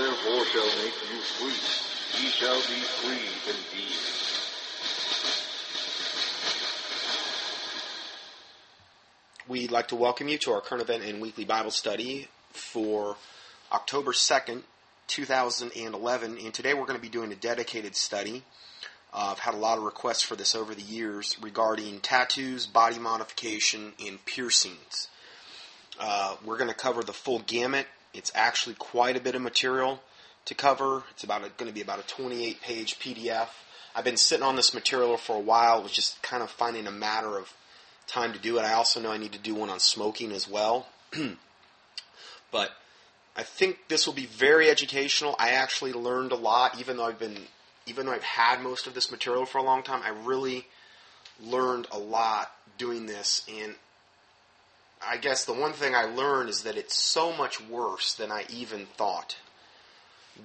therefore, 0.00 0.44
shall 0.46 0.82
make 0.82 0.94
you 1.12 1.20
free. 1.36 2.22
Ye 2.22 2.28
shall 2.30 2.56
be 2.56 2.80
free 3.02 3.28
indeed. 3.46 3.96
We'd 9.46 9.70
like 9.70 9.88
to 9.88 9.96
welcome 9.96 10.28
you 10.28 10.38
to 10.38 10.52
our 10.52 10.60
current 10.60 10.82
event 10.82 11.04
and 11.04 11.20
weekly 11.20 11.44
Bible 11.44 11.70
study 11.70 12.28
for 12.52 13.16
October 13.72 14.12
2nd, 14.12 14.62
2011. 15.08 16.38
And 16.38 16.54
today 16.54 16.72
we're 16.72 16.86
going 16.86 16.98
to 16.98 17.02
be 17.02 17.08
doing 17.08 17.32
a 17.32 17.36
dedicated 17.36 17.94
study. 17.94 18.42
Uh, 19.12 19.32
I've 19.32 19.40
had 19.40 19.54
a 19.54 19.58
lot 19.58 19.76
of 19.76 19.84
requests 19.84 20.22
for 20.22 20.36
this 20.36 20.54
over 20.54 20.74
the 20.74 20.82
years 20.82 21.36
regarding 21.42 22.00
tattoos, 22.00 22.66
body 22.66 22.98
modification, 22.98 23.92
and 24.04 24.24
piercings. 24.24 25.08
Uh, 25.98 26.36
we're 26.44 26.56
going 26.56 26.70
to 26.70 26.76
cover 26.76 27.02
the 27.02 27.12
full 27.12 27.40
gamut. 27.40 27.86
It's 28.12 28.32
actually 28.34 28.74
quite 28.74 29.16
a 29.16 29.20
bit 29.20 29.34
of 29.34 29.42
material 29.42 30.00
to 30.46 30.54
cover. 30.54 31.04
It's 31.10 31.24
about 31.24 31.42
going 31.56 31.68
to 31.68 31.74
be 31.74 31.80
about 31.80 32.00
a 32.00 32.06
28 32.06 32.60
page 32.60 32.98
PDF. 32.98 33.48
I've 33.94 34.04
been 34.04 34.16
sitting 34.16 34.44
on 34.44 34.56
this 34.56 34.72
material 34.74 35.16
for 35.16 35.36
a 35.36 35.40
while. 35.40 35.80
It 35.80 35.82
was 35.82 35.92
just 35.92 36.22
kind 36.22 36.42
of 36.42 36.50
finding 36.50 36.86
a 36.86 36.92
matter 36.92 37.38
of 37.38 37.52
time 38.06 38.32
to 38.32 38.38
do 38.38 38.58
it. 38.58 38.62
I 38.62 38.72
also 38.72 39.00
know 39.00 39.12
I 39.12 39.18
need 39.18 39.32
to 39.32 39.38
do 39.38 39.54
one 39.54 39.70
on 39.70 39.80
smoking 39.80 40.32
as 40.32 40.48
well. 40.48 40.86
but 42.50 42.72
I 43.36 43.42
think 43.42 43.88
this 43.88 44.06
will 44.06 44.14
be 44.14 44.26
very 44.26 44.68
educational. 44.68 45.36
I 45.38 45.50
actually 45.50 45.92
learned 45.92 46.32
a 46.32 46.36
lot, 46.36 46.78
even 46.78 46.96
though 46.96 47.06
I've 47.06 47.18
been, 47.18 47.36
even 47.86 48.06
though 48.06 48.12
I've 48.12 48.22
had 48.22 48.60
most 48.60 48.86
of 48.86 48.94
this 48.94 49.10
material 49.10 49.46
for 49.46 49.58
a 49.58 49.62
long 49.62 49.82
time. 49.82 50.02
I 50.04 50.10
really 50.10 50.66
learned 51.40 51.86
a 51.90 51.98
lot 51.98 52.50
doing 52.78 53.06
this, 53.06 53.46
and 53.48 53.74
I 55.06 55.16
guess 55.16 55.44
the 55.44 55.52
one 55.52 55.72
thing 55.72 55.94
I 55.94 56.04
learned 56.04 56.50
is 56.50 56.62
that 56.62 56.76
it's 56.76 56.96
so 56.96 57.34
much 57.34 57.60
worse 57.60 58.14
than 58.14 58.30
I 58.30 58.44
even 58.50 58.86
thought. 58.96 59.36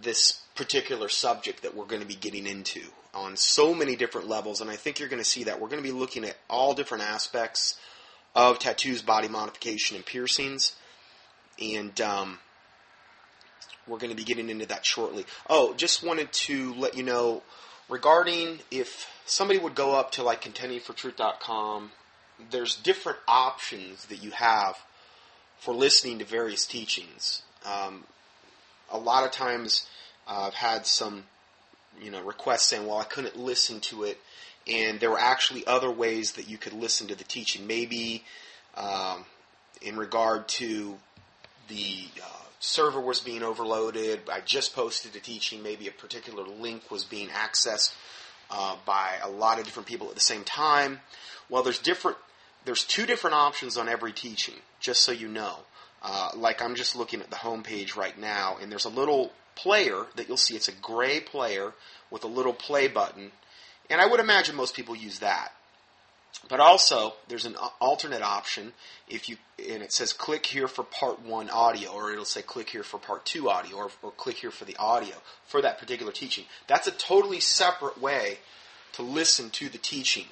This 0.01 0.41
particular 0.55 1.09
subject 1.09 1.61
that 1.63 1.75
we're 1.75 1.85
going 1.85 2.01
to 2.01 2.07
be 2.07 2.15
getting 2.15 2.47
into 2.47 2.81
on 3.13 3.37
so 3.37 3.73
many 3.73 3.95
different 3.95 4.27
levels, 4.27 4.61
and 4.61 4.69
I 4.69 4.75
think 4.75 4.99
you're 4.99 5.09
going 5.09 5.21
to 5.21 5.29
see 5.29 5.45
that. 5.45 5.59
We're 5.59 5.69
going 5.69 5.81
to 5.81 5.87
be 5.87 5.97
looking 5.97 6.25
at 6.25 6.35
all 6.49 6.73
different 6.73 7.03
aspects 7.03 7.79
of 8.33 8.59
tattoos, 8.59 9.01
body 9.01 9.27
modification, 9.27 9.95
and 9.95 10.05
piercings, 10.05 10.75
and 11.61 11.99
um, 12.01 12.39
we're 13.87 13.97
going 13.97 14.09
to 14.09 14.17
be 14.17 14.23
getting 14.23 14.49
into 14.49 14.65
that 14.67 14.85
shortly. 14.85 15.25
Oh, 15.49 15.73
just 15.75 16.03
wanted 16.03 16.31
to 16.33 16.73
let 16.75 16.97
you 16.97 17.03
know 17.03 17.43
regarding 17.89 18.59
if 18.71 19.09
somebody 19.25 19.59
would 19.59 19.75
go 19.75 19.95
up 19.95 20.11
to 20.13 20.23
like 20.23 20.41
contendingfortruth.com, 20.41 21.91
there's 22.51 22.75
different 22.75 23.19
options 23.27 24.05
that 24.05 24.23
you 24.23 24.31
have 24.31 24.75
for 25.59 25.73
listening 25.73 26.19
to 26.19 26.25
various 26.25 26.65
teachings. 26.65 27.43
Um, 27.65 28.03
a 28.91 28.97
lot 28.97 29.23
of 29.23 29.31
times 29.31 29.87
uh, 30.27 30.47
I've 30.47 30.53
had 30.53 30.85
some 30.85 31.23
you 32.01 32.11
know 32.11 32.21
requests 32.21 32.67
saying, 32.67 32.85
"Well, 32.85 32.97
I 32.97 33.03
couldn't 33.03 33.37
listen 33.37 33.79
to 33.81 34.03
it," 34.03 34.19
and 34.67 34.99
there 34.99 35.09
were 35.09 35.19
actually 35.19 35.65
other 35.65 35.91
ways 35.91 36.33
that 36.33 36.47
you 36.47 36.57
could 36.57 36.73
listen 36.73 37.07
to 37.07 37.15
the 37.15 37.23
teaching. 37.23 37.67
Maybe 37.67 38.23
um, 38.75 39.25
in 39.81 39.97
regard 39.97 40.47
to 40.47 40.97
the 41.67 42.05
uh, 42.21 42.45
server 42.59 42.99
was 42.99 43.19
being 43.19 43.43
overloaded. 43.43 44.21
I 44.31 44.41
just 44.41 44.75
posted 44.75 45.15
a 45.15 45.19
teaching. 45.19 45.63
Maybe 45.63 45.87
a 45.87 45.91
particular 45.91 46.43
link 46.43 46.91
was 46.91 47.03
being 47.03 47.29
accessed 47.29 47.93
uh, 48.51 48.75
by 48.85 49.13
a 49.23 49.29
lot 49.29 49.59
of 49.59 49.65
different 49.65 49.87
people 49.87 50.09
at 50.09 50.15
the 50.15 50.21
same 50.21 50.43
time. 50.43 50.99
Well, 51.49 51.63
there's 51.63 51.79
different. 51.79 52.17
There's 52.65 52.83
two 52.83 53.05
different 53.05 53.35
options 53.35 53.77
on 53.77 53.87
every 53.87 54.11
teaching, 54.11 54.55
just 54.79 55.01
so 55.01 55.11
you 55.11 55.27
know. 55.27 55.59
Uh, 56.01 56.31
like 56.35 56.61
I'm 56.61 56.75
just 56.75 56.95
looking 56.95 57.21
at 57.21 57.29
the 57.29 57.35
home 57.35 57.63
page 57.63 57.95
right 57.95 58.17
now, 58.17 58.57
and 58.61 58.71
there's 58.71 58.85
a 58.85 58.89
little 58.89 59.31
player 59.55 60.05
that 60.15 60.27
you'll 60.27 60.37
see. 60.37 60.55
It's 60.55 60.67
a 60.67 60.73
gray 60.73 61.19
player 61.19 61.73
with 62.11 62.23
a 62.23 62.27
little 62.27 62.53
play 62.53 62.87
button, 62.87 63.31
and 63.89 64.01
I 64.01 64.05
would 64.05 64.19
imagine 64.19 64.55
most 64.55 64.75
people 64.75 64.95
use 64.95 65.19
that. 65.19 65.51
But 66.49 66.59
also, 66.59 67.13
there's 67.27 67.45
an 67.45 67.55
alternate 67.79 68.21
option 68.21 68.73
if 69.07 69.29
you 69.29 69.37
and 69.57 69.81
it 69.81 69.93
says 69.93 70.13
click 70.13 70.45
here 70.45 70.67
for 70.67 70.83
part 70.83 71.21
one 71.21 71.49
audio, 71.49 71.91
or 71.91 72.11
it'll 72.11 72.25
say 72.25 72.41
click 72.41 72.69
here 72.69 72.83
for 72.83 72.99
part 72.99 73.25
two 73.25 73.49
audio, 73.49 73.77
or, 73.77 73.89
or 74.03 74.11
click 74.11 74.37
here 74.37 74.51
for 74.51 74.65
the 74.65 74.75
audio 74.77 75.15
for 75.47 75.61
that 75.61 75.79
particular 75.79 76.11
teaching. 76.11 76.45
That's 76.67 76.87
a 76.87 76.91
totally 76.91 77.39
separate 77.39 77.99
way 77.99 78.39
to 78.93 79.01
listen 79.01 79.49
to 79.51 79.69
the 79.69 79.77
teaching. 79.77 80.25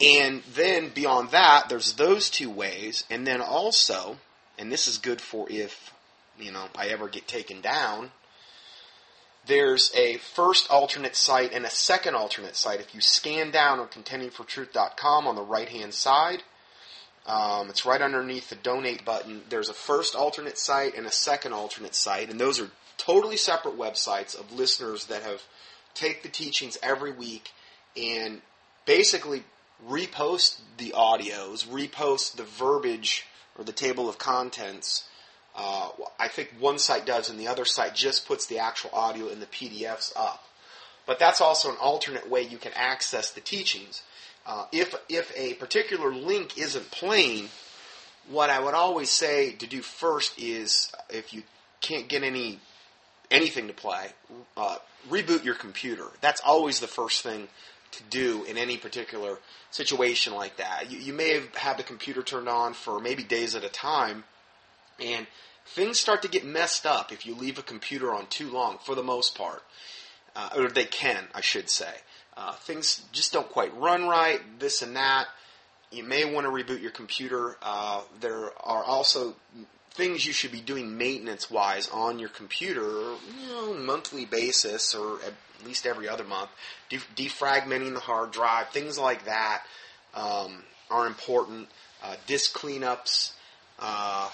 And 0.00 0.42
then 0.54 0.88
beyond 0.88 1.30
that, 1.30 1.68
there's 1.68 1.94
those 1.94 2.28
two 2.28 2.50
ways, 2.50 3.04
and 3.08 3.26
then 3.26 3.40
also, 3.40 4.18
and 4.58 4.72
this 4.72 4.88
is 4.88 4.98
good 4.98 5.20
for 5.20 5.46
if 5.48 5.92
you 6.38 6.50
know 6.50 6.66
I 6.74 6.88
ever 6.88 7.08
get 7.08 7.28
taken 7.28 7.60
down 7.60 8.10
there's 9.46 9.92
a 9.94 10.16
first 10.16 10.70
alternate 10.70 11.16
site 11.16 11.52
and 11.52 11.66
a 11.66 11.70
second 11.70 12.14
alternate 12.14 12.56
site. 12.56 12.80
If 12.80 12.94
you 12.94 13.00
scan 13.00 13.50
down 13.50 13.80
on 13.80 13.88
contendingfortruth.com 13.88 15.26
on 15.26 15.34
the 15.34 15.42
right 15.42 15.68
hand 15.68 15.92
side, 15.92 16.42
um, 17.26 17.68
it's 17.68 17.86
right 17.86 18.00
underneath 18.00 18.50
the 18.50 18.56
donate 18.56 19.04
button. 19.04 19.42
There's 19.48 19.68
a 19.68 19.74
first 19.74 20.14
alternate 20.14 20.58
site 20.58 20.96
and 20.96 21.06
a 21.06 21.10
second 21.10 21.52
alternate 21.52 21.94
site, 21.94 22.30
and 22.30 22.40
those 22.40 22.60
are 22.60 22.70
totally 22.96 23.36
separate 23.36 23.76
websites 23.76 24.38
of 24.38 24.52
listeners 24.52 25.06
that 25.06 25.22
have 25.22 25.42
take 25.94 26.22
the 26.22 26.28
teachings 26.28 26.76
every 26.82 27.12
week 27.12 27.50
and 27.96 28.40
basically 28.84 29.44
repost 29.88 30.60
the 30.78 30.90
audios, 30.90 31.66
repost 31.66 32.36
the 32.36 32.44
verbiage 32.44 33.26
or 33.58 33.64
the 33.64 33.72
table 33.72 34.08
of 34.08 34.18
contents 34.18 35.08
uh, 35.54 35.88
I 36.18 36.28
think 36.28 36.52
one 36.58 36.78
site 36.78 37.06
does, 37.06 37.30
and 37.30 37.38
the 37.38 37.46
other 37.46 37.64
site 37.64 37.94
just 37.94 38.26
puts 38.26 38.46
the 38.46 38.58
actual 38.58 38.90
audio 38.92 39.28
in 39.28 39.38
the 39.38 39.46
PDFs 39.46 40.12
up. 40.16 40.44
But 41.06 41.18
that's 41.18 41.40
also 41.40 41.70
an 41.70 41.76
alternate 41.80 42.28
way 42.28 42.42
you 42.42 42.58
can 42.58 42.72
access 42.74 43.30
the 43.30 43.40
teachings. 43.40 44.02
Uh, 44.46 44.66
if 44.72 44.94
if 45.08 45.32
a 45.36 45.54
particular 45.54 46.12
link 46.12 46.58
isn't 46.58 46.90
playing, 46.90 47.50
what 48.28 48.50
I 48.50 48.58
would 48.58 48.74
always 48.74 49.10
say 49.10 49.52
to 49.52 49.66
do 49.66 49.80
first 49.80 50.38
is 50.38 50.90
if 51.08 51.32
you 51.32 51.42
can't 51.80 52.08
get 52.08 52.24
any 52.24 52.58
anything 53.30 53.68
to 53.68 53.74
play, 53.74 54.08
uh, 54.56 54.78
reboot 55.08 55.44
your 55.44 55.54
computer. 55.54 56.06
That's 56.20 56.40
always 56.40 56.80
the 56.80 56.88
first 56.88 57.22
thing 57.22 57.48
to 57.96 58.02
do 58.10 58.44
in 58.44 58.56
any 58.56 58.76
particular 58.76 59.38
situation 59.70 60.34
like 60.34 60.56
that. 60.56 60.90
You, 60.90 60.98
you 60.98 61.12
may 61.12 61.34
have 61.34 61.54
had 61.54 61.76
the 61.76 61.82
computer 61.82 62.22
turned 62.22 62.48
on 62.48 62.74
for 62.74 63.00
maybe 63.00 63.22
days 63.22 63.54
at 63.54 63.64
a 63.64 63.68
time, 63.68 64.24
and 65.00 65.26
things 65.66 65.98
start 65.98 66.22
to 66.22 66.28
get 66.28 66.44
messed 66.44 66.86
up 66.86 67.12
if 67.12 67.26
you 67.26 67.34
leave 67.34 67.58
a 67.58 67.62
computer 67.62 68.12
on 68.12 68.26
too 68.26 68.50
long, 68.50 68.78
for 68.84 68.94
the 68.94 69.02
most 69.02 69.36
part. 69.36 69.62
Uh, 70.36 70.50
or 70.56 70.68
they 70.68 70.84
can, 70.84 71.24
I 71.34 71.40
should 71.40 71.70
say. 71.70 71.92
Uh, 72.36 72.52
things 72.52 73.04
just 73.12 73.32
don't 73.32 73.48
quite 73.48 73.76
run 73.76 74.08
right, 74.08 74.40
this 74.58 74.82
and 74.82 74.96
that. 74.96 75.26
You 75.92 76.02
may 76.02 76.24
want 76.24 76.46
to 76.46 76.50
reboot 76.50 76.82
your 76.82 76.90
computer. 76.90 77.56
Uh, 77.62 78.02
there 78.20 78.50
are 78.60 78.82
also 78.82 79.36
things 79.92 80.26
you 80.26 80.32
should 80.32 80.50
be 80.50 80.60
doing 80.60 80.98
maintenance 80.98 81.48
wise 81.50 81.88
on 81.88 82.18
your 82.18 82.28
computer, 82.28 83.14
you 83.40 83.48
know, 83.48 83.74
monthly 83.74 84.24
basis 84.24 84.92
or 84.92 85.20
least 85.64 85.86
every 85.86 86.08
other 86.08 86.24
month. 86.24 86.50
De- 86.88 86.98
defragmenting 87.16 87.94
the 87.94 88.00
hard 88.00 88.30
drive, 88.30 88.68
things 88.68 88.98
like 88.98 89.24
that 89.24 89.62
um, 90.14 90.62
are 90.90 91.06
important. 91.06 91.68
Uh, 92.02 92.16
disk 92.26 92.56
cleanups. 92.56 93.32
Uh, 93.78 94.28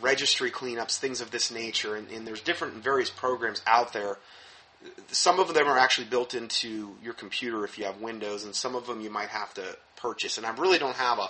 registry 0.00 0.50
cleanups, 0.50 0.98
things 0.98 1.20
of 1.20 1.30
this 1.30 1.50
nature, 1.50 1.96
and, 1.96 2.10
and 2.10 2.26
there's 2.26 2.40
different 2.40 2.74
various 2.82 3.10
programs 3.10 3.62
out 3.66 3.92
there. 3.92 4.18
Some 5.08 5.38
of 5.38 5.52
them 5.52 5.66
are 5.66 5.78
actually 5.78 6.06
built 6.06 6.34
into 6.34 6.96
your 7.02 7.12
computer 7.12 7.64
if 7.64 7.78
you 7.78 7.84
have 7.84 8.00
Windows, 8.00 8.44
and 8.44 8.54
some 8.54 8.74
of 8.74 8.86
them 8.86 9.00
you 9.00 9.10
might 9.10 9.28
have 9.28 9.52
to 9.54 9.76
purchase. 9.96 10.38
And 10.38 10.46
I 10.46 10.54
really 10.56 10.78
don't 10.78 10.96
have 10.96 11.18
a 11.18 11.28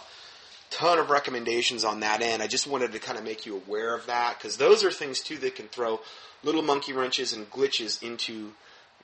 ton 0.70 0.98
of 0.98 1.10
recommendations 1.10 1.84
on 1.84 2.00
that 2.00 2.22
end. 2.22 2.42
I 2.42 2.46
just 2.46 2.66
wanted 2.66 2.92
to 2.92 3.00
kind 3.00 3.18
of 3.18 3.24
make 3.24 3.44
you 3.44 3.56
aware 3.56 3.94
of 3.94 4.06
that 4.06 4.36
because 4.38 4.56
those 4.56 4.84
are 4.84 4.90
things 4.90 5.20
too 5.20 5.36
that 5.38 5.56
can 5.56 5.66
throw 5.66 6.00
little 6.44 6.62
monkey 6.62 6.92
wrenches 6.92 7.32
and 7.32 7.50
glitches 7.50 8.02
into 8.02 8.52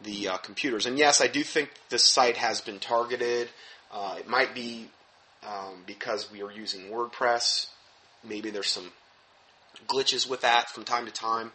the 0.02 0.28
uh, 0.28 0.36
computers. 0.38 0.86
And 0.86 0.98
yes, 0.98 1.20
I 1.20 1.26
do 1.26 1.42
think 1.42 1.70
this 1.88 2.04
site 2.04 2.36
has 2.36 2.60
been 2.60 2.78
targeted. 2.78 3.48
Uh, 3.92 4.16
it 4.18 4.28
might 4.28 4.54
be 4.54 4.88
um, 5.46 5.82
because 5.86 6.30
we 6.30 6.42
are 6.42 6.50
using 6.50 6.90
WordPress. 6.90 7.68
Maybe 8.24 8.50
there's 8.50 8.68
some 8.68 8.92
glitches 9.86 10.28
with 10.28 10.40
that 10.42 10.70
from 10.70 10.84
time 10.84 11.06
to 11.06 11.12
time, 11.12 11.52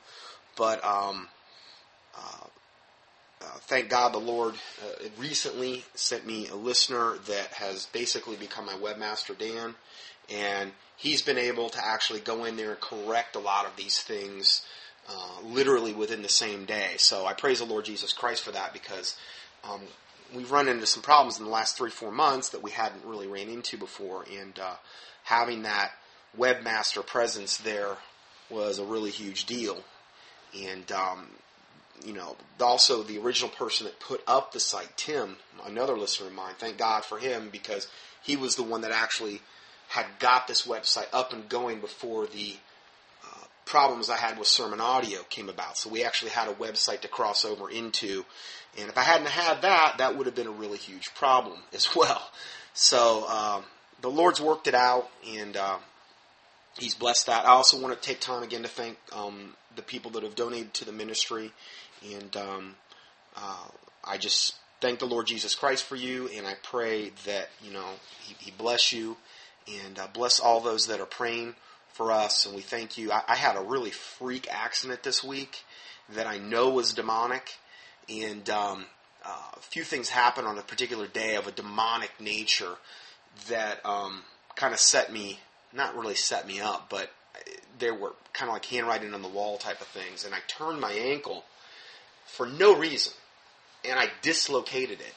but 0.56 0.84
um, 0.86 1.28
uh, 2.16 2.46
uh, 3.42 3.46
thank 3.62 3.90
God 3.90 4.14
the 4.14 4.20
Lord 4.20 4.54
uh, 4.54 5.08
recently 5.18 5.84
sent 5.96 6.26
me 6.26 6.48
a 6.48 6.56
listener 6.56 7.18
that 7.28 7.48
has 7.54 7.88
basically 7.88 8.36
become 8.36 8.66
my 8.66 8.74
webmaster, 8.74 9.38
Dan, 9.38 9.76
and 10.30 10.72
he's 10.98 11.22
been 11.22 11.40
able 11.40 11.70
to 11.70 11.84
actually 11.84 12.20
go 12.20 12.46
in 12.46 12.56
there 12.56 12.72
and 12.72 12.80
correct 12.80 13.36
a 13.36 13.40
lot 13.40 13.66
of 13.66 13.76
these 13.76 14.00
things 14.00 14.64
uh, 15.09 15.42
literally 15.44 15.94
within 15.94 16.21
the 16.21 16.30
same 16.30 16.65
day. 16.65 16.94
So 16.98 17.25
I 17.25 17.33
praise 17.33 17.59
the 17.59 17.65
Lord 17.65 17.86
Jesus 17.86 18.13
Christ 18.13 18.44
for 18.44 18.51
that 18.51 18.74
because 18.74 19.15
um, 19.63 19.81
we've 20.36 20.51
run 20.51 20.68
into 20.68 20.86
some 20.86 21.03
problems 21.03 21.39
in 21.39 21.45
the 21.45 21.51
last 21.51 21.77
three, 21.77 21.89
four 21.89 22.12
months 22.12 22.50
that 22.50 22.63
we 22.63 22.71
hadn't 22.71 23.06
really 23.06 23.27
ran 23.27 23.50
into 23.50 23.77
before, 23.77 24.25
and 24.31 24.57
uh, 24.59 24.75
having 25.24 25.63
that 25.63 25.92
webmaster 26.38 27.06
presence 27.06 27.57
there 27.57 27.98
was 28.50 28.80
a 28.80 28.86
really 28.86 29.12
huge 29.12 29.45
deal. 29.45 29.83
and 30.56 30.92
um, 30.92 31.27
you 32.06 32.13
know, 32.13 32.36
also 32.59 33.04
the 33.04 33.19
original 33.19 33.50
person 33.50 33.86
that 33.86 34.00
put 34.00 34.24
up 34.27 34.51
the 34.51 34.59
site, 34.59 34.95
Tim, 34.97 35.38
another 35.65 35.97
listener 35.97 36.27
of 36.27 36.33
mine. 36.33 36.56
Thank 36.57 36.77
God 36.77 37.06
for 37.06 37.18
him 37.19 37.50
because 37.51 37.88
he 38.24 38.36
was 38.36 38.56
the 38.56 38.63
one 38.63 38.81
that 38.81 38.92
actually 38.92 39.42
had 39.89 40.06
got 40.19 40.47
this 40.47 40.65
website 40.65 41.07
up 41.13 41.33
and 41.33 41.47
going 41.50 41.80
before 41.80 42.25
the 42.27 42.56
problems 43.71 44.09
I 44.09 44.18
had 44.18 44.38
with 44.38 44.50
sermon 44.50 44.81
audio 44.81 45.21
came 45.29 45.47
about. 45.47 45.77
So 45.77 45.89
we 45.89 46.03
actually 46.03 46.31
had 46.31 46.50
a 46.50 46.53
website 46.53 47.00
to 47.01 47.07
cross 47.07 47.45
over 47.45 47.69
into, 47.69 48.25
and 48.77 48.89
if 48.89 48.97
I 48.97 49.01
hadn't 49.01 49.29
had 49.29 49.62
that, 49.62 49.95
that 49.97 50.18
would 50.18 50.25
have 50.25 50.35
been 50.35 50.47
a 50.47 50.51
really 50.51 50.77
huge 50.77 51.15
problem 51.15 51.59
as 51.73 51.95
well. 51.95 52.21
So 52.73 53.25
um, 53.29 53.63
the 54.01 54.09
Lord's 54.09 54.41
worked 54.41 54.68
it 54.68 54.75
out, 54.75 55.09
and 55.27 55.56
uh, 55.56 55.77
He's 56.77 56.95
blessed 56.95 57.27
that. 57.27 57.45
I 57.45 57.51
also 57.51 57.81
want 57.81 57.94
to 57.94 58.07
take 58.07 58.19
time 58.19 58.44
again 58.44 58.63
to 58.63 58.68
thank 58.68 58.97
um, 59.13 59.56
the 59.75 59.81
people 59.81 60.12
that 60.12 60.23
have 60.23 60.35
donated 60.35 60.73
to 60.75 60.85
the 60.85 60.91
ministry, 60.91 61.51
and 62.13 62.35
um, 62.35 62.75
uh, 63.38 63.68
I 64.03 64.18
just 64.18 64.56
thank 64.81 65.00
the 65.00 65.06
Lord 65.06 65.27
Jesus 65.27 65.56
Christ 65.56 65.85
for 65.85 65.95
you, 65.95 66.29
and 66.35 66.45
I 66.45 66.56
pray 66.62 67.12
that 67.25 67.50
you 67.63 67.71
know 67.71 67.88
He, 68.21 68.35
he 68.38 68.51
bless 68.51 68.91
you, 68.91 69.15
and 69.85 69.97
uh, 69.97 70.07
bless 70.13 70.41
all 70.41 70.59
those 70.59 70.88
that 70.88 71.00
are 71.00 71.06
praying 71.06 71.56
for 71.94 72.12
us. 72.12 72.46
And 72.46 72.56
we 72.56 72.62
thank 72.62 72.98
you. 72.98 73.12
I, 73.12 73.24
I 73.28 73.36
had 73.36 73.56
a 73.56 73.62
really 73.62 73.92
freak 73.92 74.48
accident 74.50 75.04
this 75.04 75.24
week 75.24 75.64
that 76.16 76.28
I 76.28 76.38
know 76.38 76.70
was 76.70 76.94
demonic, 76.94 77.56
and 78.10 78.50
um, 78.50 78.86
uh, 79.26 79.52
a 79.56 79.62
few 79.62 79.84
things 79.84 80.10
happened 80.10 80.48
on 80.48 80.58
a 80.58 80.62
particular 80.62 81.08
day 81.08 81.36
of 81.36 81.48
a 81.48 81.52
demonic 81.52 82.12
nature 82.20 82.76
that 83.50 83.86
um, 83.86 84.24
kind 84.56 84.74
of 84.74 84.80
set 84.80 85.12
me, 85.12 85.40
not 85.74 85.96
really 85.96 86.16
set 86.16 86.46
me 86.46 86.60
up, 86.60 86.88
but 86.90 87.10
there 87.80 87.94
were 87.94 88.14
kind 88.34 88.50
of 88.50 88.54
like 88.54 88.66
handwriting 88.66 89.14
on 89.14 89.22
the 89.22 89.28
wall 89.28 89.58
type 89.58 89.82
of 89.82 89.88
things. 89.88 90.26
And 90.26 90.34
I 90.34 90.40
turned 90.48 90.80
my 90.80 90.92
ankle 90.92 91.44
for 92.26 92.46
no 92.46 92.78
reason, 92.78 93.14
and 93.88 94.00
I 94.00 94.08
dislocated 94.22 95.00
it, 95.00 95.14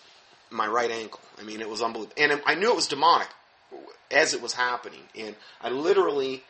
my 0.50 0.66
right 0.66 0.90
ankle. 0.90 1.20
I 1.38 1.42
mean, 1.42 1.60
it 1.60 1.68
was 1.68 1.82
unbelievable, 1.82 2.14
and 2.16 2.40
I 2.46 2.54
knew 2.54 2.70
it 2.70 2.76
was 2.76 2.88
demonic 2.88 3.28
as 4.10 4.34
it 4.34 4.42
was 4.42 4.52
happening. 4.52 5.02
And 5.18 5.34
I 5.60 5.70
literally, 5.70 6.42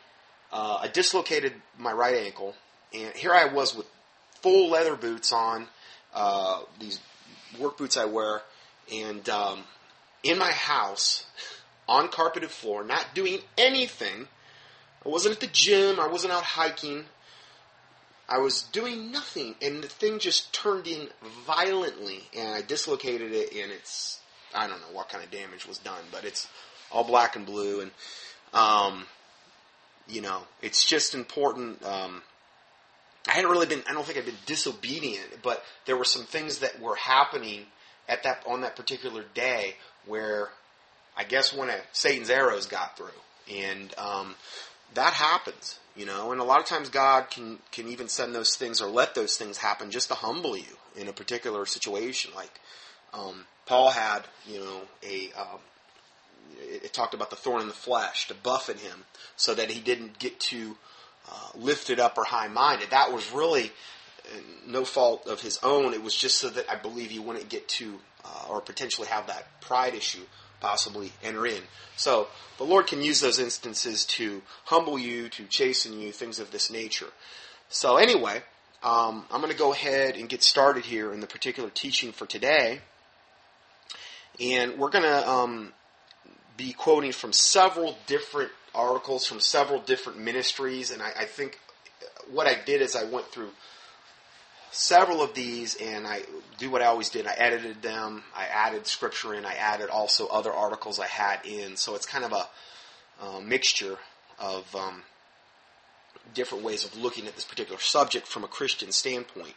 uh, 0.55 0.79
I 0.83 0.87
dislocated 0.87 1.51
my 1.77 1.91
right 1.91 2.15
ankle, 2.15 2.55
and 2.93 3.13
here 3.13 3.33
I 3.33 3.45
was 3.45 3.75
with 3.75 3.85
full 4.41 4.69
leather 4.69 4.95
boots 4.95 5.33
on, 5.33 5.67
uh, 6.13 6.61
these 6.79 7.01
work 7.59 7.77
boots 7.77 7.97
I 7.97 8.05
wear, 8.05 8.41
and 8.89 9.27
um, 9.27 9.65
in 10.23 10.37
my 10.37 10.51
house 10.51 11.25
on 11.89 12.07
carpeted 12.07 12.51
floor, 12.51 12.85
not 12.85 13.05
doing 13.13 13.39
anything. 13.57 14.29
I 15.05 15.09
wasn't 15.09 15.35
at 15.35 15.41
the 15.41 15.47
gym. 15.47 15.99
I 15.99 16.07
wasn't 16.07 16.31
out 16.31 16.43
hiking. 16.43 17.03
I 18.29 18.37
was 18.37 18.63
doing 18.63 19.11
nothing, 19.11 19.55
and 19.61 19.83
the 19.83 19.89
thing 19.89 20.19
just 20.19 20.53
turned 20.53 20.87
in 20.87 21.09
violently, 21.45 22.21
and 22.33 22.55
I 22.55 22.61
dislocated 22.61 23.33
it, 23.33 23.53
and 23.53 23.73
it's 23.73 24.21
I 24.53 24.67
don't 24.67 24.79
know 24.79 24.93
what 24.93 25.09
kind 25.09 25.21
of 25.21 25.29
damage 25.31 25.67
was 25.67 25.79
done, 25.79 26.03
but 26.13 26.23
it's 26.23 26.47
all 26.93 27.03
black 27.03 27.35
and 27.35 27.45
blue, 27.45 27.81
and 27.81 27.91
um, 28.53 29.05
you 30.07 30.21
know, 30.21 30.41
it's 30.61 30.85
just 30.85 31.15
important. 31.15 31.83
Um, 31.83 32.21
I 33.27 33.33
hadn't 33.33 33.49
really 33.49 33.65
been, 33.65 33.83
I 33.89 33.93
don't 33.93 34.05
think 34.05 34.17
I'd 34.17 34.25
been 34.25 34.35
disobedient, 34.45 35.41
but 35.41 35.63
there 35.85 35.97
were 35.97 36.05
some 36.05 36.23
things 36.23 36.59
that 36.59 36.79
were 36.79 36.95
happening 36.95 37.65
at 38.07 38.23
that, 38.23 38.43
on 38.45 38.61
that 38.61 38.75
particular 38.75 39.23
day 39.33 39.75
where 40.05 40.49
I 41.17 41.23
guess 41.23 41.53
one 41.53 41.69
of 41.69 41.79
Satan's 41.91 42.29
arrows 42.29 42.67
got 42.67 42.97
through. 42.97 43.07
And, 43.51 43.93
um, 43.97 44.35
that 44.93 45.13
happens, 45.13 45.79
you 45.95 46.05
know, 46.05 46.31
and 46.31 46.39
a 46.39 46.43
lot 46.43 46.59
of 46.59 46.65
times 46.65 46.89
God 46.89 47.29
can, 47.29 47.59
can 47.71 47.87
even 47.87 48.07
send 48.07 48.35
those 48.35 48.55
things 48.55 48.81
or 48.81 48.87
let 48.87 49.15
those 49.15 49.37
things 49.37 49.57
happen 49.57 49.91
just 49.91 50.09
to 50.09 50.13
humble 50.13 50.55
you 50.55 50.77
in 50.95 51.07
a 51.07 51.13
particular 51.13 51.65
situation. 51.65 52.31
Like, 52.35 52.59
um, 53.13 53.45
Paul 53.65 53.89
had, 53.89 54.21
you 54.47 54.59
know, 54.59 54.81
a, 55.03 55.31
um, 55.33 55.59
it, 56.59 56.93
talked 56.93 57.13
about 57.13 57.29
the 57.29 57.35
thorn 57.35 57.61
in 57.61 57.67
the 57.67 57.73
flesh 57.73 58.27
to 58.27 58.33
buffet 58.33 58.79
him 58.79 59.05
so 59.35 59.53
that 59.53 59.69
he 59.69 59.79
didn't 59.79 60.19
get 60.19 60.39
too 60.39 60.77
uh, 61.29 61.49
lifted 61.55 61.99
up 61.99 62.17
or 62.17 62.23
high 62.23 62.47
minded. 62.47 62.91
That 62.91 63.11
was 63.11 63.31
really 63.31 63.71
uh, 64.25 64.37
no 64.67 64.85
fault 64.85 65.27
of 65.27 65.41
his 65.41 65.59
own. 65.63 65.93
It 65.93 66.03
was 66.03 66.15
just 66.15 66.37
so 66.37 66.49
that 66.49 66.69
I 66.69 66.75
believe 66.75 67.11
he 67.11 67.19
wouldn't 67.19 67.49
get 67.49 67.67
to 67.69 67.99
uh, 68.23 68.47
or 68.49 68.61
potentially 68.61 69.07
have 69.07 69.27
that 69.27 69.61
pride 69.61 69.93
issue 69.93 70.23
possibly 70.59 71.11
enter 71.23 71.45
in. 71.45 71.61
So 71.95 72.27
the 72.57 72.63
Lord 72.63 72.87
can 72.87 73.01
use 73.01 73.21
those 73.21 73.39
instances 73.39 74.05
to 74.05 74.41
humble 74.65 74.97
you, 74.97 75.29
to 75.29 75.45
chasten 75.45 75.99
you, 75.99 76.11
things 76.11 76.39
of 76.39 76.51
this 76.51 76.71
nature. 76.71 77.09
So 77.69 77.97
anyway, 77.97 78.41
um, 78.83 79.25
I'm 79.31 79.41
going 79.41 79.51
to 79.51 79.57
go 79.57 79.73
ahead 79.73 80.15
and 80.15 80.29
get 80.29 80.43
started 80.43 80.85
here 80.85 81.13
in 81.13 81.19
the 81.19 81.27
particular 81.27 81.69
teaching 81.69 82.11
for 82.11 82.25
today. 82.25 82.81
And 84.39 84.77
we're 84.77 84.89
going 84.89 85.03
to 85.03 85.29
um, 85.29 85.73
be 86.57 86.73
quoting 86.73 87.11
from 87.11 87.33
several 87.33 87.97
different 88.07 88.51
articles 88.73 89.25
from 89.25 89.39
several 89.39 89.79
different 89.79 90.19
ministries, 90.19 90.91
and 90.91 91.01
I, 91.01 91.11
I 91.19 91.25
think 91.25 91.59
what 92.31 92.47
I 92.47 92.55
did 92.65 92.81
is 92.81 92.95
I 92.95 93.03
went 93.05 93.27
through 93.27 93.49
several 94.71 95.21
of 95.21 95.33
these 95.33 95.75
and 95.75 96.05
I 96.05 96.23
do 96.57 96.69
what 96.69 96.81
I 96.81 96.85
always 96.85 97.09
did. 97.09 97.27
I 97.27 97.33
edited 97.37 97.81
them. 97.81 98.23
I 98.35 98.45
added 98.45 98.87
scripture 98.87 99.33
in. 99.33 99.45
I 99.45 99.53
added 99.53 99.89
also 99.89 100.27
other 100.27 100.51
articles 100.51 100.99
I 100.99 101.07
had 101.07 101.45
in. 101.45 101.77
So 101.77 101.95
it's 101.95 102.05
kind 102.05 102.25
of 102.25 102.33
a 102.33 103.41
mixture 103.41 103.97
of 104.37 104.75
um, 104.75 105.03
different 106.33 106.63
ways 106.63 106.83
of 106.83 106.97
looking 106.97 107.27
at 107.27 107.35
this 107.35 107.45
particular 107.45 107.79
subject 107.79 108.27
from 108.27 108.43
a 108.43 108.47
Christian 108.47 108.91
standpoint. 108.91 109.55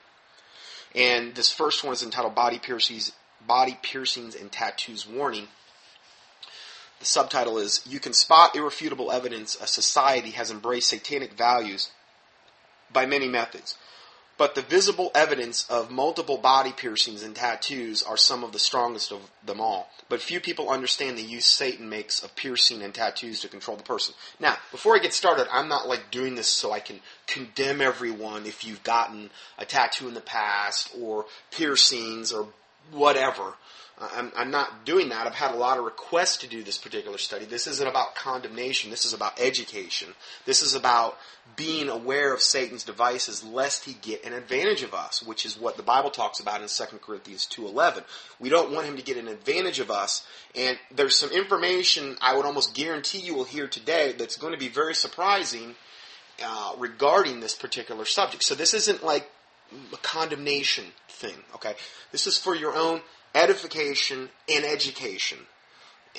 And 0.94 1.34
this 1.34 1.52
first 1.52 1.84
one 1.84 1.92
is 1.92 2.02
entitled 2.02 2.34
"Body 2.34 2.58
Piercings, 2.58 3.12
Body 3.46 3.78
Piercings 3.82 4.34
and 4.34 4.50
Tattoos 4.52 5.06
Warning." 5.06 5.48
The 7.00 7.06
subtitle 7.06 7.58
is 7.58 7.80
You 7.86 8.00
Can 8.00 8.12
Spot 8.12 8.54
Irrefutable 8.56 9.12
Evidence 9.12 9.56
a 9.60 9.66
Society 9.66 10.30
Has 10.30 10.50
Embraced 10.50 10.88
Satanic 10.88 11.34
Values 11.34 11.90
by 12.92 13.06
Many 13.06 13.28
Methods. 13.28 13.76
But 14.38 14.54
the 14.54 14.62
visible 14.62 15.10
evidence 15.16 15.68
of 15.68 15.90
multiple 15.90 16.38
body 16.38 16.72
piercings 16.72 17.24
and 17.24 17.34
tattoos 17.34 18.04
are 18.04 18.16
some 18.16 18.44
of 18.44 18.52
the 18.52 18.60
strongest 18.60 19.10
of 19.10 19.30
them 19.44 19.60
all. 19.60 19.90
But 20.08 20.22
few 20.22 20.40
people 20.40 20.70
understand 20.70 21.18
the 21.18 21.22
use 21.22 21.44
Satan 21.44 21.88
makes 21.88 22.22
of 22.22 22.36
piercing 22.36 22.80
and 22.82 22.94
tattoos 22.94 23.40
to 23.40 23.48
control 23.48 23.76
the 23.76 23.82
person. 23.82 24.14
Now, 24.38 24.56
before 24.70 24.94
I 24.94 25.00
get 25.00 25.12
started, 25.12 25.48
I'm 25.52 25.68
not 25.68 25.88
like 25.88 26.12
doing 26.12 26.36
this 26.36 26.46
so 26.46 26.70
I 26.70 26.78
can 26.78 27.00
condemn 27.26 27.80
everyone 27.80 28.46
if 28.46 28.64
you've 28.64 28.84
gotten 28.84 29.30
a 29.58 29.64
tattoo 29.64 30.06
in 30.06 30.14
the 30.14 30.20
past 30.20 30.94
or 30.96 31.26
piercings 31.50 32.32
or 32.32 32.46
whatever. 32.92 33.54
I'm, 34.00 34.32
I'm, 34.36 34.50
not 34.50 34.84
doing 34.84 35.08
that. 35.08 35.26
I've 35.26 35.34
had 35.34 35.52
a 35.52 35.58
lot 35.58 35.76
of 35.76 35.84
requests 35.84 36.38
to 36.38 36.48
do 36.48 36.62
this 36.62 36.78
particular 36.78 37.18
study. 37.18 37.44
This 37.44 37.66
isn't 37.66 37.86
about 37.86 38.14
condemnation. 38.14 38.90
This 38.90 39.04
is 39.04 39.12
about 39.12 39.40
education. 39.40 40.10
This 40.44 40.62
is 40.62 40.74
about 40.74 41.18
being 41.56 41.88
aware 41.88 42.32
of 42.32 42.40
Satan's 42.40 42.84
devices 42.84 43.42
lest 43.42 43.84
he 43.84 43.94
get 43.94 44.24
an 44.24 44.34
advantage 44.34 44.82
of 44.82 44.94
us, 44.94 45.22
which 45.22 45.44
is 45.44 45.58
what 45.58 45.76
the 45.76 45.82
Bible 45.82 46.10
talks 46.10 46.38
about 46.38 46.62
in 46.62 46.68
2 46.68 46.98
Corinthians 46.98 47.48
2.11. 47.50 48.04
We 48.38 48.48
don't 48.48 48.72
want 48.72 48.86
him 48.86 48.96
to 48.96 49.02
get 49.02 49.16
an 49.16 49.26
advantage 49.26 49.80
of 49.80 49.90
us. 49.90 50.24
And 50.54 50.78
there's 50.94 51.16
some 51.16 51.30
information 51.30 52.16
I 52.20 52.36
would 52.36 52.46
almost 52.46 52.74
guarantee 52.74 53.18
you 53.18 53.34
will 53.34 53.44
hear 53.44 53.66
today 53.66 54.14
that's 54.16 54.36
going 54.36 54.52
to 54.52 54.58
be 54.58 54.68
very 54.68 54.94
surprising 54.94 55.74
uh, 56.44 56.74
regarding 56.78 57.40
this 57.40 57.56
particular 57.56 58.04
subject. 58.04 58.44
So 58.44 58.54
this 58.54 58.74
isn't 58.74 59.02
like 59.02 59.28
a 59.92 59.96
condemnation 59.98 60.84
thing, 61.08 61.34
okay? 61.56 61.74
This 62.12 62.26
is 62.26 62.38
for 62.38 62.54
your 62.54 62.76
own 62.76 63.00
edification, 63.34 64.28
and 64.48 64.64
education 64.64 65.38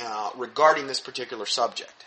uh, 0.02 0.32
regarding 0.38 0.88
this 0.88 1.00
particular 1.00 1.46
subject. 1.46 2.06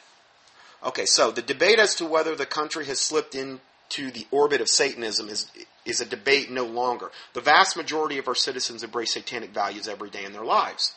Okay, 0.84 1.06
so 1.06 1.30
the 1.30 1.42
debate 1.42 1.78
as 1.78 1.94
to 1.96 2.06
whether 2.06 2.34
the 2.34 2.46
country 2.46 2.86
has 2.86 3.00
slipped 3.00 3.34
into 3.34 4.10
the 4.10 4.26
orbit 4.30 4.60
of 4.60 4.68
Satanism 4.68 5.28
is 5.28 5.50
is 5.84 6.00
a 6.00 6.06
debate 6.06 6.50
no 6.50 6.64
longer. 6.64 7.10
The 7.34 7.40
vast 7.40 7.76
majority 7.76 8.18
of 8.18 8.28
our 8.28 8.34
citizens 8.34 8.82
embrace 8.82 9.14
satanic 9.14 9.50
values 9.50 9.88
every 9.88 10.10
day 10.10 10.24
in 10.24 10.32
their 10.32 10.44
lives, 10.44 10.94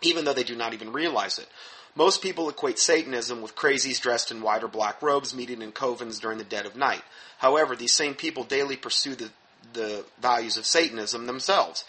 even 0.00 0.24
though 0.24 0.32
they 0.32 0.42
do 0.42 0.56
not 0.56 0.74
even 0.74 0.92
realize 0.92 1.38
it. 1.38 1.48
Most 1.94 2.22
people 2.22 2.48
equate 2.48 2.78
Satanism 2.78 3.42
with 3.42 3.54
crazies 3.54 4.00
dressed 4.00 4.30
in 4.30 4.40
white 4.40 4.64
or 4.64 4.68
black 4.68 5.02
robes 5.02 5.34
meeting 5.34 5.60
in 5.62 5.72
covens 5.72 6.20
during 6.20 6.38
the 6.38 6.44
dead 6.44 6.64
of 6.64 6.74
night. 6.74 7.02
However, 7.38 7.76
these 7.76 7.92
same 7.92 8.14
people 8.14 8.44
daily 8.44 8.76
pursue 8.76 9.14
the, 9.14 9.30
the 9.74 10.04
values 10.20 10.56
of 10.56 10.64
Satanism 10.64 11.26
themselves. 11.26 11.84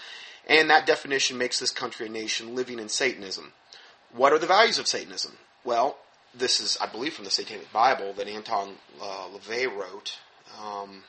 And 0.48 0.70
that 0.70 0.86
definition 0.86 1.38
makes 1.38 1.60
this 1.60 1.72
country 1.72 2.08
a 2.08 2.10
nation 2.10 2.56
living 2.56 2.80
in 2.80 2.90
Satanism. 2.90 3.54
What 4.14 4.34
are 4.34 4.40
the 4.40 4.48
values 4.48 4.78
of 4.78 4.88
Satanism? 4.88 5.38
Well, 5.64 5.98
this 6.36 6.60
is, 6.60 6.78
I 6.82 6.88
believe, 6.88 7.14
from 7.14 7.26
the 7.26 7.32
Satanic 7.32 7.72
Bible 7.72 8.14
that 8.14 8.28
Anton 8.28 8.76
uh, 9.02 9.28
LaVey 9.34 9.74
wrote, 9.74 10.18
um, 10.62 11.04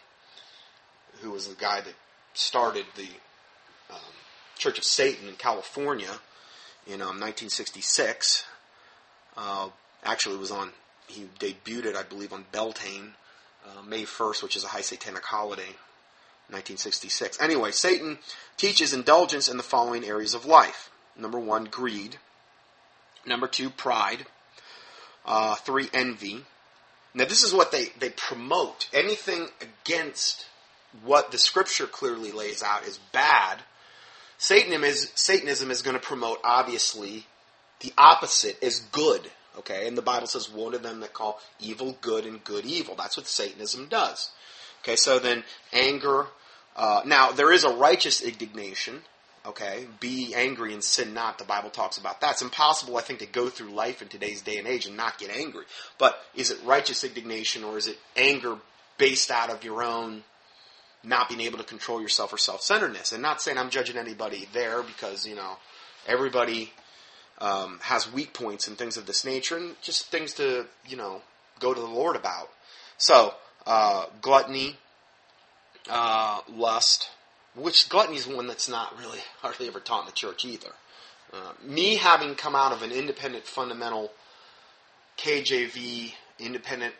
who 1.21 1.33
was 1.33 1.49
the 1.49 1.55
guy 1.55 1.81
that 1.81 1.95
started 2.35 2.87
the 2.97 3.09
um, 3.91 4.15
Church 4.57 4.79
of 4.79 4.85
Satan 4.85 5.29
in 5.29 5.35
California 5.35 6.21
in 6.87 7.01
um, 7.01 7.21
1966. 7.21 8.45
Uh, 9.37 9.69
actually, 10.05 10.37
was 10.37 10.53
on, 10.53 10.71
he 11.09 11.29
debuted 11.41 11.97
I 11.97 12.05
believe, 12.05 12.33
on 12.33 12.45
Beltane, 12.53 13.15
uh, 13.67 13.83
May 13.83 14.05
1st, 14.05 14.43
which 14.43 14.57
is 14.57 14.63
a 14.63 14.69
high 14.69 14.83
satanic 14.83 15.25
holiday 15.25 15.75
1966. 16.49 17.41
Anyway, 17.41 17.71
Satan 17.71 18.19
teaches 18.57 18.93
indulgence 18.93 19.49
in 19.49 19.57
the 19.57 19.63
following 19.63 20.05
areas 20.05 20.35
of 20.35 20.45
life. 20.45 20.91
Number 21.17 21.39
one, 21.39 21.65
greed. 21.65 22.19
Number 23.27 23.47
two, 23.47 23.71
pride. 23.71 24.27
Uh, 25.25 25.55
three, 25.57 25.89
envy. 25.93 26.45
Now, 27.15 27.25
this 27.25 27.43
is 27.43 27.55
what 27.55 27.73
they, 27.73 27.87
they 27.99 28.11
promote. 28.11 28.89
Anything 28.93 29.49
against 29.61 30.47
what 31.03 31.31
the 31.31 31.39
scripture 31.39 31.87
clearly 31.87 32.33
lays 32.33 32.63
out 32.63 32.85
is 32.85 32.99
bad. 33.13 33.61
Satanism 34.37 34.85
is, 34.85 35.13
Satanism 35.15 35.71
is 35.71 35.83
going 35.83 35.97
to 35.97 36.03
promote, 36.03 36.39
obviously, 36.45 37.27
the 37.81 37.93
opposite 37.97 38.59
is 38.63 38.81
good. 38.93 39.31
Okay, 39.57 39.87
and 39.87 39.97
the 39.97 40.03
Bible 40.03 40.27
says, 40.27 40.51
"Woe 40.51 40.71
to 40.71 40.79
them 40.79 41.01
that 41.01 41.15
call 41.15 41.41
evil 41.61 41.97
good 42.01 42.27
and 42.27 42.43
good 42.43 42.67
evil." 42.67 42.97
That's 42.97 43.17
what 43.17 43.29
Satanism 43.29 43.87
does. 43.87 44.31
Okay, 44.85 44.97
so 44.97 45.19
then 45.19 45.45
anger. 45.73 46.27
Uh, 46.77 47.01
now 47.07 47.31
there 47.33 47.51
is 47.51 47.65
a 47.65 47.75
righteous 47.75 48.21
indignation. 48.21 49.01
Okay, 49.47 49.87
be 50.01 50.35
angry 50.35 50.73
and 50.73 50.85
sin 50.85 51.15
not. 51.15 51.39
The 51.39 51.45
Bible 51.45 51.71
talks 51.71 51.99
about 51.99 52.21
that. 52.21 52.33
It's 52.33 52.43
impossible, 52.43 52.97
I 52.97 53.03
think, 53.03 53.19
to 53.21 53.27
go 53.27 53.49
through 53.49 53.71
life 53.71 54.03
in 54.03 54.09
today's 54.09 54.43
day 54.43 54.59
and 54.59 54.67
age 54.67 54.87
and 54.87 54.97
not 54.97 55.19
get 55.19 55.31
angry. 55.31 55.65
But 55.99 56.19
is 56.35 56.51
it 56.51 56.59
righteous 56.65 57.05
indignation 57.05 57.65
or 57.65 57.77
is 57.79 57.87
it 57.87 57.99
anger 58.17 58.57
based 58.97 59.31
out 59.31 59.51
of 59.51 59.65
your 59.65 59.83
own 59.83 60.23
not 61.03 61.29
being 61.29 61.43
able 61.43 61.59
to 61.59 61.65
control 61.65 62.01
yourself 62.01 62.33
or 62.33 62.39
self-centeredness? 62.39 63.13
And 63.13 63.23
not 63.23 63.43
saying 63.43 63.59
I'm 63.59 63.71
judging 63.71 63.99
anybody 63.99 64.49
there 64.53 64.83
because 64.83 65.27
you 65.27 65.35
know 65.35 65.57
everybody 66.07 66.73
um, 67.39 67.79
has 67.83 68.11
weak 68.13 68.35
points 68.35 68.69
and 68.69 68.77
things 68.77 68.97
of 68.97 69.07
this 69.07 69.25
nature, 69.25 69.57
and 69.57 69.77
just 69.83 70.07
things 70.07 70.35
to 70.35 70.67
you 70.87 70.97
know 70.97 71.23
go 71.59 71.73
to 71.73 71.81
the 71.81 71.87
Lord 71.87 72.17
about. 72.17 72.51
So 72.97 73.35
uh, 73.67 74.07
gluttony, 74.21 74.77
uh, 75.91 76.41
lust, 76.49 77.11
which 77.55 77.89
gluttony 77.89 78.17
is 78.17 78.27
one 78.27 78.47
that's 78.47 78.69
not 78.69 78.99
really 78.99 79.21
hardly 79.41 79.69
ever 79.69 79.81
taught 79.81 80.01
in 80.01 80.07
the 80.07 80.13
church 80.13 80.45
either. 80.45 80.73
Uh, 81.33 81.53
me 81.63 81.97
having 81.97 82.35
come 82.35 82.55
out 82.55 82.73
of 82.73 82.83
an 82.83 82.93
independent 82.93 83.45
fundamental 83.45 84.13
KJV 85.19 86.13
independent 86.39 86.95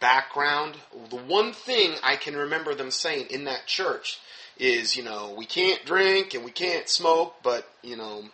background, 0.00 0.76
the 1.08 1.16
one 1.16 1.52
thing 1.52 1.94
I 2.02 2.16
can 2.16 2.36
remember 2.36 2.74
them 2.74 2.90
saying 2.90 3.26
in 3.30 3.44
that 3.44 3.66
church 3.66 4.18
is, 4.58 4.96
you 4.96 5.02
know, 5.02 5.34
we 5.36 5.46
can't 5.46 5.84
drink 5.84 6.34
and 6.34 6.44
we 6.44 6.50
can't 6.50 6.88
smoke, 6.88 7.36
but, 7.42 7.66
you 7.82 7.96
know, 7.96 8.24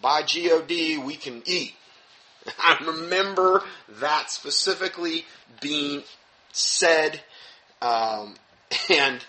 by 0.00 0.22
God 0.22 0.68
we 0.68 1.16
can 1.16 1.42
eat. 1.46 1.74
I 2.58 2.82
remember 2.86 3.62
that 4.00 4.30
specifically 4.30 5.24
being 5.60 6.02
said, 6.54 7.20
um, 7.82 8.36
and 8.90 9.24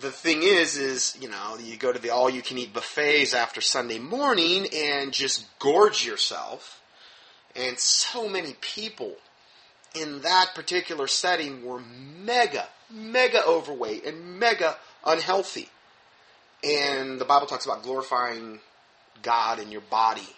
the 0.00 0.10
thing 0.10 0.42
is, 0.42 0.76
is 0.76 1.16
you 1.20 1.28
know, 1.28 1.56
you 1.62 1.76
go 1.76 1.92
to 1.92 1.98
the 1.98 2.10
all-you-can-eat 2.10 2.72
buffets 2.72 3.34
after 3.34 3.60
Sunday 3.60 3.98
morning 3.98 4.66
and 4.74 5.12
just 5.12 5.46
gorge 5.58 6.04
yourself, 6.04 6.80
and 7.54 7.78
so 7.78 8.28
many 8.28 8.54
people 8.60 9.14
in 9.94 10.22
that 10.22 10.52
particular 10.54 11.06
setting 11.06 11.64
were 11.64 11.80
mega, 11.80 12.66
mega 12.90 13.46
overweight 13.46 14.04
and 14.04 14.40
mega 14.40 14.76
unhealthy. 15.04 15.68
And 16.64 17.20
the 17.20 17.24
Bible 17.24 17.46
talks 17.46 17.66
about 17.66 17.82
glorifying 17.82 18.58
God 19.22 19.60
in 19.60 19.70
your 19.70 19.82
body, 19.82 20.28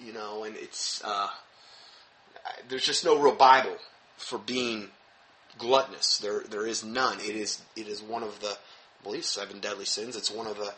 you 0.00 0.12
know, 0.12 0.44
and 0.44 0.56
it's 0.56 1.02
uh, 1.04 1.28
there's 2.68 2.86
just 2.86 3.04
no 3.04 3.20
real 3.20 3.34
Bible 3.34 3.76
for 4.16 4.38
being 4.38 4.88
gluttonous. 5.58 6.18
There 6.18 6.40
there 6.48 6.66
is 6.66 6.84
none. 6.84 7.18
It 7.20 7.36
is 7.36 7.62
it 7.76 7.88
is 7.88 8.02
one 8.02 8.22
of 8.22 8.40
the 8.40 8.50
I 8.50 9.04
believe 9.04 9.24
seven 9.24 9.60
deadly 9.60 9.84
sins. 9.84 10.16
It's 10.16 10.30
one 10.30 10.46
of 10.46 10.56
the 10.56 10.74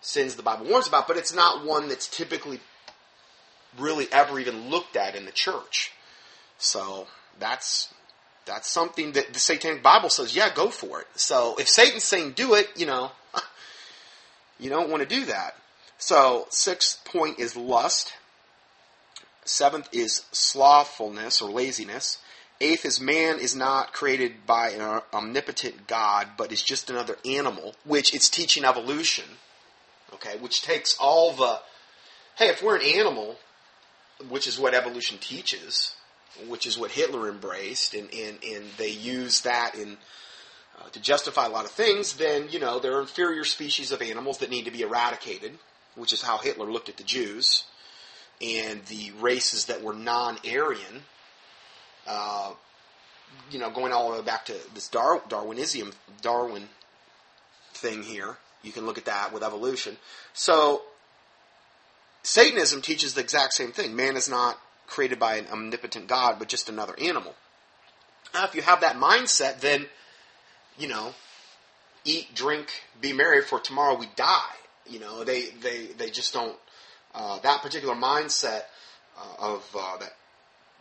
sins 0.00 0.36
the 0.36 0.42
Bible 0.42 0.66
warns 0.66 0.88
about, 0.88 1.08
but 1.08 1.16
it's 1.16 1.34
not 1.34 1.64
one 1.64 1.88
that's 1.88 2.08
typically 2.08 2.60
really 3.78 4.06
ever 4.12 4.38
even 4.38 4.70
looked 4.70 4.96
at 4.96 5.14
in 5.14 5.24
the 5.24 5.32
church. 5.32 5.92
So 6.58 7.06
that's 7.38 7.92
that's 8.46 8.68
something 8.68 9.12
that 9.12 9.32
the 9.32 9.40
Satanic 9.40 9.82
Bible 9.82 10.08
says, 10.08 10.34
yeah, 10.34 10.54
go 10.54 10.70
for 10.70 11.00
it. 11.00 11.08
So 11.16 11.56
if 11.58 11.68
Satan's 11.68 12.04
saying 12.04 12.32
do 12.32 12.54
it, 12.54 12.70
you 12.76 12.86
know, 12.86 13.10
you 14.60 14.70
don't 14.70 14.88
want 14.88 15.02
to 15.02 15.08
do 15.08 15.26
that. 15.26 15.56
So 15.98 16.46
sixth 16.50 17.04
point 17.04 17.38
is 17.38 17.56
lust. 17.56 18.14
Seventh 19.44 19.88
is 19.92 20.24
slothfulness 20.32 21.42
or 21.42 21.50
laziness. 21.50 22.18
Eighth 22.60 22.86
is 22.86 23.00
man 23.00 23.38
is 23.38 23.54
not 23.54 23.92
created 23.92 24.46
by 24.46 24.70
an 24.70 25.02
omnipotent 25.12 25.86
God, 25.86 26.28
but 26.38 26.52
is 26.52 26.62
just 26.62 26.88
another 26.88 27.18
animal, 27.24 27.74
which 27.84 28.14
it's 28.14 28.30
teaching 28.30 28.64
evolution. 28.64 29.26
Okay, 30.14 30.36
which 30.38 30.62
takes 30.62 30.96
all 30.98 31.32
the 31.32 31.60
hey, 32.36 32.48
if 32.48 32.62
we're 32.62 32.76
an 32.76 32.82
animal, 32.82 33.36
which 34.28 34.46
is 34.46 34.58
what 34.58 34.74
evolution 34.74 35.18
teaches, 35.18 35.94
which 36.48 36.66
is 36.66 36.78
what 36.78 36.90
Hitler 36.90 37.28
embraced, 37.28 37.94
and, 37.94 38.12
and, 38.12 38.38
and 38.42 38.64
they 38.76 38.90
use 38.90 39.42
that 39.42 39.74
in 39.74 39.96
uh, 40.78 40.88
to 40.90 41.00
justify 41.00 41.46
a 41.46 41.50
lot 41.50 41.64
of 41.64 41.70
things, 41.70 42.14
then 42.14 42.46
you 42.50 42.58
know 42.58 42.78
there 42.78 42.96
are 42.96 43.00
inferior 43.00 43.44
species 43.44 43.92
of 43.92 44.00
animals 44.00 44.38
that 44.38 44.50
need 44.50 44.64
to 44.64 44.70
be 44.70 44.82
eradicated, 44.82 45.52
which 45.94 46.12
is 46.12 46.22
how 46.22 46.38
Hitler 46.38 46.70
looked 46.70 46.88
at 46.88 46.96
the 46.96 47.04
Jews 47.04 47.64
and 48.40 48.84
the 48.86 49.12
races 49.20 49.66
that 49.66 49.82
were 49.82 49.94
non-Aryan. 49.94 51.02
Uh, 52.06 52.52
you 53.50 53.58
know, 53.58 53.70
going 53.70 53.92
all 53.92 54.10
the 54.10 54.18
way 54.18 54.24
back 54.24 54.46
to 54.46 54.54
this 54.74 54.88
Dar- 54.88 55.22
Darwinism, 55.28 55.92
Darwin 56.22 56.68
thing 57.74 58.02
here. 58.02 58.36
You 58.62 58.72
can 58.72 58.86
look 58.86 58.98
at 58.98 59.04
that 59.04 59.32
with 59.32 59.42
evolution. 59.42 59.96
So, 60.32 60.82
Satanism 62.22 62.82
teaches 62.82 63.14
the 63.14 63.20
exact 63.20 63.54
same 63.54 63.72
thing. 63.72 63.94
Man 63.94 64.16
is 64.16 64.28
not 64.28 64.58
created 64.86 65.18
by 65.18 65.36
an 65.36 65.46
omnipotent 65.52 66.08
God, 66.08 66.38
but 66.38 66.48
just 66.48 66.68
another 66.68 66.94
animal. 67.00 67.34
Now, 68.34 68.44
if 68.44 68.54
you 68.54 68.62
have 68.62 68.80
that 68.80 68.96
mindset, 68.96 69.60
then, 69.60 69.86
you 70.78 70.88
know, 70.88 71.14
eat, 72.04 72.34
drink, 72.34 72.68
be 73.00 73.12
merry, 73.12 73.42
for 73.42 73.60
tomorrow 73.60 73.96
we 73.96 74.06
die. 74.16 74.54
You 74.88 75.00
know, 75.00 75.24
they, 75.24 75.50
they, 75.62 75.86
they 75.96 76.10
just 76.10 76.32
don't, 76.32 76.56
uh, 77.14 77.38
that 77.40 77.62
particular 77.62 77.94
mindset 77.94 78.62
uh, 79.18 79.34
of 79.38 79.76
uh, 79.78 79.96
that 79.98 80.12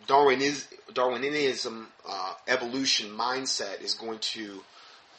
Darwinis, 0.08 0.68
Darwinism 0.94 1.88
uh, 2.08 2.34
evolution 2.48 3.10
mindset 3.10 3.82
is 3.82 3.94
going 3.94 4.20
to 4.20 4.62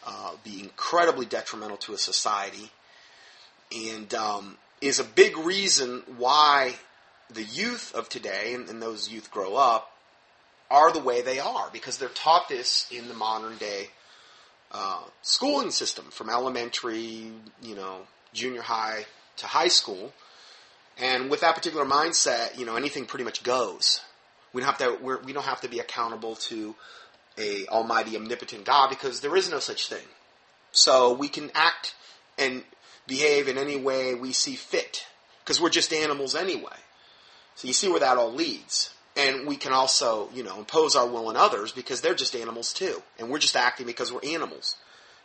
uh, 0.06 0.32
be 0.44 0.60
incredibly 0.60 1.26
detrimental 1.26 1.76
to 1.78 1.94
a 1.94 1.98
society 1.98 2.70
and 3.74 4.14
um, 4.14 4.56
is 4.80 4.98
a 4.98 5.04
big 5.04 5.36
reason 5.38 6.02
why 6.16 6.74
the 7.32 7.42
youth 7.42 7.94
of 7.94 8.08
today, 8.08 8.54
and, 8.54 8.68
and 8.68 8.80
those 8.80 9.10
youth 9.10 9.30
grow 9.30 9.56
up, 9.56 9.90
are 10.70 10.92
the 10.92 11.00
way 11.00 11.22
they 11.22 11.38
are 11.38 11.68
because 11.72 11.98
they're 11.98 12.08
taught 12.08 12.48
this 12.48 12.86
in 12.90 13.08
the 13.08 13.14
modern 13.14 13.56
day 13.56 13.88
uh, 14.72 15.02
schooling 15.22 15.70
system 15.70 16.06
from 16.10 16.28
elementary, 16.28 17.30
you 17.62 17.74
know, 17.74 18.00
junior 18.32 18.62
high 18.62 19.06
to 19.36 19.46
high 19.46 19.68
school. 19.68 20.12
And 20.98 21.30
with 21.30 21.40
that 21.40 21.54
particular 21.54 21.84
mindset, 21.84 22.58
you 22.58 22.64
know, 22.64 22.76
anything 22.76 23.06
pretty 23.06 23.24
much 23.24 23.42
goes. 23.42 24.00
We 24.52 24.62
don't 24.62 24.68
have 24.68 24.78
to. 24.78 24.98
We're, 25.02 25.18
we 25.18 25.28
do 25.28 25.34
not 25.34 25.44
have 25.44 25.60
to 25.62 25.68
be 25.68 25.78
accountable 25.80 26.36
to 26.36 26.74
a 27.38 27.66
almighty, 27.66 28.16
omnipotent 28.16 28.64
God 28.64 28.88
because 28.88 29.20
there 29.20 29.36
is 29.36 29.50
no 29.50 29.58
such 29.58 29.88
thing. 29.88 30.06
So 30.72 31.12
we 31.12 31.28
can 31.28 31.50
act 31.54 31.94
and 32.38 32.64
behave 33.06 33.48
in 33.48 33.58
any 33.58 33.76
way 33.76 34.14
we 34.14 34.32
see 34.32 34.56
fit 34.56 35.06
because 35.40 35.60
we're 35.60 35.70
just 35.70 35.92
animals 35.92 36.34
anyway. 36.34 36.76
So 37.54 37.68
you 37.68 37.74
see 37.74 37.88
where 37.88 38.00
that 38.00 38.18
all 38.18 38.32
leads. 38.32 38.92
And 39.16 39.46
we 39.46 39.56
can 39.56 39.72
also, 39.72 40.28
you 40.34 40.42
know, 40.42 40.58
impose 40.58 40.94
our 40.94 41.06
will 41.06 41.28
on 41.28 41.36
others 41.36 41.72
because 41.72 42.02
they're 42.02 42.14
just 42.14 42.36
animals 42.36 42.72
too. 42.74 43.02
And 43.18 43.30
we're 43.30 43.38
just 43.38 43.56
acting 43.56 43.86
because 43.86 44.12
we're 44.12 44.20
animals. 44.24 44.76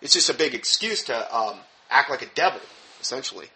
It's 0.02 0.14
just 0.14 0.30
a 0.30 0.34
big 0.34 0.54
excuse 0.54 1.04
to 1.06 1.36
um, 1.36 1.60
act 1.90 2.10
like 2.10 2.22
a 2.22 2.34
devil, 2.34 2.62
essentially. 3.02 3.48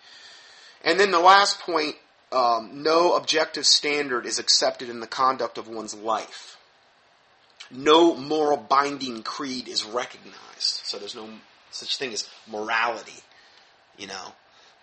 And 0.84 1.00
then 1.00 1.12
the 1.12 1.20
last 1.20 1.62
point 1.62 1.96
um, 2.32 2.84
no 2.84 3.16
objective 3.16 3.66
standard 3.66 4.26
is 4.26 4.40
accepted 4.40 4.90
in 4.90 5.00
the 5.00 5.08
conduct 5.08 5.58
of 5.58 5.68
one's 5.68 5.96
life. 5.96 6.58
No 7.72 8.16
moral 8.16 8.58
binding 8.58 9.24
creed 9.24 9.68
is 9.68 9.84
recognized. 9.84 10.36
So 10.60 10.98
there's 10.98 11.16
no 11.16 11.30
such 11.72 11.98
thing 11.98 12.14
as 12.14 12.30
morality. 12.48 13.24
You 13.98 14.08
know, 14.08 14.34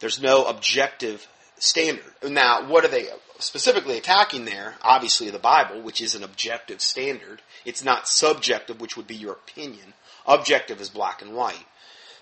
there's 0.01 0.21
no 0.21 0.45
objective 0.47 1.29
standard. 1.59 2.13
Now, 2.25 2.69
what 2.69 2.85
are 2.85 2.89
they 2.89 3.09
specifically 3.39 3.99
attacking 3.99 4.45
there? 4.45 4.75
Obviously, 4.83 5.31
the 5.31 5.39
Bible, 5.39 5.81
which 5.81 6.01
is 6.01 6.15
an 6.15 6.25
objective 6.25 6.81
standard. 6.81 7.43
It's 7.65 7.85
not 7.85 8.09
subjective, 8.09 8.81
which 8.81 8.97
would 8.97 9.07
be 9.07 9.15
your 9.15 9.33
opinion. 9.33 9.95
Objective 10.27 10.81
is 10.81 10.89
black 10.89 11.23
and 11.23 11.35
white. 11.35 11.67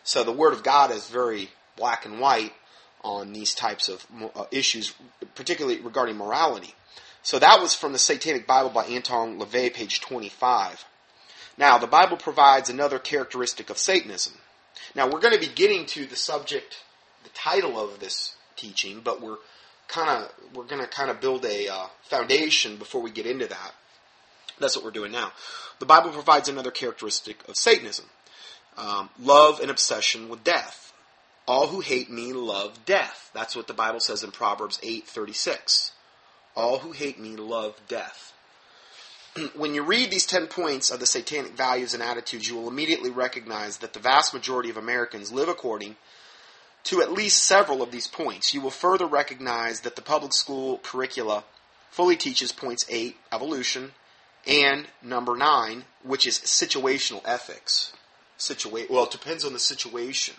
So 0.02 0.24
the 0.24 0.32
Word 0.32 0.52
of 0.52 0.62
God 0.62 0.90
is 0.90 1.08
very 1.08 1.50
black 1.76 2.04
and 2.04 2.20
white 2.20 2.52
on 3.02 3.32
these 3.32 3.54
types 3.54 3.88
of 3.88 4.06
uh, 4.34 4.44
issues, 4.50 4.94
particularly 5.34 5.80
regarding 5.80 6.16
morality. 6.16 6.74
So 7.22 7.38
that 7.38 7.60
was 7.60 7.74
from 7.74 7.92
the 7.92 7.98
Satanic 7.98 8.46
Bible 8.46 8.70
by 8.70 8.84
Anton 8.84 9.38
LaVey, 9.38 9.74
page 9.74 10.00
25. 10.00 10.84
Now, 11.58 11.78
the 11.78 11.86
Bible 11.86 12.16
provides 12.16 12.70
another 12.70 12.98
characteristic 12.98 13.68
of 13.68 13.78
Satanism. 13.78 14.34
Now, 14.94 15.06
we're 15.06 15.20
going 15.20 15.34
to 15.34 15.40
be 15.40 15.52
getting 15.52 15.84
to 15.86 16.06
the 16.06 16.16
subject, 16.16 16.82
the 17.22 17.30
title 17.30 17.78
of 17.78 18.00
this 18.00 18.36
teaching, 18.56 19.00
but 19.04 19.20
we're 19.20 19.36
kind 19.88 20.08
of 20.08 20.32
we're 20.54 20.64
going 20.64 20.80
to 20.80 20.88
kind 20.88 21.10
of 21.10 21.20
build 21.20 21.44
a 21.44 21.68
uh, 21.68 21.86
foundation 22.04 22.76
before 22.76 23.02
we 23.02 23.10
get 23.10 23.26
into 23.26 23.46
that. 23.46 23.72
That's 24.58 24.76
what 24.76 24.84
we're 24.84 24.90
doing 24.90 25.12
now. 25.12 25.32
The 25.78 25.86
Bible 25.86 26.10
provides 26.10 26.48
another 26.48 26.70
characteristic 26.70 27.46
of 27.48 27.56
Satanism: 27.56 28.06
um, 28.76 29.10
love 29.18 29.60
and 29.60 29.70
obsession 29.70 30.28
with 30.28 30.44
death. 30.44 30.89
All 31.50 31.66
who 31.66 31.80
hate 31.80 32.08
me 32.08 32.32
love 32.32 32.84
death. 32.86 33.28
That's 33.34 33.56
what 33.56 33.66
the 33.66 33.74
Bible 33.74 33.98
says 33.98 34.22
in 34.22 34.30
Proverbs 34.30 34.78
eight 34.84 35.08
thirty 35.08 35.32
six. 35.32 35.90
All 36.54 36.78
who 36.78 36.92
hate 36.92 37.18
me 37.18 37.34
love 37.34 37.74
death. 37.88 38.32
when 39.56 39.74
you 39.74 39.82
read 39.82 40.12
these 40.12 40.26
10 40.26 40.46
points 40.46 40.92
of 40.92 41.00
the 41.00 41.06
satanic 41.06 41.56
values 41.56 41.92
and 41.92 42.04
attitudes, 42.04 42.48
you 42.48 42.54
will 42.54 42.68
immediately 42.68 43.10
recognize 43.10 43.78
that 43.78 43.94
the 43.94 43.98
vast 43.98 44.32
majority 44.32 44.70
of 44.70 44.76
Americans 44.76 45.32
live 45.32 45.48
according 45.48 45.96
to 46.84 47.02
at 47.02 47.10
least 47.10 47.42
several 47.42 47.82
of 47.82 47.90
these 47.90 48.06
points. 48.06 48.54
You 48.54 48.60
will 48.60 48.70
further 48.70 49.06
recognize 49.06 49.80
that 49.80 49.96
the 49.96 50.02
public 50.02 50.32
school 50.32 50.78
curricula 50.84 51.42
fully 51.90 52.14
teaches 52.14 52.52
points 52.52 52.86
8, 52.88 53.16
evolution, 53.32 53.90
and 54.46 54.86
number 55.02 55.34
9, 55.34 55.82
which 56.04 56.28
is 56.28 56.38
situational 56.38 57.22
ethics. 57.24 57.92
Situa- 58.38 58.88
well, 58.88 59.02
it 59.02 59.10
depends 59.10 59.44
on 59.44 59.52
the 59.52 59.58
situation 59.58 60.36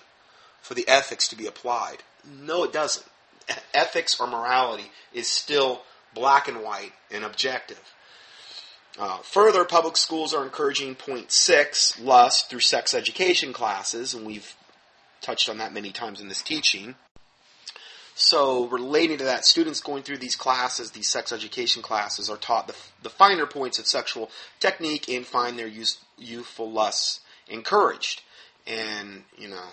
for 0.61 0.73
the 0.73 0.87
ethics 0.87 1.27
to 1.29 1.35
be 1.35 1.47
applied. 1.47 2.03
No, 2.25 2.63
it 2.63 2.73
doesn't. 2.73 3.05
Ethics 3.73 4.19
or 4.19 4.27
morality 4.27 4.91
is 5.13 5.27
still 5.27 5.81
black 6.13 6.47
and 6.47 6.61
white 6.61 6.93
and 7.09 7.23
objective. 7.23 7.81
Uh, 8.99 9.17
further, 9.19 9.63
public 9.65 9.97
schools 9.97 10.33
are 10.33 10.43
encouraging 10.43 10.95
point 10.95 11.31
six, 11.31 11.99
lust, 11.99 12.49
through 12.49 12.59
sex 12.59 12.93
education 12.93 13.53
classes, 13.53 14.13
and 14.13 14.25
we've 14.25 14.55
touched 15.21 15.49
on 15.49 15.57
that 15.57 15.73
many 15.73 15.91
times 15.91 16.19
in 16.19 16.27
this 16.27 16.41
teaching. 16.41 16.95
So, 18.13 18.67
relating 18.67 19.17
to 19.19 19.23
that, 19.23 19.45
students 19.45 19.79
going 19.79 20.03
through 20.03 20.17
these 20.17 20.35
classes, 20.35 20.91
these 20.91 21.09
sex 21.09 21.31
education 21.31 21.81
classes, 21.81 22.29
are 22.29 22.37
taught 22.37 22.67
the, 22.67 22.75
the 23.01 23.09
finer 23.09 23.45
points 23.45 23.79
of 23.79 23.87
sexual 23.87 24.29
technique 24.59 25.09
and 25.09 25.25
find 25.25 25.57
their 25.57 25.67
youth, 25.67 25.97
youthful 26.17 26.69
lusts 26.69 27.21
encouraged. 27.47 28.21
And, 28.67 29.23
you 29.37 29.47
know, 29.47 29.63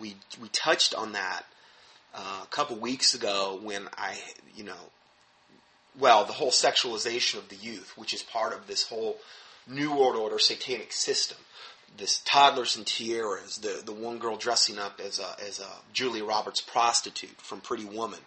we, 0.00 0.16
we 0.40 0.48
touched 0.48 0.94
on 0.94 1.12
that 1.12 1.44
uh, 2.14 2.40
a 2.42 2.46
couple 2.48 2.76
weeks 2.76 3.14
ago 3.14 3.58
when 3.62 3.88
I, 3.96 4.16
you 4.54 4.64
know, 4.64 4.90
well, 5.98 6.24
the 6.24 6.32
whole 6.32 6.50
sexualization 6.50 7.38
of 7.38 7.48
the 7.48 7.56
youth, 7.56 7.92
which 7.96 8.14
is 8.14 8.22
part 8.22 8.52
of 8.52 8.66
this 8.66 8.88
whole 8.88 9.18
New 9.66 9.90
World 9.94 10.16
Order 10.16 10.38
satanic 10.38 10.92
system. 10.92 11.38
This 11.96 12.20
toddlers 12.24 12.76
and 12.76 12.84
tiaras, 12.84 13.58
the, 13.58 13.82
the 13.84 13.92
one 13.92 14.18
girl 14.18 14.36
dressing 14.36 14.78
up 14.78 15.00
as 15.04 15.20
a, 15.20 15.36
as 15.46 15.60
a 15.60 15.68
Julia 15.92 16.24
Roberts 16.24 16.60
prostitute 16.60 17.40
from 17.40 17.60
Pretty 17.60 17.84
Woman 17.84 18.18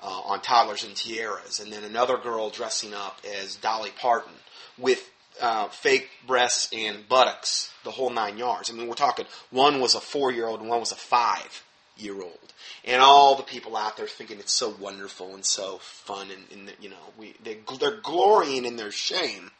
uh, 0.00 0.20
on 0.24 0.40
toddlers 0.40 0.84
and 0.84 0.94
tiaras, 0.94 1.58
and 1.58 1.72
then 1.72 1.82
another 1.82 2.16
girl 2.16 2.50
dressing 2.50 2.94
up 2.94 3.20
as 3.40 3.56
Dolly 3.56 3.90
Parton 4.00 4.34
with 4.78 5.10
uh, 5.40 5.68
fake 5.68 6.08
breasts 6.26 6.68
and 6.72 7.08
buttocks, 7.08 7.72
the 7.84 7.90
whole 7.90 8.10
nine 8.10 8.38
yards. 8.38 8.70
I 8.70 8.74
mean, 8.74 8.88
we're 8.88 8.94
talking 8.94 9.26
one 9.50 9.80
was 9.80 9.94
a 9.94 10.00
four 10.00 10.32
year 10.32 10.46
old 10.46 10.60
and 10.60 10.68
one 10.68 10.80
was 10.80 10.92
a 10.92 10.96
five 10.96 11.64
year 11.96 12.20
old 12.20 12.52
and 12.84 13.02
all 13.02 13.34
the 13.36 13.42
people 13.42 13.76
out 13.76 13.96
there 13.96 14.06
thinking 14.06 14.38
it's 14.38 14.52
so 14.52 14.74
wonderful 14.80 15.34
and 15.34 15.44
so 15.44 15.78
fun, 15.78 16.28
and, 16.30 16.68
and 16.68 16.76
you 16.80 16.88
know, 16.88 16.96
we 17.18 17.34
they, 17.42 17.58
they're 17.78 18.00
glorying 18.00 18.64
in 18.64 18.76
their 18.76 18.90
shame, 18.90 19.50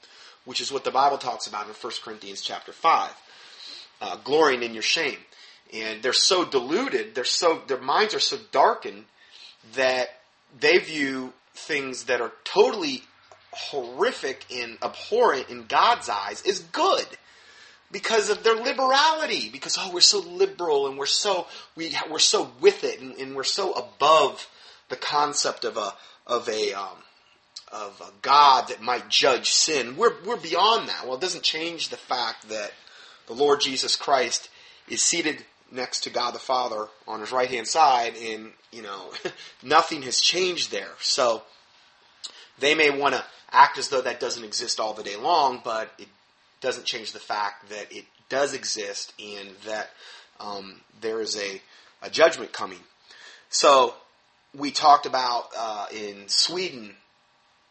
which 0.45 0.61
is 0.61 0.73
what 0.73 0.85
the 0.85 0.91
Bible 0.91 1.19
talks 1.19 1.47
about 1.47 1.67
in 1.67 1.73
1 1.73 1.93
Corinthians 2.03 2.41
chapter 2.41 2.73
five, 2.73 3.13
uh, 4.01 4.17
glorying 4.25 4.63
in 4.63 4.73
your 4.73 4.83
shame, 4.83 5.19
and 5.73 6.03
they're 6.03 6.13
so 6.13 6.45
deluded, 6.45 7.15
they're 7.15 7.25
so 7.25 7.63
their 7.67 7.81
minds 7.81 8.15
are 8.15 8.21
so 8.21 8.39
darkened 8.53 9.05
that 9.75 10.09
they 10.59 10.79
view 10.79 11.33
things 11.55 12.05
that 12.05 12.21
are 12.21 12.33
totally 12.45 13.03
horrific 13.59 14.47
and 14.53 14.79
abhorrent 14.83 15.51
in 15.51 15.67
God's 15.67 16.09
eyes 16.09 16.43
is 16.43 16.61
good 16.61 17.07
because 17.91 18.31
of 18.31 18.43
their 18.43 18.55
liberality. 18.55 19.49
Because 19.49 19.77
oh, 19.79 19.91
we're 19.93 20.01
so 20.01 20.21
liberal 20.21 20.87
and 20.87 20.99
we're 20.99 21.07
so 21.07 21.47
we 21.77 21.95
we're 22.11 22.19
so 22.19 22.51
with 22.61 22.85
it 22.85 23.01
and, 23.01 23.15
and 23.17 23.35
we're 23.35 23.45
so 23.45 23.73
above 23.73 24.49
the 24.89 24.97
concept 24.97 25.65
of 25.65 25.77
a 25.77 25.95
of 26.27 26.49
a 26.49 26.73
um, 26.73 26.99
of 27.73 28.01
a 28.01 28.13
God 28.23 28.69
that 28.69 28.83
might 28.83 29.09
judge 29.09 29.51
sin. 29.51 29.97
We're 29.97 30.15
we're 30.25 30.37
beyond 30.37 30.89
that. 30.89 31.05
Well, 31.05 31.17
it 31.17 31.21
doesn't 31.21 31.45
change 31.45 31.89
the 31.89 31.97
fact 31.97 32.49
that 32.49 32.73
the 33.27 33.35
Lord 33.35 33.61
Jesus 33.61 33.97
Christ 33.97 34.49
is 34.89 35.03
seated 35.03 35.45
next 35.71 36.01
to 36.01 36.11
God 36.11 36.33
the 36.33 36.39
Father 36.39 36.87
on 37.07 37.21
his 37.21 37.33
right 37.33 37.51
hand 37.51 37.67
side, 37.67 38.15
and 38.17 38.53
you 38.71 38.83
know 38.83 39.11
nothing 39.63 40.03
has 40.03 40.21
changed 40.21 40.71
there. 40.71 40.93
So 41.01 41.43
they 42.59 42.75
may 42.75 42.91
want 42.91 43.15
to 43.15 43.25
act 43.53 43.79
as 43.79 43.89
though 43.89 44.01
that 44.01 44.21
doesn't 44.21 44.45
exist 44.45 44.81
all 44.81 44.95
the 44.95 45.03
day 45.03 45.17
long, 45.17 45.61
but 45.65 45.91
it 45.99 46.09
doesn't 46.61 46.85
change 46.85 47.13
the 47.13 47.19
fact 47.19 47.69
that 47.71 47.91
it 47.91 48.05
does 48.29 48.55
exist 48.55 49.13
and 49.19 49.51
that 49.67 49.91
um, 50.41 50.81
there 51.01 51.21
is 51.21 51.37
a, 51.37 51.61
a 52.03 52.11
judgment 52.11 52.53
coming. 52.53 52.81
So 53.51 53.95
we 54.57 54.71
talked 54.71 55.07
about 55.07 55.49
uh, 55.57 55.87
in 55.93 56.29
Sweden, 56.29 56.95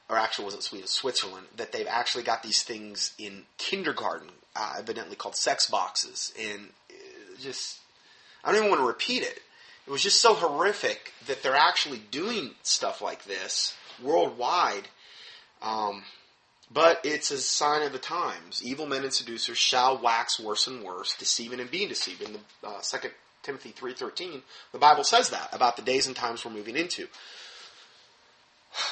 or 0.09 0.17
actually 0.17 0.45
wasn't 0.45 0.63
Sweden, 0.63 0.87
Switzerland, 0.87 1.47
that 1.57 1.71
they've 1.71 1.87
actually 1.87 2.23
got 2.23 2.43
these 2.43 2.63
things 2.63 3.13
in 3.19 3.43
kindergarten, 3.57 4.29
uh, 4.55 4.75
evidently 4.79 5.15
called 5.15 5.35
sex 5.35 5.69
boxes, 5.69 6.33
and 6.39 6.69
just 7.39 7.79
I 8.43 8.51
don't 8.51 8.59
even 8.59 8.69
want 8.69 8.81
to 8.81 8.87
repeat 8.87 9.23
it. 9.23 9.39
It 9.85 9.91
was 9.91 10.03
just 10.03 10.21
so 10.21 10.33
horrific 10.33 11.13
that 11.27 11.43
they're 11.43 11.55
actually 11.55 12.01
doing 12.11 12.51
stuff 12.63 13.01
like 13.01 13.25
this 13.25 13.75
worldwide. 14.01 14.87
Um, 15.61 16.03
but 16.71 17.01
it's 17.03 17.31
a 17.31 17.37
sign 17.37 17.81
of 17.81 17.93
the 17.93 17.97
times. 17.97 18.61
Evil 18.63 18.85
men 18.85 19.03
and 19.03 19.13
seducers 19.13 19.57
shall 19.57 19.97
wax 19.97 20.39
worse 20.39 20.67
and 20.67 20.83
worse, 20.83 21.15
deceiving 21.17 21.59
and 21.59 21.71
being 21.71 21.87
deceived. 21.87 22.21
In 22.21 22.33
the 22.33 22.67
uh, 22.67 22.81
Second 22.81 23.11
Timothy 23.43 23.69
three 23.69 23.93
thirteen, 23.93 24.41
the 24.71 24.77
Bible 24.77 25.03
says 25.03 25.29
that 25.29 25.49
about 25.53 25.77
the 25.77 25.81
days 25.81 26.07
and 26.07 26.15
times 26.15 26.43
we're 26.43 26.51
moving 26.51 26.75
into. 26.75 27.07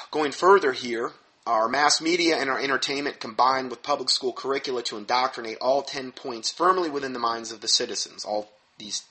Going 0.10 0.32
further 0.32 0.72
here, 0.72 1.12
our 1.46 1.68
mass 1.68 2.02
media 2.02 2.38
and 2.38 2.50
our 2.50 2.60
entertainment 2.60 3.20
combined 3.20 3.70
with 3.70 3.84
public 3.84 4.10
school 4.10 4.34
curricula 4.34 4.82
to 4.84 4.98
indoctrinate 4.98 5.58
all 5.60 5.84
ten 5.84 6.12
points 6.12 6.52
firmly 6.52 6.90
within 6.90 7.14
the 7.14 7.20
minds 7.20 7.52
of 7.52 7.62
the 7.62 7.68
citizens. 7.68 8.24
All 8.24 8.50
these 8.80 9.04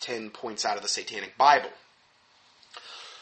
ten 0.00 0.30
points 0.30 0.66
out 0.66 0.76
of 0.76 0.82
the 0.82 0.88
Satanic 0.88 1.38
Bible. 1.38 1.70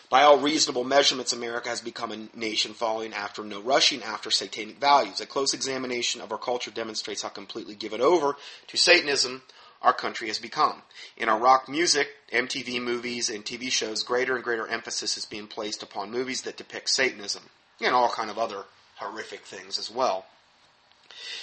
By 0.08 0.22
all 0.22 0.38
reasonable 0.38 0.84
measurements, 0.84 1.32
America 1.32 1.68
has 1.68 1.80
become 1.80 2.12
a 2.12 2.38
nation 2.38 2.74
following 2.74 3.12
after, 3.12 3.42
no 3.42 3.60
rushing 3.60 4.02
after 4.04 4.30
satanic 4.30 4.78
values. 4.78 5.20
A 5.20 5.26
close 5.26 5.52
examination 5.52 6.20
of 6.20 6.30
our 6.30 6.38
culture 6.38 6.70
demonstrates 6.70 7.22
how 7.22 7.28
completely 7.28 7.74
given 7.74 8.00
over 8.00 8.36
to 8.68 8.76
Satanism 8.76 9.42
our 9.82 9.92
country 9.92 10.28
has 10.28 10.38
become. 10.38 10.82
In 11.16 11.28
our 11.28 11.38
rock 11.38 11.68
music, 11.68 12.08
MTV 12.32 12.80
movies, 12.80 13.28
and 13.28 13.44
TV 13.44 13.70
shows, 13.70 14.04
greater 14.04 14.36
and 14.36 14.44
greater 14.44 14.66
emphasis 14.66 15.16
is 15.18 15.26
being 15.26 15.48
placed 15.48 15.82
upon 15.82 16.12
movies 16.12 16.42
that 16.42 16.56
depict 16.56 16.88
Satanism 16.88 17.42
and 17.80 17.94
all 17.94 18.08
kind 18.08 18.30
of 18.30 18.38
other 18.38 18.64
horrific 18.96 19.40
things 19.40 19.78
as 19.78 19.90
well. 19.90 20.24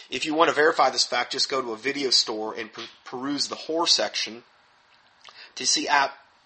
If 0.09 0.25
you 0.25 0.33
want 0.33 0.49
to 0.49 0.55
verify 0.55 0.89
this 0.89 1.05
fact, 1.05 1.33
just 1.33 1.49
go 1.49 1.61
to 1.61 1.73
a 1.73 1.77
video 1.77 2.11
store 2.11 2.55
and 2.55 2.69
peruse 3.03 3.49
the 3.49 3.55
horror 3.55 3.87
section 3.87 4.43
to 5.55 5.65
see 5.65 5.87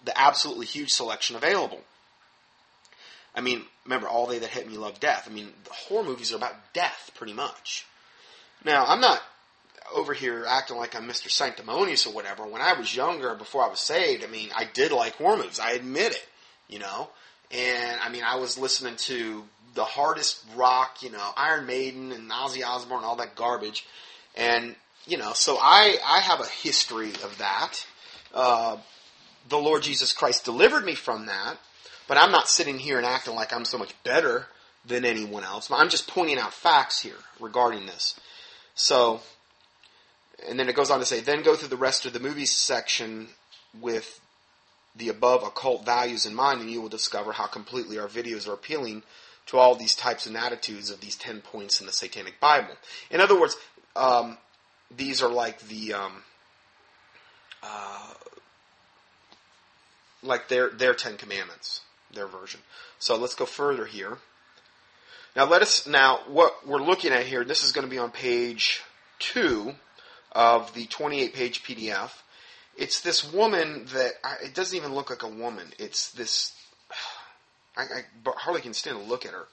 the 0.04 0.20
absolutely 0.20 0.66
huge 0.66 0.90
selection 0.90 1.36
available. 1.36 1.80
I 3.38 3.40
mean, 3.40 3.62
remember, 3.84 4.08
All 4.08 4.26
They 4.26 4.40
That 4.40 4.50
Hate 4.50 4.68
Me 4.68 4.76
Love 4.76 4.98
Death. 4.98 5.28
I 5.30 5.32
mean, 5.32 5.52
horror 5.70 6.02
movies 6.02 6.32
are 6.32 6.36
about 6.36 6.56
death, 6.72 7.12
pretty 7.14 7.32
much. 7.32 7.86
Now, 8.64 8.84
I'm 8.84 9.00
not 9.00 9.22
over 9.94 10.12
here 10.12 10.44
acting 10.46 10.76
like 10.76 10.96
I'm 10.96 11.06
Mr. 11.06 11.30
Sanctimonious 11.30 12.04
or 12.04 12.12
whatever. 12.12 12.44
When 12.44 12.60
I 12.60 12.72
was 12.72 12.96
younger, 12.96 13.36
before 13.36 13.62
I 13.62 13.68
was 13.68 13.78
saved, 13.78 14.24
I 14.24 14.26
mean, 14.26 14.50
I 14.56 14.64
did 14.64 14.90
like 14.90 15.14
horror 15.14 15.36
movies. 15.36 15.60
I 15.60 15.70
admit 15.70 16.12
it, 16.12 16.28
you 16.66 16.80
know? 16.80 17.10
And, 17.52 18.00
I 18.00 18.08
mean, 18.08 18.24
I 18.24 18.34
was 18.36 18.58
listening 18.58 18.96
to 18.96 19.44
the 19.74 19.84
hardest 19.84 20.44
rock, 20.56 21.04
you 21.04 21.12
know, 21.12 21.30
Iron 21.36 21.64
Maiden 21.64 22.10
and 22.10 22.28
Ozzy 22.32 22.66
Osbourne, 22.66 22.98
and 22.98 23.06
all 23.06 23.16
that 23.16 23.36
garbage. 23.36 23.86
And, 24.36 24.74
you 25.06 25.16
know, 25.16 25.32
so 25.32 25.58
I, 25.60 25.96
I 26.04 26.18
have 26.22 26.40
a 26.40 26.46
history 26.46 27.10
of 27.22 27.38
that. 27.38 27.86
Uh, 28.34 28.78
the 29.48 29.58
Lord 29.58 29.84
Jesus 29.84 30.12
Christ 30.12 30.44
delivered 30.44 30.84
me 30.84 30.96
from 30.96 31.26
that. 31.26 31.56
But 32.08 32.18
I'm 32.18 32.32
not 32.32 32.48
sitting 32.48 32.78
here 32.78 32.96
and 32.96 33.06
acting 33.06 33.34
like 33.34 33.52
I'm 33.52 33.64
so 33.64 33.78
much 33.78 33.94
better 34.02 34.46
than 34.84 35.04
anyone 35.04 35.44
else. 35.44 35.70
I'm 35.70 35.90
just 35.90 36.08
pointing 36.08 36.38
out 36.38 36.52
facts 36.52 37.00
here 37.00 37.18
regarding 37.38 37.86
this. 37.86 38.18
So, 38.74 39.20
and 40.48 40.58
then 40.58 40.68
it 40.68 40.74
goes 40.74 40.90
on 40.90 40.98
to 40.98 41.06
say, 41.06 41.20
then 41.20 41.42
go 41.42 41.54
through 41.54 41.68
the 41.68 41.76
rest 41.76 42.06
of 42.06 42.12
the 42.12 42.20
movie 42.20 42.46
section 42.46 43.28
with 43.80 44.20
the 44.96 45.10
above 45.10 45.44
occult 45.44 45.84
values 45.84 46.26
in 46.26 46.34
mind, 46.34 46.60
and 46.60 46.70
you 46.70 46.80
will 46.80 46.88
discover 46.88 47.32
how 47.32 47.46
completely 47.46 47.98
our 47.98 48.08
videos 48.08 48.48
are 48.48 48.54
appealing 48.54 49.02
to 49.46 49.58
all 49.58 49.74
these 49.74 49.94
types 49.94 50.26
and 50.26 50.36
attitudes 50.36 50.90
of 50.90 51.00
these 51.00 51.16
10 51.16 51.42
points 51.42 51.80
in 51.80 51.86
the 51.86 51.92
Satanic 51.92 52.40
Bible. 52.40 52.74
In 53.10 53.20
other 53.20 53.38
words, 53.38 53.56
um, 53.94 54.38
these 54.94 55.22
are 55.22 55.30
like 55.30 55.60
the, 55.60 55.94
um, 55.94 56.22
uh, 57.62 58.14
like 60.22 60.48
their 60.48 60.70
their 60.70 60.94
Ten 60.94 61.16
Commandments, 61.16 61.82
their 62.12 62.26
version. 62.26 62.60
So 62.98 63.16
let's 63.16 63.34
go 63.34 63.46
further 63.46 63.86
here. 63.86 64.18
Now 65.36 65.46
let 65.46 65.62
us 65.62 65.86
now 65.86 66.20
what 66.28 66.66
we're 66.66 66.82
looking 66.82 67.12
at 67.12 67.26
here. 67.26 67.44
This 67.44 67.62
is 67.62 67.72
going 67.72 67.86
to 67.86 67.90
be 67.90 67.98
on 67.98 68.10
page 68.10 68.82
two 69.18 69.72
of 70.32 70.72
the 70.74 70.86
28 70.86 71.34
page 71.34 71.62
PDF. 71.62 72.10
It's 72.76 73.00
this 73.00 73.32
woman 73.32 73.86
that 73.92 74.12
I, 74.24 74.36
it 74.44 74.54
doesn't 74.54 74.76
even 74.76 74.94
look 74.94 75.10
like 75.10 75.22
a 75.22 75.28
woman. 75.28 75.66
It's 75.78 76.10
this. 76.12 76.54
I, 77.76 77.82
I 77.82 78.30
hardly 78.36 78.62
can 78.62 78.74
stand 78.74 78.98
to 78.98 79.04
look 79.04 79.26
at 79.26 79.32
her. 79.32 79.46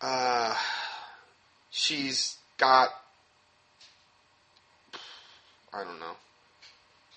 Uh, 0.00 0.54
she's 1.70 2.36
got 2.58 2.90
I 5.72 5.84
don't 5.84 6.00
know, 6.00 6.16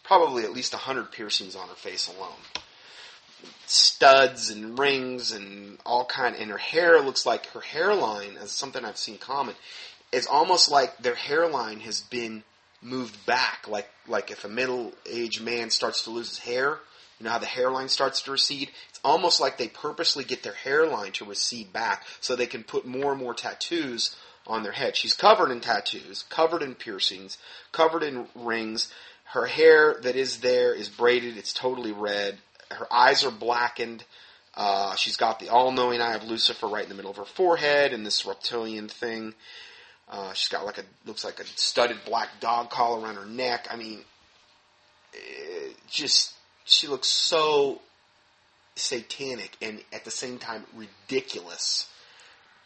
probably 0.03 0.43
at 0.43 0.51
least 0.51 0.73
a 0.73 0.77
hundred 0.77 1.11
piercings 1.11 1.55
on 1.55 1.69
her 1.69 1.75
face 1.75 2.07
alone. 2.07 2.39
Studs 3.65 4.49
and 4.49 4.77
rings 4.77 5.31
and 5.31 5.77
all 5.85 6.05
kind, 6.05 6.35
and 6.35 6.51
her 6.51 6.57
hair 6.57 7.01
looks 7.01 7.25
like 7.25 7.45
her 7.47 7.61
hairline, 7.61 8.37
is 8.41 8.51
something 8.51 8.83
I've 8.83 8.97
seen 8.97 9.17
common, 9.17 9.55
It's 10.11 10.27
almost 10.27 10.69
like 10.69 10.97
their 10.97 11.15
hairline 11.15 11.79
has 11.81 12.01
been 12.01 12.43
moved 12.81 13.25
back, 13.25 13.67
like 13.67 13.89
like 14.07 14.31
if 14.31 14.43
a 14.43 14.49
middle-aged 14.49 15.41
man 15.41 15.69
starts 15.69 16.03
to 16.03 16.09
lose 16.09 16.29
his 16.29 16.39
hair, 16.39 16.79
you 17.19 17.25
know 17.25 17.31
how 17.31 17.37
the 17.37 17.45
hairline 17.45 17.87
starts 17.87 18.21
to 18.23 18.31
recede? 18.31 18.71
It's 18.89 18.99
almost 19.03 19.39
like 19.39 19.57
they 19.57 19.67
purposely 19.67 20.23
get 20.23 20.43
their 20.43 20.53
hairline 20.53 21.11
to 21.13 21.25
recede 21.25 21.71
back 21.71 22.05
so 22.19 22.35
they 22.35 22.47
can 22.47 22.63
put 22.63 22.85
more 22.85 23.11
and 23.11 23.21
more 23.21 23.33
tattoos 23.33 24.15
on 24.47 24.63
their 24.63 24.71
head. 24.71 24.97
She's 24.97 25.13
covered 25.13 25.51
in 25.51 25.61
tattoos, 25.61 26.23
covered 26.23 26.63
in 26.63 26.75
piercings, 26.75 27.37
covered 27.71 28.03
in 28.03 28.27
rings. 28.35 28.91
Her 29.25 29.45
hair 29.45 29.97
that 30.01 30.15
is 30.15 30.39
there 30.39 30.73
is 30.73 30.89
braided. 30.89 31.37
It's 31.37 31.53
totally 31.53 31.91
red. 31.91 32.39
Her 32.73 32.91
eyes 32.91 33.23
are 33.23 33.31
blackened. 33.31 34.03
Uh, 34.55 34.95
she's 34.95 35.17
got 35.17 35.39
the 35.39 35.49
all-knowing 35.49 36.01
eye 36.01 36.15
of 36.15 36.23
Lucifer 36.23 36.67
right 36.67 36.83
in 36.83 36.89
the 36.89 36.95
middle 36.95 37.11
of 37.11 37.17
her 37.17 37.25
forehead 37.25 37.93
and 37.93 38.05
this 38.05 38.25
reptilian 38.25 38.89
thing. 38.89 39.33
Uh, 40.09 40.33
she's 40.33 40.49
got 40.49 40.65
like 40.65 40.77
a 40.77 40.83
looks 41.05 41.23
like 41.23 41.39
a 41.39 41.45
studded 41.55 41.97
black 42.05 42.27
dog 42.41 42.69
collar 42.69 42.99
around 42.99 43.15
her 43.15 43.25
neck. 43.25 43.67
I 43.71 43.77
mean, 43.77 44.03
just 45.89 46.33
she 46.65 46.87
looks 46.87 47.07
so 47.07 47.81
satanic 48.75 49.55
and 49.61 49.81
at 49.93 50.03
the 50.03 50.11
same 50.11 50.37
time 50.37 50.65
ridiculous. 50.75 51.87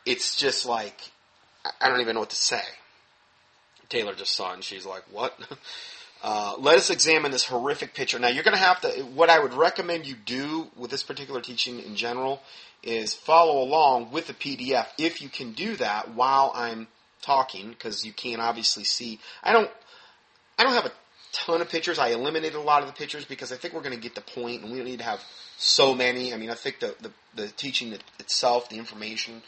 It's 0.05 0.35
just 0.35 0.65
like 0.65 0.99
I 1.79 1.89
don't 1.89 2.01
even 2.01 2.15
know 2.15 2.21
what 2.21 2.29
to 2.31 2.35
say. 2.35 2.61
Taylor 3.89 4.15
just 4.15 4.35
saw 4.35 4.51
it 4.51 4.55
and 4.55 4.63
she's 4.63 4.85
like, 4.85 5.03
what? 5.11 5.37
Uh, 6.27 6.55
let 6.57 6.75
us 6.75 6.89
examine 6.89 7.31
this 7.31 7.43
horrific 7.43 7.93
picture. 7.93 8.17
Now, 8.17 8.29
you're 8.29 8.43
going 8.43 8.57
to 8.57 8.63
have 8.63 8.81
to, 8.81 8.89
what 9.03 9.29
I 9.29 9.37
would 9.37 9.53
recommend 9.53 10.07
you 10.07 10.15
do 10.15 10.65
with 10.75 10.89
this 10.89 11.03
particular 11.03 11.39
teaching 11.39 11.79
in 11.79 11.95
general 11.95 12.41
is 12.81 13.13
follow 13.13 13.61
along 13.61 14.09
with 14.09 14.25
the 14.25 14.33
PDF 14.33 14.87
if 14.97 15.21
you 15.21 15.29
can 15.29 15.51
do 15.51 15.75
that 15.75 16.15
while 16.15 16.51
I'm 16.55 16.87
talking, 17.21 17.69
because 17.69 18.03
you 18.03 18.11
can't 18.11 18.41
obviously 18.41 18.83
see. 18.83 19.19
I 19.43 19.53
don't, 19.53 19.69
I 20.57 20.63
don't 20.63 20.73
have 20.73 20.87
a 20.87 20.91
ton 21.31 21.61
of 21.61 21.69
pictures. 21.69 21.99
I 21.99 22.07
eliminated 22.07 22.55
a 22.55 22.59
lot 22.59 22.81
of 22.81 22.87
the 22.87 22.95
pictures 22.95 23.25
because 23.25 23.51
I 23.51 23.57
think 23.57 23.75
we're 23.75 23.83
going 23.83 23.93
to 23.93 24.01
get 24.01 24.15
the 24.15 24.21
point 24.21 24.63
and 24.63 24.71
we 24.71 24.79
don't 24.79 24.87
need 24.87 24.97
to 24.97 25.05
have 25.05 25.23
so 25.57 25.93
many. 25.93 26.33
I 26.33 26.37
mean, 26.37 26.49
I 26.49 26.55
think 26.55 26.79
the, 26.79 26.95
the, 27.01 27.11
the 27.35 27.47
teaching 27.49 27.95
itself, 28.17 28.67
the 28.69 28.79
information 28.79 29.43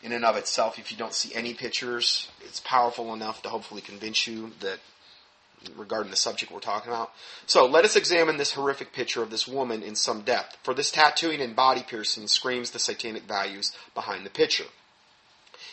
in 0.00 0.12
and 0.12 0.24
of 0.24 0.36
itself, 0.36 0.78
if 0.78 0.92
you 0.92 0.96
don't 0.96 1.12
see 1.12 1.34
any 1.34 1.54
pictures, 1.54 2.28
it's 2.42 2.60
powerful 2.60 3.12
enough 3.14 3.42
to 3.42 3.48
hopefully 3.48 3.80
convince 3.80 4.28
you 4.28 4.52
that 4.60 4.78
regarding 5.76 6.10
the 6.10 6.16
subject 6.16 6.52
we're 6.52 6.60
talking 6.60 6.90
about. 6.90 7.12
So 7.46 7.66
let 7.66 7.84
us 7.84 7.96
examine 7.96 8.36
this 8.36 8.52
horrific 8.52 8.92
picture 8.92 9.22
of 9.22 9.30
this 9.30 9.46
woman 9.46 9.82
in 9.82 9.94
some 9.94 10.22
depth, 10.22 10.56
for 10.62 10.74
this 10.74 10.90
tattooing 10.90 11.40
and 11.40 11.54
body 11.54 11.84
piercing 11.86 12.28
screams 12.28 12.70
the 12.70 12.78
satanic 12.78 13.24
values 13.24 13.72
behind 13.94 14.24
the 14.24 14.30
picture. 14.30 14.64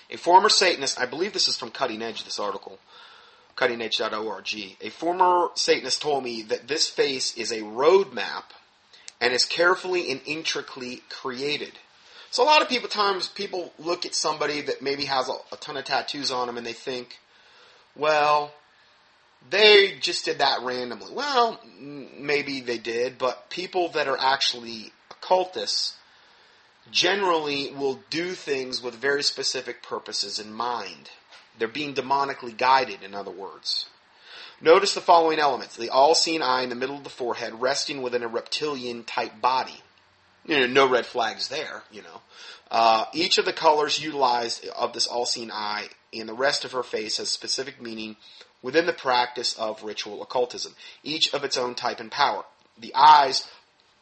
A 0.10 0.18
former 0.18 0.50
Satanist, 0.50 1.00
I 1.00 1.06
believe 1.06 1.34
this 1.34 1.48
is 1.48 1.58
from 1.58 1.72
Cutting 1.72 2.02
Edge, 2.02 2.24
this 2.24 2.40
article, 2.40 2.80
cuttingedge.org. 3.56 4.76
A 4.82 4.90
former 4.90 5.50
Satanist 5.56 6.02
told 6.02 6.24
me 6.24 6.44
that 6.44 6.68
this 6.68 6.88
face 6.88 7.36
is 7.38 7.52
a 7.52 7.62
roadmap 7.62 8.44
and 9.20 9.34
is 9.34 9.46
carefully 9.46 10.12
and 10.12 10.22
intricately 10.26 11.02
created. 11.10 11.74
So 12.30 12.44
a 12.44 12.46
lot 12.46 12.62
of 12.62 12.70
people 12.70 12.90
times 12.90 13.28
people 13.28 13.74
look 13.80 14.06
at 14.06 14.14
somebody 14.14 14.62
that 14.62 14.82
maybe 14.82 15.06
has 15.06 15.30
a, 15.30 15.36
a 15.52 15.58
ton 15.58 15.78
of 15.78 15.86
tattoos 15.86 16.32
on 16.32 16.48
them 16.48 16.58
and 16.58 16.66
they 16.66 16.74
think, 16.74 17.18
well, 17.96 18.52
they 19.50 19.96
just 20.00 20.26
did 20.26 20.40
that 20.40 20.62
randomly. 20.62 21.14
Well, 21.14 21.60
maybe 21.80 22.62
they 22.62 22.78
did, 22.78 23.18
but 23.18 23.50
people 23.50 23.90
that 23.90 24.08
are 24.08 24.18
actually 24.20 24.92
occultists 25.12 25.96
generally 26.92 27.72
will 27.72 28.00
do 28.10 28.32
things 28.32 28.82
with 28.82 28.96
very 28.96 29.24
specific 29.24 29.84
purposes 29.84 30.40
in 30.40 30.54
mind. 30.54 31.10
They're 31.58 31.68
being 31.68 31.94
demonically 31.94 32.56
guided, 32.56 33.04
in 33.04 33.14
other 33.14 33.32
words. 33.32 33.88
Notice 34.62 34.94
the 34.94 35.02
following 35.02 35.40
elements. 35.40 35.76
The 35.76 35.90
all-seeing 35.90 36.42
eye 36.42 36.64
in 36.64 36.70
the 36.70 36.76
middle 36.76 36.98
of 36.98 37.04
the 37.04 37.10
forehead 37.10 37.62
resting 37.62 38.02
within 38.02 38.24
a 38.24 38.28
reptilian 38.28 39.04
type 39.04 39.42
body 39.42 39.82
you 40.48 40.60
know, 40.60 40.68
no 40.68 40.90
red 40.90 41.06
flags 41.06 41.50
there, 41.50 41.84
you 41.92 42.02
know. 42.02 42.22
Uh, 42.72 43.06
each 43.14 43.38
of 43.38 43.46
the 43.46 43.54
colors 43.54 44.02
utilized 44.02 44.66
of 44.70 44.94
this 44.94 45.08
all-seeing 45.08 45.52
eye 45.52 45.88
and 46.14 46.28
the 46.28 46.34
rest 46.34 46.66
of 46.66 46.72
her 46.72 46.84
face 46.84 47.18
has 47.18 47.30
specific 47.30 47.82
meaning 47.82 48.16
within 48.68 48.86
the 48.86 48.92
practice 48.92 49.58
of 49.58 49.82
ritual 49.82 50.22
occultism, 50.22 50.76
each 51.02 51.34
of 51.34 51.46
its 51.46 51.58
own 51.58 51.74
type 51.74 52.02
and 52.02 52.12
power. 52.12 52.44
The 52.78 52.94
eyes, 52.94 53.48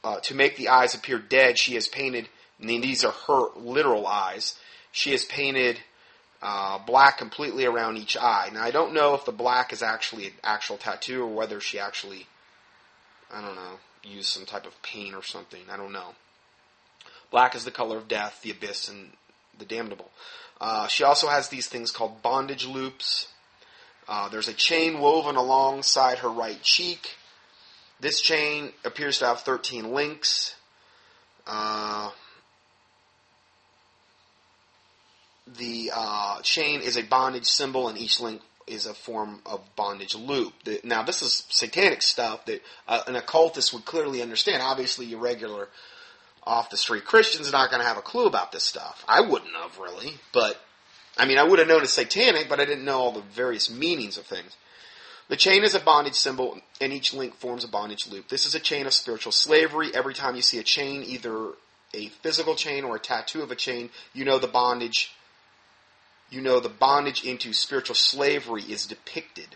uh, 0.03 0.19
to 0.21 0.33
make 0.33 0.57
the 0.57 0.69
eyes 0.69 0.95
appear 0.95 1.19
dead, 1.19 1.59
she 1.59 1.75
has 1.75 1.87
painted, 1.87 2.27
these 2.57 3.05
are 3.05 3.13
her 3.27 3.49
literal 3.55 4.07
eyes, 4.07 4.57
she 4.91 5.11
has 5.11 5.23
painted 5.23 5.77
uh, 6.41 6.79
black 6.79 7.19
completely 7.19 7.63
around 7.63 7.97
each 7.97 8.17
eye. 8.17 8.49
Now, 8.51 8.63
I 8.63 8.71
don't 8.71 8.95
know 8.95 9.13
if 9.13 9.23
the 9.23 9.31
black 9.31 9.71
is 9.71 9.83
actually 9.83 10.25
an 10.25 10.33
actual 10.43 10.77
tattoo 10.77 11.21
or 11.21 11.27
whether 11.27 11.61
she 11.61 11.77
actually, 11.77 12.25
I 13.31 13.41
don't 13.41 13.55
know, 13.55 13.77
used 14.03 14.29
some 14.29 14.47
type 14.47 14.65
of 14.65 14.81
paint 14.81 15.13
or 15.13 15.21
something. 15.21 15.61
I 15.71 15.77
don't 15.77 15.93
know. 15.93 16.15
Black 17.29 17.53
is 17.53 17.65
the 17.65 17.71
color 17.71 17.97
of 17.97 18.07
death, 18.07 18.39
the 18.41 18.49
abyss, 18.49 18.87
and 18.87 19.11
the 19.59 19.65
damnable. 19.65 20.09
Uh, 20.59 20.87
she 20.87 21.03
also 21.03 21.27
has 21.27 21.49
these 21.49 21.67
things 21.67 21.91
called 21.91 22.23
bondage 22.23 22.65
loops. 22.65 23.27
Uh, 24.07 24.29
there's 24.29 24.47
a 24.47 24.53
chain 24.53 24.99
woven 24.99 25.35
alongside 25.35 26.19
her 26.19 26.29
right 26.29 26.61
cheek. 26.61 27.15
This 27.99 28.21
chain 28.21 28.71
appears 28.83 29.19
to 29.19 29.25
have 29.25 29.41
13 29.41 29.93
links. 29.93 30.55
Uh, 31.47 32.11
the 35.57 35.91
uh, 35.95 36.41
chain 36.41 36.81
is 36.81 36.97
a 36.97 37.03
bondage 37.03 37.45
symbol, 37.45 37.87
and 37.87 37.97
each 37.97 38.19
link 38.19 38.41
is 38.67 38.85
a 38.85 38.93
form 38.93 39.41
of 39.45 39.61
bondage 39.75 40.15
loop. 40.15 40.53
Now, 40.83 41.03
this 41.03 41.21
is 41.21 41.45
satanic 41.49 42.01
stuff 42.01 42.45
that 42.45 42.61
uh, 42.87 43.03
an 43.07 43.15
occultist 43.15 43.73
would 43.73 43.85
clearly 43.85 44.21
understand. 44.21 44.61
Obviously, 44.61 45.05
your 45.05 45.19
regular 45.19 45.69
off 46.43 46.69
the 46.69 46.77
street 46.77 47.05
Christian's 47.05 47.51
not 47.51 47.71
going 47.71 47.81
to 47.81 47.87
have 47.87 47.97
a 47.97 48.01
clue 48.01 48.27
about 48.27 48.51
this 48.51 48.63
stuff. 48.63 49.03
I 49.07 49.21
wouldn't 49.21 49.55
have 49.55 49.79
really, 49.79 50.13
but 50.31 50.61
I 51.17 51.25
mean, 51.25 51.37
I 51.37 51.43
would 51.43 51.59
have 51.59 51.67
known 51.67 51.83
it's 51.83 51.93
satanic, 51.93 52.49
but 52.49 52.59
I 52.59 52.65
didn't 52.65 52.85
know 52.85 52.99
all 52.99 53.11
the 53.11 53.21
various 53.21 53.69
meanings 53.69 54.17
of 54.17 54.25
things. 54.25 54.55
The 55.27 55.37
chain 55.37 55.63
is 55.63 55.73
a 55.73 55.79
bondage 55.79 56.15
symbol, 56.15 56.59
and 56.79 56.93
each 56.93 57.13
link 57.13 57.35
forms 57.35 57.63
a 57.63 57.67
bondage 57.67 58.07
loop. 58.07 58.27
This 58.27 58.45
is 58.45 58.53
a 58.53 58.59
chain 58.59 58.85
of 58.85 58.93
spiritual 58.93 59.31
slavery. 59.31 59.91
Every 59.93 60.13
time 60.13 60.35
you 60.35 60.41
see 60.41 60.59
a 60.59 60.63
chain, 60.63 61.03
either 61.03 61.51
a 61.93 62.09
physical 62.21 62.55
chain 62.55 62.83
or 62.83 62.97
a 62.97 62.99
tattoo 62.99 63.41
of 63.41 63.49
a 63.49 63.55
chain, 63.55 63.89
you 64.13 64.25
know 64.25 64.37
the 64.37 64.47
bondage. 64.47 65.13
You 66.29 66.41
know 66.41 66.59
the 66.59 66.69
bondage 66.69 67.23
into 67.23 67.53
spiritual 67.53 67.95
slavery 67.95 68.63
is 68.63 68.85
depicted. 68.85 69.55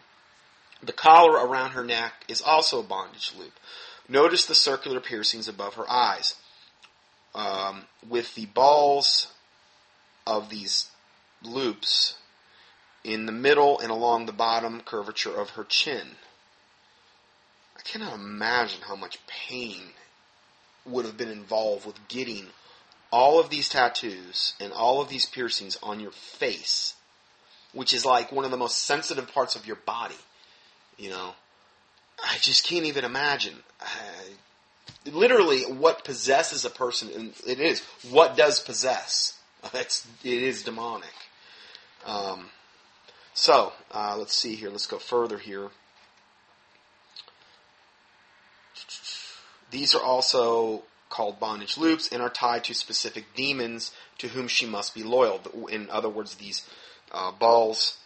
The 0.81 0.93
collar 0.93 1.45
around 1.45 1.71
her 1.71 1.83
neck 1.83 2.13
is 2.27 2.41
also 2.41 2.79
a 2.79 2.83
bondage 2.83 3.33
loop. 3.37 3.53
Notice 4.07 4.45
the 4.45 4.55
circular 4.55 4.99
piercings 4.99 5.47
above 5.47 5.75
her 5.75 5.89
eyes 5.89 6.35
um, 7.35 7.83
with 8.07 8.33
the 8.35 8.45
balls 8.47 9.33
of 10.25 10.49
these 10.49 10.88
loops 11.43 12.17
in 13.03 13.25
the 13.25 13.31
middle 13.31 13.79
and 13.79 13.91
along 13.91 14.25
the 14.25 14.33
bottom 14.33 14.81
curvature 14.81 15.35
of 15.35 15.51
her 15.51 15.63
chin. 15.63 16.15
I 17.77 17.81
cannot 17.81 18.13
imagine 18.13 18.81
how 18.81 18.95
much 18.95 19.25
pain 19.27 19.93
would 20.85 21.05
have 21.05 21.17
been 21.17 21.29
involved 21.29 21.85
with 21.85 22.07
getting 22.07 22.47
all 23.11 23.39
of 23.39 23.49
these 23.49 23.69
tattoos 23.69 24.53
and 24.59 24.71
all 24.73 25.01
of 25.01 25.09
these 25.09 25.25
piercings 25.25 25.77
on 25.81 25.99
your 25.99 26.11
face, 26.11 26.95
which 27.73 27.93
is 27.93 28.05
like 28.05 28.31
one 28.31 28.45
of 28.45 28.51
the 28.51 28.57
most 28.57 28.79
sensitive 28.79 29.31
parts 29.33 29.55
of 29.55 29.65
your 29.65 29.77
body. 29.77 30.15
You 30.97 31.09
know, 31.11 31.33
I 32.23 32.37
just 32.41 32.65
can't 32.67 32.85
even 32.85 33.05
imagine. 33.05 33.55
I, 33.81 35.09
literally 35.09 35.61
what 35.61 36.03
possesses 36.03 36.65
a 36.65 36.69
person, 36.69 37.09
and 37.15 37.33
it 37.47 37.59
is 37.59 37.81
what 38.09 38.35
does 38.35 38.59
possess. 38.59 39.35
It's 39.73 40.07
it 40.23 40.41
is 40.41 40.63
demonic. 40.63 41.13
Um, 42.05 42.49
so 43.33 43.73
uh, 43.91 44.15
let's 44.17 44.35
see 44.35 44.55
here. 44.55 44.69
Let's 44.69 44.87
go 44.87 44.99
further 44.99 45.37
here. 45.37 45.69
These 49.71 49.93
are 49.93 50.01
also 50.01 50.83
called 51.09 51.39
bondage 51.39 51.77
loops 51.77 52.09
and 52.11 52.21
are 52.21 52.29
tied 52.29 52.63
to 52.65 52.73
specific 52.73 53.25
demons 53.35 53.91
to 54.19 54.29
whom 54.29 54.47
she 54.47 54.65
must 54.65 54.93
be 54.93 55.03
loyal. 55.03 55.41
In 55.69 55.89
other 55.89 56.09
words, 56.09 56.35
these 56.35 56.67
uh, 57.11 57.31
balls, 57.31 57.97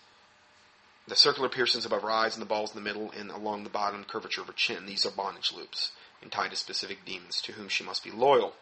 the 1.08 1.16
circular 1.16 1.50
piercings 1.50 1.86
above 1.86 2.02
her 2.02 2.12
eyes 2.12 2.36
and 2.36 2.42
the 2.42 2.48
balls 2.48 2.74
in 2.74 2.82
the 2.82 2.88
middle 2.88 3.12
and 3.18 3.30
along 3.30 3.64
the 3.64 3.70
bottom 3.70 4.04
curvature 4.04 4.42
of 4.42 4.48
her 4.48 4.54
chin, 4.54 4.86
these 4.86 5.06
are 5.06 5.12
bondage 5.12 5.54
loops 5.56 5.92
and 6.24 6.32
tied 6.32 6.50
to 6.52 6.56
specific 6.56 7.06
demons 7.06 7.42
to 7.42 7.52
whom 7.52 7.68
she 7.70 7.84
must 7.84 8.04
be 8.04 8.12
loyal. 8.12 8.54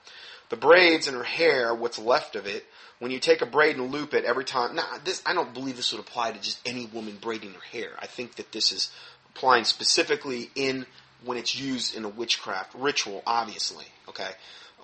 The 0.50 0.58
braids 0.58 1.08
in 1.08 1.14
her 1.14 1.24
hair, 1.24 1.74
what's 1.74 1.98
left 1.98 2.36
of 2.36 2.46
it, 2.46 2.66
when 3.00 3.10
you 3.10 3.20
take 3.20 3.42
a 3.42 3.46
braid 3.46 3.78
and 3.78 3.92
loop 3.92 4.14
it 4.14 4.26
every 4.26 4.44
time. 4.44 4.76
Now, 4.76 4.86
this 5.04 5.22
I 5.26 5.34
don't 5.34 5.54
believe 5.54 5.78
this 5.78 5.92
would 5.94 6.02
apply 6.02 6.34
to 6.34 6.42
just 6.42 6.60
any 6.68 6.86
woman 6.88 7.18
braiding 7.22 7.54
her 7.54 7.62
hair. 7.72 7.92
I 8.00 8.08
think 8.08 8.36
that 8.36 8.52
this 8.52 8.72
is 8.72 8.92
applying 9.34 9.64
specifically 9.64 10.52
in 10.56 10.86
when 11.24 11.38
it's 11.38 11.58
used 11.58 11.96
in 11.96 12.04
a 12.04 12.10
witchcraft 12.10 12.74
ritual, 12.76 13.24
obviously. 13.26 13.86
Okay? 14.10 14.30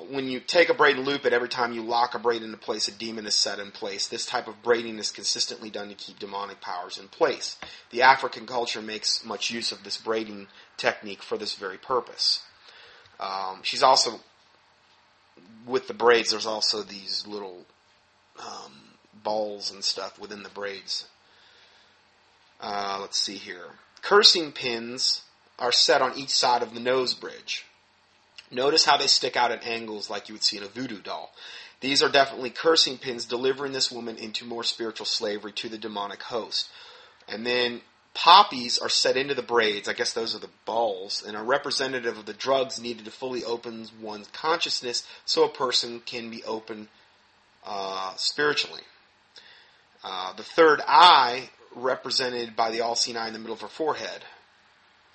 When 0.10 0.28
you 0.28 0.40
take 0.40 0.70
a 0.70 0.76
braid 0.76 0.96
and 0.96 1.06
loop 1.06 1.26
it, 1.26 1.34
every 1.34 1.50
time 1.50 1.74
you 1.74 1.82
lock 1.82 2.13
a 2.13 2.20
braid 2.20 2.44
into 2.44 2.58
place, 2.58 2.88
a 2.88 2.92
demon 2.92 3.26
is 3.26 3.36
set 3.36 3.60
in 3.60 3.72
place. 3.72 4.08
This 4.08 4.28
type 4.28 4.48
of 4.48 4.62
braiding 4.62 5.00
is 5.00 5.12
consistently 5.12 5.72
done 5.72 5.90
to 5.90 5.96
keep 5.96 6.20
demonic 6.20 6.62
powers 6.62 7.00
in 7.00 7.08
place. 7.08 7.58
The 7.90 8.04
African 8.04 8.46
culture 8.46 8.82
makes 8.82 9.26
much 9.26 9.50
use 9.50 9.72
of 9.72 9.84
this 9.84 9.98
braiding 9.98 10.48
technique 10.78 11.24
for 11.24 11.38
this 11.38 11.56
very 11.56 11.78
purpose. 11.78 12.42
Um, 13.19 13.60
she's 13.63 13.84
also, 13.84 14.19
with 15.65 15.88
the 15.88 15.93
braids, 15.93 16.32
there's 16.32 16.45
also 16.45 16.84
these 16.84 17.25
little 17.27 17.65
um, 18.39 18.73
balls 19.23 19.71
and 19.71 19.84
stuff 19.84 20.19
within 20.19 20.43
the 20.43 20.49
braids. 20.49 21.08
Uh, 22.62 22.97
let's 23.01 23.19
see 23.19 23.36
here. 23.36 23.65
Cursing 24.01 24.51
pins 24.51 25.23
are 25.60 25.71
set 25.71 26.01
on 26.01 26.17
each 26.17 26.30
side 26.30 26.62
of 26.62 26.73
the 26.73 26.80
nose 26.80 27.13
bridge. 27.13 27.65
Notice 28.51 28.86
how 28.86 28.97
they 28.97 29.08
stick 29.08 29.36
out 29.36 29.51
at 29.51 29.65
angles 29.65 30.10
like 30.10 30.30
you 30.30 30.36
would 30.36 30.43
see 30.43 30.58
in 30.58 30.63
a 30.63 30.67
voodoo 30.67 31.01
doll. 31.01 31.34
These 31.82 32.01
are 32.01 32.10
definitely 32.10 32.49
cursing 32.49 32.97
pins 32.97 33.25
delivering 33.25 33.73
this 33.73 33.91
woman 33.91 34.17
into 34.17 34.45
more 34.45 34.63
spiritual 34.63 35.06
slavery 35.06 35.51
to 35.53 35.69
the 35.69 35.77
demonic 35.77 36.23
host. 36.23 36.69
And 37.27 37.45
then 37.45 37.82
poppies 38.17 38.80
are 38.80 38.89
set 38.89 39.15
into 39.15 39.36
the 39.36 39.43
braids, 39.43 39.88
I 39.88 39.93
guess 39.93 40.12
those 40.12 40.36
are 40.36 40.39
the 40.39 40.49
balls, 40.65 41.23
and 41.25 41.38
are 41.38 41.43
representative 41.43 42.17
of 42.17 42.25
the 42.25 42.34
drugs 42.34 42.82
needed 42.82 43.06
to 43.06 43.12
fully 43.12 43.43
open 43.43 43.88
one's 44.01 44.27
consciousness 44.30 45.06
so 45.23 45.45
a 45.45 45.49
person 45.49 46.01
can 46.03 46.32
be 46.32 46.43
open 46.43 46.88
uh, 47.63 48.15
spiritually. 48.15 48.82
Uh, 50.03 50.34
the 50.34 50.41
third 50.43 50.82
eye, 50.88 51.51
represented 51.75 52.56
by 52.56 52.71
the 52.71 52.82
all 52.82 52.95
seeing 52.95 53.17
eye 53.17 53.27
in 53.27 53.34
the 53.34 53.39
middle 53.39 53.53
of 53.53 53.62
her 53.62 53.67
forehead. 53.67 54.25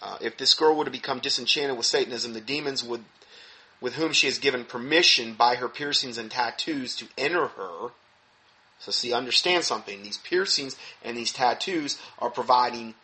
Uh, 0.00 0.18
if 0.20 0.36
this 0.36 0.54
girl 0.54 0.76
were 0.76 0.84
to 0.84 0.90
become 0.90 1.18
disenchanted 1.18 1.76
with 1.76 1.86
Satanism, 1.86 2.34
the 2.34 2.40
demons 2.40 2.84
would, 2.84 3.04
with 3.80 3.94
whom 3.94 4.12
she 4.12 4.28
has 4.28 4.38
given 4.38 4.64
permission 4.64 5.34
by 5.34 5.56
her 5.56 5.68
piercings 5.68 6.18
and 6.18 6.30
tattoos 6.30 6.94
to 6.94 7.06
enter 7.18 7.48
her. 7.48 7.88
So, 8.82 8.90
see, 8.90 9.12
understand 9.12 9.62
something. 9.62 10.02
These 10.02 10.18
piercings 10.18 10.76
and 11.04 11.16
these 11.16 11.32
tattoos 11.32 11.98
are 12.18 12.30
providing 12.30 12.94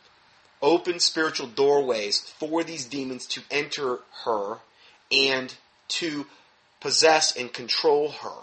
open 0.61 0.99
spiritual 0.99 1.47
doorways 1.47 2.21
for 2.21 2.65
these 2.65 2.85
demons 2.85 3.27
to 3.27 3.43
enter 3.49 4.01
her 4.25 4.59
and 5.13 5.55
to 5.87 6.27
possess 6.81 7.37
and 7.37 7.53
control 7.53 8.11
her. 8.11 8.41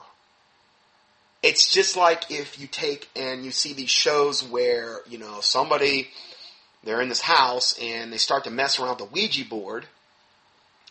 It's 1.43 1.69
just 1.71 1.97
like 1.97 2.31
if 2.31 2.57
you 2.57 2.67
take 2.67 3.09
and 3.17 3.43
you 3.43 3.51
see 3.51 3.73
these 3.73 3.89
shows 3.89 4.41
where, 4.41 5.01
you 5.07 5.17
know, 5.17 5.41
somebody 5.41 6.09
they're 6.85 7.01
in 7.01 7.09
this 7.09 7.21
house 7.21 7.77
and 7.81 8.13
they 8.13 8.17
start 8.17 8.45
to 8.45 8.51
mess 8.51 8.79
around 8.79 8.99
with 9.01 9.09
the 9.09 9.13
Ouija 9.13 9.43
board. 9.43 9.85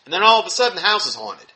And 0.05 0.13
then 0.13 0.21
all 0.21 0.39
of 0.39 0.45
a 0.45 0.51
sudden 0.51 0.75
the 0.75 0.81
house 0.81 1.07
is 1.07 1.15
haunted. 1.15 1.47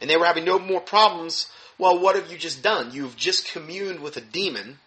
And 0.00 0.10
they 0.10 0.16
were 0.16 0.26
having 0.26 0.44
no 0.44 0.58
more 0.58 0.80
problems. 0.80 1.48
Well, 1.78 1.98
what 1.98 2.16
have 2.16 2.30
you 2.30 2.38
just 2.38 2.62
done? 2.62 2.92
You've 2.92 3.16
just 3.16 3.50
communed 3.52 4.00
with 4.00 4.16
a 4.16 4.20
demon. 4.20 4.78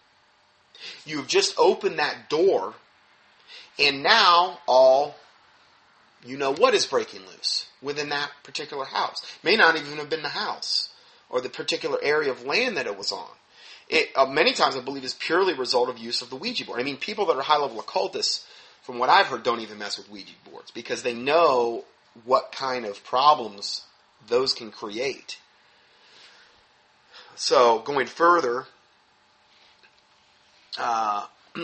You've 1.04 1.26
just 1.26 1.54
opened 1.58 1.98
that 1.98 2.28
door. 2.28 2.74
And 3.78 4.02
now 4.02 4.58
all 4.66 5.14
you 6.24 6.36
know 6.36 6.52
what 6.52 6.74
is 6.74 6.86
breaking 6.86 7.20
loose 7.20 7.66
within 7.80 8.08
that 8.08 8.30
particular 8.42 8.84
house. 8.84 9.24
May 9.42 9.56
not 9.56 9.76
even 9.76 9.98
have 9.98 10.10
been 10.10 10.22
the 10.22 10.28
house 10.28 10.88
or 11.30 11.40
the 11.40 11.48
particular 11.48 11.98
area 12.02 12.30
of 12.30 12.44
land 12.44 12.76
that 12.76 12.86
it 12.86 12.98
was 12.98 13.12
on. 13.12 13.28
It 13.88 14.10
uh, 14.16 14.26
many 14.26 14.52
times 14.52 14.76
I 14.76 14.80
believe 14.80 15.04
is 15.04 15.14
purely 15.14 15.52
a 15.52 15.56
result 15.56 15.88
of 15.88 15.98
use 15.98 16.20
of 16.20 16.30
the 16.30 16.36
Ouija 16.36 16.64
board. 16.64 16.80
I 16.80 16.82
mean, 16.82 16.96
people 16.96 17.26
that 17.26 17.36
are 17.36 17.42
high 17.42 17.58
level 17.58 17.80
occultists 17.80 18.46
from 18.82 18.98
what 18.98 19.10
I've 19.10 19.26
heard, 19.26 19.42
don't 19.42 19.60
even 19.60 19.78
mess 19.78 19.98
with 19.98 20.10
Ouija 20.10 20.32
boards 20.50 20.70
because 20.70 21.02
they 21.02 21.14
know 21.14 21.84
what 22.24 22.52
kind 22.52 22.84
of 22.84 23.04
problems 23.04 23.82
those 24.26 24.54
can 24.54 24.70
create. 24.70 25.38
So, 27.36 27.78
going 27.80 28.06
further, 28.06 28.66
uh, 30.76 31.26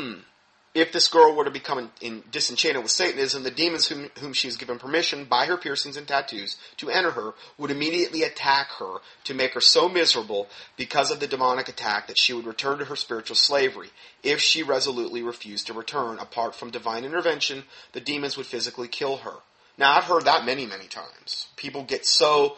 if 0.75 0.93
this 0.93 1.09
girl 1.09 1.35
were 1.35 1.45
to 1.45 1.51
become 1.51 1.79
in, 1.79 1.91
in 2.01 2.23
disenchanted 2.31 2.83
with 2.83 2.91
Satanism, 2.91 3.43
the 3.43 3.51
demons 3.51 3.87
whom, 3.87 4.11
whom 4.21 4.33
she 4.33 4.49
has 4.49 4.57
given 4.57 4.79
permission 4.79 5.25
by 5.25 5.47
her 5.47 5.57
piercings 5.57 5.97
and 5.97 6.07
tattoos 6.07 6.57
to 6.77 6.91
enter 6.91 7.13
her 7.13 7.35
would 7.59 7.71
immediately 7.71 8.23
attack 8.23 8.69
her 8.79 8.99
to 9.25 9.35
make 9.35 9.55
her 9.55 9.61
so 9.61 9.89
miserable 9.89 10.49
because 10.77 11.11
of 11.11 11.21
the 11.21 11.27
demonic 11.27 11.69
attack 11.69 12.09
that 12.09 12.19
she 12.19 12.33
would 12.33 12.47
return 12.47 12.79
to 12.79 12.85
her 12.87 12.97
spiritual 12.97 13.37
slavery. 13.37 13.91
If 14.23 14.41
she 14.41 14.63
resolutely 14.63 15.23
refused 15.23 15.69
to 15.69 15.73
return, 15.73 16.19
apart 16.19 16.55
from 16.55 16.71
divine 16.71 17.05
intervention, 17.05 17.65
the 17.93 18.01
demons 18.01 18.37
would 18.37 18.47
physically 18.47 18.89
kill 18.89 19.19
her. 19.19 19.35
Now, 19.77 19.97
I've 19.97 20.05
heard 20.05 20.25
that 20.25 20.45
many, 20.45 20.67
many 20.67 20.87
times. 20.87 21.49
People 21.57 21.83
get 21.83 22.07
so 22.07 22.57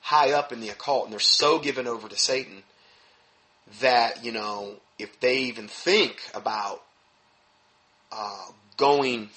high 0.00 0.32
up 0.32 0.52
in 0.52 0.60
the 0.60 0.70
occult 0.70 1.04
and 1.04 1.12
they're 1.12 1.20
so 1.20 1.58
given 1.58 1.86
over 1.86 2.08
to 2.08 2.16
Satan 2.16 2.62
that, 3.80 4.24
you 4.24 4.32
know, 4.32 4.74
if 4.98 5.20
they 5.20 5.38
even 5.40 5.68
think 5.68 6.20
about 6.34 6.82
uh, 8.10 8.46
going, 8.76 9.28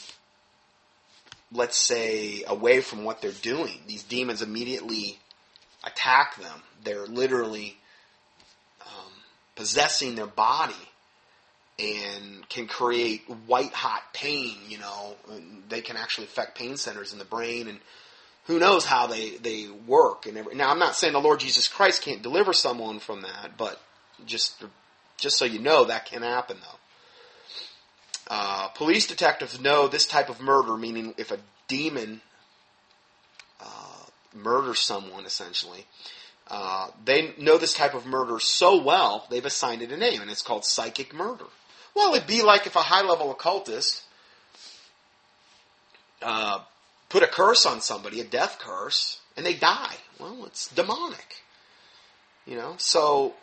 let's 1.51 1.77
say, 1.77 2.43
away 2.47 2.81
from 2.81 3.03
what 3.03 3.21
they're 3.21 3.31
doing. 3.31 3.81
These 3.85 4.03
demons 4.03 4.41
immediately 4.41 5.19
attack 5.83 6.37
them. 6.37 6.63
They're 6.83 7.05
literally 7.05 7.77
um, 8.85 9.11
possessing 9.55 10.15
their 10.15 10.27
body 10.27 10.73
and 11.81 12.47
can 12.49 12.67
create 12.67 13.23
white 13.47 13.73
hot 13.73 14.13
pain. 14.13 14.55
You 14.67 14.79
know, 14.79 15.15
they 15.69 15.81
can 15.81 15.97
actually 15.97 16.25
affect 16.25 16.57
pain 16.57 16.77
centers 16.77 17.13
in 17.13 17.19
the 17.19 17.25
brain 17.25 17.67
and. 17.67 17.79
Who 18.45 18.57
knows 18.57 18.85
how 18.85 19.05
they, 19.05 19.37
they 19.37 19.67
work 19.69 20.25
and 20.25 20.35
every, 20.35 20.55
now 20.55 20.71
I'm 20.71 20.79
not 20.79 20.95
saying 20.95 21.13
the 21.13 21.21
Lord 21.21 21.39
Jesus 21.39 21.67
Christ 21.67 22.01
can't 22.01 22.23
deliver 22.23 22.53
someone 22.53 22.97
from 22.97 23.21
that, 23.21 23.51
but 23.55 23.79
just 24.25 24.63
just 25.17 25.37
so 25.37 25.45
you 25.45 25.59
know 25.59 25.85
that 25.85 26.05
can 26.05 26.23
happen 26.23 26.57
though. 26.59 26.79
Uh, 28.27 28.67
police 28.69 29.07
detectives 29.07 29.59
know 29.59 29.87
this 29.87 30.05
type 30.05 30.29
of 30.29 30.41
murder, 30.41 30.77
meaning 30.77 31.13
if 31.17 31.31
a 31.31 31.37
demon 31.67 32.21
uh, 33.59 34.05
murders 34.33 34.79
someone, 34.79 35.25
essentially, 35.25 35.85
uh, 36.47 36.87
they 37.03 37.33
know 37.37 37.57
this 37.57 37.73
type 37.73 37.93
of 37.93 38.05
murder 38.05 38.39
so 38.39 38.81
well, 38.81 39.27
they've 39.29 39.45
assigned 39.45 39.81
it 39.81 39.91
a 39.91 39.97
name, 39.97 40.21
and 40.21 40.31
it's 40.31 40.41
called 40.41 40.65
psychic 40.65 41.13
murder. 41.13 41.45
Well, 41.95 42.13
it'd 42.13 42.27
be 42.27 42.41
like 42.41 42.67
if 42.67 42.75
a 42.75 42.79
high 42.79 43.01
level 43.01 43.31
occultist 43.31 44.03
uh, 46.21 46.59
put 47.09 47.23
a 47.23 47.27
curse 47.27 47.65
on 47.65 47.81
somebody, 47.81 48.21
a 48.21 48.23
death 48.23 48.59
curse, 48.59 49.19
and 49.35 49.45
they 49.45 49.53
die. 49.53 49.95
Well, 50.19 50.45
it's 50.45 50.67
demonic. 50.69 51.43
You 52.45 52.55
know, 52.55 52.75
so 52.77 53.33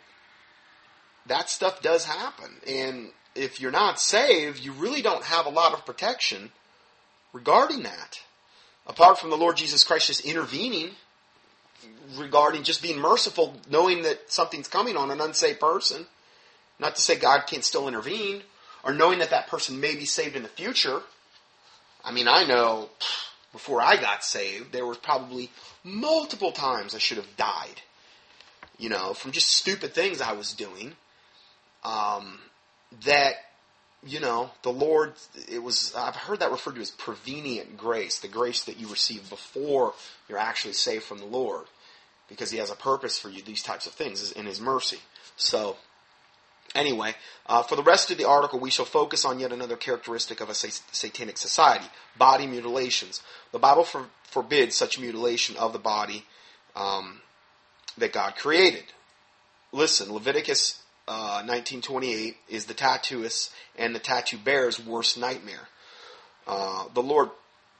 that 1.27 1.49
stuff 1.49 1.81
does 1.81 2.05
happen. 2.05 2.49
And 2.67 3.09
if 3.35 3.61
you're 3.61 3.71
not 3.71 3.99
saved, 3.99 4.59
you 4.59 4.73
really 4.73 5.01
don't 5.01 5.23
have 5.23 5.45
a 5.45 5.49
lot 5.49 5.73
of 5.73 5.85
protection 5.85 6.51
regarding 7.31 7.83
that. 7.83 8.19
Apart 8.87 9.19
from 9.19 9.29
the 9.29 9.37
Lord 9.37 9.55
Jesus 9.55 9.83
Christ 9.83 10.07
just 10.07 10.25
intervening 10.25 10.91
regarding 12.17 12.63
just 12.63 12.81
being 12.81 12.99
merciful, 12.99 13.55
knowing 13.69 14.03
that 14.03 14.31
something's 14.31 14.67
coming 14.67 14.97
on 14.97 15.11
an 15.11 15.21
unsaved 15.21 15.59
person. 15.59 16.07
Not 16.79 16.95
to 16.95 17.01
say 17.01 17.17
God 17.17 17.45
can't 17.45 17.63
still 17.63 17.87
intervene, 17.87 18.43
or 18.83 18.93
knowing 18.93 19.19
that 19.19 19.31
that 19.31 19.47
person 19.47 19.79
may 19.79 19.95
be 19.95 20.05
saved 20.05 20.35
in 20.35 20.43
the 20.43 20.49
future. 20.49 21.01
I 22.03 22.11
mean, 22.11 22.27
I 22.27 22.45
know 22.45 22.89
before 23.51 23.81
I 23.81 23.97
got 23.97 24.23
saved, 24.23 24.71
there 24.71 24.85
was 24.85 24.97
probably 24.97 25.51
multiple 25.83 26.51
times 26.51 26.95
I 26.95 26.99
should 26.99 27.17
have 27.17 27.37
died. 27.37 27.81
You 28.77 28.89
know, 28.89 29.13
from 29.13 29.31
just 29.31 29.51
stupid 29.51 29.93
things 29.93 30.21
I 30.21 30.33
was 30.33 30.53
doing. 30.53 30.93
Um, 31.83 32.39
that 33.05 33.33
you 34.05 34.19
know 34.19 34.51
the 34.63 34.71
Lord. 34.71 35.13
It 35.49 35.61
was 35.61 35.93
I've 35.95 36.15
heard 36.15 36.39
that 36.39 36.51
referred 36.51 36.75
to 36.75 36.81
as 36.81 36.91
prevenient 36.91 37.77
grace, 37.77 38.19
the 38.19 38.29
grace 38.29 38.63
that 38.63 38.79
you 38.79 38.87
receive 38.87 39.29
before 39.29 39.93
you're 40.29 40.37
actually 40.37 40.73
saved 40.73 41.03
from 41.03 41.17
the 41.17 41.25
Lord, 41.25 41.65
because 42.29 42.51
He 42.51 42.57
has 42.59 42.71
a 42.71 42.75
purpose 42.75 43.19
for 43.19 43.29
you. 43.29 43.41
These 43.41 43.63
types 43.63 43.85
of 43.85 43.93
things 43.93 44.31
in 44.31 44.45
His 44.45 44.61
mercy. 44.61 44.99
So 45.35 45.75
Anyway, 46.75 47.15
uh, 47.47 47.63
for 47.63 47.75
the 47.75 47.83
rest 47.83 48.11
of 48.11 48.17
the 48.17 48.27
article, 48.27 48.59
we 48.59 48.69
shall 48.69 48.85
focus 48.85 49.25
on 49.25 49.39
yet 49.39 49.51
another 49.51 49.75
characteristic 49.75 50.39
of 50.39 50.49
a 50.49 50.53
sa- 50.53 50.83
satanic 50.91 51.37
society 51.37 51.85
body 52.17 52.45
mutilations. 52.45 53.21
The 53.51 53.59
Bible 53.59 53.83
for, 53.83 54.05
forbids 54.23 54.75
such 54.75 54.99
mutilation 54.99 55.57
of 55.57 55.73
the 55.73 55.79
body 55.79 56.25
um, 56.75 57.21
that 57.97 58.13
God 58.13 58.35
created. 58.35 58.85
Listen, 59.71 60.13
Leviticus 60.13 60.81
uh, 61.07 61.41
1928 61.45 62.37
is 62.49 62.65
the 62.65 62.73
tattooist 62.73 63.51
and 63.75 63.95
the 63.95 63.99
tattoo 63.99 64.37
bearer's 64.37 64.79
worst 64.79 65.17
nightmare. 65.17 65.69
Uh, 66.45 66.85
the 66.93 67.01
Lord 67.01 67.29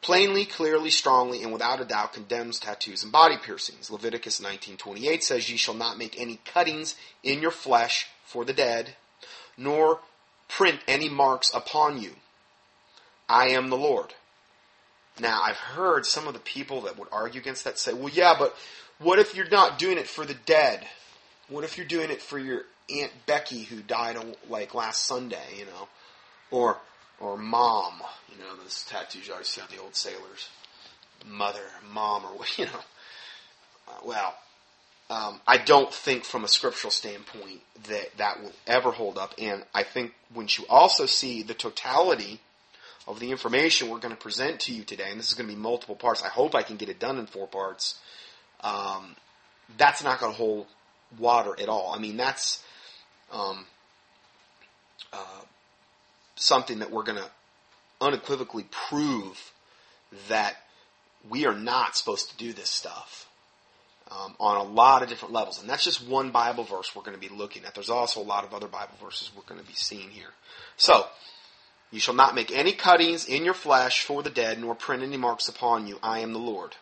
plainly, 0.02 0.46
clearly, 0.46 0.90
strongly, 0.90 1.44
and 1.44 1.52
without 1.52 1.82
a 1.82 1.86
doubt 1.86 2.14
condemns 2.14 2.60
tattoos 2.60 3.04
and 3.04 3.12
body 3.12 3.38
piercings. 3.38 3.92
Leviticus 3.92 4.40
19:28 4.40 5.24
says, 5.24 5.50
"Ye 5.50 5.58
shall 5.58 5.74
not 5.74 5.98
make 5.98 6.20
any 6.20 6.38
cuttings 6.46 6.96
in 7.22 7.42
your 7.42 7.52
flesh 7.52 8.08
for 8.30 8.46
the 8.46 8.54
dead, 8.54 8.96
nor 9.58 10.00
print 10.48 10.80
any 10.88 11.10
marks 11.10 11.54
upon 11.54 12.02
you. 12.02 12.16
I 13.28 13.50
am 13.50 13.70
the 13.70 13.78
Lord." 13.78 14.14
Now, 15.20 15.42
I've 15.44 15.58
heard 15.58 16.06
some 16.06 16.28
of 16.28 16.34
the 16.34 16.40
people 16.40 16.82
that 16.82 16.98
would 16.98 17.10
argue 17.12 17.42
against 17.42 17.66
that 17.66 17.78
say, 17.78 17.94
"Well, 17.94 18.10
yeah, 18.10 18.36
but 18.38 18.56
what 19.00 19.20
if 19.20 19.36
you're 19.36 19.50
not 19.50 19.80
doing 19.80 19.98
it 19.98 20.08
for 20.08 20.26
the 20.26 20.34
dead? 20.34 20.88
What 21.48 21.64
if 21.64 21.78
you're 21.78 21.88
doing 21.88 22.12
it 22.12 22.22
for 22.22 22.38
your 22.38 22.64
aunt 22.90 23.12
Becky 23.26 23.64
who 23.64 23.82
died 23.82 24.18
like 24.50 24.74
last 24.74 25.06
Sunday, 25.06 25.58
you 25.58 25.66
know, 25.66 25.88
or 26.52 26.78
or 27.20 27.38
mom, 27.38 28.02
you 28.32 28.38
know, 28.38 28.56
those 28.56 28.84
tattoos 28.84 29.28
you 29.28 29.34
always 29.34 29.48
see 29.48 29.62
on 29.62 29.68
the 29.70 29.82
old 29.82 29.96
sailors, 29.96 30.50
mother, 31.26 31.66
mom, 31.92 32.24
or 32.26 32.46
you 32.58 32.66
know. 32.66 32.84
Uh, 33.88 33.92
well, 34.06 34.36
um, 35.10 35.42
I 35.48 35.58
don't 35.58 35.92
think 35.92 36.24
from 36.24 36.44
a 36.44 36.48
scriptural 36.48 36.92
standpoint 36.92 37.62
that 37.88 38.18
that 38.18 38.42
will 38.42 38.52
ever 38.68 38.92
hold 38.92 39.18
up, 39.18 39.34
and 39.40 39.64
I 39.74 39.84
think 39.84 40.14
once 40.34 40.60
you 40.60 40.66
also 40.70 41.06
see 41.08 41.42
the 41.42 41.56
totality 41.56 42.40
of 43.08 43.20
the 43.20 43.32
information 43.32 43.90
we're 43.90 43.98
going 43.98 44.14
to 44.14 44.22
present 44.22 44.60
to 44.62 44.74
you 44.74 44.84
today, 44.84 45.10
and 45.10 45.20
this 45.20 45.30
is 45.30 45.34
going 45.34 45.50
to 45.50 45.56
be 45.56 45.60
multiple 45.60 45.96
parts. 45.96 46.22
I 46.22 46.28
hope 46.28 46.54
I 46.54 46.62
can 46.62 46.78
get 46.78 46.90
it 46.90 47.00
done 47.00 47.18
in 47.18 47.26
four 47.26 47.48
parts. 47.48 48.00
Um, 48.62 49.16
that's 49.78 50.04
not 50.04 50.20
going 50.20 50.32
to 50.32 50.38
hold 50.38 50.68
water 51.18 51.56
at 51.60 51.70
all. 51.70 51.92
I 51.96 51.98
mean, 51.98 52.16
that's 52.16 52.64
um, 53.32 53.66
uh, 55.12 55.42
something 56.36 56.80
that 56.80 56.92
we're 56.92 57.04
going 57.04 57.18
to 57.18 57.30
unequivocally 58.00 58.68
prove 58.70 59.54
that 60.28 60.56
we 61.28 61.48
are 61.48 61.56
not 61.56 61.96
supposed 61.96 62.30
to 62.30 62.38
do 62.38 62.54
this 62.54 62.70
stuff 62.70 63.29
um, 64.12 64.36
on 64.40 64.58
a 64.58 64.64
lot 64.64 65.04
of 65.04 65.10
different 65.10 65.34
levels. 65.34 65.60
And 65.62 65.70
that's 65.70 65.84
just 65.84 66.08
one 66.08 66.32
Bible 66.32 66.64
verse 66.64 66.96
we're 66.96 67.04
going 67.04 67.20
to 67.20 67.30
be 67.30 67.34
looking 67.34 67.66
at. 67.66 67.76
There's 67.76 67.90
also 67.90 68.22
a 68.22 68.24
lot 68.24 68.44
of 68.44 68.54
other 68.54 68.68
Bible 68.68 68.96
verses 69.02 69.32
we're 69.36 69.44
going 69.44 69.62
to 69.62 69.68
be 69.68 69.76
seeing 69.76 70.10
here. 70.10 70.32
So, 70.78 71.06
you 71.92 72.00
shall 72.00 72.16
not 72.16 72.36
make 72.36 72.52
any 72.52 72.72
cuttings 72.72 73.26
in 73.26 73.44
your 73.46 73.54
flesh 73.54 74.04
for 74.04 74.22
the 74.22 74.30
dead, 74.30 74.60
nor 74.60 74.76
print 74.76 75.04
any 75.04 75.18
marks 75.18 75.48
upon 75.48 75.88
you. 75.88 75.98
I 76.04 76.20
am 76.20 76.34
the 76.34 76.40
Lord. 76.40 76.76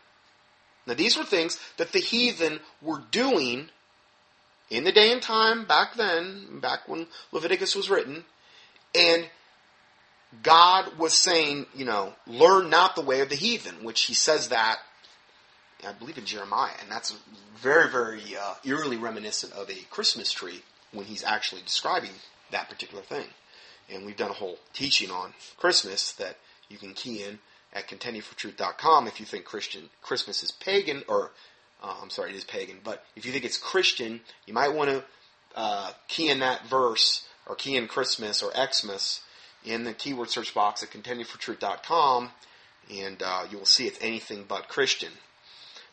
Now, 0.85 0.93
these 0.93 1.17
were 1.17 1.23
things 1.23 1.59
that 1.77 1.91
the 1.91 1.99
heathen 1.99 2.59
were 2.81 3.01
doing 3.11 3.69
in 4.69 4.83
the 4.83 4.91
day 4.91 5.11
and 5.11 5.21
time 5.21 5.65
back 5.65 5.95
then, 5.95 6.59
back 6.59 6.87
when 6.87 7.07
Leviticus 7.31 7.75
was 7.75 7.89
written, 7.89 8.25
and 8.93 9.29
God 10.43 10.97
was 10.97 11.13
saying, 11.13 11.67
you 11.73 11.85
know, 11.85 12.13
learn 12.25 12.69
not 12.69 12.95
the 12.95 13.01
way 13.01 13.21
of 13.21 13.29
the 13.29 13.35
heathen, 13.35 13.83
which 13.83 14.03
he 14.03 14.13
says 14.13 14.49
that, 14.49 14.77
I 15.85 15.93
believe 15.93 16.17
in 16.17 16.25
Jeremiah, 16.25 16.73
and 16.81 16.91
that's 16.91 17.15
very, 17.55 17.89
very 17.89 18.21
uh, 18.39 18.55
eerily 18.65 18.97
reminiscent 18.97 19.53
of 19.53 19.69
a 19.69 19.85
Christmas 19.89 20.31
tree 20.31 20.63
when 20.91 21.05
he's 21.05 21.23
actually 21.23 21.61
describing 21.61 22.11
that 22.51 22.69
particular 22.69 23.03
thing. 23.03 23.27
And 23.89 24.05
we've 24.05 24.17
done 24.17 24.31
a 24.31 24.33
whole 24.33 24.57
teaching 24.73 25.11
on 25.11 25.33
Christmas 25.57 26.11
that 26.13 26.37
you 26.69 26.77
can 26.77 26.93
key 26.93 27.23
in 27.23 27.39
at 27.73 27.87
contendingfortruth.com 27.87 29.07
if 29.07 29.19
you 29.19 29.25
think 29.25 29.45
Christian 29.45 29.89
Christmas 30.01 30.43
is 30.43 30.51
pagan 30.51 31.03
or 31.07 31.31
uh, 31.83 31.95
I'm 32.01 32.09
sorry, 32.09 32.31
it 32.31 32.35
is 32.35 32.43
pagan. 32.43 32.79
But 32.83 33.05
if 33.15 33.25
you 33.25 33.31
think 33.31 33.45
it's 33.45 33.57
Christian, 33.57 34.21
you 34.45 34.53
might 34.53 34.73
want 34.73 34.89
to 34.89 35.03
uh, 35.55 35.91
key 36.07 36.29
in 36.29 36.39
that 36.39 36.65
verse 36.67 37.27
or 37.45 37.55
key 37.55 37.75
in 37.75 37.87
Christmas 37.87 38.41
or 38.41 38.51
Xmas 38.51 39.21
in 39.63 39.83
the 39.83 39.93
keyword 39.93 40.29
search 40.29 40.53
box 40.53 40.83
at 40.83 40.89
contendingfortruth.com, 40.89 42.31
and 42.91 43.21
uh, 43.21 43.45
you 43.49 43.57
will 43.57 43.65
see 43.65 43.87
it's 43.87 43.97
anything 44.01 44.45
but 44.47 44.67
Christian. 44.67 45.11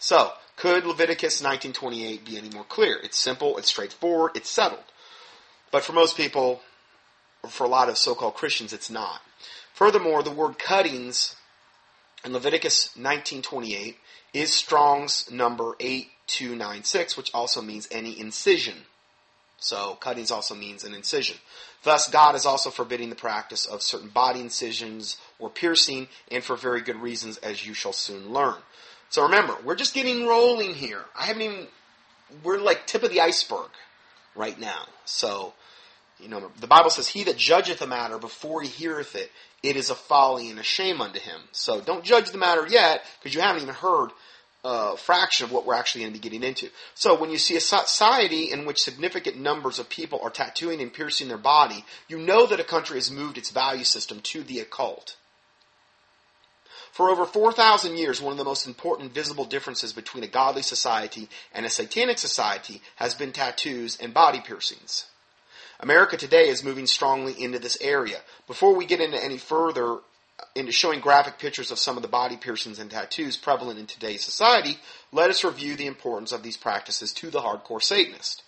So, 0.07 0.35
could 0.57 0.85
Leviticus 0.85 1.41
19:28 1.41 2.27
be 2.27 2.37
any 2.37 2.51
more 2.51 2.65
clear? 2.65 2.99
It's 2.99 3.19
simple, 3.19 3.57
it's 3.57 3.69
straightforward, 3.69 4.33
it's 4.35 4.51
settled. 4.51 4.85
But 5.71 5.83
for 5.83 5.95
most 5.95 6.15
people, 6.15 6.61
or 7.43 7.49
for 7.49 7.65
a 7.65 7.69
lot 7.69 7.89
of 7.89 7.97
so-called 7.97 8.35
Christians, 8.35 8.75
it's 8.75 8.91
not. 8.91 9.23
Furthermore, 9.73 10.23
the 10.23 10.31
word 10.31 10.59
cuttings 10.59 11.37
in 12.23 12.35
Leviticus 12.35 12.91
19:28 12.95 13.97
is 14.35 14.55
Strong's 14.55 15.31
number 15.31 15.75
8296, 15.81 17.17
which 17.17 17.33
also 17.33 17.63
means 17.63 17.89
any 17.91 18.21
incision. 18.21 18.85
So 19.57 19.95
cuttings 19.95 20.31
also 20.31 20.55
means 20.55 20.85
an 20.85 20.93
incision. 20.93 21.39
Thus, 21.83 22.11
God 22.11 22.35
is 22.35 22.45
also 22.45 22.71
forbidding 22.71 23.09
the 23.09 23.17
practice 23.17 23.65
of 23.65 23.83
certain 23.83 24.11
body 24.11 24.41
incisions 24.41 25.17
or 25.39 25.49
piercing, 25.49 26.09
and 26.31 26.45
for 26.45 26.57
very 26.57 26.83
good 26.83 27.01
reasons, 27.01 27.39
as 27.39 27.65
you 27.65 27.73
shall 27.73 27.95
soon 27.95 28.35
learn. 28.35 28.63
So 29.11 29.23
remember, 29.23 29.57
we're 29.65 29.77
just 29.77 29.95
getting 29.95 30.27
rolling 30.27 30.75
here. 30.75 31.05
I 31.19 31.25
haven't 31.25 31.43
even, 31.43 31.67
we're 32.43 32.59
like 32.59 32.87
tip 32.87 33.03
of 33.03 33.11
the 33.11 33.21
iceberg 33.21 33.71
right 34.35 34.59
now. 34.59 34.87
So, 35.05 35.55
you 36.19 36.29
know, 36.29 36.51
the 36.61 36.67
Bible 36.67 36.91
says, 36.91 37.09
He 37.09 37.25
that 37.25 37.37
judgeth 37.37 37.83
a 37.83 37.87
matter 37.87 38.19
before 38.19 38.63
he 38.63 38.69
heareth 38.69 39.15
it, 39.15 39.31
it 39.63 39.77
is 39.77 39.91
a 39.91 39.95
folly 39.95 40.51
and 40.51 40.59
a 40.59 40.63
shame 40.63 41.01
unto 41.01 41.19
him. 41.19 41.41
So 41.53 41.81
don't 41.81 42.05
judge 42.05 42.31
the 42.31 42.39
matter 42.39 42.67
yet, 42.67 43.05
because 43.21 43.35
you 43.35 43.41
haven't 43.41 43.63
even 43.63 43.75
heard 43.75 44.11
a 44.65 44.97
fraction 44.97 45.45
of 45.45 45.53
what 45.53 45.67
we're 45.67 45.75
actually 45.75 46.03
going 46.03 46.15
to 46.15 46.19
be 46.19 46.23
getting 46.23 46.43
into. 46.43 46.71
So 46.95 47.19
when 47.19 47.31
you 47.31 47.39
see 47.39 47.57
a 47.57 47.61
society 47.61 48.51
in 48.51 48.65
which 48.65 48.83
significant 48.83 49.37
numbers 49.37 49.79
of 49.79 49.89
people 49.89 50.21
are 50.23 50.31
tattooing 50.31 50.81
and 50.81 50.93
piercing 50.93 51.29
their 51.29 51.39
body, 51.39 51.85
you 52.09 52.19
know 52.19 52.47
that 52.47 52.61
a 52.61 52.65
country 52.65 52.97
has 52.97 53.11
moved 53.11 53.37
its 53.37 53.51
value 53.51 53.85
system 53.85 54.21
to 54.21 54.43
the 54.43 54.61
occult. 54.61 55.17
For 56.95 57.11
over 57.11 57.27
4,000 57.27 57.97
years, 57.97 58.23
one 58.23 58.31
of 58.31 58.39
the 58.39 58.45
most 58.45 58.69
important 58.69 59.13
visible 59.13 59.45
differences 59.45 59.93
between 59.93 60.23
a 60.23 60.29
godly 60.29 60.63
society 60.63 61.29
and 61.53 61.67
a 61.67 61.69
satanic 61.69 62.19
society 62.19 62.83
has 62.95 63.15
been 63.15 63.33
tattoos 63.33 63.99
and 64.01 64.15
body 64.15 64.41
piercings. 64.41 65.07
America 65.81 66.17
today 66.17 66.49
is 66.49 66.63
moving 66.63 66.87
strongly 66.87 67.33
into 67.33 67.59
this 67.59 67.77
area. 67.81 68.21
Before 68.47 68.77
we 68.77 68.87
get 68.87 69.01
into 69.01 69.21
any 69.21 69.39
further 69.39 69.99
into 70.55 70.71
showing 70.71 71.01
graphic 71.01 71.41
pictures 71.41 71.73
of 71.73 71.81
some 71.81 71.97
of 71.97 72.03
the 72.03 72.09
body 72.09 72.37
piercings 72.37 72.79
and 72.79 72.93
tattoos 72.93 73.37
prevalent 73.37 73.81
in 73.81 73.87
today's 73.87 74.25
society, 74.25 74.79
let 75.11 75.31
us 75.31 75.43
review 75.43 75.75
the 75.75 75.89
importance 75.89 76.31
of 76.31 76.45
these 76.45 76.57
practices 76.57 77.13
to 77.15 77.29
the 77.29 77.41
hardcore 77.41 77.83
Satanist. 77.83 78.45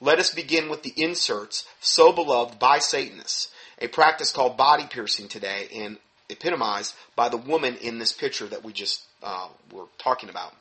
Let 0.00 0.20
us 0.20 0.32
begin 0.32 0.68
with 0.68 0.84
the 0.84 0.94
inserts 0.96 1.66
so 1.80 2.12
beloved 2.12 2.60
by 2.60 2.78
Satanists, 2.78 3.48
a 3.80 3.88
practice 3.88 4.30
called 4.30 4.56
body 4.56 4.86
piercing 4.88 5.26
today 5.26 5.66
and 5.74 5.98
epitomized 6.28 6.94
by 7.16 7.28
the 7.28 7.36
woman 7.36 7.76
in 7.76 7.98
this 7.98 8.12
picture 8.12 8.46
that 8.46 8.64
we 8.64 8.72
just 8.72 9.02
uh, 9.22 9.48
were 9.72 9.86
talking 9.98 10.28
about. 10.28 10.54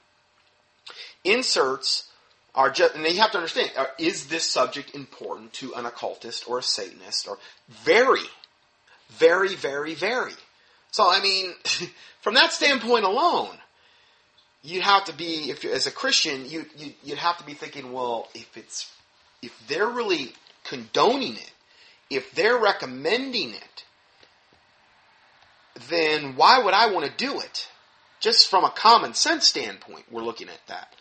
Inserts 1.24 2.10
are 2.56 2.70
just, 2.70 2.96
and 2.96 3.06
you 3.06 3.20
have 3.20 3.32
to 3.32 3.38
understand, 3.38 3.72
are, 3.78 3.90
is 4.00 4.28
this 4.28 4.44
subject 4.44 4.96
important 4.96 5.54
to 5.54 5.74
an 5.76 5.86
occultist 5.86 6.50
or 6.50 6.60
a 6.60 6.64
Satanist? 6.64 7.28
Or 7.28 7.38
very, 7.70 8.26
very, 9.10 9.56
very, 9.56 9.94
very. 9.94 10.34
So, 10.92 11.10
I 11.10 11.22
mean, 11.22 11.54
from 12.22 12.36
that 12.36 12.52
standpoint 12.52 13.06
alone, 13.06 13.58
you'd 14.64 14.84
have 14.84 15.06
to 15.06 15.14
be, 15.14 15.50
if 15.50 15.64
as 15.66 15.88
a 15.88 15.92
Christian, 15.92 16.50
you, 16.50 16.66
you 16.78 16.94
you'd 17.04 17.18
have 17.20 17.38
to 17.38 17.46
be 17.46 17.54
thinking, 17.54 17.94
well, 17.94 18.28
if 18.34 18.58
it's 18.58 18.92
if 19.42 19.54
they're 19.68 19.88
really 19.88 20.34
condoning 20.64 21.36
it, 21.36 21.52
if 22.10 22.32
they're 22.32 22.58
recommending 22.58 23.52
it, 23.52 23.84
then 25.90 26.36
why 26.36 26.60
would 26.60 26.74
I 26.74 26.92
want 26.92 27.06
to 27.06 27.26
do 27.26 27.40
it? 27.40 27.70
Just 28.20 28.48
from 28.48 28.64
a 28.64 28.72
common 28.72 29.14
sense 29.14 29.48
standpoint, 29.48 30.06
we're 30.12 30.24
looking 30.24 30.50
at 30.50 30.66
that. 30.68 30.94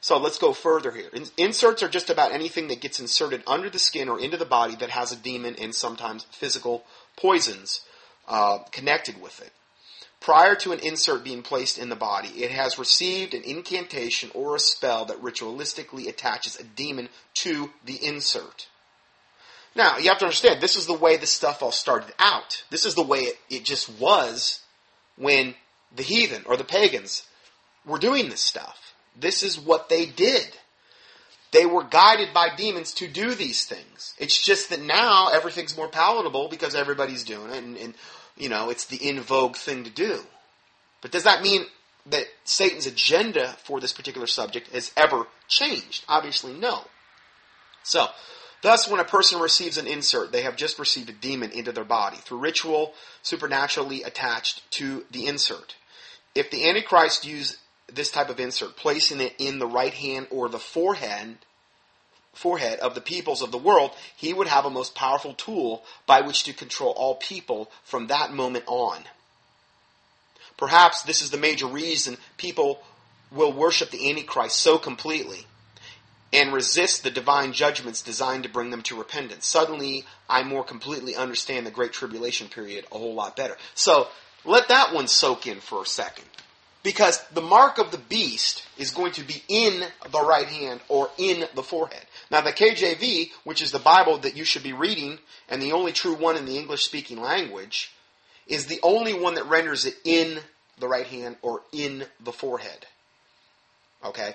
So 0.00 0.18
let's 0.18 0.38
go 0.38 0.52
further 0.52 0.92
here. 0.92 1.10
Inserts 1.36 1.82
are 1.82 1.88
just 1.88 2.10
about 2.10 2.32
anything 2.32 2.68
that 2.68 2.80
gets 2.80 3.00
inserted 3.00 3.42
under 3.46 3.68
the 3.68 3.78
skin 3.78 4.08
or 4.08 4.20
into 4.20 4.36
the 4.36 4.44
body 4.44 4.76
that 4.76 4.90
has 4.90 5.10
a 5.10 5.16
demon 5.16 5.56
and 5.60 5.74
sometimes 5.74 6.24
physical 6.30 6.84
poisons 7.16 7.80
uh, 8.28 8.58
connected 8.70 9.20
with 9.20 9.40
it. 9.40 9.52
Prior 10.20 10.54
to 10.56 10.72
an 10.72 10.80
insert 10.80 11.24
being 11.24 11.42
placed 11.42 11.78
in 11.78 11.88
the 11.88 11.96
body, 11.96 12.28
it 12.28 12.50
has 12.50 12.78
received 12.78 13.34
an 13.34 13.42
incantation 13.42 14.30
or 14.34 14.56
a 14.56 14.60
spell 14.60 15.04
that 15.04 15.22
ritualistically 15.22 16.08
attaches 16.08 16.58
a 16.58 16.64
demon 16.64 17.08
to 17.34 17.70
the 17.84 18.04
insert. 18.04 18.68
Now, 19.78 19.96
you 19.96 20.08
have 20.08 20.18
to 20.18 20.24
understand, 20.24 20.60
this 20.60 20.74
is 20.74 20.86
the 20.86 20.92
way 20.92 21.16
this 21.16 21.32
stuff 21.32 21.62
all 21.62 21.70
started 21.70 22.12
out. 22.18 22.64
This 22.68 22.84
is 22.84 22.96
the 22.96 23.02
way 23.02 23.20
it, 23.20 23.38
it 23.48 23.64
just 23.64 23.88
was 24.00 24.60
when 25.16 25.54
the 25.94 26.02
heathen 26.02 26.42
or 26.46 26.56
the 26.56 26.64
pagans 26.64 27.22
were 27.86 28.00
doing 28.00 28.28
this 28.28 28.40
stuff. 28.40 28.92
This 29.14 29.44
is 29.44 29.58
what 29.58 29.88
they 29.88 30.04
did. 30.04 30.48
they 31.50 31.66
were 31.66 31.84
guided 31.84 32.34
by 32.34 32.48
demons 32.54 32.92
to 32.94 33.08
do 33.08 33.34
these 33.34 33.64
things. 33.64 34.14
It's 34.18 34.42
just 34.42 34.70
that 34.70 34.82
now 34.82 35.28
everything's 35.28 35.76
more 35.76 35.88
palatable 35.88 36.48
because 36.48 36.74
everybody's 36.74 37.24
doing 37.24 37.50
it, 37.50 37.56
and, 37.56 37.76
and 37.76 37.94
you 38.36 38.48
know 38.48 38.70
it's 38.70 38.86
the 38.86 38.96
in 38.96 39.20
vogue 39.20 39.56
thing 39.56 39.84
to 39.84 39.90
do. 39.90 40.20
But 41.00 41.10
does 41.10 41.24
that 41.24 41.42
mean 41.42 41.64
that 42.06 42.24
Satan's 42.44 42.86
agenda 42.86 43.56
for 43.64 43.80
this 43.80 43.92
particular 43.92 44.26
subject 44.26 44.72
has 44.72 44.92
ever 44.96 45.26
changed? 45.46 46.04
Obviously, 46.08 46.52
no. 46.52 46.84
So, 47.82 48.08
thus, 48.62 48.88
when 48.88 49.00
a 49.00 49.04
person 49.04 49.40
receives 49.40 49.78
an 49.78 49.86
insert, 49.86 50.32
they 50.32 50.42
have 50.42 50.56
just 50.56 50.78
received 50.78 51.08
a 51.08 51.12
demon 51.12 51.50
into 51.50 51.72
their 51.72 51.84
body 51.84 52.16
through 52.18 52.38
ritual, 52.38 52.94
supernaturally 53.22 54.02
attached 54.02 54.68
to 54.72 55.04
the 55.10 55.26
insert. 55.26 55.76
If 56.34 56.50
the 56.50 56.68
Antichrist 56.68 57.26
used 57.26 57.56
this 57.92 58.10
type 58.10 58.28
of 58.28 58.40
insert, 58.40 58.76
placing 58.76 59.20
it 59.20 59.34
in 59.38 59.58
the 59.58 59.66
right 59.66 59.94
hand 59.94 60.28
or 60.30 60.48
the 60.48 60.58
forehead, 60.58 61.38
forehead 62.32 62.78
of 62.80 62.94
the 62.94 63.00
peoples 63.00 63.42
of 63.42 63.50
the 63.50 63.58
world, 63.58 63.90
he 64.16 64.32
would 64.32 64.46
have 64.46 64.64
a 64.64 64.70
most 64.70 64.94
powerful 64.94 65.34
tool 65.34 65.82
by 66.06 66.20
which 66.20 66.44
to 66.44 66.52
control 66.52 66.92
all 66.92 67.16
people 67.16 67.70
from 67.82 68.06
that 68.06 68.32
moment 68.32 68.64
on. 68.66 69.02
Perhaps 70.56 71.02
this 71.02 71.22
is 71.22 71.30
the 71.30 71.38
major 71.38 71.66
reason 71.66 72.16
people 72.36 72.82
will 73.30 73.52
worship 73.52 73.90
the 73.90 74.10
Antichrist 74.10 74.56
so 74.56 74.78
completely 74.78 75.46
and 76.32 76.52
resist 76.52 77.02
the 77.02 77.10
divine 77.10 77.52
judgments 77.52 78.02
designed 78.02 78.42
to 78.42 78.48
bring 78.48 78.70
them 78.70 78.82
to 78.82 78.98
repentance. 78.98 79.46
Suddenly, 79.46 80.04
I 80.28 80.42
more 80.42 80.64
completely 80.64 81.16
understand 81.16 81.66
the 81.66 81.70
Great 81.70 81.92
Tribulation 81.92 82.48
period 82.48 82.86
a 82.92 82.98
whole 82.98 83.14
lot 83.14 83.36
better. 83.36 83.56
So, 83.74 84.08
let 84.44 84.68
that 84.68 84.94
one 84.94 85.08
soak 85.08 85.46
in 85.46 85.60
for 85.60 85.82
a 85.82 85.86
second. 85.86 86.26
Because 86.82 87.22
the 87.32 87.42
mark 87.42 87.78
of 87.78 87.90
the 87.90 87.98
beast 87.98 88.64
is 88.78 88.92
going 88.92 89.12
to 89.12 89.22
be 89.22 89.42
in 89.48 89.82
the 90.10 90.24
right 90.24 90.46
hand 90.46 90.80
or 90.88 91.10
in 91.18 91.44
the 91.54 91.62
forehead. 91.62 92.04
Now, 92.30 92.40
the 92.40 92.52
KJV, 92.52 93.30
which 93.44 93.60
is 93.60 93.72
the 93.72 93.78
Bible 93.78 94.18
that 94.18 94.36
you 94.36 94.44
should 94.44 94.62
be 94.62 94.72
reading, 94.72 95.18
and 95.48 95.60
the 95.60 95.72
only 95.72 95.92
true 95.92 96.14
one 96.14 96.36
in 96.36 96.46
the 96.46 96.56
English 96.56 96.84
speaking 96.84 97.20
language, 97.20 97.92
is 98.46 98.66
the 98.66 98.80
only 98.82 99.12
one 99.12 99.34
that 99.34 99.46
renders 99.46 99.84
it 99.84 99.96
in 100.04 100.38
the 100.78 100.88
right 100.88 101.06
hand 101.06 101.36
or 101.42 101.62
in 101.72 102.04
the 102.20 102.32
forehead. 102.32 102.86
Okay? 104.04 104.34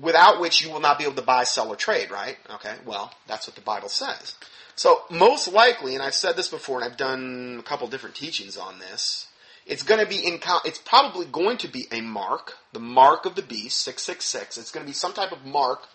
Without 0.00 0.40
which 0.40 0.64
you 0.64 0.70
will 0.70 0.80
not 0.80 0.98
be 0.98 1.04
able 1.04 1.16
to 1.16 1.22
buy, 1.22 1.44
sell, 1.44 1.68
or 1.68 1.76
trade, 1.76 2.10
right? 2.10 2.38
Okay? 2.54 2.74
Well, 2.86 3.12
that's 3.26 3.46
what 3.46 3.56
the 3.56 3.62
Bible 3.62 3.88
says. 3.88 4.36
So, 4.74 5.02
most 5.10 5.52
likely, 5.52 5.94
and 5.94 6.02
I've 6.02 6.14
said 6.14 6.34
this 6.34 6.48
before, 6.48 6.80
and 6.80 6.84
I've 6.84 6.96
done 6.96 7.58
a 7.60 7.62
couple 7.62 7.86
different 7.88 8.16
teachings 8.16 8.56
on 8.56 8.78
this, 8.78 9.26
it's 9.66 9.82
going 9.82 10.00
to 10.00 10.06
be 10.06 10.26
in, 10.26 10.40
it's 10.64 10.78
probably 10.78 11.26
going 11.26 11.58
to 11.58 11.68
be 11.68 11.86
a 11.92 12.00
mark, 12.00 12.54
the 12.72 12.80
mark 12.80 13.26
of 13.26 13.34
the 13.34 13.42
beast, 13.42 13.80
666. 13.80 14.58
It's 14.58 14.70
going 14.70 14.84
to 14.84 14.90
be 14.90 14.94
some 14.94 15.12
type 15.12 15.30
of 15.30 15.44
mark 15.44 15.88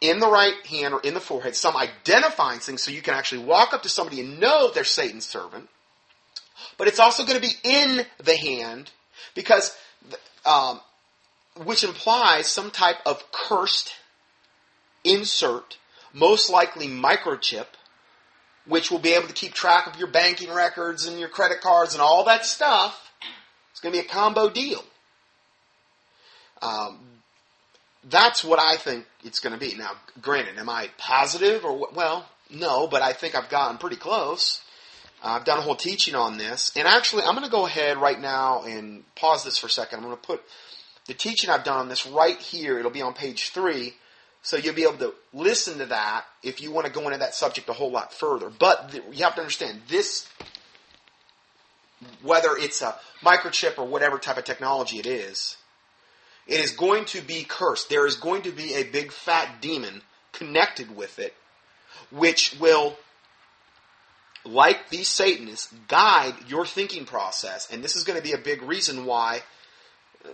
in 0.00 0.20
the 0.20 0.28
right 0.28 0.54
hand 0.66 0.92
or 0.92 1.00
in 1.00 1.14
the 1.14 1.20
forehead, 1.20 1.56
some 1.56 1.76
identifying 1.76 2.58
thing 2.58 2.76
so 2.76 2.90
you 2.90 3.00
can 3.00 3.14
actually 3.14 3.42
walk 3.42 3.72
up 3.72 3.82
to 3.82 3.88
somebody 3.88 4.20
and 4.20 4.38
know 4.38 4.70
they're 4.70 4.84
Satan's 4.84 5.24
servant. 5.24 5.68
But 6.76 6.88
it's 6.88 6.98
also 6.98 7.24
going 7.24 7.40
to 7.40 7.48
be 7.48 7.54
in 7.62 8.04
the 8.22 8.36
hand 8.36 8.90
because, 9.34 9.76
um, 10.44 10.80
which 11.62 11.84
implies 11.84 12.48
some 12.48 12.70
type 12.70 12.96
of 13.06 13.22
cursed 13.30 13.94
insert, 15.04 15.78
most 16.12 16.50
likely 16.50 16.88
microchip, 16.88 17.66
which 18.66 18.90
will 18.90 18.98
be 18.98 19.12
able 19.12 19.28
to 19.28 19.34
keep 19.34 19.52
track 19.52 19.86
of 19.86 19.96
your 19.96 20.08
banking 20.08 20.52
records 20.52 21.06
and 21.06 21.18
your 21.18 21.28
credit 21.28 21.60
cards 21.60 21.94
and 21.94 22.02
all 22.02 22.24
that 22.24 22.46
stuff. 22.46 23.12
It's 23.70 23.80
going 23.80 23.94
to 23.94 24.00
be 24.00 24.06
a 24.06 24.08
combo 24.08 24.48
deal. 24.48 24.82
Um, 26.62 26.98
that's 28.08 28.42
what 28.42 28.58
I 28.58 28.76
think 28.76 29.06
it's 29.22 29.40
going 29.40 29.52
to 29.52 29.58
be. 29.58 29.76
Now, 29.76 29.92
granted, 30.20 30.58
am 30.58 30.68
I 30.68 30.90
positive 30.98 31.64
or? 31.64 31.88
Well, 31.94 32.26
no, 32.50 32.86
but 32.86 33.02
I 33.02 33.12
think 33.12 33.34
I've 33.34 33.48
gotten 33.48 33.78
pretty 33.78 33.96
close. 33.96 34.62
Uh, 35.22 35.28
I've 35.28 35.44
done 35.44 35.58
a 35.58 35.62
whole 35.62 35.76
teaching 35.76 36.14
on 36.14 36.36
this, 36.38 36.72
and 36.76 36.86
actually, 36.86 37.22
I'm 37.24 37.34
going 37.34 37.44
to 37.44 37.50
go 37.50 37.66
ahead 37.66 37.98
right 37.98 38.20
now 38.20 38.62
and 38.62 39.04
pause 39.14 39.44
this 39.44 39.58
for 39.58 39.66
a 39.66 39.70
second. 39.70 39.98
I'm 39.98 40.04
going 40.04 40.16
to 40.16 40.22
put 40.22 40.42
the 41.06 41.14
teaching 41.14 41.50
I've 41.50 41.64
done 41.64 41.78
on 41.78 41.88
this 41.88 42.06
right 42.06 42.38
here. 42.38 42.78
It'll 42.78 42.90
be 42.90 43.02
on 43.02 43.14
page 43.14 43.50
three 43.50 43.94
so 44.44 44.58
you'll 44.58 44.74
be 44.74 44.82
able 44.82 44.98
to 44.98 45.14
listen 45.32 45.78
to 45.78 45.86
that 45.86 46.26
if 46.42 46.60
you 46.60 46.70
want 46.70 46.86
to 46.86 46.92
go 46.92 47.06
into 47.06 47.18
that 47.18 47.34
subject 47.34 47.70
a 47.70 47.72
whole 47.72 47.90
lot 47.90 48.12
further. 48.12 48.50
But 48.50 48.90
th- 48.90 49.02
you 49.10 49.24
have 49.24 49.34
to 49.36 49.40
understand 49.40 49.80
this, 49.88 50.28
whether 52.20 52.50
it's 52.50 52.82
a 52.82 52.94
microchip 53.22 53.78
or 53.78 53.86
whatever 53.86 54.18
type 54.18 54.36
of 54.36 54.44
technology 54.44 54.98
it 54.98 55.06
is, 55.06 55.56
it 56.46 56.60
is 56.60 56.72
going 56.72 57.06
to 57.06 57.22
be 57.22 57.44
cursed. 57.44 57.88
There 57.88 58.06
is 58.06 58.16
going 58.16 58.42
to 58.42 58.52
be 58.52 58.74
a 58.74 58.84
big 58.84 59.12
fat 59.12 59.62
demon 59.62 60.02
connected 60.32 60.94
with 60.94 61.18
it, 61.18 61.34
which 62.10 62.54
will, 62.60 62.98
like 64.44 64.90
these 64.90 65.08
Satanists, 65.08 65.72
guide 65.88 66.34
your 66.48 66.66
thinking 66.66 67.06
process. 67.06 67.66
And 67.72 67.82
this 67.82 67.96
is 67.96 68.04
going 68.04 68.18
to 68.18 68.22
be 68.22 68.34
a 68.34 68.38
big 68.38 68.60
reason 68.60 69.06
why 69.06 69.40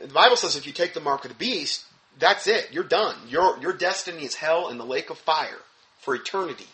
the 0.02 0.14
Bible 0.14 0.36
says 0.36 0.56
if 0.56 0.66
you 0.66 0.72
take 0.72 0.94
the 0.94 1.00
mark 1.00 1.24
of 1.24 1.30
the 1.30 1.36
beast, 1.36 1.84
that's 2.18 2.46
it. 2.46 2.68
You're 2.72 2.84
done. 2.84 3.16
Your, 3.28 3.58
your 3.60 3.72
destiny 3.72 4.24
is 4.24 4.34
hell 4.34 4.68
in 4.68 4.78
the 4.78 4.84
lake 4.84 5.10
of 5.10 5.18
fire 5.18 5.58
for 5.98 6.14
eternity. 6.14 6.66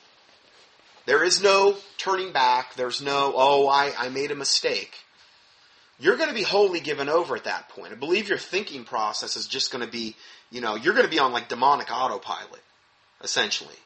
There 1.07 1.23
is 1.23 1.41
no 1.41 1.77
turning 1.99 2.33
back. 2.33 2.75
There's 2.75 3.01
no, 3.01 3.33
oh, 3.37 3.69
I, 3.69 3.93
I 3.97 4.09
made 4.09 4.33
a 4.33 4.37
mistake. 4.37 4.93
You're 5.99 6.17
going 6.17 6.29
to 6.29 6.35
be 6.35 6.43
wholly 6.43 6.81
given 6.81 7.09
over 7.09 7.37
at 7.37 7.45
that 7.45 7.69
point. 7.71 7.93
I 7.93 7.97
believe 7.97 8.29
your 8.29 8.39
thinking 8.39 8.85
process 8.85 9.37
is 9.37 9.47
just 9.47 9.73
going 9.73 9.85
to 9.85 9.91
be, 9.91 10.17
you 10.51 10.61
know, 10.61 10.75
you're 10.75 10.95
going 10.95 11.07
to 11.07 11.11
be 11.11 11.21
on 11.21 11.33
like 11.33 11.49
demonic 11.49 11.91
autopilot, 11.91 12.61
essentially. 13.23 13.77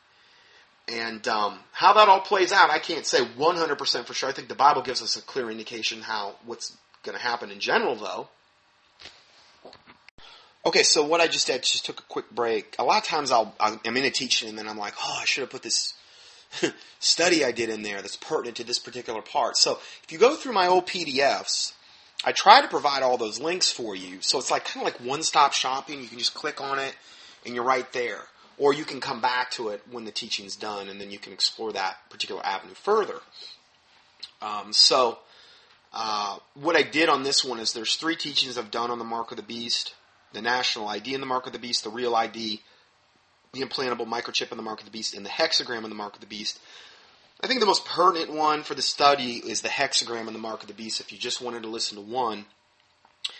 And 0.89 1.27
um, 1.29 1.61
how 1.73 1.93
that 1.93 2.09
all 2.09 2.21
plays 2.21 2.53
out, 2.53 2.71
I 2.71 2.81
can't 2.81 3.07
say 3.07 3.21
100% 3.21 4.07
for 4.07 4.15
sure. 4.15 4.29
I 4.29 4.33
think 4.33 4.49
the 4.49 4.57
Bible 4.57 4.83
gives 4.83 5.03
us 5.03 5.17
a 5.17 5.23
clear 5.23 5.51
indication 5.51 6.01
how 6.01 6.35
what's 6.47 6.77
going 7.05 7.17
to 7.17 7.23
happen 7.23 7.51
in 7.51 7.61
general, 7.61 7.95
though. 7.95 8.29
Okay, 10.65 10.83
so 10.83 11.03
what 11.03 11.23
I 11.23 11.27
just 11.27 11.47
did, 11.47 11.63
just 11.63 11.87
took 11.87 12.01
a 12.01 12.05
quick 12.05 12.31
break. 12.31 12.77
A 12.79 12.85
lot 12.85 12.99
of 12.99 13.05
times 13.05 13.33
I'll, 13.33 13.55
I'm 13.59 13.97
in 13.97 14.05
a 14.05 14.11
teaching 14.11 14.49
and 14.51 14.59
then 14.59 14.69
I'm 14.69 14.77
like, 14.77 14.93
oh, 15.03 15.19
I 15.21 15.25
should 15.25 15.41
have 15.41 15.51
put 15.51 15.63
this 15.63 15.95
study 16.99 17.45
I 17.45 17.53
did 17.53 17.71
in 17.71 17.83
there 17.83 18.03
that's 18.03 18.17
pertinent 18.17 18.59
to 18.59 18.65
this 18.65 18.79
particular 18.79 19.23
part. 19.23 19.57
So 19.57 19.79
if 20.05 20.13
you 20.13 20.19
go 20.19 20.37
through 20.37 20.53
my 20.53 20.67
old 20.67 20.87
PDFs, 20.87 21.73
I 22.25 22.33
try 22.33 22.61
to 22.61 22.69
provide 22.69 23.03
all 23.03 23.17
those 23.17 23.41
links 23.41 23.71
for 23.71 23.97
you. 23.97 24.19
So 24.21 24.39
it's 24.39 24.51
like 24.51 24.67
kind 24.67 24.87
of 24.87 24.93
like 24.93 25.01
one-stop 25.01 25.55
shopping. 25.55 26.03
You 26.03 26.09
can 26.09 26.19
just 26.19 26.35
click 26.35 26.61
on 26.61 26.79
it 26.79 26.95
and 27.47 27.55
you're 27.55 27.65
right 27.65 27.91
there. 27.95 28.21
Or 28.59 28.75
you 28.75 28.85
can 28.85 29.01
come 29.01 29.23
back 29.23 29.53
to 29.53 29.71
it 29.71 29.81
when 29.91 30.05
the 30.05 30.11
teaching's 30.11 30.57
done 30.57 30.91
and 30.91 31.01
then 31.01 31.11
you 31.11 31.19
can 31.19 31.33
explore 31.33 31.73
that 31.73 31.97
particular 32.11 32.45
avenue 32.45 32.75
further. 32.75 33.21
Um, 34.43 34.75
so 34.75 35.21
uh, 35.95 36.37
what 36.53 36.77
I 36.77 36.83
did 36.83 37.09
on 37.09 37.23
this 37.23 37.43
one 37.43 37.59
is 37.59 37.73
there's 37.73 37.97
three 37.97 38.17
teachings 38.17 38.59
I've 38.59 38.71
done 38.71 38.91
on 38.91 38.99
the 38.99 39.05
mark 39.05 39.31
of 39.31 39.39
the 39.39 39.43
beast 39.43 39.95
the 40.33 40.43
national 40.43 40.89
ID 40.89 41.15
in 41.15 41.21
the 41.21 41.27
mark 41.27 41.47
of 41.47 41.53
the 41.53 41.59
beast, 41.59 41.85
the 41.85 41.91
real 41.91 42.15
ID, 42.15 42.61
the 43.53 43.61
implantable 43.61 44.07
microchip 44.07 44.51
in 44.51 44.57
the 44.57 44.63
mark 44.63 44.81
of 44.81 44.85
the 44.85 44.91
beast, 44.91 45.15
and 45.15 45.25
the 45.25 45.31
hexagram 45.31 45.85
in 45.85 45.91
the 45.91 45.97
mark 45.97 46.15
of 46.15 46.21
the 46.21 46.27
beast. 46.27 46.61
I 47.43 47.47
think 47.47 47.61
the 47.61 47.67
most 47.67 47.87
pertinent 47.87 48.33
one 48.33 48.63
for 48.63 48.75
the 48.75 48.83
study 48.83 49.37
is 49.37 49.63
the 49.63 49.69
hexagram 49.69 50.27
in 50.27 50.33
the 50.33 50.39
mark 50.39 50.63
of 50.63 50.69
the 50.69 50.75
beast. 50.75 51.01
If 51.01 51.11
you 51.11 51.19
just 51.19 51.41
wanted 51.41 51.63
to 51.63 51.69
listen 51.69 51.97
to 51.97 52.03
one, 52.03 52.45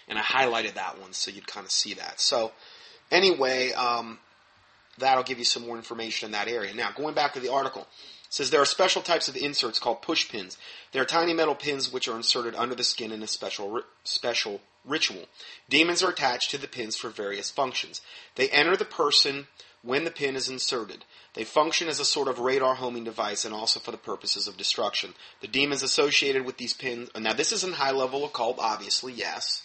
and 0.09 0.19
I 0.19 0.23
highlighted 0.23 0.75
that 0.75 1.01
one 1.01 1.13
so 1.13 1.31
you'd 1.31 1.47
kind 1.47 1.65
of 1.65 1.71
see 1.71 1.95
that. 1.95 2.21
So, 2.21 2.53
anyway, 3.11 3.73
um, 3.73 4.19
that'll 4.99 5.25
give 5.25 5.39
you 5.39 5.45
some 5.45 5.67
more 5.67 5.77
information 5.77 6.27
in 6.27 6.33
that 6.33 6.49
area. 6.49 6.75
Now, 6.75 6.91
going 6.93 7.15
back 7.15 7.35
to 7.35 7.41
the 7.41 7.53
article, 7.53 7.87
says 8.31 8.51
there 8.51 8.63
are 8.63 8.67
special 8.67 9.03
types 9.03 9.29
of 9.29 9.37
inserts 9.37 9.79
called 9.79 10.03
push 10.03 10.29
pins. 10.29 10.57
They 10.93 11.01
are 11.01 11.05
tiny 11.05 11.35
metal 11.35 11.55
pins 11.55 11.93
which 11.93 12.09
are 12.09 12.17
inserted 12.17 12.55
under 12.55 12.75
the 12.75 12.85
skin 12.85 13.13
in 13.13 13.23
a 13.23 13.27
special 13.27 13.83
special 14.05 14.61
ritual. 14.85 15.27
Demons 15.69 16.03
are 16.03 16.11
attached 16.11 16.51
to 16.51 16.59
the 16.59 16.69
pins 16.69 16.97
for 16.97 17.11
various 17.11 17.51
functions. 17.51 18.01
They 18.37 18.49
enter 18.51 18.77
the 18.77 18.85
person 18.85 19.47
when 19.83 20.05
the 20.05 20.11
pin 20.11 20.37
is 20.37 20.49
inserted. 20.49 21.05
They 21.35 21.45
function 21.45 21.89
as 21.89 22.01
a 22.01 22.05
sort 22.05 22.29
of 22.29 22.39
radar 22.39 22.75
homing 22.75 23.05
device 23.05 23.45
and 23.45 23.55
also 23.55 23.81
for 23.81 23.91
the 23.93 23.97
purposes 23.97 24.47
of 24.47 24.57
destruction. 24.57 25.15
The 25.41 25.49
demons 25.49 25.83
associated 25.83 26.45
with 26.45 26.59
these 26.59 26.75
pins, 26.75 27.11
now 27.19 27.33
this 27.33 27.53
is 27.53 27.65
in 27.65 27.73
high 27.73 27.93
level 27.93 28.25
occult, 28.25 28.59
obviously, 28.59 29.13
yes. 29.13 29.63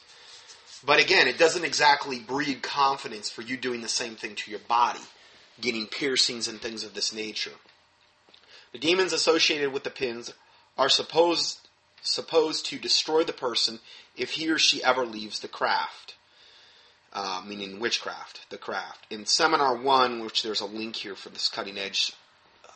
But 0.86 1.02
again, 1.02 1.28
it 1.28 1.38
doesn't 1.38 1.66
exactly 1.66 2.20
breed 2.20 2.62
confidence 2.62 3.30
for 3.30 3.42
you 3.42 3.58
doing 3.58 3.82
the 3.82 3.88
same 3.88 4.16
thing 4.16 4.36
to 4.36 4.52
your 4.52 4.60
body, 4.60 5.00
getting 5.60 5.88
piercings 5.88 6.48
and 6.48 6.62
things 6.62 6.84
of 6.84 6.94
this 6.94 7.14
nature. 7.14 7.54
The 8.72 8.80
demons 8.80 9.14
associated 9.14 9.74
with 9.74 9.84
the 9.84 9.90
pins 9.90 10.34
are 10.78 10.90
supposed 10.90 11.65
supposed 12.06 12.66
to 12.68 12.78
destroy 12.78 13.24
the 13.24 13.34
person 13.34 13.80
if 14.16 14.32
he 14.32 14.50
or 14.50 14.58
she 14.58 14.84
ever 14.84 15.06
leaves 15.06 15.40
the 15.40 15.48
craft. 15.48 16.16
Uh, 17.14 17.42
meaning 17.48 17.80
witchcraft, 17.80 18.50
the 18.50 18.58
craft. 18.58 19.06
In 19.10 19.26
Seminar 19.26 19.78
1, 19.78 20.20
which 20.20 20.44
there's 20.44 20.60
a 20.60 20.66
link 20.66 20.98
here 20.98 21.16
for 21.16 21.30
this 21.30 21.48
cutting 21.48 21.78
edge 21.78 22.12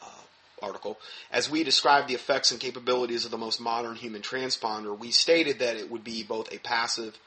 uh, 0.02 0.22
article, 0.62 0.98
as 1.30 1.50
we 1.50 1.66
describe 1.66 2.08
the 2.08 2.14
effects 2.14 2.52
and 2.52 2.60
capabilities 2.60 3.26
of 3.26 3.32
the 3.32 3.38
most 3.38 3.60
modern 3.60 3.96
human 3.96 4.22
transponder, 4.22 4.98
we 4.98 5.12
stated 5.12 5.60
that 5.60 5.76
it 5.76 5.92
would 5.92 6.06
be 6.06 6.24
both 6.24 6.54
a 6.54 6.60
passive 6.60 7.18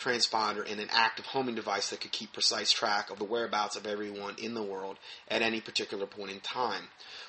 transponder 0.00 0.70
and 0.70 0.80
an 0.80 0.88
active 0.90 1.26
homing 1.26 1.54
device 1.54 1.90
that 1.90 2.00
could 2.00 2.12
keep 2.12 2.32
precise 2.32 2.70
track 2.70 3.10
of 3.10 3.18
the 3.18 3.24
whereabouts 3.24 3.76
of 3.76 3.86
everyone 3.86 4.34
in 4.40 4.54
the 4.54 4.62
world 4.62 4.98
at 5.28 5.42
any 5.42 5.60
particular 5.60 6.06
point 6.06 6.30
in 6.30 6.40
time. 6.40 6.88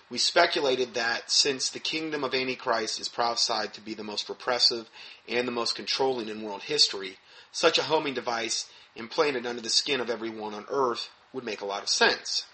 We 0.09 0.17
speculated 0.17 0.93
that 0.93 1.29
since 1.29 1.69
the 1.69 1.79
kingdom 1.79 2.23
of 2.23 2.33
Antichrist 2.33 2.99
is 2.99 3.09
prophesied 3.09 3.73
to 3.73 3.81
be 3.81 3.93
the 3.93 4.03
most 4.03 4.29
repressive 4.29 4.89
and 5.27 5.47
the 5.47 5.51
most 5.51 5.75
controlling 5.75 6.29
in 6.29 6.41
world 6.41 6.63
history, 6.63 7.17
such 7.51 7.77
a 7.77 7.83
homing 7.83 8.13
device 8.13 8.69
implanted 8.95 9.45
under 9.45 9.61
the 9.61 9.69
skin 9.69 9.99
of 9.99 10.09
everyone 10.09 10.53
on 10.53 10.65
earth 10.69 11.09
would 11.33 11.43
make 11.43 11.61
a 11.61 11.65
lot 11.65 11.83
of 11.83 11.89
sense. 11.89 12.45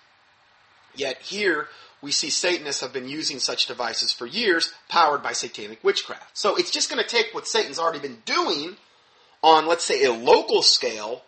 Yet 0.95 1.21
here 1.21 1.67
we 2.01 2.11
see 2.11 2.29
Satanists 2.29 2.81
have 2.81 2.93
been 2.93 3.07
using 3.07 3.39
such 3.39 3.65
devices 3.65 4.11
for 4.11 4.25
years, 4.25 4.73
powered 4.89 5.23
by 5.23 5.33
satanic 5.33 5.83
witchcraft. 5.83 6.37
So 6.37 6.55
it's 6.55 6.71
just 6.71 6.89
going 6.89 7.01
to 7.01 7.09
take 7.09 7.33
what 7.33 7.47
Satan's 7.47 7.79
already 7.79 7.99
been 7.99 8.21
doing 8.25 8.77
on, 9.43 9.67
let's 9.67 9.83
say, 9.83 10.05
a 10.05 10.13
local 10.13 10.61
scale 10.61 11.21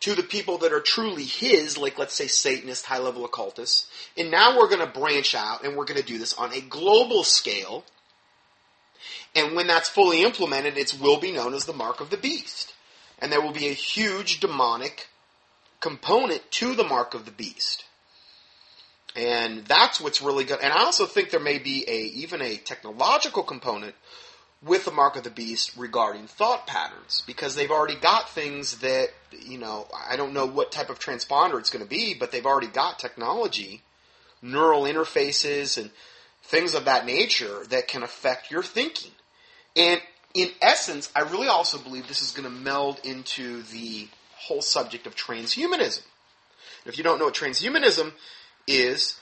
to 0.00 0.14
the 0.14 0.22
people 0.22 0.58
that 0.58 0.72
are 0.72 0.80
truly 0.80 1.24
his, 1.24 1.78
like 1.78 1.98
let's 1.98 2.14
say 2.14 2.26
Satanist, 2.26 2.86
high 2.86 2.98
level 2.98 3.24
occultists. 3.24 3.86
And 4.16 4.30
now 4.30 4.56
we're 4.56 4.68
going 4.68 4.80
to 4.80 4.98
branch 5.00 5.34
out 5.34 5.64
and 5.64 5.76
we're 5.76 5.84
going 5.84 6.00
to 6.00 6.06
do 6.06 6.18
this 6.18 6.34
on 6.34 6.52
a 6.52 6.60
global 6.60 7.22
scale. 7.22 7.84
And 9.34 9.54
when 9.54 9.66
that's 9.66 9.88
fully 9.88 10.22
implemented, 10.22 10.76
it 10.76 10.96
will 11.00 11.20
be 11.20 11.32
known 11.32 11.54
as 11.54 11.66
the 11.66 11.72
mark 11.72 12.00
of 12.00 12.10
the 12.10 12.16
beast. 12.16 12.74
And 13.20 13.30
there 13.30 13.42
will 13.42 13.52
be 13.52 13.68
a 13.68 13.74
huge 13.74 14.40
demonic 14.40 15.08
component 15.80 16.50
to 16.52 16.74
the 16.74 16.84
mark 16.84 17.14
of 17.14 17.26
the 17.26 17.30
beast. 17.30 17.84
And 19.14 19.66
that's 19.66 20.00
what's 20.00 20.22
really 20.22 20.44
good. 20.44 20.60
And 20.62 20.72
I 20.72 20.84
also 20.84 21.04
think 21.04 21.30
there 21.30 21.40
may 21.40 21.58
be 21.58 21.84
a 21.88 21.98
even 21.98 22.40
a 22.40 22.56
technological 22.56 23.42
component 23.42 23.94
with 24.62 24.84
the 24.84 24.90
mark 24.90 25.16
of 25.16 25.24
the 25.24 25.30
beast 25.30 25.76
regarding 25.76 26.26
thought 26.26 26.66
patterns 26.66 27.22
because 27.26 27.54
they've 27.54 27.70
already 27.70 27.96
got 27.96 28.28
things 28.28 28.78
that 28.78 29.08
you 29.40 29.58
know 29.58 29.86
I 30.08 30.16
don't 30.16 30.34
know 30.34 30.46
what 30.46 30.72
type 30.72 30.90
of 30.90 30.98
transponder 30.98 31.58
it's 31.58 31.70
going 31.70 31.84
to 31.84 31.88
be, 31.88 32.14
but 32.14 32.30
they've 32.30 32.46
already 32.46 32.66
got 32.66 32.98
technology, 32.98 33.82
neural 34.42 34.82
interfaces, 34.82 35.78
and 35.78 35.90
things 36.42 36.74
of 36.74 36.84
that 36.84 37.06
nature 37.06 37.64
that 37.70 37.88
can 37.88 38.02
affect 38.02 38.50
your 38.50 38.62
thinking. 38.62 39.12
And 39.76 40.00
in 40.34 40.50
essence, 40.60 41.10
I 41.14 41.20
really 41.20 41.48
also 41.48 41.78
believe 41.78 42.06
this 42.06 42.22
is 42.22 42.32
going 42.32 42.44
to 42.44 42.50
meld 42.50 43.00
into 43.04 43.62
the 43.62 44.08
whole 44.36 44.62
subject 44.62 45.06
of 45.06 45.16
transhumanism. 45.16 46.02
If 46.86 46.98
you 46.98 47.04
don't 47.04 47.18
know 47.18 47.26
what 47.26 47.34
transhumanism 47.34 48.12
is, 48.66 49.19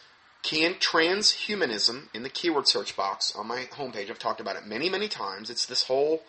can 0.48 0.72
transhumanism 0.76 2.04
in 2.14 2.22
the 2.22 2.30
keyword 2.30 2.66
search 2.66 2.96
box 2.96 3.36
on 3.36 3.46
my 3.46 3.64
homepage. 3.72 4.08
I've 4.08 4.18
talked 4.18 4.40
about 4.40 4.56
it 4.56 4.64
many, 4.66 4.88
many 4.88 5.06
times. 5.06 5.50
It's 5.50 5.66
this 5.66 5.82
whole 5.82 6.22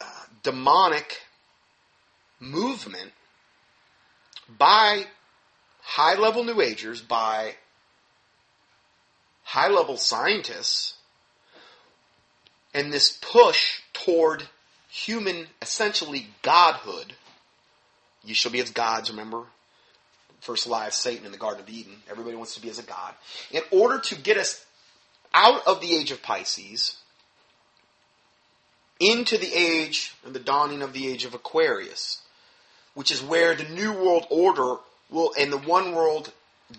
uh, 0.00 0.24
demonic 0.42 1.20
movement 2.40 3.12
by 4.48 5.04
high 5.82 6.14
level 6.14 6.42
New 6.42 6.62
Agers, 6.62 7.02
by 7.02 7.56
high 9.44 9.68
level 9.68 9.98
scientists, 9.98 10.94
and 12.72 12.90
this 12.90 13.18
push 13.20 13.80
toward 13.92 14.44
human, 14.88 15.48
essentially 15.60 16.28
godhood. 16.40 17.12
You 18.24 18.32
shall 18.32 18.52
be 18.52 18.60
as 18.60 18.70
gods, 18.70 19.10
remember? 19.10 19.44
First 20.42 20.66
lie 20.66 20.88
of 20.88 20.92
Satan 20.92 21.24
in 21.24 21.32
the 21.32 21.38
Garden 21.38 21.62
of 21.62 21.70
Eden. 21.70 21.94
Everybody 22.10 22.36
wants 22.36 22.54
to 22.56 22.60
be 22.60 22.68
as 22.68 22.78
a 22.78 22.82
god. 22.82 23.14
In 23.52 23.62
order 23.70 23.98
to 24.00 24.14
get 24.16 24.36
us 24.36 24.64
out 25.32 25.66
of 25.66 25.80
the 25.80 25.94
age 25.94 26.10
of 26.10 26.22
Pisces 26.22 26.96
into 29.00 29.38
the 29.38 29.54
age 29.54 30.14
and 30.24 30.34
the 30.34 30.40
dawning 30.40 30.82
of 30.82 30.92
the 30.92 31.08
age 31.08 31.24
of 31.24 31.34
Aquarius, 31.34 32.22
which 32.94 33.10
is 33.10 33.22
where 33.22 33.54
the 33.54 33.64
New 33.64 33.92
World 33.92 34.26
Order 34.30 34.76
will, 35.10 35.32
and 35.38 35.52
the 35.52 35.58
one 35.58 35.94
world 35.94 36.32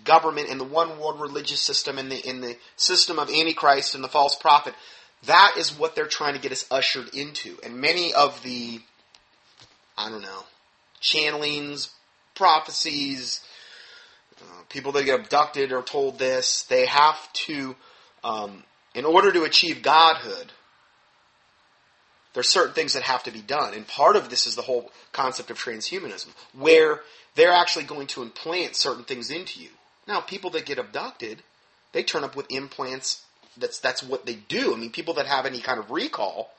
government 0.04 0.50
and 0.50 0.60
the 0.60 0.64
one 0.64 0.98
world 0.98 1.20
religious 1.20 1.60
system 1.60 1.98
and 1.98 2.10
the, 2.10 2.28
in 2.28 2.40
the 2.40 2.56
system 2.76 3.18
of 3.18 3.30
Antichrist 3.30 3.94
and 3.94 4.04
the 4.04 4.08
false 4.08 4.34
prophet, 4.34 4.74
that 5.26 5.54
is 5.56 5.78
what 5.78 5.94
they're 5.96 6.06
trying 6.06 6.34
to 6.34 6.40
get 6.40 6.52
us 6.52 6.66
ushered 6.70 7.14
into. 7.14 7.56
And 7.62 7.80
many 7.80 8.12
of 8.12 8.42
the, 8.42 8.80
I 9.96 10.10
don't 10.10 10.22
know, 10.22 10.44
channelings, 11.00 11.90
prophecies, 12.34 13.42
uh, 14.44 14.62
people 14.68 14.92
that 14.92 15.04
get 15.04 15.20
abducted 15.20 15.72
are 15.72 15.82
told 15.82 16.18
this. 16.18 16.62
They 16.62 16.86
have 16.86 17.32
to, 17.32 17.76
um, 18.22 18.64
in 18.94 19.04
order 19.04 19.32
to 19.32 19.44
achieve 19.44 19.82
godhood, 19.82 20.52
there's 22.32 22.48
certain 22.48 22.74
things 22.74 22.94
that 22.94 23.02
have 23.02 23.22
to 23.24 23.30
be 23.30 23.40
done. 23.40 23.74
And 23.74 23.86
part 23.86 24.16
of 24.16 24.28
this 24.28 24.46
is 24.46 24.56
the 24.56 24.62
whole 24.62 24.90
concept 25.12 25.50
of 25.50 25.58
transhumanism, 25.58 26.28
where 26.52 27.00
they're 27.36 27.52
actually 27.52 27.84
going 27.84 28.08
to 28.08 28.22
implant 28.22 28.76
certain 28.76 29.04
things 29.04 29.30
into 29.30 29.60
you. 29.60 29.70
Now, 30.06 30.20
people 30.20 30.50
that 30.50 30.66
get 30.66 30.78
abducted, 30.78 31.42
they 31.92 32.02
turn 32.02 32.24
up 32.24 32.36
with 32.36 32.50
implants. 32.50 33.22
That's 33.56 33.78
that's 33.78 34.02
what 34.02 34.26
they 34.26 34.34
do. 34.34 34.74
I 34.74 34.76
mean, 34.76 34.90
people 34.90 35.14
that 35.14 35.26
have 35.26 35.46
any 35.46 35.60
kind 35.60 35.78
of 35.78 35.90
recall, 35.90 36.50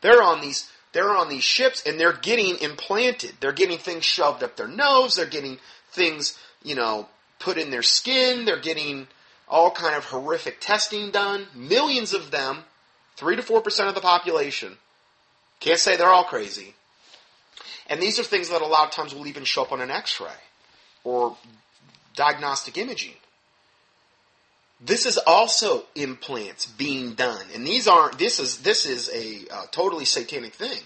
they're 0.00 0.22
on 0.22 0.40
these 0.40 0.70
they're 0.92 1.14
on 1.14 1.28
these 1.28 1.42
ships 1.42 1.82
and 1.84 1.98
they're 1.98 2.12
getting 2.12 2.56
implanted. 2.58 3.32
They're 3.40 3.52
getting 3.52 3.78
things 3.78 4.04
shoved 4.04 4.42
up 4.42 4.56
their 4.56 4.68
nose. 4.68 5.16
They're 5.16 5.26
getting 5.26 5.58
things 5.90 6.38
you 6.62 6.74
know, 6.74 7.08
put 7.38 7.58
in 7.58 7.70
their 7.70 7.82
skin. 7.82 8.44
They're 8.44 8.60
getting 8.60 9.08
all 9.48 9.70
kind 9.70 9.94
of 9.94 10.04
horrific 10.04 10.60
testing 10.60 11.10
done. 11.10 11.46
Millions 11.54 12.12
of 12.12 12.30
them, 12.30 12.64
three 13.16 13.36
to 13.36 13.42
four 13.42 13.60
percent 13.60 13.88
of 13.88 13.94
the 13.94 14.00
population. 14.00 14.76
Can't 15.60 15.78
say 15.78 15.96
they're 15.96 16.08
all 16.08 16.24
crazy. 16.24 16.74
And 17.88 18.00
these 18.00 18.18
are 18.18 18.24
things 18.24 18.50
that 18.50 18.62
a 18.62 18.66
lot 18.66 18.86
of 18.86 18.92
times 18.92 19.14
will 19.14 19.26
even 19.26 19.44
show 19.44 19.62
up 19.62 19.72
on 19.72 19.80
an 19.80 19.90
X-ray 19.90 20.28
or 21.04 21.36
diagnostic 22.14 22.76
imaging. 22.76 23.14
This 24.80 25.06
is 25.06 25.18
also 25.18 25.84
implants 25.94 26.66
being 26.66 27.14
done, 27.14 27.44
and 27.54 27.66
these 27.66 27.88
aren't. 27.88 28.18
This 28.18 28.38
is 28.38 28.58
this 28.58 28.86
is 28.86 29.10
a 29.12 29.52
uh, 29.52 29.66
totally 29.72 30.04
satanic 30.04 30.54
thing. 30.54 30.82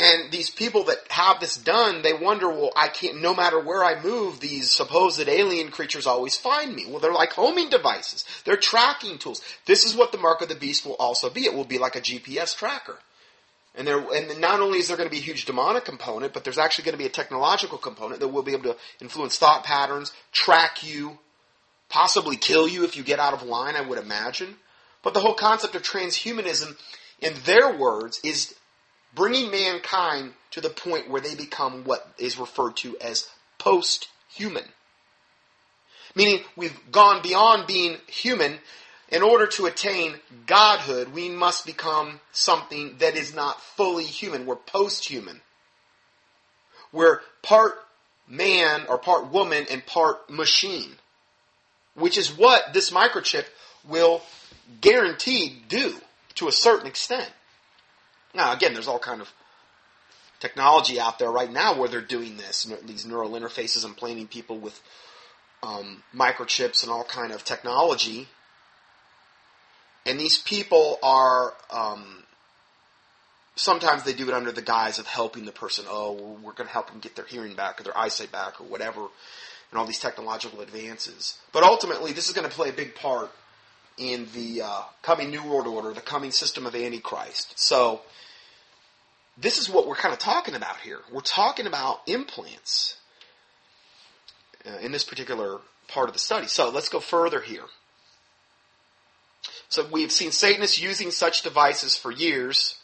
And 0.00 0.32
these 0.32 0.48
people 0.48 0.84
that 0.84 0.96
have 1.10 1.40
this 1.40 1.56
done, 1.56 2.00
they 2.00 2.14
wonder, 2.14 2.48
well, 2.48 2.72
I 2.74 2.88
can't, 2.88 3.20
no 3.20 3.34
matter 3.34 3.60
where 3.60 3.84
I 3.84 4.02
move, 4.02 4.40
these 4.40 4.70
supposed 4.70 5.28
alien 5.28 5.70
creatures 5.70 6.06
always 6.06 6.38
find 6.38 6.74
me. 6.74 6.86
Well, 6.88 7.00
they're 7.00 7.12
like 7.12 7.34
homing 7.34 7.68
devices. 7.68 8.24
They're 8.46 8.56
tracking 8.56 9.18
tools. 9.18 9.42
This 9.66 9.84
is 9.84 9.94
what 9.94 10.10
the 10.10 10.18
mark 10.18 10.40
of 10.40 10.48
the 10.48 10.54
beast 10.54 10.86
will 10.86 10.94
also 10.94 11.28
be. 11.28 11.44
It 11.44 11.52
will 11.52 11.66
be 11.66 11.76
like 11.76 11.96
a 11.96 12.00
GPS 12.00 12.56
tracker. 12.56 12.98
And 13.74 13.86
there, 13.86 13.98
and 13.98 14.40
not 14.40 14.60
only 14.60 14.78
is 14.78 14.88
there 14.88 14.96
going 14.96 15.08
to 15.08 15.14
be 15.14 15.20
a 15.20 15.24
huge 15.24 15.44
demonic 15.44 15.84
component, 15.84 16.32
but 16.32 16.44
there's 16.44 16.58
actually 16.58 16.84
going 16.84 16.94
to 16.94 16.98
be 16.98 17.06
a 17.06 17.10
technological 17.10 17.76
component 17.76 18.20
that 18.20 18.28
will 18.28 18.42
be 18.42 18.54
able 18.54 18.72
to 18.72 18.76
influence 19.02 19.38
thought 19.38 19.64
patterns, 19.64 20.14
track 20.32 20.82
you, 20.82 21.18
possibly 21.90 22.36
kill 22.36 22.66
you 22.66 22.84
if 22.84 22.96
you 22.96 23.02
get 23.02 23.20
out 23.20 23.34
of 23.34 23.42
line, 23.42 23.76
I 23.76 23.82
would 23.82 23.98
imagine. 23.98 24.56
But 25.02 25.12
the 25.12 25.20
whole 25.20 25.34
concept 25.34 25.74
of 25.74 25.82
transhumanism, 25.82 26.76
in 27.20 27.34
their 27.44 27.76
words, 27.76 28.18
is 28.24 28.54
bringing 29.14 29.50
mankind 29.50 30.32
to 30.52 30.60
the 30.60 30.70
point 30.70 31.10
where 31.10 31.20
they 31.20 31.34
become 31.34 31.84
what 31.84 32.06
is 32.18 32.38
referred 32.38 32.76
to 32.78 32.96
as 32.98 33.28
post 33.58 34.08
human. 34.28 34.64
Meaning, 36.14 36.40
we've 36.56 36.78
gone 36.90 37.22
beyond 37.22 37.66
being 37.66 37.96
human. 38.06 38.58
In 39.08 39.22
order 39.22 39.46
to 39.48 39.66
attain 39.66 40.14
godhood, 40.46 41.12
we 41.12 41.28
must 41.28 41.66
become 41.66 42.20
something 42.32 42.96
that 42.98 43.16
is 43.16 43.34
not 43.34 43.60
fully 43.60 44.04
human. 44.04 44.46
We're 44.46 44.56
post 44.56 45.04
human. 45.04 45.40
We're 46.92 47.20
part 47.42 47.74
man 48.28 48.82
or 48.88 48.98
part 48.98 49.30
woman 49.32 49.66
and 49.70 49.84
part 49.84 50.30
machine, 50.30 50.92
which 51.94 52.16
is 52.16 52.36
what 52.36 52.72
this 52.72 52.90
microchip 52.90 53.46
will 53.88 54.22
guaranteed 54.80 55.68
do 55.68 55.96
to 56.36 56.48
a 56.48 56.52
certain 56.52 56.86
extent. 56.86 57.30
Now, 58.34 58.52
again, 58.52 58.72
there's 58.74 58.88
all 58.88 58.98
kind 58.98 59.20
of 59.20 59.32
technology 60.38 60.98
out 60.98 61.18
there 61.18 61.30
right 61.30 61.52
now 61.52 61.78
where 61.78 61.88
they're 61.88 62.00
doing 62.00 62.36
this. 62.36 62.70
These 62.84 63.06
neural 63.06 63.30
interfaces 63.30 63.84
and 63.84 64.30
people 64.30 64.58
with 64.58 64.80
um, 65.62 66.02
microchips 66.14 66.82
and 66.82 66.90
all 66.90 67.04
kind 67.04 67.32
of 67.32 67.44
technology. 67.44 68.28
And 70.06 70.18
these 70.18 70.38
people 70.38 70.98
are 71.02 71.52
um, 71.70 72.24
sometimes 73.60 74.02
they 74.04 74.14
do 74.14 74.28
it 74.28 74.34
under 74.34 74.52
the 74.52 74.62
guise 74.62 74.98
of 74.98 75.06
helping 75.06 75.44
the 75.44 75.52
person. 75.52 75.84
Oh, 75.88 76.38
we're 76.42 76.52
going 76.52 76.66
to 76.66 76.72
help 76.72 76.90
them 76.90 77.00
get 77.00 77.16
their 77.16 77.26
hearing 77.26 77.54
back 77.54 77.80
or 77.80 77.84
their 77.84 77.96
eyesight 77.96 78.32
back 78.32 78.60
or 78.60 78.64
whatever, 78.64 79.00
and 79.00 79.78
all 79.78 79.86
these 79.86 80.00
technological 80.00 80.60
advances. 80.60 81.38
But 81.52 81.62
ultimately, 81.62 82.12
this 82.12 82.28
is 82.28 82.34
going 82.34 82.48
to 82.48 82.54
play 82.54 82.70
a 82.70 82.72
big 82.72 82.94
part 82.94 83.30
in 84.00 84.26
the 84.34 84.62
uh, 84.62 84.82
coming 85.02 85.30
New 85.30 85.44
World 85.44 85.66
Order, 85.68 85.92
the 85.92 86.00
coming 86.00 86.32
system 86.32 86.66
of 86.66 86.74
Antichrist. 86.74 87.58
So 87.58 88.00
this 89.38 89.58
is 89.58 89.68
what 89.68 89.86
we're 89.86 89.94
kind 89.94 90.12
of 90.14 90.18
talking 90.18 90.54
about 90.56 90.78
here. 90.78 91.00
We're 91.12 91.20
talking 91.20 91.66
about 91.66 92.00
implants 92.06 92.96
uh, 94.66 94.78
in 94.78 94.90
this 94.92 95.04
particular 95.04 95.60
part 95.86 96.08
of 96.08 96.14
the 96.14 96.18
study. 96.18 96.48
So 96.48 96.70
let's 96.70 96.88
go 96.88 97.00
further 97.00 97.40
here. 97.40 97.64
So 99.68 99.86
we've 99.92 100.10
seen 100.12 100.32
Satanists 100.32 100.80
using 100.80 101.10
such 101.12 101.42
devices 101.42 101.96
for 101.96 102.10
years. 102.10 102.76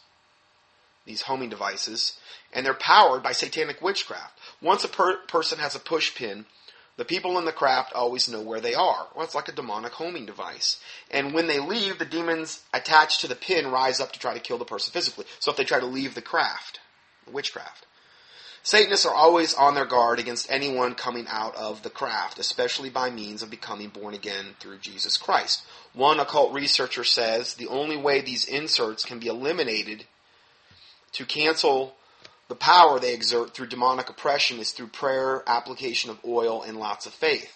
these 1.05 1.23
homing 1.23 1.49
devices, 1.49 2.19
and 2.53 2.65
they're 2.65 2.73
powered 2.73 3.23
by 3.23 3.31
satanic 3.31 3.81
witchcraft. 3.81 4.37
Once 4.61 4.83
a 4.83 4.87
per- 4.87 5.21
person 5.27 5.57
has 5.57 5.75
a 5.75 5.79
push 5.79 6.13
pin, 6.15 6.45
the 6.97 7.05
people 7.05 7.37
in 7.37 7.45
the 7.45 7.51
craft 7.51 7.93
always 7.93 8.27
know 8.27 8.41
where 8.41 8.59
they 8.59 8.73
are. 8.73 9.07
Well, 9.15 9.23
it's 9.23 9.35
like 9.35 9.47
a 9.47 9.53
demonic 9.53 9.93
homing 9.93 10.25
device. 10.25 10.81
And 11.11 11.33
when 11.33 11.47
they 11.47 11.59
leave, 11.59 11.99
the 11.99 12.05
demons 12.05 12.63
attached 12.73 13.21
to 13.21 13.27
the 13.27 13.35
pin 13.35 13.71
rise 13.71 13.99
up 13.99 14.11
to 14.13 14.19
try 14.19 14.33
to 14.33 14.39
kill 14.39 14.57
the 14.57 14.65
person 14.65 14.91
physically. 14.91 15.25
So 15.39 15.51
if 15.51 15.57
they 15.57 15.63
try 15.63 15.79
to 15.79 15.85
leave 15.85 16.15
the 16.15 16.21
craft, 16.21 16.79
the 17.25 17.31
witchcraft. 17.31 17.85
Satanists 18.63 19.05
are 19.05 19.13
always 19.13 19.53
on 19.53 19.75
their 19.75 19.85
guard 19.85 20.19
against 20.19 20.51
anyone 20.51 20.93
coming 20.95 21.25
out 21.29 21.55
of 21.55 21.83
the 21.83 21.89
craft, 21.89 22.37
especially 22.37 22.89
by 22.89 23.09
means 23.09 23.41
of 23.41 23.49
becoming 23.49 23.87
born 23.87 24.13
again 24.13 24.55
through 24.59 24.79
Jesus 24.79 25.15
Christ. 25.15 25.63
One 25.93 26.19
occult 26.19 26.51
researcher 26.51 27.05
says 27.05 27.53
the 27.53 27.67
only 27.67 27.95
way 27.95 28.19
these 28.19 28.43
inserts 28.43 29.05
can 29.05 29.19
be 29.19 29.27
eliminated 29.27 30.05
to 31.13 31.25
cancel 31.25 31.95
the 32.47 32.55
power 32.55 32.99
they 32.99 33.13
exert 33.13 33.53
through 33.53 33.67
demonic 33.67 34.09
oppression 34.09 34.59
is 34.59 34.71
through 34.71 34.87
prayer, 34.87 35.43
application 35.47 36.09
of 36.09 36.19
oil, 36.25 36.63
and 36.63 36.77
lots 36.77 37.05
of 37.05 37.13
faith. 37.13 37.53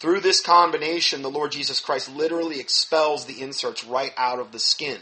Through 0.00 0.20
this 0.20 0.40
combination, 0.40 1.22
the 1.22 1.30
Lord 1.30 1.52
Jesus 1.52 1.80
Christ 1.80 2.14
literally 2.14 2.60
expels 2.60 3.24
the 3.24 3.40
inserts 3.40 3.84
right 3.84 4.12
out 4.16 4.38
of 4.38 4.52
the 4.52 4.58
skin 4.58 4.98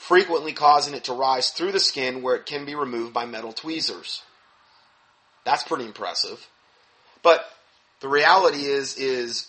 frequently 0.00 0.54
causing 0.54 0.94
it 0.94 1.04
to 1.04 1.12
rise 1.12 1.50
through 1.50 1.72
the 1.72 1.78
skin 1.78 2.22
where 2.22 2.34
it 2.34 2.46
can 2.46 2.64
be 2.64 2.74
removed 2.74 3.12
by 3.12 3.26
metal 3.26 3.52
tweezers. 3.52 4.22
That's 5.44 5.62
pretty 5.62 5.84
impressive. 5.84 6.48
But 7.22 7.44
the 8.00 8.08
reality 8.08 8.64
is, 8.64 8.96
is 8.96 9.48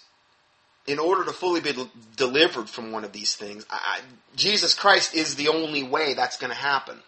in 0.85 0.99
order 0.99 1.23
to 1.23 1.31
fully 1.31 1.61
be 1.61 1.73
delivered 2.17 2.69
from 2.69 2.91
one 2.91 3.05
of 3.05 3.13
these 3.13 3.33
things, 3.33 3.65
I, 3.69 4.01
Jesus 4.35 4.73
Christ 4.73 5.15
is 5.15 5.35
the 5.35 5.47
only 5.47 5.83
way 5.83 6.15
that's 6.15 6.37
going 6.37 6.51
to 6.51 6.57
happen. 6.57 6.99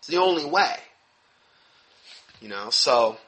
It's 0.00 0.08
the 0.08 0.18
only 0.18 0.44
way. 0.44 0.76
You 2.40 2.48
know, 2.48 2.70
so 2.70 3.18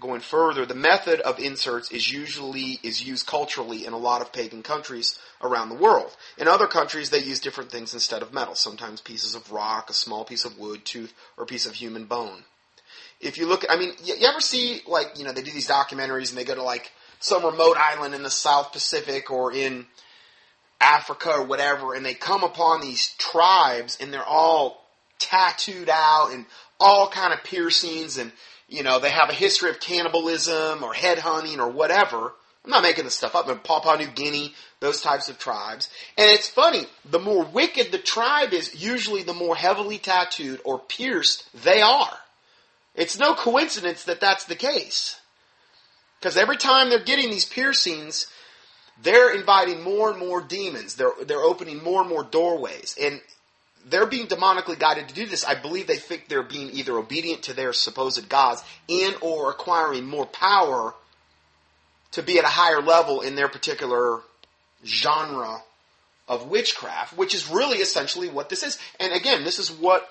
going 0.00 0.20
further, 0.20 0.66
the 0.66 0.74
method 0.74 1.20
of 1.20 1.38
inserts 1.38 1.90
is 1.90 2.12
usually 2.12 2.80
is 2.82 3.06
used 3.06 3.26
culturally 3.26 3.86
in 3.86 3.92
a 3.92 3.98
lot 3.98 4.20
of 4.20 4.32
pagan 4.32 4.62
countries 4.62 5.18
around 5.40 5.68
the 5.68 5.76
world. 5.76 6.16
In 6.36 6.48
other 6.48 6.66
countries, 6.66 7.10
they 7.10 7.22
use 7.22 7.40
different 7.40 7.70
things 7.70 7.94
instead 7.94 8.22
of 8.22 8.34
metal. 8.34 8.56
Sometimes 8.56 9.00
pieces 9.00 9.34
of 9.34 9.52
rock, 9.52 9.88
a 9.88 9.94
small 9.94 10.24
piece 10.24 10.44
of 10.44 10.58
wood, 10.58 10.84
tooth, 10.84 11.14
or 11.36 11.44
a 11.44 11.46
piece 11.46 11.66
of 11.66 11.74
human 11.74 12.04
bone. 12.06 12.44
If 13.20 13.38
you 13.38 13.46
look, 13.46 13.64
I 13.70 13.76
mean, 13.76 13.92
you, 14.04 14.14
you 14.16 14.26
ever 14.26 14.40
see 14.40 14.82
like 14.86 15.16
you 15.16 15.24
know 15.24 15.32
they 15.32 15.42
do 15.42 15.52
these 15.52 15.68
documentaries 15.68 16.30
and 16.30 16.38
they 16.38 16.44
go 16.44 16.56
to 16.56 16.62
like 16.62 16.92
some 17.20 17.44
remote 17.44 17.76
island 17.76 18.14
in 18.14 18.22
the 18.22 18.30
South 18.30 18.72
Pacific 18.72 19.30
or 19.30 19.52
in 19.52 19.86
Africa 20.80 21.30
or 21.30 21.44
whatever, 21.44 21.94
and 21.94 22.04
they 22.04 22.14
come 22.14 22.42
upon 22.42 22.80
these 22.80 23.14
tribes 23.16 23.96
and 24.00 24.12
they're 24.12 24.24
all 24.24 24.85
tattooed 25.18 25.88
out 25.90 26.30
and 26.32 26.46
all 26.78 27.08
kind 27.08 27.32
of 27.32 27.42
piercings 27.44 28.18
and 28.18 28.32
you 28.68 28.82
know, 28.82 28.98
they 28.98 29.10
have 29.10 29.30
a 29.30 29.34
history 29.34 29.70
of 29.70 29.80
cannibalism 29.80 30.82
or 30.82 30.92
headhunting 30.92 31.58
or 31.58 31.70
whatever. 31.70 32.32
I'm 32.64 32.70
not 32.70 32.82
making 32.82 33.04
this 33.04 33.14
stuff 33.14 33.36
up. 33.36 33.48
In 33.48 33.58
Papua 33.58 33.96
New 33.96 34.08
Guinea, 34.08 34.52
those 34.80 35.00
types 35.00 35.28
of 35.28 35.38
tribes. 35.38 35.88
And 36.18 36.28
it's 36.28 36.48
funny, 36.48 36.86
the 37.08 37.20
more 37.20 37.44
wicked 37.44 37.92
the 37.92 37.98
tribe 37.98 38.52
is, 38.52 38.82
usually 38.82 39.22
the 39.22 39.32
more 39.32 39.54
heavily 39.54 39.98
tattooed 39.98 40.60
or 40.64 40.80
pierced 40.80 41.48
they 41.62 41.80
are. 41.80 42.18
It's 42.96 43.18
no 43.18 43.34
coincidence 43.34 44.04
that 44.04 44.20
that's 44.20 44.46
the 44.46 44.56
case. 44.56 45.20
Because 46.18 46.36
every 46.36 46.56
time 46.56 46.88
they're 46.88 47.04
getting 47.04 47.30
these 47.30 47.44
piercings, 47.44 48.26
they're 49.00 49.32
inviting 49.32 49.82
more 49.82 50.10
and 50.10 50.18
more 50.18 50.40
demons. 50.40 50.94
They're, 50.94 51.12
they're 51.24 51.38
opening 51.42 51.84
more 51.84 52.00
and 52.00 52.10
more 52.10 52.24
doorways. 52.24 52.96
And 53.00 53.20
they're 53.88 54.06
being 54.06 54.26
demonically 54.26 54.78
guided 54.78 55.08
to 55.08 55.14
do 55.14 55.26
this. 55.26 55.44
I 55.44 55.54
believe 55.54 55.86
they 55.86 55.96
think 55.96 56.28
they're 56.28 56.42
being 56.42 56.70
either 56.72 56.98
obedient 56.98 57.44
to 57.44 57.54
their 57.54 57.72
supposed 57.72 58.28
gods 58.28 58.62
and 58.88 59.14
or 59.20 59.50
acquiring 59.50 60.06
more 60.06 60.26
power 60.26 60.94
to 62.12 62.22
be 62.22 62.38
at 62.38 62.44
a 62.44 62.48
higher 62.48 62.82
level 62.82 63.20
in 63.20 63.36
their 63.36 63.48
particular 63.48 64.20
genre 64.84 65.62
of 66.28 66.48
witchcraft, 66.48 67.16
which 67.16 67.34
is 67.34 67.48
really 67.48 67.78
essentially 67.78 68.28
what 68.28 68.48
this 68.48 68.62
is. 68.62 68.78
And 68.98 69.12
again, 69.12 69.44
this 69.44 69.58
is 69.58 69.70
what 69.70 70.08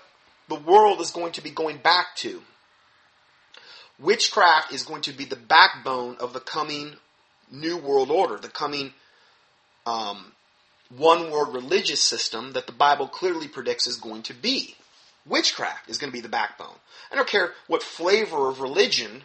the 0.48 0.56
world 0.56 1.02
is 1.02 1.12
going 1.12 1.34
to 1.34 1.42
be 1.42 1.50
going 1.50 1.78
back 1.78 2.16
to. 2.18 2.42
Witchcraft 4.00 4.74
is 4.74 4.84
going 4.84 5.02
to 5.04 5.14
be 5.14 5.26
the 5.26 5.36
backbone 5.36 6.18
of 6.20 6.34
the 6.34 6.40
coming 6.40 6.96
new 7.52 7.78
world 7.78 8.10
order, 8.10 8.38
the 8.38 8.50
coming 8.50 8.94
um, 9.86 10.32
one 10.90 11.32
world 11.32 11.54
religious 11.54 12.02
system 12.02 12.54
that 12.54 12.68
the 12.68 12.74
Bible 12.74 13.08
clearly 13.08 13.48
predicts 13.48 13.88
is 13.88 13.98
going 13.98 14.24
to 14.24 14.34
be. 14.34 14.76
Witchcraft 15.26 15.90
is 15.90 15.98
going 15.98 16.12
to 16.12 16.16
be 16.16 16.22
the 16.22 16.30
backbone. 16.30 16.76
I 17.12 17.16
don't 17.16 17.28
care 17.28 17.54
what 17.68 17.82
flavor 17.82 18.50
of 18.50 18.62
religion 18.62 19.24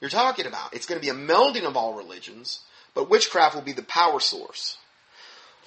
you're 0.00 0.10
talking 0.10 0.46
about. 0.46 0.74
It's 0.74 0.86
going 0.86 1.00
to 1.00 1.04
be 1.04 1.10
a 1.10 1.14
melding 1.14 1.64
of 1.64 1.76
all 1.76 1.94
religions, 1.94 2.60
but 2.94 3.08
witchcraft 3.08 3.54
will 3.54 3.62
be 3.62 3.72
the 3.72 3.82
power 3.82 4.20
source. 4.20 4.76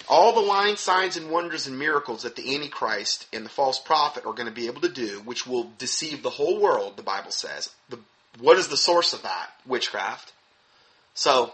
All 0.08 0.32
the 0.32 0.40
lying 0.40 0.76
signs 0.76 1.16
and 1.16 1.30
wonders 1.30 1.66
and 1.66 1.78
miracles 1.78 2.22
that 2.22 2.36
the 2.36 2.54
Antichrist 2.54 3.26
and 3.32 3.44
the 3.44 3.50
false 3.50 3.80
prophet 3.80 4.24
are 4.24 4.32
going 4.32 4.46
to 4.46 4.54
be 4.54 4.66
able 4.66 4.80
to 4.82 4.88
do, 4.88 5.20
which 5.24 5.46
will 5.46 5.72
deceive 5.78 6.22
the 6.22 6.30
whole 6.30 6.60
world, 6.60 6.96
the 6.96 7.02
Bible 7.02 7.32
says. 7.32 7.70
The, 7.88 7.98
what 8.38 8.58
is 8.58 8.68
the 8.68 8.76
source 8.76 9.12
of 9.12 9.22
that? 9.22 9.50
Witchcraft. 9.66 10.32
So, 11.14 11.52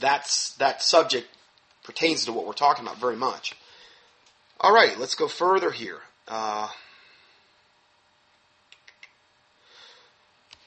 that's 0.00 0.54
that 0.56 0.82
subject 0.82 1.28
pertains 1.88 2.26
to 2.26 2.32
what 2.34 2.46
we're 2.46 2.52
talking 2.52 2.84
about 2.84 3.00
very 3.00 3.16
much. 3.16 3.56
All 4.60 4.74
right, 4.74 4.98
let's 4.98 5.14
go 5.14 5.26
further 5.26 5.70
here. 5.70 6.00
Uh, 6.28 6.68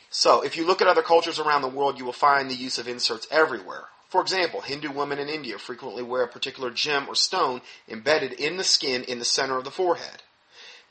so, 0.09 0.41
if 0.41 0.57
you 0.57 0.65
look 0.65 0.81
at 0.81 0.87
other 0.87 1.03
cultures 1.03 1.37
around 1.37 1.61
the 1.61 1.67
world, 1.67 1.99
you 1.99 2.05
will 2.05 2.11
find 2.11 2.49
the 2.49 2.55
use 2.55 2.79
of 2.79 2.87
inserts 2.87 3.27
everywhere. 3.29 3.83
For 4.09 4.19
example, 4.19 4.61
Hindu 4.61 4.91
women 4.91 5.19
in 5.19 5.29
India 5.29 5.59
frequently 5.59 6.01
wear 6.01 6.23
a 6.23 6.27
particular 6.27 6.71
gem 6.71 7.07
or 7.07 7.13
stone 7.13 7.61
embedded 7.87 8.33
in 8.33 8.57
the 8.57 8.63
skin 8.63 9.03
in 9.03 9.19
the 9.19 9.25
center 9.25 9.57
of 9.57 9.63
the 9.63 9.69
forehead. 9.69 10.23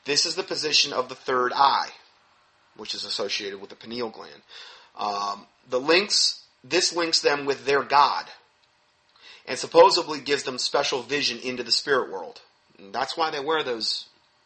This 0.05 0.25
is 0.25 0.35
the 0.35 0.43
position 0.43 0.93
of 0.93 1.09
the 1.09 1.15
third 1.15 1.51
eye, 1.53 1.89
which 2.77 2.95
is 2.95 3.03
associated 3.03 3.59
with 3.59 3.69
the 3.69 3.75
pineal 3.75 4.09
gland. 4.09 4.41
Um, 4.97 5.45
the 5.69 5.79
links, 5.79 6.45
this 6.63 6.95
links 6.95 7.19
them 7.19 7.45
with 7.45 7.65
their 7.65 7.83
god, 7.83 8.25
and 9.47 9.57
supposedly 9.57 10.19
gives 10.19 10.43
them 10.43 10.57
special 10.57 11.01
vision 11.01 11.39
into 11.39 11.63
the 11.63 11.71
spirit 11.71 12.11
world. 12.11 12.41
And 12.77 12.93
that's 12.93 13.17
why 13.17 13.31
they 13.31 13.39
wear 13.39 13.63
those 13.63 14.05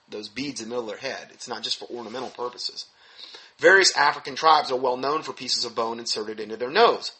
those 0.09 0.29
beads 0.29 0.61
in 0.61 0.69
the 0.69 0.75
middle 0.75 0.89
of 0.89 0.99
their 1.01 1.11
head. 1.11 1.29
It's 1.33 1.47
not 1.47 1.63
just 1.63 1.79
for 1.79 1.85
ornamental 1.85 2.29
purposes. 2.29 2.85
Various 3.57 3.95
African 3.95 4.35
tribes 4.35 4.71
are 4.71 4.77
well 4.77 4.97
known 4.97 5.23
for 5.23 5.33
pieces 5.33 5.65
of 5.65 5.75
bone 5.75 5.99
inserted 5.99 6.39
into 6.39 6.57
their 6.57 6.69
nose, 6.69 7.11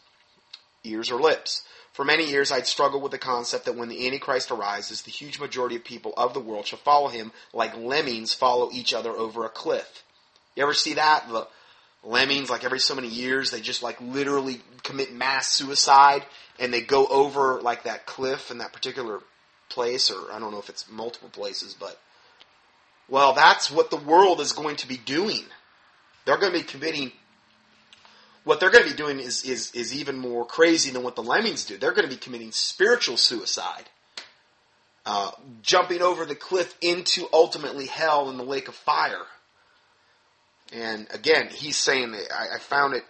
ears, 0.84 1.10
or 1.10 1.20
lips. 1.20 1.62
For 1.92 2.04
many 2.04 2.28
years, 2.28 2.52
I'd 2.52 2.66
struggled 2.66 3.02
with 3.02 3.12
the 3.12 3.18
concept 3.18 3.64
that 3.64 3.74
when 3.74 3.88
the 3.88 4.06
Antichrist 4.06 4.50
arises, 4.50 5.02
the 5.02 5.10
huge 5.10 5.40
majority 5.40 5.76
of 5.76 5.84
people 5.84 6.12
of 6.16 6.34
the 6.34 6.40
world 6.40 6.66
shall 6.66 6.78
follow 6.78 7.08
him 7.08 7.32
like 7.54 7.76
lemmings 7.76 8.34
follow 8.34 8.70
each 8.70 8.92
other 8.92 9.10
over 9.10 9.46
a 9.46 9.48
cliff. 9.48 10.04
You 10.54 10.62
ever 10.62 10.74
see 10.74 10.94
that? 10.94 11.26
The 11.28 11.48
lemmings, 12.04 12.50
like 12.50 12.64
every 12.64 12.80
so 12.80 12.94
many 12.94 13.08
years, 13.08 13.50
they 13.50 13.62
just 13.62 13.82
like 13.82 13.98
literally 14.00 14.60
commit 14.82 15.14
mass 15.14 15.50
suicide 15.50 16.24
and 16.58 16.72
they 16.72 16.80
go 16.80 17.06
over 17.06 17.60
like 17.60 17.84
that 17.84 18.06
cliff 18.06 18.50
in 18.50 18.58
that 18.58 18.72
particular 18.72 19.20
place, 19.68 20.10
or 20.10 20.32
I 20.32 20.38
don't 20.38 20.52
know 20.52 20.58
if 20.58 20.68
it's 20.68 20.90
multiple 20.90 21.28
places, 21.28 21.74
but 21.74 22.00
well, 23.08 23.32
that's 23.32 23.70
what 23.70 23.90
the 23.90 23.96
world 23.96 24.40
is 24.40 24.52
going 24.52 24.76
to 24.76 24.88
be 24.88 24.96
doing. 24.96 25.44
They're 26.24 26.38
going 26.38 26.52
to 26.52 26.58
be 26.58 26.64
committing. 26.64 27.12
What 28.44 28.60
they're 28.60 28.70
going 28.70 28.84
to 28.84 28.90
be 28.90 28.96
doing 28.96 29.20
is, 29.20 29.44
is, 29.44 29.72
is 29.72 29.94
even 29.94 30.18
more 30.18 30.44
crazy 30.44 30.90
than 30.90 31.02
what 31.02 31.16
the 31.16 31.22
lemmings 31.22 31.64
do. 31.64 31.76
They're 31.76 31.92
going 31.92 32.08
to 32.08 32.14
be 32.14 32.20
committing 32.20 32.52
spiritual 32.52 33.16
suicide. 33.16 33.84
Uh, 35.04 35.30
jumping 35.62 36.02
over 36.02 36.26
the 36.26 36.34
cliff 36.34 36.76
into 36.80 37.28
ultimately 37.32 37.86
hell 37.86 38.28
in 38.28 38.36
the 38.36 38.44
lake 38.44 38.66
of 38.66 38.74
fire. 38.74 39.22
And 40.72 41.06
again, 41.12 41.48
he's 41.48 41.76
saying 41.76 42.10
that 42.10 42.26
I, 42.32 42.56
I 42.56 42.58
found 42.58 42.94
it 42.94 43.04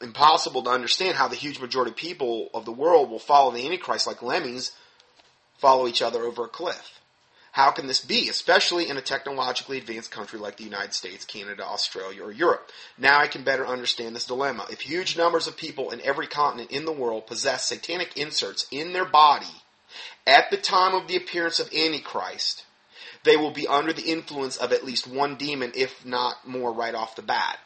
impossible 0.00 0.62
to 0.62 0.70
understand 0.70 1.16
how 1.16 1.28
the 1.28 1.36
huge 1.36 1.60
majority 1.60 1.90
of 1.90 1.96
people 1.96 2.50
of 2.52 2.64
the 2.64 2.72
world 2.72 3.10
will 3.10 3.18
follow 3.18 3.50
the 3.50 3.64
Antichrist 3.64 4.06
like 4.06 4.22
lemmings 4.22 4.72
follow 5.58 5.86
each 5.86 6.02
other 6.02 6.22
over 6.22 6.44
a 6.44 6.48
cliff. 6.48 7.00
How 7.52 7.70
can 7.70 7.86
this 7.86 8.00
be, 8.00 8.28
especially 8.28 8.90
in 8.90 8.98
a 8.98 9.00
technologically 9.00 9.78
advanced 9.78 10.10
country 10.10 10.38
like 10.38 10.58
the 10.58 10.64
United 10.64 10.92
States, 10.92 11.24
Canada, 11.24 11.64
Australia, 11.64 12.22
or 12.22 12.30
Europe? 12.30 12.70
Now 12.98 13.18
I 13.18 13.28
can 13.28 13.44
better 13.44 13.66
understand 13.66 14.14
this 14.14 14.26
dilemma. 14.26 14.66
If 14.70 14.80
huge 14.80 15.16
numbers 15.16 15.46
of 15.46 15.56
people 15.56 15.90
in 15.90 16.02
every 16.02 16.26
continent 16.26 16.70
in 16.70 16.84
the 16.84 16.92
world 16.92 17.26
possess 17.26 17.64
satanic 17.64 18.14
inserts 18.18 18.66
in 18.70 18.92
their 18.92 19.06
body 19.06 19.62
at 20.26 20.50
the 20.50 20.58
time 20.58 20.94
of 20.94 21.08
the 21.08 21.16
appearance 21.16 21.58
of 21.58 21.72
Antichrist, 21.72 22.66
they 23.24 23.38
will 23.38 23.52
be 23.52 23.66
under 23.66 23.94
the 23.94 24.10
influence 24.10 24.58
of 24.58 24.72
at 24.72 24.84
least 24.84 25.06
one 25.06 25.36
demon, 25.36 25.72
if 25.74 26.04
not 26.04 26.46
more, 26.46 26.74
right 26.74 26.94
off 26.94 27.16
the 27.16 27.22
bat. 27.22 27.58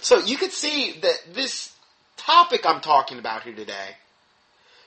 So 0.00 0.18
you 0.18 0.36
could 0.36 0.52
see 0.52 0.98
that 1.02 1.34
this 1.34 1.72
topic 2.16 2.64
I'm 2.64 2.80
talking 2.80 3.18
about 3.18 3.42
here 3.42 3.54
today, 3.54 3.96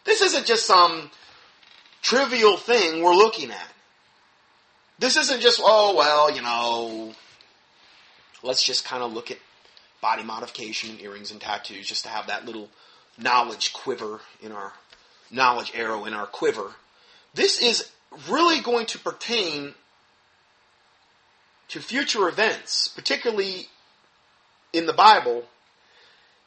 this 0.05 0.21
isn't 0.21 0.45
just 0.45 0.65
some 0.65 1.11
trivial 2.01 2.57
thing 2.57 3.01
we're 3.01 3.15
looking 3.15 3.51
at. 3.51 3.67
this 4.99 5.17
isn't 5.17 5.41
just, 5.41 5.59
oh, 5.63 5.95
well, 5.95 6.33
you 6.33 6.41
know, 6.41 7.13
let's 8.43 8.63
just 8.63 8.85
kind 8.85 9.03
of 9.03 9.13
look 9.13 9.31
at 9.31 9.37
body 10.01 10.23
modification 10.23 10.91
and 10.91 11.01
earrings 11.01 11.31
and 11.31 11.39
tattoos 11.39 11.87
just 11.87 12.03
to 12.03 12.09
have 12.09 12.27
that 12.27 12.45
little 12.45 12.69
knowledge 13.17 13.73
quiver 13.73 14.19
in 14.41 14.51
our 14.51 14.73
knowledge 15.31 15.71
arrow 15.75 16.05
in 16.05 16.13
our 16.13 16.25
quiver. 16.25 16.73
This 17.33 17.61
is 17.61 17.89
really 18.29 18.61
going 18.61 18.85
to 18.87 18.99
pertain 18.99 19.73
to 21.69 21.79
future 21.79 22.27
events, 22.27 22.87
particularly 22.89 23.67
in 24.73 24.85
the 24.85 24.93
Bible. 24.93 25.45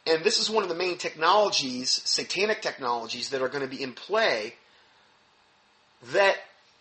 And 0.07 0.23
this 0.23 0.39
is 0.39 0.51
one 0.51 0.63
of 0.63 0.69
the 0.69 0.75
main 0.75 0.99
technologies, 0.99 2.03
satanic 2.05 2.61
technologies, 2.63 3.31
that 3.31 3.43
are 3.43 3.49
going 3.49 3.69
to 3.69 3.77
be 3.77 3.83
in 3.83 3.93
play 3.93 4.55
that 6.13 6.37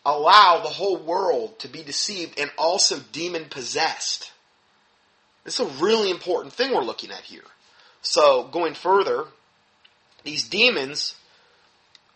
allow 0.05 0.59
the 0.61 0.69
whole 0.69 0.97
world 0.97 1.57
to 1.59 1.67
be 1.67 1.81
deceived 1.81 2.39
and 2.39 2.51
also 2.57 2.99
demon 3.11 3.45
possessed. 3.45 4.31
It's 5.45 5.59
a 5.59 5.65
really 5.65 6.11
important 6.11 6.53
thing 6.53 6.73
we're 6.73 6.83
looking 6.83 7.11
at 7.11 7.21
here. 7.21 7.43
So, 8.01 8.43
going 8.43 8.73
further, 8.73 9.25
these 10.23 10.47
demons 10.47 11.15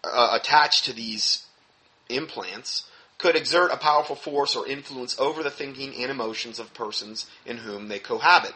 uh, 0.03 0.37
attached 0.39 0.85
to 0.85 0.93
these 0.93 1.45
implants 2.09 2.85
could 3.17 3.35
exert 3.35 3.71
a 3.71 3.77
powerful 3.77 4.15
force 4.15 4.55
or 4.55 4.67
influence 4.67 5.19
over 5.19 5.43
the 5.43 5.51
thinking 5.51 5.95
and 5.95 6.11
emotions 6.11 6.59
of 6.59 6.73
persons 6.73 7.29
in 7.45 7.57
whom 7.57 7.87
they 7.87 7.99
cohabit. 7.99 8.53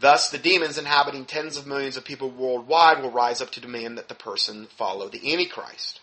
Thus, 0.00 0.30
the 0.30 0.38
demons 0.38 0.78
inhabiting 0.78 1.24
tens 1.24 1.56
of 1.56 1.66
millions 1.66 1.96
of 1.96 2.04
people 2.04 2.30
worldwide 2.30 3.02
will 3.02 3.10
rise 3.10 3.40
up 3.40 3.50
to 3.52 3.60
demand 3.60 3.98
that 3.98 4.08
the 4.08 4.14
person 4.14 4.66
follow 4.66 5.08
the 5.08 5.32
Antichrist. 5.32 6.00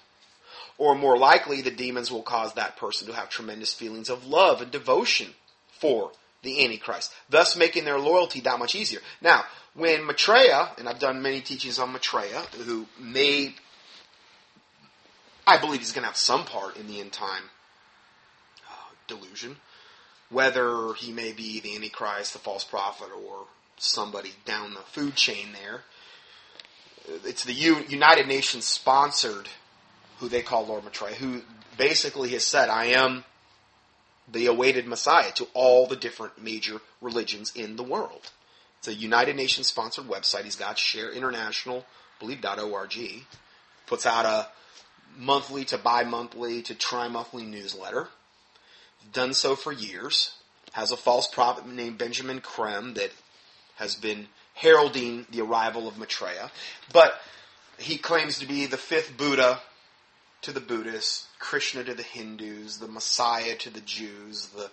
Or 0.77 0.95
more 0.95 1.17
likely, 1.17 1.61
the 1.61 1.71
demons 1.71 2.11
will 2.11 2.21
cause 2.21 2.53
that 2.53 2.75
person 2.75 3.07
to 3.07 3.13
have 3.13 3.29
tremendous 3.29 3.73
feelings 3.73 4.09
of 4.09 4.25
love 4.25 4.61
and 4.61 4.69
devotion 4.69 5.33
for 5.79 6.11
the 6.43 6.63
Antichrist, 6.63 7.13
thus 7.29 7.55
making 7.55 7.85
their 7.85 7.97
loyalty 7.97 8.41
that 8.41 8.59
much 8.59 8.75
easier. 8.75 8.99
Now, 9.21 9.45
when 9.73 10.05
Maitreya, 10.05 10.71
and 10.77 10.87
I've 10.87 10.99
done 10.99 11.21
many 11.21 11.41
teachings 11.41 11.79
on 11.79 11.91
Maitreya, 11.91 12.41
who 12.65 12.87
may, 12.99 13.55
I 15.47 15.57
believe 15.57 15.79
he's 15.79 15.93
going 15.93 16.03
to 16.03 16.07
have 16.07 16.17
some 16.17 16.43
part 16.43 16.77
in 16.77 16.87
the 16.87 16.99
end 16.99 17.13
time 17.13 17.43
uh, 18.69 18.93
delusion, 19.07 19.55
whether 20.29 20.93
he 20.93 21.11
may 21.11 21.31
be 21.31 21.61
the 21.61 21.75
Antichrist, 21.75 22.33
the 22.33 22.39
false 22.39 22.63
prophet, 22.63 23.07
or 23.15 23.45
somebody 23.77 24.33
down 24.45 24.73
the 24.73 24.79
food 24.81 25.15
chain 25.15 25.47
there. 25.53 25.81
It's 27.23 27.43
the 27.43 27.53
U- 27.53 27.85
United 27.87 28.27
Nations 28.27 28.65
sponsored 28.65 29.47
who 30.19 30.29
they 30.29 30.41
call 30.41 30.65
Lord 30.65 30.83
Maitreya, 30.83 31.15
who 31.15 31.41
basically 31.77 32.29
has 32.29 32.43
said, 32.43 32.69
I 32.69 32.85
am 32.85 33.25
the 34.31 34.47
awaited 34.47 34.87
Messiah 34.87 35.31
to 35.33 35.47
all 35.53 35.87
the 35.87 35.95
different 35.95 36.41
major 36.41 36.81
religions 37.01 37.51
in 37.55 37.75
the 37.75 37.83
world. 37.83 38.31
It's 38.79 38.87
a 38.87 38.93
United 38.93 39.35
Nations 39.35 39.67
sponsored 39.67 40.05
website. 40.05 40.43
He's 40.43 40.55
got 40.55 40.77
Share 40.77 41.11
International, 41.11 41.85
believe 42.19 42.43
.org, 42.45 42.97
puts 43.85 44.05
out 44.05 44.25
a 44.25 44.47
monthly 45.17 45.65
to 45.65 45.77
bi-monthly 45.77 46.61
to 46.63 46.75
tri-monthly 46.75 47.43
newsletter. 47.43 48.07
Done 49.13 49.33
so 49.33 49.55
for 49.55 49.71
years. 49.71 50.35
Has 50.71 50.91
a 50.91 50.97
false 50.97 51.27
prophet 51.27 51.67
named 51.67 51.97
Benjamin 51.97 52.41
Creme 52.41 52.95
that 52.95 53.11
has 53.75 53.95
been 53.95 54.27
heralding 54.53 55.25
the 55.31 55.41
arrival 55.41 55.87
of 55.87 55.97
Maitreya. 55.97 56.51
But 56.91 57.19
he 57.77 57.97
claims 57.97 58.39
to 58.39 58.45
be 58.45 58.65
the 58.65 58.77
fifth 58.77 59.17
Buddha 59.17 59.61
to 60.41 60.51
the 60.51 60.59
Buddhists, 60.59 61.27
Krishna 61.39 61.83
to 61.83 61.93
the 61.93 62.03
Hindus, 62.03 62.77
the 62.77 62.87
Messiah 62.87 63.55
to 63.57 63.69
the 63.69 63.81
Jews, 63.81 64.47
the 64.47 64.69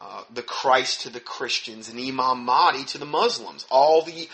uh, 0.00 0.24
the 0.32 0.42
Christ 0.42 1.02
to 1.02 1.10
the 1.10 1.20
Christians, 1.20 1.88
and 1.88 2.00
Imam 2.00 2.44
Mahdi 2.44 2.84
to 2.86 2.98
the 2.98 3.06
Muslims. 3.06 3.64
All 3.70 4.02
the 4.02 4.28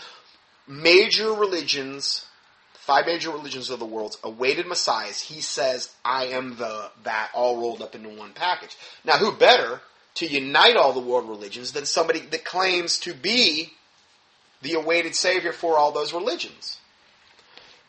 major 0.67 1.31
religions, 1.31 2.25
five 2.73 3.05
major 3.05 3.29
religions 3.29 3.69
of 3.69 3.77
the 3.77 3.85
world, 3.85 4.17
awaited 4.23 4.65
messiahs. 4.65 5.21
He 5.21 5.39
says, 5.39 5.93
"I 6.03 6.25
am 6.25 6.57
the 6.57 6.89
that," 7.03 7.29
all 7.33 7.57
rolled 7.57 7.81
up 7.81 7.93
into 7.93 8.09
one 8.09 8.33
package. 8.33 8.75
Now, 9.05 9.17
who 9.17 9.31
better 9.31 9.81
to 10.15 10.25
unite 10.25 10.75
all 10.75 10.93
the 10.93 10.99
world 10.99 11.29
religions 11.29 11.71
than 11.71 11.85
somebody 11.85 12.19
that 12.19 12.43
claims 12.43 12.99
to 12.99 13.13
be 13.13 13.73
the 14.61 14.73
awaited 14.73 15.15
savior 15.15 15.51
for 15.51 15.77
all 15.77 15.91
those 15.91 16.13
religions? 16.13 16.79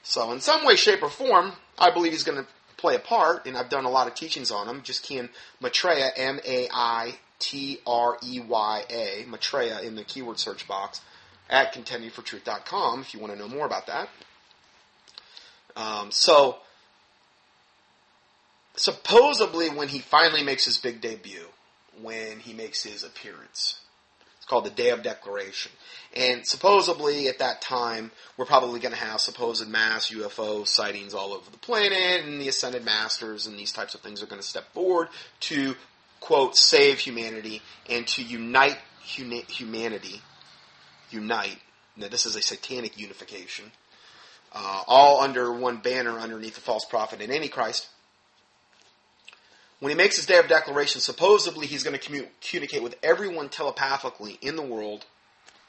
So, 0.02 0.32
in 0.32 0.40
some 0.40 0.64
way, 0.64 0.76
shape, 0.76 1.02
or 1.02 1.08
form, 1.08 1.52
I 1.78 1.90
believe 1.90 2.12
he's 2.12 2.24
going 2.24 2.42
to 2.42 2.48
play 2.76 2.96
a 2.96 2.98
part, 2.98 3.46
and 3.46 3.56
I've 3.56 3.68
done 3.68 3.84
a 3.84 3.90
lot 3.90 4.08
of 4.08 4.14
teachings 4.14 4.50
on 4.50 4.68
him. 4.68 4.82
Just 4.82 5.04
key 5.04 5.18
in 5.18 5.30
Maitreya, 5.60 6.10
M 6.16 6.40
A 6.44 6.68
I 6.72 7.14
T 7.38 7.78
R 7.86 8.18
E 8.22 8.40
Y 8.40 8.84
A, 8.90 9.24
Maitreya 9.28 9.80
in 9.80 9.94
the 9.94 10.04
keyword 10.04 10.38
search 10.38 10.66
box 10.66 11.00
at 11.48 11.72
contendingfortruth.com 11.74 13.00
if 13.00 13.14
you 13.14 13.20
want 13.20 13.32
to 13.32 13.38
know 13.38 13.48
more 13.48 13.66
about 13.66 13.86
that. 13.86 14.08
Um, 15.76 16.10
so, 16.10 16.58
supposedly, 18.74 19.70
when 19.70 19.88
he 19.88 20.00
finally 20.00 20.42
makes 20.42 20.64
his 20.64 20.78
big 20.78 21.00
debut, 21.00 21.46
when 22.00 22.40
he 22.40 22.52
makes 22.52 22.82
his 22.82 23.04
appearance, 23.04 23.80
called 24.52 24.66
the 24.66 24.70
Day 24.70 24.90
of 24.90 25.02
Declaration. 25.02 25.72
And 26.14 26.46
supposedly 26.46 27.26
at 27.28 27.38
that 27.38 27.62
time, 27.62 28.10
we're 28.36 28.44
probably 28.44 28.80
going 28.80 28.92
to 28.92 29.00
have 29.00 29.18
supposed 29.18 29.66
mass 29.66 30.10
UFO 30.10 30.68
sightings 30.68 31.14
all 31.14 31.32
over 31.32 31.50
the 31.50 31.56
planet, 31.56 32.26
and 32.26 32.38
the 32.38 32.48
Ascended 32.48 32.84
Masters 32.84 33.46
and 33.46 33.58
these 33.58 33.72
types 33.72 33.94
of 33.94 34.02
things 34.02 34.22
are 34.22 34.26
going 34.26 34.42
to 34.42 34.46
step 34.46 34.70
forward 34.74 35.08
to, 35.40 35.74
quote, 36.20 36.54
save 36.54 36.98
humanity 36.98 37.62
and 37.88 38.06
to 38.08 38.22
unite 38.22 38.76
huma- 39.02 39.50
humanity. 39.50 40.20
Unite. 41.10 41.56
Now, 41.96 42.08
this 42.08 42.26
is 42.26 42.36
a 42.36 42.42
satanic 42.42 42.98
unification. 42.98 43.72
Uh, 44.54 44.82
all 44.86 45.22
under 45.22 45.50
one 45.50 45.78
banner 45.78 46.18
underneath 46.18 46.56
the 46.56 46.60
false 46.60 46.84
prophet 46.84 47.22
and 47.22 47.32
Antichrist 47.32 47.88
when 49.82 49.90
he 49.90 49.96
makes 49.96 50.14
his 50.14 50.26
day 50.26 50.38
of 50.38 50.46
declaration, 50.46 51.00
supposedly 51.00 51.66
he's 51.66 51.82
going 51.82 51.98
to 51.98 52.10
commu- 52.10 52.28
communicate 52.40 52.84
with 52.84 52.94
everyone 53.02 53.48
telepathically 53.48 54.38
in 54.40 54.54
the 54.54 54.62
world, 54.62 55.04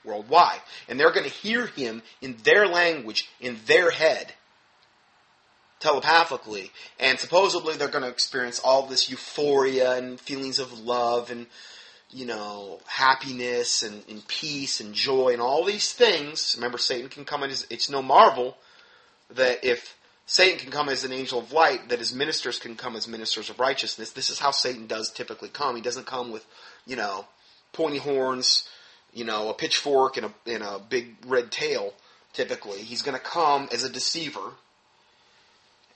worldwide. 0.05 0.61
And 0.87 0.99
they're 0.99 1.11
going 1.11 1.25
to 1.25 1.31
hear 1.31 1.65
him 1.65 2.03
in 2.21 2.37
their 2.43 2.67
language, 2.67 3.27
in 3.41 3.57
their 3.65 3.89
head, 3.89 4.31
telepathically. 5.79 6.69
And 6.99 7.17
supposedly 7.17 7.75
they're 7.75 7.87
going 7.87 8.03
to 8.03 8.09
experience 8.11 8.59
all 8.59 8.85
this 8.85 9.09
euphoria 9.09 9.93
and 9.93 10.19
feelings 10.19 10.59
of 10.59 10.81
love 10.81 11.31
and, 11.31 11.47
you 12.11 12.27
know, 12.27 12.81
happiness 12.85 13.81
and, 13.81 14.03
and 14.07 14.27
peace 14.27 14.79
and 14.79 14.93
joy 14.93 15.29
and 15.29 15.41
all 15.41 15.65
these 15.65 15.91
things. 15.91 16.53
Remember, 16.55 16.77
Satan 16.77 17.09
can 17.09 17.25
come 17.25 17.41
in 17.41 17.49
it's 17.49 17.89
no 17.89 18.03
marvel 18.03 18.57
that 19.31 19.65
if 19.65 19.97
Satan 20.33 20.57
can 20.57 20.71
come 20.71 20.89
as 20.89 21.03
an 21.03 21.13
angel 21.13 21.37
of 21.37 21.51
light, 21.51 21.89
that 21.89 21.99
his 21.99 22.11
ministers 22.11 22.57
can 22.57 22.75
come 22.75 22.95
as 22.95 23.07
ministers 23.07 23.51
of 23.51 23.59
righteousness. 23.59 24.13
This 24.13 24.31
is 24.31 24.39
how 24.39 24.49
Satan 24.49 24.87
does 24.87 25.11
typically 25.11 25.47
come. 25.47 25.75
He 25.75 25.81
doesn't 25.83 26.07
come 26.07 26.31
with, 26.31 26.43
you 26.87 26.95
know, 26.95 27.27
pointy 27.71 27.99
horns, 27.99 28.67
you 29.13 29.25
know, 29.25 29.49
a 29.49 29.53
pitchfork 29.53 30.17
and 30.17 30.25
a, 30.25 30.33
and 30.47 30.63
a 30.63 30.79
big 30.89 31.17
red 31.27 31.51
tail, 31.51 31.93
typically. 32.33 32.79
He's 32.79 33.03
going 33.03 33.15
to 33.15 33.23
come 33.23 33.69
as 33.71 33.83
a 33.83 33.89
deceiver. 33.91 34.53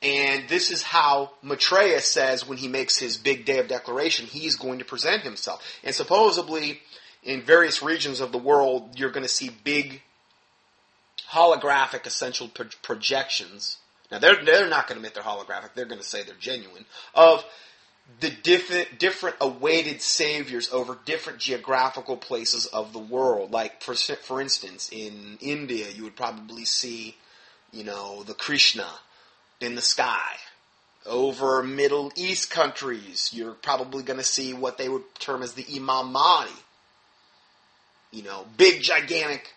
And 0.03 0.47
this 0.47 0.69
is 0.69 0.83
how 0.83 1.31
Maitreya 1.41 2.01
says 2.01 2.47
when 2.47 2.59
he 2.59 2.67
makes 2.67 2.99
his 2.99 3.17
big 3.17 3.43
day 3.43 3.57
of 3.57 3.67
declaration, 3.67 4.27
he's 4.27 4.55
going 4.55 4.77
to 4.77 4.85
present 4.85 5.23
himself. 5.23 5.65
And 5.83 5.95
supposedly, 5.95 6.81
in 7.23 7.41
various 7.41 7.81
regions 7.81 8.19
of 8.19 8.31
the 8.31 8.37
world, 8.37 8.99
you're 8.99 9.09
going 9.09 9.25
to 9.25 9.27
see 9.27 9.49
big 9.63 10.03
holographic 11.31 12.05
essential 12.05 12.47
pro- 12.49 12.67
projections 12.83 13.77
now 14.11 14.19
they're 14.19 14.43
they're 14.43 14.69
not 14.69 14.87
going 14.87 14.99
to 14.99 15.07
admit 15.07 15.13
they're 15.13 15.23
holographic. 15.23 15.73
They're 15.75 15.85
going 15.85 16.01
to 16.01 16.07
say 16.07 16.23
they're 16.23 16.35
genuine 16.39 16.85
of 17.13 17.45
the 18.19 18.29
different 18.29 18.99
different 18.99 19.35
awaited 19.41 20.01
saviors 20.01 20.71
over 20.71 20.97
different 21.05 21.39
geographical 21.39 22.17
places 22.17 22.65
of 22.67 22.93
the 22.93 22.99
world. 22.99 23.51
Like 23.51 23.81
for 23.81 23.95
for 23.95 24.41
instance, 24.41 24.89
in 24.91 25.37
India, 25.41 25.87
you 25.93 26.03
would 26.03 26.15
probably 26.15 26.65
see, 26.65 27.15
you 27.71 27.83
know, 27.83 28.23
the 28.23 28.33
Krishna 28.33 28.87
in 29.59 29.75
the 29.75 29.81
sky. 29.81 30.35
Over 31.05 31.63
Middle 31.63 32.11
East 32.17 32.49
countries, 32.51 33.31
you're 33.33 33.53
probably 33.53 34.03
going 34.03 34.19
to 34.19 34.25
see 34.25 34.53
what 34.53 34.77
they 34.77 34.89
would 34.89 35.03
term 35.19 35.41
as 35.41 35.53
the 35.53 35.65
Imam 35.73 36.11
Mahdi. 36.11 36.51
You 38.11 38.23
know, 38.23 38.45
big, 38.57 38.81
gigantic 38.81 39.53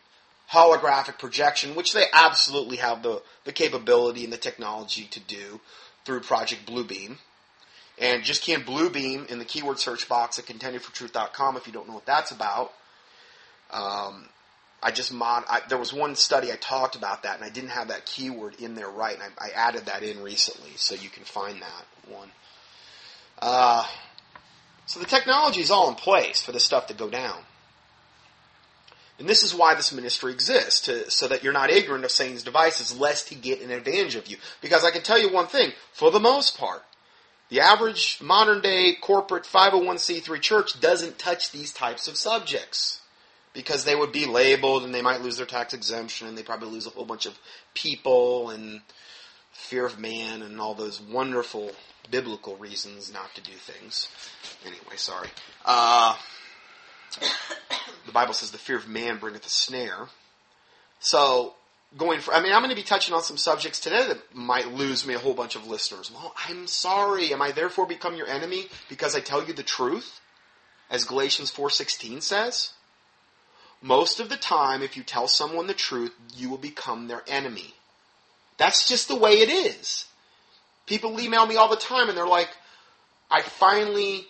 holographic 0.53 1.19
projection, 1.19 1.75
which 1.75 1.93
they 1.93 2.05
absolutely 2.13 2.77
have 2.79 3.03
the, 3.03 3.23
the 3.45 3.53
capability 3.53 4.25
and 4.25 4.33
the 4.33 4.39
technology 4.39 5.05
to 5.05 5.21
do 5.21 5.61
through 6.05 6.21
Project 6.21 6.67
Bluebeam. 6.67 7.19
And 7.99 8.25
just 8.25 8.49
in 8.49 8.63
Bluebeam 8.63 9.31
in 9.31 9.39
the 9.39 9.45
keyword 9.45 9.79
search 9.79 10.09
box 10.09 10.39
at 10.39 10.47
contendingfortruth.com 10.47 11.57
if 11.57 11.67
you 11.67 11.73
don't 11.73 11.87
know 11.87 11.95
what 11.95 12.07
that's 12.07 12.31
about. 12.31 12.73
Um, 13.71 14.29
I 14.83 14.91
just 14.91 15.13
mod. 15.13 15.45
I, 15.49 15.61
there 15.69 15.79
was 15.79 15.93
one 15.93 16.17
study 16.17 16.51
I 16.51 16.57
talked 16.57 16.97
about 16.97 17.23
that, 17.25 17.37
and 17.37 17.45
I 17.45 17.51
didn't 17.51 17.71
have 17.71 17.89
that 17.89 18.07
keyword 18.07 18.55
in 18.61 18.75
there 18.75 18.89
right, 18.89 19.15
and 19.15 19.23
I, 19.39 19.49
I 19.49 19.51
added 19.51 19.87
that 19.87 20.03
in 20.03 20.23
recently, 20.23 20.71
so 20.77 20.95
you 20.95 21.11
can 21.11 21.25
find 21.25 21.61
that 21.63 21.87
one. 22.09 22.31
Uh, 23.41 23.87
So 24.87 24.99
the 24.99 25.07
technology 25.07 25.61
is 25.61 25.71
all 25.71 25.89
in 25.89 25.95
place 25.95 26.41
for 26.41 26.51
this 26.53 26.65
stuff 26.65 26.89
to 26.89 26.95
go 26.95 27.09
down. 27.09 27.45
And 29.21 29.29
this 29.29 29.43
is 29.43 29.55
why 29.55 29.75
this 29.75 29.93
ministry 29.93 30.33
exists, 30.33 30.81
to, 30.87 31.11
so 31.11 31.29
that 31.29 31.45
you're 31.45 31.53
not 31.53 31.69
ignorant 31.69 32.07
of 32.07 32.11
Satan's 32.11 32.43
devices, 32.43 32.99
lest 32.99 33.29
he 33.29 33.37
get 33.37 33.61
an 33.61 33.71
advantage 33.71 34.15
of 34.15 34.27
you. 34.27 34.39
Because 34.63 34.83
I 34.83 34.91
can 34.91 35.03
tell 35.03 35.21
you 35.21 35.31
one 35.31 35.47
thing, 35.47 35.73
for 35.93 36.11
the 36.11 36.19
most 36.19 36.57
part, 36.57 36.83
the 37.51 37.61
average 37.61 38.19
modern 38.23 38.63
day 38.63 38.97
corporate 38.99 39.45
501c3 39.45 40.41
church 40.41 40.81
doesn't 40.81 41.19
touch 41.19 41.53
these 41.53 41.71
types 41.71 42.09
of 42.09 42.17
subjects. 42.17 43.03
Because 43.53 43.85
they 43.85 43.95
would 43.95 44.11
be 44.11 44.25
labeled 44.25 44.85
and 44.85 44.95
they 44.95 45.03
might 45.03 45.21
lose 45.21 45.37
their 45.37 45.45
tax 45.45 45.75
exemption 45.75 46.27
and 46.27 46.39
they 46.39 46.43
probably 46.43 46.71
lose 46.71 46.87
a 46.87 46.91
whole 46.91 47.05
bunch 47.05 47.27
of 47.27 47.39
people 47.75 48.49
and 48.49 48.81
fear 49.53 49.85
of 49.85 49.99
man 49.99 50.41
and 50.41 50.59
all 50.61 50.73
those 50.73 50.99
wonderful 50.99 51.73
biblical 52.11 52.57
reasons 52.57 53.13
not 53.13 53.35
to 53.35 53.43
do 53.43 53.53
things. 53.53 54.09
Anyway, 54.65 54.97
sorry. 54.97 55.29
Uh, 55.67 56.17
the 58.07 58.13
Bible 58.13 58.35
says 58.35 58.51
the 58.51 58.59
fear 58.59 58.77
of 58.77 58.89
man 58.89 59.19
bringeth 59.19 59.47
a 59.47 59.51
snare. 59.51 60.09
So, 60.99 61.55
going 61.97 62.21
for, 62.21 62.35
I 62.35 62.43
mean, 62.43 62.53
I'm 62.53 62.61
going 62.61 62.71
to 62.71 62.77
be 62.77 62.83
touching 62.83 63.15
on 63.15 63.23
some 63.23 63.37
subjects 63.37 63.81
today 63.81 64.07
that 64.09 64.35
might 64.35 64.73
lose 64.73 65.07
me 65.07 65.15
a 65.15 65.19
whole 65.19 65.35
bunch 65.35 65.57
of 65.57 65.67
listeners. 65.67 66.11
Well, 66.13 66.35
I'm 66.49 66.67
sorry. 66.67 67.33
Am 67.33 67.43
I 67.43 67.53
therefore 67.53 67.87
become 67.87 68.17
your 68.17 68.29
enemy 68.29 68.67
because 68.89 69.17
I 69.17 69.21
tell 69.21 69.45
you 69.45 69.53
the 69.53 69.63
truth? 69.63 70.21
As 70.91 71.05
Galatians 71.05 71.53
4.16 71.53 72.23
says? 72.23 72.73
Most 73.83 74.21
of 74.21 74.29
the 74.29 74.37
time, 74.37 74.83
if 74.83 74.97
you 74.97 75.03
tell 75.03 75.27
someone 75.27 75.67
the 75.67 75.75
truth, 75.75 76.13
you 76.37 76.51
will 76.51 76.59
become 76.59 77.09
their 77.09 77.23
enemy. 77.27 77.75
That's 78.59 78.87
just 78.87 79.09
the 79.09 79.17
way 79.17 79.41
it 79.41 79.49
is. 79.49 80.05
People 80.87 81.19
email 81.21 81.47
me 81.47 81.57
all 81.57 81.71
the 81.71 81.77
time 81.77 82.09
and 82.09 82.19
they're 82.19 82.27
like, 82.27 82.51
I 83.31 83.43
finally 83.43 84.27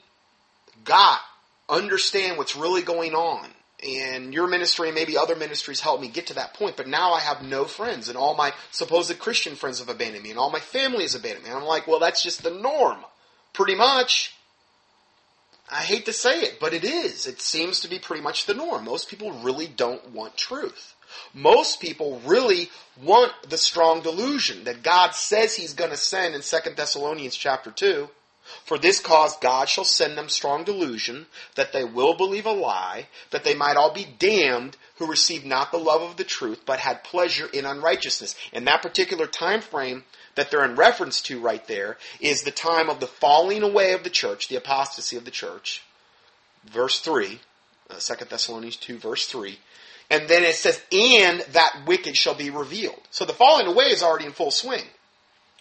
got 0.84 1.18
understand 1.70 2.36
what's 2.36 2.56
really 2.56 2.82
going 2.82 3.14
on. 3.14 3.48
And 3.82 4.34
your 4.34 4.46
ministry 4.46 4.88
and 4.88 4.94
maybe 4.94 5.16
other 5.16 5.36
ministries 5.36 5.80
helped 5.80 6.02
me 6.02 6.08
get 6.08 6.26
to 6.26 6.34
that 6.34 6.52
point. 6.52 6.76
But 6.76 6.86
now 6.86 7.12
I 7.12 7.20
have 7.20 7.42
no 7.42 7.64
friends, 7.64 8.08
and 8.08 8.18
all 8.18 8.36
my 8.36 8.52
supposed 8.70 9.18
Christian 9.18 9.56
friends 9.56 9.78
have 9.78 9.88
abandoned 9.88 10.22
me, 10.22 10.30
and 10.30 10.38
all 10.38 10.50
my 10.50 10.60
family 10.60 11.02
has 11.02 11.14
abandoned 11.14 11.44
me. 11.44 11.50
And 11.50 11.58
I'm 11.58 11.64
like, 11.64 11.86
well, 11.86 11.98
that's 11.98 12.22
just 12.22 12.42
the 12.42 12.50
norm. 12.50 12.98
Pretty 13.54 13.74
much. 13.74 14.34
I 15.72 15.82
hate 15.82 16.06
to 16.06 16.12
say 16.12 16.40
it, 16.40 16.58
but 16.60 16.74
it 16.74 16.84
is. 16.84 17.26
It 17.26 17.40
seems 17.40 17.80
to 17.80 17.88
be 17.88 17.98
pretty 17.98 18.22
much 18.22 18.44
the 18.44 18.54
norm. 18.54 18.84
Most 18.84 19.08
people 19.08 19.30
really 19.30 19.68
don't 19.68 20.10
want 20.10 20.36
truth. 20.36 20.94
Most 21.32 21.80
people 21.80 22.20
really 22.24 22.68
want 23.02 23.32
the 23.48 23.58
strong 23.58 24.02
delusion 24.02 24.64
that 24.64 24.82
God 24.82 25.14
says 25.14 25.54
He's 25.54 25.74
going 25.74 25.90
to 25.90 25.96
send 25.96 26.34
in 26.34 26.42
2 26.42 26.56
Thessalonians 26.76 27.36
chapter 27.36 27.70
2 27.70 28.08
for 28.64 28.78
this 28.78 29.00
cause 29.00 29.36
God 29.36 29.68
shall 29.68 29.84
send 29.84 30.16
them 30.16 30.28
strong 30.28 30.64
delusion, 30.64 31.26
that 31.54 31.72
they 31.72 31.84
will 31.84 32.14
believe 32.14 32.46
a 32.46 32.52
lie, 32.52 33.08
that 33.30 33.44
they 33.44 33.54
might 33.54 33.76
all 33.76 33.92
be 33.92 34.06
damned 34.18 34.76
who 34.96 35.06
received 35.06 35.46
not 35.46 35.72
the 35.72 35.78
love 35.78 36.02
of 36.02 36.16
the 36.16 36.24
truth, 36.24 36.62
but 36.66 36.78
had 36.78 37.04
pleasure 37.04 37.48
in 37.52 37.64
unrighteousness. 37.64 38.34
And 38.52 38.66
that 38.66 38.82
particular 38.82 39.26
time 39.26 39.60
frame 39.60 40.04
that 40.34 40.50
they're 40.50 40.64
in 40.64 40.76
reference 40.76 41.20
to 41.22 41.40
right 41.40 41.66
there 41.66 41.96
is 42.20 42.42
the 42.42 42.50
time 42.50 42.88
of 42.88 43.00
the 43.00 43.06
falling 43.06 43.62
away 43.62 43.92
of 43.92 44.04
the 44.04 44.10
church, 44.10 44.48
the 44.48 44.56
apostasy 44.56 45.16
of 45.16 45.24
the 45.24 45.30
church. 45.30 45.82
Verse 46.64 47.00
3, 47.00 47.40
uh, 47.90 47.94
2 47.98 48.24
Thessalonians 48.26 48.76
2, 48.76 48.98
verse 48.98 49.26
3. 49.26 49.58
And 50.10 50.28
then 50.28 50.42
it 50.42 50.56
says, 50.56 50.82
and 50.92 51.40
that 51.52 51.84
wicked 51.86 52.16
shall 52.16 52.34
be 52.34 52.50
revealed. 52.50 53.00
So 53.10 53.24
the 53.24 53.32
falling 53.32 53.66
away 53.66 53.86
is 53.86 54.02
already 54.02 54.26
in 54.26 54.32
full 54.32 54.50
swing. 54.50 54.84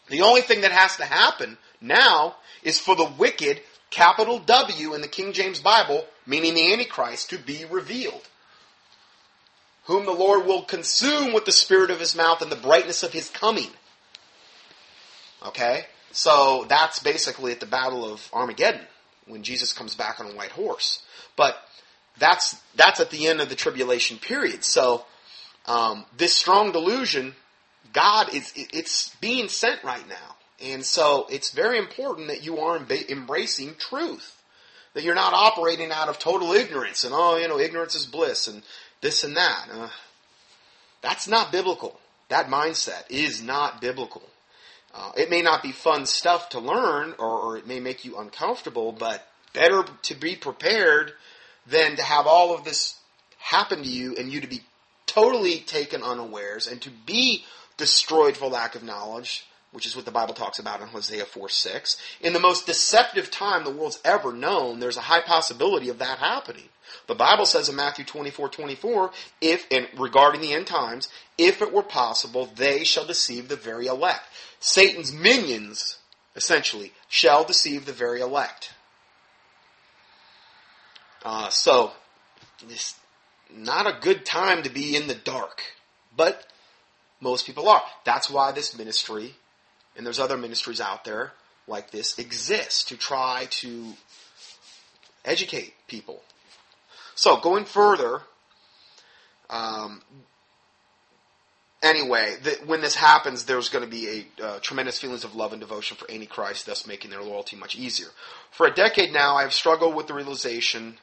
The 0.08 0.22
only 0.22 0.42
thing 0.42 0.62
that 0.62 0.72
has 0.72 0.98
to 0.98 1.06
happen 1.06 1.58
now 1.80 2.36
is 2.64 2.80
for 2.80 2.96
the 2.96 3.12
wicked, 3.18 3.62
capital 3.90 4.40
W 4.40 4.94
in 4.94 5.02
the 5.02 5.08
King 5.08 5.34
James 5.34 5.60
Bible, 5.60 6.06
meaning 6.26 6.54
the 6.54 6.72
Antichrist, 6.74 7.30
to 7.30 7.38
be 7.38 7.66
revealed. 7.66 8.28
Whom 9.86 10.06
the 10.06 10.12
Lord 10.12 10.46
will 10.46 10.64
consume 10.64 11.34
with 11.34 11.46
the 11.46 11.52
spirit 11.52 11.90
of 11.90 12.00
his 12.00 12.16
mouth 12.16 12.42
and 12.42 12.52
the 12.52 12.56
brightness 12.56 13.02
of 13.02 13.12
his 13.12 13.30
coming. 13.30 13.72
Okay? 15.46 15.86
So 16.12 16.66
that's 16.68 17.00
basically 17.00 17.52
at 17.52 17.60
the 17.60 17.66
Battle 17.66 18.06
of 18.12 18.30
Armageddon, 18.34 18.86
when 19.26 19.44
Jesus 19.44 19.74
comes 19.74 19.96
back 19.96 20.20
on 20.20 20.32
a 20.32 20.36
white 20.36 20.52
horse. 20.52 21.04
But 21.36 21.58
that's 22.18 22.62
that's 22.76 23.00
at 23.00 23.10
the 23.10 23.28
end 23.28 23.42
of 23.42 23.50
the 23.50 23.56
tribulation 23.56 24.18
period. 24.18 24.64
So 24.64 25.06
um, 25.66 26.06
this 26.18 26.34
strong 26.34 26.72
delusion, 26.72 27.36
God 27.94 28.34
is 28.34 28.52
it's 28.56 29.16
being 29.16 29.48
sent 29.48 29.84
right 29.84 30.08
now. 30.08 30.36
And 30.62 30.86
so 30.86 31.26
it's 31.30 31.52
very 31.52 31.78
important 31.78 32.28
that 32.28 32.44
you 32.44 32.60
are 32.60 32.78
embracing 32.78 33.76
truth. 33.76 34.36
That 34.94 35.04
you're 35.04 35.16
not 35.16 35.34
operating 35.34 35.92
out 35.92 36.10
of 36.10 36.20
total 36.20 36.52
ignorance 36.52 37.04
and, 37.04 37.14
oh, 37.16 37.38
you 37.38 37.48
know, 37.48 37.60
ignorance 37.60 37.96
is 37.96 38.06
bliss 38.06 38.48
and 38.48 38.64
this 39.02 39.24
and 39.24 39.38
that. 39.38 39.68
Uh, 39.72 39.90
that's 41.02 41.28
not 41.28 41.52
biblical. 41.52 42.00
That 42.30 42.48
mindset 42.48 43.04
is 43.10 43.42
not 43.42 43.82
biblical. 43.82 44.24
Uh, 44.94 45.12
it 45.16 45.30
may 45.30 45.42
not 45.42 45.62
be 45.62 45.72
fun 45.72 46.06
stuff 46.06 46.50
to 46.50 46.60
learn 46.60 47.14
or, 47.20 47.40
or 47.40 47.58
it 47.58 47.68
may 47.68 47.80
make 47.80 48.04
you 48.04 48.18
uncomfortable, 48.18 48.92
but 48.92 49.26
better 49.54 49.84
to 50.04 50.16
be 50.16 50.36
prepared 50.36 51.14
than 51.68 51.96
to 51.96 52.04
have 52.04 52.26
all 52.26 52.54
of 52.54 52.64
this 52.64 52.98
happen 53.38 53.84
to 53.84 53.90
you 53.90 54.16
and 54.18 54.32
you 54.32 54.42
to 54.42 54.48
be 54.48 54.62
totally 55.06 55.60
taken 55.60 56.04
unawares 56.04 56.68
and 56.68 56.82
to 56.82 56.90
be 57.06 57.44
destroyed 57.78 58.36
for 58.36 58.48
lack 58.48 58.76
of 58.76 58.84
knowledge 58.84 59.46
which 59.72 59.86
is 59.86 59.96
what 59.96 60.06
the 60.06 60.12
Bible 60.12 60.34
talks 60.34 60.60
about 60.60 60.82
in 60.82 60.88
Hosea 60.88 61.26
4 61.26 61.50
6. 61.50 61.98
In 62.22 62.34
the 62.34 62.40
most 62.40 62.66
deceptive 62.66 63.30
time 63.30 63.64
the 63.64 63.72
world's 63.72 64.00
ever 64.04 64.34
known, 64.34 64.80
there's 64.80 64.98
a 64.98 65.02
high 65.02 65.22
possibility 65.22 65.90
of 65.90 66.00
that 66.00 66.20
happening. 66.20 66.70
The 67.08 67.16
Bible 67.16 67.46
says 67.46 67.70
in 67.70 67.76
Matthew 67.76 68.06
24 68.06 68.50
24, 68.50 69.12
if, 69.42 69.68
and 69.72 69.88
regarding 69.98 70.42
the 70.42 70.54
end 70.54 70.68
times, 70.68 71.08
if 71.38 71.62
it 71.62 71.72
were 71.72 71.84
possible, 71.84 72.50
they 72.56 72.84
shall 72.84 73.06
deceive 73.06 73.48
the 73.48 73.56
very 73.56 73.86
elect. 73.86 74.22
Satan's 74.60 75.14
minions, 75.14 76.00
essentially, 76.36 76.94
shall 77.08 77.44
deceive 77.44 77.86
the 77.86 77.94
very 77.94 78.22
elect. 78.22 78.74
Uh, 81.24 81.50
so, 81.50 81.92
it's 82.68 82.96
not 83.54 83.86
a 83.86 84.00
good 84.00 84.26
time 84.26 84.64
to 84.64 84.70
be 84.70 84.96
in 84.96 85.08
the 85.08 85.16
dark. 85.16 85.62
But 86.16 86.48
most 87.22 87.46
people 87.46 87.70
are. 87.70 87.84
That's 88.04 88.30
why 88.30 88.52
this 88.52 88.78
ministry 88.78 89.36
and 90.00 90.06
there's 90.06 90.18
other 90.18 90.38
ministries 90.38 90.80
out 90.80 91.04
there 91.04 91.34
like 91.68 91.92
this 91.92 92.18
exist 92.18 92.88
to 92.88 92.96
try 92.96 93.48
to 93.50 93.92
educate 95.26 95.74
people. 95.90 96.22
So 97.16 97.36
going 97.36 97.66
further, 97.66 98.22
um, 99.50 100.02
anyway, 101.84 102.38
the, 102.42 102.52
when 102.66 102.80
this 102.80 102.96
happens, 102.96 103.44
there's 103.44 103.68
going 103.68 103.84
to 103.84 103.92
be 103.92 104.08
a 104.40 104.46
uh, 104.46 104.60
tremendous 104.62 104.98
feelings 104.98 105.26
of 105.26 105.36
love 105.36 105.52
and 105.52 105.60
devotion 105.60 105.98
for 105.98 106.10
Antichrist, 106.10 106.66
thus 106.66 106.88
making 106.88 107.12
their 107.12 107.22
loyalty 107.22 107.58
much 107.58 107.76
easier. 107.76 108.08
For 108.52 108.68
a 108.68 108.74
decade 108.74 109.12
now, 109.12 109.36
I 109.36 109.42
have 109.42 109.54
struggled 109.54 109.96
with 109.96 110.08
the 110.08 110.14
realization 110.14 110.98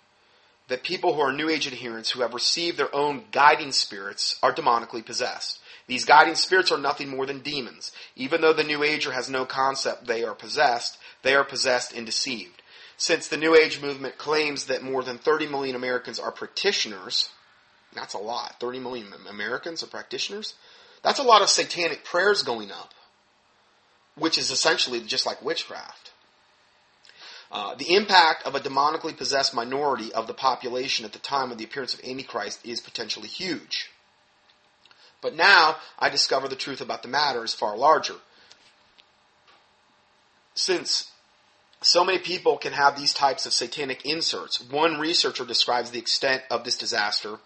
that 0.68 0.82
people 0.82 1.12
who 1.12 1.20
are 1.20 1.34
New 1.34 1.50
Age 1.50 1.66
adherents 1.66 2.12
who 2.12 2.22
have 2.22 2.32
received 2.32 2.78
their 2.78 2.94
own 2.96 3.24
guiding 3.30 3.72
spirits 3.72 4.38
are 4.42 4.54
demonically 4.54 5.04
possessed. 5.04 5.60
These 5.86 6.04
guiding 6.04 6.34
spirits 6.34 6.72
are 6.72 6.78
nothing 6.78 7.08
more 7.08 7.26
than 7.26 7.40
demons. 7.40 7.92
Even 8.16 8.40
though 8.40 8.52
the 8.52 8.64
New 8.64 8.82
Ager 8.82 9.12
has 9.12 9.30
no 9.30 9.44
concept 9.44 10.06
they 10.06 10.24
are 10.24 10.34
possessed, 10.34 10.98
they 11.22 11.34
are 11.34 11.44
possessed 11.44 11.92
and 11.92 12.04
deceived. 12.04 12.62
Since 12.96 13.28
the 13.28 13.36
New 13.36 13.54
Age 13.54 13.80
movement 13.80 14.18
claims 14.18 14.66
that 14.66 14.82
more 14.82 15.02
than 15.02 15.18
30 15.18 15.46
million 15.46 15.76
Americans 15.76 16.18
are 16.18 16.32
practitioners, 16.32 17.30
that's 17.94 18.14
a 18.14 18.18
lot. 18.18 18.58
30 18.58 18.80
million 18.80 19.06
Americans 19.28 19.82
are 19.82 19.88
practitioners? 19.88 20.54
That's 21.02 21.18
a 21.20 21.24
lot 21.24 21.42
of 21.42 21.48
satanic 21.48 22.04
prayers 22.04 22.42
going 22.42 22.72
up, 22.72 22.92
which 24.16 24.38
is 24.38 24.50
essentially 24.50 25.00
just 25.00 25.26
like 25.26 25.42
witchcraft. 25.42 26.12
Uh, 27.52 27.74
the 27.76 27.94
impact 27.94 28.44
of 28.44 28.54
a 28.54 28.60
demonically 28.60 29.16
possessed 29.16 29.54
minority 29.54 30.12
of 30.12 30.26
the 30.26 30.34
population 30.34 31.04
at 31.04 31.12
the 31.12 31.18
time 31.18 31.52
of 31.52 31.58
the 31.58 31.64
appearance 31.64 31.94
of 31.94 32.00
Antichrist 32.04 32.66
is 32.66 32.80
potentially 32.80 33.28
huge. 33.28 33.90
But 35.26 35.34
now 35.34 35.74
I 35.98 36.08
discover 36.08 36.46
the 36.46 36.54
truth 36.54 36.80
about 36.80 37.02
the 37.02 37.08
matter 37.08 37.42
is 37.42 37.52
far 37.52 37.76
larger. 37.76 38.14
Since 40.54 41.10
so 41.82 42.04
many 42.04 42.18
people 42.20 42.56
can 42.58 42.72
have 42.72 42.96
these 42.96 43.12
types 43.12 43.44
of 43.44 43.52
satanic 43.52 44.06
inserts, 44.06 44.62
one 44.70 45.00
researcher 45.00 45.44
describes 45.44 45.90
the 45.90 45.98
extent 45.98 46.44
of 46.48 46.62
this 46.62 46.78
disaster 46.78 47.38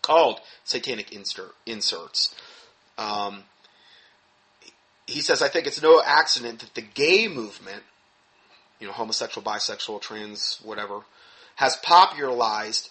called 0.00 0.40
satanic 0.62 1.10
insert, 1.10 1.56
inserts. 1.66 2.36
Um, 2.96 3.42
he 5.08 5.22
says, 5.22 5.42
I 5.42 5.48
think 5.48 5.66
it's 5.66 5.82
no 5.82 6.00
accident 6.06 6.60
that 6.60 6.74
the 6.74 6.82
gay 6.82 7.26
movement, 7.26 7.82
you 8.78 8.86
know, 8.86 8.92
homosexual, 8.92 9.44
bisexual, 9.44 10.02
trans, 10.02 10.60
whatever, 10.62 11.00
has 11.56 11.74
popularized 11.78 12.90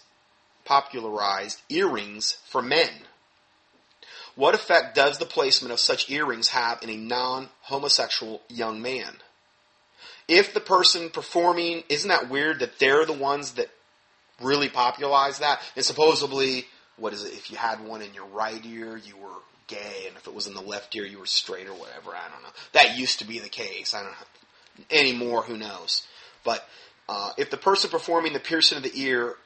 popularized 0.66 1.62
earrings 1.70 2.36
for 2.50 2.60
men. 2.60 2.90
What 4.36 4.54
effect 4.54 4.94
does 4.94 5.18
the 5.18 5.26
placement 5.26 5.72
of 5.72 5.80
such 5.80 6.08
earrings 6.10 6.48
have 6.48 6.82
in 6.82 6.90
a 6.90 6.96
non 6.96 7.48
homosexual 7.62 8.42
young 8.48 8.80
man? 8.80 9.16
if 10.28 10.54
the 10.54 10.60
person 10.60 11.10
performing, 11.10 11.84
isn't 11.88 12.08
that 12.08 12.28
weird 12.28 12.60
that 12.60 12.78
they're 12.78 13.06
the 13.06 13.12
ones 13.12 13.52
that 13.52 13.68
really 14.42 14.68
popularize 14.68 15.38
that? 15.38 15.60
And 15.76 15.84
supposedly, 15.84 16.66
what 16.96 17.12
is 17.12 17.24
it? 17.24 17.32
If 17.32 17.50
you 17.50 17.56
had 17.56 17.84
one 17.84 18.02
in 18.02 18.12
your 18.14 18.26
right 18.26 18.64
ear, 18.64 18.96
you 18.96 19.16
were 19.16 19.28
gay, 19.68 20.04
and 20.06 20.16
if 20.16 20.26
it 20.26 20.34
was 20.34 20.46
in 20.46 20.54
the 20.54 20.60
left 20.60 20.94
ear, 20.96 21.04
you 21.04 21.18
were 21.18 21.26
straight 21.26 21.68
or 21.68 21.74
whatever. 21.74 22.10
I 22.10 22.28
don't 22.32 22.42
know. 22.42 22.48
That 22.72 22.98
used 22.98 23.20
to 23.20 23.26
be 23.26 23.38
the 23.38 23.48
case. 23.48 23.94
I 23.94 24.02
don't 24.02 24.10
know 24.10 24.84
anymore. 24.90 25.42
Who 25.42 25.56
knows? 25.56 26.06
But 26.44 26.66
uh, 27.08 27.30
if 27.38 27.50
the 27.50 27.56
person 27.56 27.90
performing 27.90 28.32
the 28.32 28.40
piercing 28.40 28.76
of 28.76 28.84
the 28.84 28.92
ear 28.94 29.36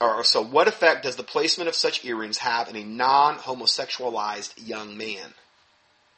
or 0.00 0.24
so 0.24 0.42
what 0.42 0.68
effect 0.68 1.04
does 1.04 1.16
the 1.16 1.22
placement 1.22 1.68
of 1.68 1.74
such 1.74 2.04
earrings 2.04 2.38
have 2.38 2.68
in 2.68 2.76
a 2.76 2.84
non-homosexualized 2.84 4.66
young 4.66 4.96
man? 4.96 5.34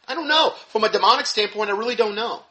I 0.06 0.14
don't 0.14 0.28
know. 0.28 0.54
From 0.68 0.84
a 0.84 0.88
demonic 0.88 1.26
standpoint, 1.26 1.70
I 1.70 1.76
really 1.76 1.94
don't 1.94 2.14
know. 2.14 2.42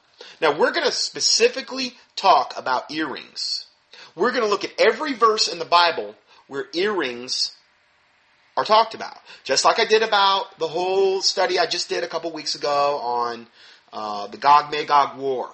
Now, 0.42 0.58
we're 0.58 0.72
going 0.72 0.86
to 0.86 0.92
specifically 0.92 1.94
talk 2.16 2.54
about 2.56 2.92
earrings. 2.92 3.66
We're 4.16 4.32
going 4.32 4.44
to 4.44 4.50
look 4.50 4.64
at 4.64 4.74
every 4.80 5.14
verse 5.14 5.48
in 5.48 5.60
the 5.60 5.66
Bible 5.66 6.16
where 6.48 6.66
earrings 6.74 7.56
are 8.56 8.66
talked 8.66 8.96
about. 8.96 9.18
Just 9.44 9.66
like 9.66 9.80
I 9.80 9.86
did 9.86 10.02
about 10.02 10.58
the 10.60 10.68
whole 10.68 11.22
study 11.22 11.60
I 11.60 11.66
just 11.66 11.90
did 11.90 12.04
a 12.04 12.08
couple 12.08 12.32
weeks 12.32 12.56
ago 12.56 13.00
on 13.02 13.48
uh, 13.92 14.28
the 14.28 14.38
Gog 14.38 14.72
Magog 14.72 15.18
War. 15.18 15.50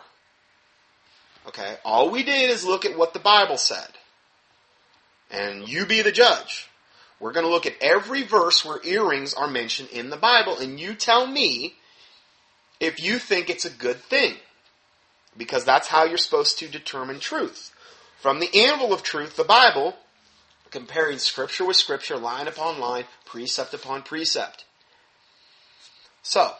Okay? 1.47 1.77
All 1.83 2.09
we 2.09 2.23
did 2.23 2.49
is 2.49 2.63
look 2.63 2.85
at 2.85 2.97
what 2.97 3.13
the 3.13 3.19
Bible 3.19 3.57
said 3.57 3.89
and 5.33 5.67
you 5.67 5.85
be 5.85 6.01
the 6.01 6.11
judge. 6.11 6.69
We're 7.19 7.33
going 7.33 7.45
to 7.45 7.51
look 7.51 7.65
at 7.65 7.81
every 7.81 8.23
verse 8.23 8.63
where 8.63 8.79
earrings 8.83 9.33
are 9.33 9.47
mentioned 9.47 9.89
in 9.89 10.09
the 10.09 10.17
Bible, 10.17 10.57
and 10.59 10.79
you 10.79 10.93
tell 10.93 11.25
me 11.25 11.75
if 12.79 13.01
you 13.03 13.17
think 13.17 13.49
it's 13.49 13.65
a 13.65 13.69
good 13.69 13.97
thing. 13.97 14.35
Because 15.35 15.65
that's 15.65 15.87
how 15.87 16.03
you're 16.03 16.17
supposed 16.17 16.59
to 16.59 16.67
determine 16.67 17.19
truth. 17.19 17.73
From 18.19 18.39
the 18.39 18.53
anvil 18.53 18.93
of 18.93 19.01
truth, 19.01 19.35
the 19.35 19.43
Bible, 19.43 19.95
comparing 20.69 21.17
scripture 21.17 21.65
with 21.65 21.75
scripture, 21.75 22.17
line 22.17 22.47
upon 22.47 22.79
line, 22.79 23.05
precept 23.25 23.73
upon 23.73 24.03
precept. 24.03 24.65
So, 26.21 26.53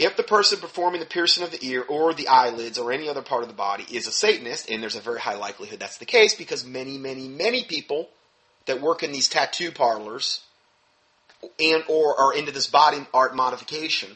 if 0.00 0.16
the 0.16 0.22
person 0.22 0.58
performing 0.58 1.00
the 1.00 1.06
piercing 1.06 1.44
of 1.44 1.50
the 1.50 1.62
ear 1.62 1.84
or 1.86 2.14
the 2.14 2.26
eyelids 2.26 2.78
or 2.78 2.90
any 2.90 3.10
other 3.10 3.20
part 3.20 3.42
of 3.42 3.48
the 3.48 3.54
body 3.54 3.84
is 3.92 4.06
a 4.06 4.12
Satanist, 4.12 4.70
and 4.70 4.82
there's 4.82 4.96
a 4.96 5.00
very 5.00 5.20
high 5.20 5.34
likelihood 5.34 5.78
that's 5.78 5.98
the 5.98 6.06
case 6.06 6.34
because 6.34 6.64
many, 6.64 6.96
many, 6.96 7.28
many 7.28 7.64
people 7.64 8.08
that 8.64 8.80
work 8.80 9.02
in 9.02 9.12
these 9.12 9.28
tattoo 9.28 9.70
parlors 9.70 10.40
and 11.58 11.84
or 11.86 12.18
are 12.18 12.34
into 12.34 12.50
this 12.50 12.66
body 12.66 13.06
art 13.12 13.36
modification, 13.36 14.08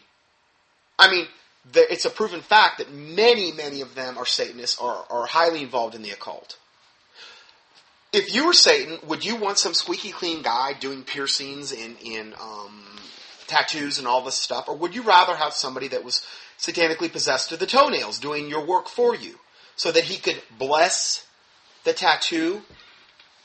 I 0.99 1.11
mean, 1.11 1.26
it's 1.74 2.07
a 2.07 2.11
proven 2.11 2.41
fact 2.41 2.78
that 2.78 2.91
many, 2.91 3.53
many 3.53 3.82
of 3.82 3.95
them 3.95 4.16
are 4.16 4.24
Satanists 4.24 4.78
or 4.78 5.05
are 5.11 5.26
highly 5.26 5.62
involved 5.62 5.95
in 5.95 6.01
the 6.01 6.12
occult. 6.12 6.57
If 8.11 8.35
you 8.35 8.47
were 8.47 8.55
Satan, 8.55 8.99
would 9.07 9.22
you 9.22 9.37
want 9.37 9.59
some 9.59 9.74
squeaky 9.74 10.12
clean 10.12 10.41
guy 10.41 10.72
doing 10.72 11.03
piercings 11.03 11.72
in 11.72 12.32
um, 12.41 12.85
tattoos 13.47 13.99
and 13.99 14.07
all 14.07 14.22
this 14.22 14.34
stuff, 14.34 14.68
or 14.68 14.76
would 14.76 14.95
you 14.95 15.03
rather 15.03 15.36
have 15.36 15.53
somebody 15.53 15.88
that 15.88 16.05
was 16.05 16.24
satanically 16.59 17.11
possessed 17.11 17.49
to 17.51 17.57
the 17.57 17.66
toenails 17.66 18.18
doing 18.18 18.49
your 18.49 18.64
work 18.64 18.88
for 18.88 19.14
you 19.14 19.38
so 19.76 19.90
that 19.90 20.05
he 20.05 20.16
could 20.16 20.40
bless 20.59 21.26
the 21.84 21.92
tattoo, 21.92 22.62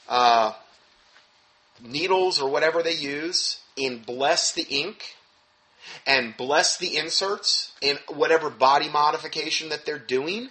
uh, 0.08 0.54
needles 1.82 2.42
or 2.42 2.50
whatever 2.50 2.84
they 2.84 2.94
use, 2.94 3.60
and 3.78 4.06
bless 4.06 4.52
the 4.52 4.64
ink 4.70 5.16
and 6.06 6.36
bless 6.38 6.78
the 6.78 6.98
inserts 6.98 7.74
in 7.82 7.98
whatever 8.10 8.50
body 8.50 8.90
modification 8.90 9.70
that 9.70 9.86
they're 9.86 9.98
doing? 9.98 10.50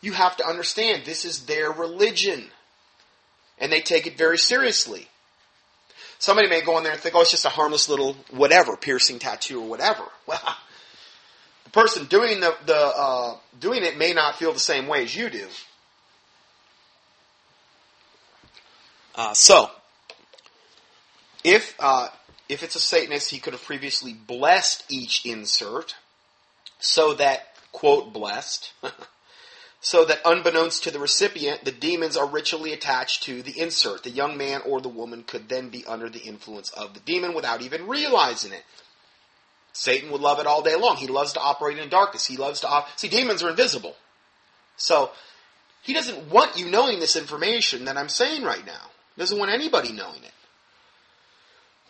You 0.00 0.12
have 0.12 0.36
to 0.38 0.46
understand 0.46 1.04
this 1.04 1.24
is 1.24 1.46
their 1.46 1.70
religion. 1.70 2.50
And 3.58 3.70
they 3.70 3.80
take 3.80 4.06
it 4.06 4.16
very 4.16 4.38
seriously. 4.38 5.09
Somebody 6.20 6.48
may 6.48 6.60
go 6.60 6.76
in 6.76 6.84
there 6.84 6.92
and 6.92 7.00
think, 7.00 7.14
oh, 7.14 7.22
it's 7.22 7.30
just 7.30 7.46
a 7.46 7.48
harmless 7.48 7.88
little 7.88 8.14
whatever, 8.30 8.76
piercing 8.76 9.18
tattoo 9.18 9.60
or 9.60 9.68
whatever. 9.68 10.04
Well, 10.26 10.56
the 11.64 11.70
person 11.70 12.06
doing 12.06 12.40
the, 12.40 12.54
the 12.66 12.76
uh, 12.76 13.36
doing 13.58 13.84
it 13.84 13.96
may 13.96 14.12
not 14.12 14.36
feel 14.36 14.52
the 14.52 14.58
same 14.58 14.86
way 14.86 15.04
as 15.04 15.16
you 15.16 15.30
do. 15.30 15.46
Uh, 19.14 19.32
so, 19.34 19.70
if 21.42 21.74
uh, 21.78 22.08
if 22.48 22.62
it's 22.62 22.76
a 22.76 22.80
Satanist, 22.80 23.30
he 23.30 23.38
could 23.38 23.52
have 23.52 23.64
previously 23.64 24.12
blessed 24.12 24.84
each 24.88 25.24
insert, 25.24 25.94
so 26.80 27.14
that 27.14 27.54
quote 27.72 28.12
blessed 28.12 28.72
so 29.80 30.04
that 30.04 30.20
unbeknownst 30.24 30.84
to 30.84 30.90
the 30.90 30.98
recipient, 30.98 31.64
the 31.64 31.72
demons 31.72 32.16
are 32.16 32.26
ritually 32.26 32.72
attached 32.72 33.22
to 33.22 33.42
the 33.42 33.58
insert. 33.58 34.02
The 34.02 34.10
young 34.10 34.36
man 34.36 34.60
or 34.66 34.80
the 34.80 34.90
woman 34.90 35.22
could 35.22 35.48
then 35.48 35.70
be 35.70 35.84
under 35.86 36.10
the 36.10 36.20
influence 36.20 36.68
of 36.70 36.92
the 36.92 37.00
demon 37.00 37.32
without 37.32 37.62
even 37.62 37.88
realizing 37.88 38.52
it. 38.52 38.64
Satan 39.72 40.10
would 40.10 40.20
love 40.20 40.38
it 40.38 40.46
all 40.46 40.62
day 40.62 40.76
long. 40.76 40.96
He 40.96 41.06
loves 41.06 41.32
to 41.32 41.40
operate 41.40 41.78
in 41.78 41.88
darkness. 41.88 42.26
He 42.26 42.36
loves 42.36 42.60
to 42.60 42.68
op- 42.68 42.98
see 42.98 43.08
demons 43.08 43.42
are 43.42 43.48
invisible. 43.48 43.96
So 44.76 45.12
he 45.82 45.94
doesn't 45.94 46.30
want 46.30 46.58
you 46.58 46.68
knowing 46.68 47.00
this 47.00 47.16
information 47.16 47.86
that 47.86 47.96
I'm 47.96 48.08
saying 48.10 48.42
right 48.42 48.66
now. 48.66 48.90
He 49.14 49.22
doesn't 49.22 49.38
want 49.38 49.50
anybody 49.50 49.92
knowing 49.92 50.22
it. 50.22 50.32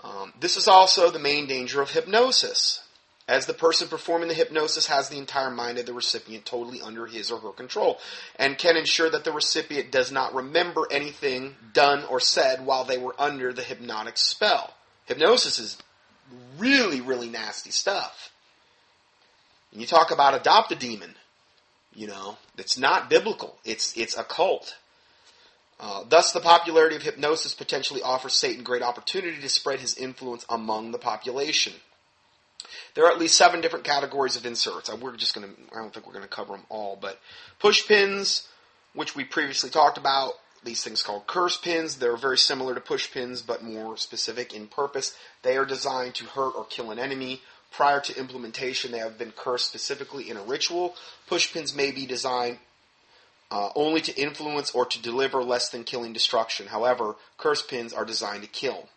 Um, 0.03 0.33
this 0.39 0.57
is 0.57 0.69
also 0.69 1.11
the 1.11 1.19
main 1.19 1.47
danger 1.47 1.83
of 1.83 1.91
hypnosis 1.91 2.83
as 3.31 3.47
the 3.47 3.55
person 3.55 3.87
performing 3.87 4.27
the 4.27 4.35
hypnosis 4.35 4.89
has 4.89 5.09
the 5.09 5.17
entire 5.17 5.53
mind 5.53 5.79
of 5.79 5.87
the 5.87 5.93
recipient 5.93 6.45
totally 6.45 6.83
under 6.83 7.07
his 7.07 7.31
or 7.31 7.39
her 7.39 7.53
control 7.53 7.97
and 8.37 8.59
can 8.59 8.77
ensure 8.77 9.09
that 9.09 9.23
the 9.23 9.31
recipient 9.31 9.93
does 9.93 10.11
not 10.11 10.35
remember 10.35 10.89
anything 10.91 11.55
done 11.73 12.05
or 12.07 12.19
said 12.19 12.67
while 12.67 12.85
they 12.85 12.99
were 12.99 13.15
under 13.21 13.53
the 13.53 13.63
hypnotic 13.63 14.19
spell. 14.19 14.75
Hypnosis 15.05 15.61
is 15.61 15.79
really, 16.59 17.01
really 17.01 17.29
nasty 17.29 17.71
stuff. 17.71 18.33
And 19.71 19.81
you 19.81 19.87
talk 19.87 20.11
about 20.11 20.35
adopt 20.35 20.73
a 20.73 20.75
demon, 20.75 21.15
you 21.95 22.09
know, 22.09 22.37
it's 22.59 22.77
not 22.77 23.09
biblical. 23.09 23.57
It's 23.65 23.97
it's 23.97 24.19
occult. 24.19 24.77
Uh, 25.79 26.03
thus, 26.09 26.33
the 26.33 26.41
popularity 26.41 26.97
of 26.97 27.03
hypnosis 27.03 27.55
potentially 27.55 28.03
offers 28.03 28.35
Satan 28.35 28.65
great 28.65 28.83
opportunity 28.83 29.41
to 29.41 29.49
spread 29.49 29.79
his 29.79 29.97
influence 29.97 30.45
among 30.49 30.91
the 30.91 30.99
population. 30.99 31.73
There 32.95 33.07
are 33.07 33.11
at 33.11 33.19
least 33.19 33.37
seven 33.37 33.61
different 33.61 33.85
categories 33.85 34.37
of 34.37 34.47
inserts. 34.47 34.93
We're 34.93 35.17
just 35.17 35.35
going 35.35 35.49
to, 35.49 35.55
I 35.73 35.81
don't 35.81 35.93
think 35.93 36.07
we're 36.07 36.13
going 36.13 36.25
to 36.25 36.29
cover 36.29 36.53
them 36.53 36.65
all, 36.69 36.99
but 37.01 37.21
push 37.59 37.87
pins, 37.87 38.49
which 38.95 39.15
we 39.15 39.25
previously 39.25 39.71
talked 39.71 39.99
about, 39.99 40.33
these 40.63 40.85
things 40.85 41.03
called 41.03 41.27
curse 41.27 41.57
pins. 41.57 41.97
They're 41.97 42.17
very 42.17 42.39
similar 42.39 42.75
to 42.75 42.81
push 42.81 43.11
pins, 43.11 43.43
but 43.43 43.63
more 43.63 43.97
specific 43.97 44.53
in 44.53 44.67
purpose. 44.67 45.17
They 45.43 45.57
are 45.57 45.65
designed 45.65 46.15
to 46.17 46.25
hurt 46.25 46.55
or 46.57 46.65
kill 46.65 46.91
an 46.91 46.99
enemy. 46.99 47.41
Prior 47.71 48.01
to 48.01 48.19
implementation, 48.19 48.91
they 48.91 48.99
have 48.99 49.17
been 49.17 49.33
cursed 49.33 49.69
specifically 49.69 50.29
in 50.29 50.37
a 50.37 50.43
ritual. 50.43 50.97
Push 51.29 51.53
pins 51.53 51.75
may 51.75 51.93
be 51.93 52.05
designed 52.05 52.59
uh, 53.51 53.71
only 53.75 54.01
to 54.01 54.21
influence 54.21 54.73
or 54.73 54.85
to 54.87 55.01
deliver 55.01 55.43
less 55.43 55.71
than 55.71 55.85
killing 55.85 56.13
destruction. 56.13 56.67
However, 56.67 57.17
curse 57.39 57.63
pins 57.63 57.93
are 57.93 58.05
designed 58.05 58.43
to 58.43 58.49
kill. 58.49 58.89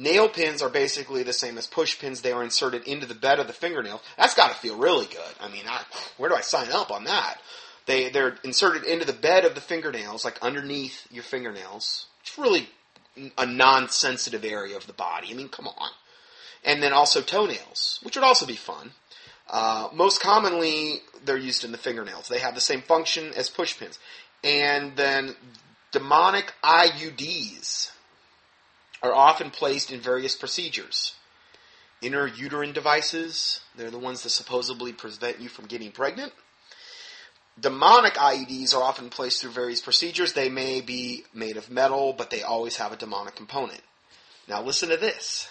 Nail 0.00 0.30
pins 0.30 0.62
are 0.62 0.70
basically 0.70 1.22
the 1.22 1.32
same 1.34 1.58
as 1.58 1.66
push 1.66 1.98
pins. 1.98 2.22
They 2.22 2.32
are 2.32 2.42
inserted 2.42 2.84
into 2.88 3.04
the 3.04 3.14
bed 3.14 3.38
of 3.38 3.46
the 3.46 3.52
fingernail. 3.52 4.00
That's 4.16 4.34
got 4.34 4.50
to 4.50 4.56
feel 4.56 4.78
really 4.78 5.04
good. 5.04 5.34
I 5.42 5.48
mean, 5.48 5.64
I, 5.68 5.82
where 6.16 6.30
do 6.30 6.36
I 6.36 6.40
sign 6.40 6.72
up 6.72 6.90
on 6.90 7.04
that? 7.04 7.36
They 7.84 8.08
they're 8.08 8.38
inserted 8.42 8.84
into 8.84 9.04
the 9.04 9.12
bed 9.12 9.44
of 9.44 9.54
the 9.54 9.60
fingernails, 9.60 10.24
like 10.24 10.38
underneath 10.40 11.06
your 11.10 11.22
fingernails. 11.22 12.06
It's 12.22 12.38
really 12.38 12.70
a 13.36 13.44
non-sensitive 13.44 14.42
area 14.42 14.74
of 14.74 14.86
the 14.86 14.94
body. 14.94 15.28
I 15.30 15.34
mean, 15.34 15.50
come 15.50 15.68
on. 15.68 15.90
And 16.64 16.82
then 16.82 16.94
also 16.94 17.20
toenails, 17.20 18.00
which 18.02 18.16
would 18.16 18.24
also 18.24 18.46
be 18.46 18.56
fun. 18.56 18.92
Uh, 19.50 19.88
most 19.92 20.22
commonly, 20.22 21.02
they're 21.26 21.36
used 21.36 21.62
in 21.62 21.72
the 21.72 21.78
fingernails. 21.78 22.28
They 22.28 22.38
have 22.38 22.54
the 22.54 22.60
same 22.62 22.80
function 22.80 23.32
as 23.36 23.50
push 23.50 23.78
pins. 23.78 23.98
And 24.42 24.96
then 24.96 25.34
demonic 25.90 26.54
IUDs 26.64 27.90
are 29.02 29.14
often 29.14 29.50
placed 29.50 29.90
in 29.90 30.00
various 30.00 30.36
procedures. 30.36 31.14
Intrauterine 32.02 32.72
devices, 32.72 33.60
they're 33.76 33.90
the 33.90 33.98
ones 33.98 34.22
that 34.22 34.30
supposedly 34.30 34.92
prevent 34.92 35.40
you 35.40 35.48
from 35.48 35.66
getting 35.66 35.90
pregnant. 35.90 36.32
Demonic 37.58 38.14
IEDs 38.14 38.74
are 38.74 38.82
often 38.82 39.10
placed 39.10 39.40
through 39.40 39.50
various 39.50 39.80
procedures. 39.80 40.32
They 40.32 40.48
may 40.48 40.80
be 40.80 41.24
made 41.34 41.56
of 41.56 41.70
metal, 41.70 42.14
but 42.14 42.30
they 42.30 42.42
always 42.42 42.76
have 42.76 42.92
a 42.92 42.96
demonic 42.96 43.36
component. 43.36 43.82
Now 44.48 44.62
listen 44.62 44.88
to 44.88 44.96
this. 44.96 45.48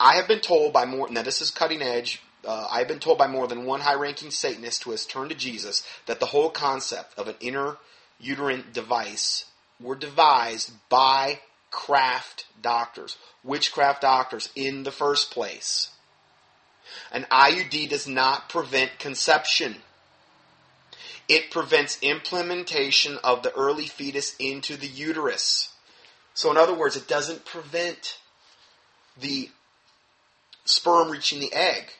I 0.00 0.16
have 0.16 0.26
been 0.26 0.40
told 0.40 0.72
by 0.72 0.84
more, 0.84 1.08
now 1.08 1.22
this 1.22 1.40
is 1.40 1.50
cutting 1.50 1.80
edge, 1.80 2.20
uh, 2.46 2.66
I've 2.70 2.88
been 2.88 2.98
told 2.98 3.18
by 3.18 3.26
more 3.26 3.46
than 3.46 3.64
one 3.64 3.80
high 3.80 3.94
ranking 3.94 4.30
Satanist 4.30 4.82
who 4.84 4.90
has 4.90 5.06
turned 5.06 5.30
to 5.30 5.36
Jesus 5.36 5.86
that 6.06 6.20
the 6.20 6.26
whole 6.26 6.50
concept 6.50 7.18
of 7.18 7.28
an 7.28 7.36
inner 7.40 7.78
uterine 8.18 8.64
device 8.72 9.46
were 9.80 9.94
devised 9.94 10.72
by 10.88 11.40
craft 11.74 12.46
doctors, 12.62 13.16
witchcraft 13.42 14.00
doctors 14.00 14.48
in 14.54 14.84
the 14.84 14.92
first 14.92 15.32
place. 15.32 15.90
An 17.10 17.26
IUD 17.32 17.90
does 17.90 18.06
not 18.06 18.48
prevent 18.48 19.00
conception. 19.00 19.76
It 21.28 21.50
prevents 21.50 21.98
implementation 22.00 23.18
of 23.24 23.42
the 23.42 23.52
early 23.54 23.86
fetus 23.86 24.36
into 24.38 24.76
the 24.76 24.86
uterus. 24.86 25.70
So, 26.32 26.50
in 26.50 26.56
other 26.56 26.74
words, 26.74 26.96
it 26.96 27.08
doesn't 27.08 27.44
prevent 27.44 28.18
the 29.20 29.50
sperm 30.64 31.10
reaching 31.10 31.40
the 31.40 31.52
egg. 31.52 31.90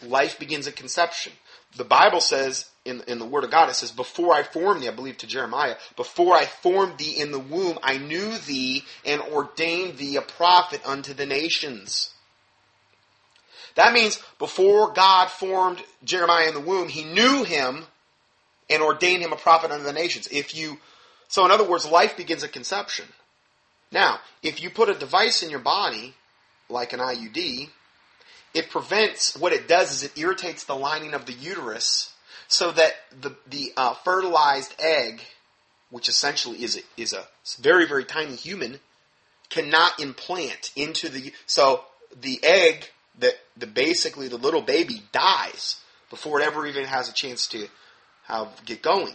Life 0.00 0.38
begins 0.38 0.68
at 0.68 0.76
conception. 0.76 1.32
The 1.76 1.84
Bible 1.84 2.20
says 2.20 2.70
in, 2.84 3.02
in 3.06 3.18
the 3.18 3.24
Word 3.24 3.44
of 3.44 3.50
God, 3.50 3.70
it 3.70 3.74
says, 3.74 3.90
Before 3.90 4.34
I 4.34 4.42
formed 4.42 4.82
thee, 4.82 4.88
I 4.88 4.92
believe 4.92 5.18
to 5.18 5.26
Jeremiah, 5.26 5.76
before 5.96 6.34
I 6.34 6.44
formed 6.44 6.98
thee 6.98 7.18
in 7.18 7.30
the 7.30 7.38
womb, 7.38 7.78
I 7.82 7.96
knew 7.96 8.36
thee 8.38 8.84
and 9.06 9.22
ordained 9.22 9.96
thee 9.96 10.16
a 10.16 10.22
prophet 10.22 10.82
unto 10.84 11.14
the 11.14 11.26
nations. 11.26 12.10
That 13.74 13.92
means 13.92 14.22
before 14.38 14.92
God 14.92 15.30
formed 15.30 15.82
Jeremiah 16.04 16.48
in 16.48 16.54
the 16.54 16.60
womb, 16.60 16.88
he 16.88 17.04
knew 17.04 17.42
him 17.42 17.86
and 18.70 18.82
ordained 18.82 19.22
him 19.22 19.32
a 19.32 19.36
prophet 19.36 19.70
unto 19.70 19.84
the 19.84 19.92
nations. 19.92 20.28
If 20.30 20.54
you, 20.54 20.78
so 21.28 21.44
in 21.44 21.50
other 21.50 21.68
words, 21.68 21.86
life 21.86 22.16
begins 22.16 22.44
at 22.44 22.52
conception. 22.52 23.06
Now, 23.90 24.20
if 24.42 24.62
you 24.62 24.70
put 24.70 24.88
a 24.88 24.94
device 24.94 25.42
in 25.42 25.50
your 25.50 25.60
body, 25.60 26.14
like 26.68 26.92
an 26.92 27.00
IUD, 27.00 27.68
it 28.52 28.70
prevents, 28.70 29.36
what 29.36 29.52
it 29.52 29.66
does 29.66 29.90
is 29.92 30.02
it 30.04 30.18
irritates 30.18 30.64
the 30.64 30.76
lining 30.76 31.14
of 31.14 31.26
the 31.26 31.32
uterus 31.32 32.13
so 32.48 32.72
that 32.72 32.94
the, 33.20 33.34
the 33.48 33.72
uh, 33.76 33.94
fertilized 33.94 34.74
egg, 34.78 35.20
which 35.90 36.08
essentially 36.08 36.62
is 36.62 36.76
a, 36.76 36.80
is 37.00 37.12
a 37.12 37.24
very, 37.60 37.86
very 37.86 38.04
tiny 38.04 38.34
human, 38.34 38.80
cannot 39.50 40.00
implant 40.00 40.72
into 40.76 41.08
the, 41.08 41.32
so 41.46 41.84
the 42.20 42.40
egg 42.42 42.88
that 43.18 43.34
the 43.56 43.66
basically 43.66 44.28
the 44.28 44.36
little 44.36 44.62
baby 44.62 45.02
dies 45.12 45.80
before 46.10 46.40
it 46.40 46.44
ever 46.44 46.66
even 46.66 46.84
has 46.84 47.08
a 47.08 47.12
chance 47.12 47.46
to 47.48 47.68
have, 48.24 48.48
get 48.64 48.82
going. 48.82 49.14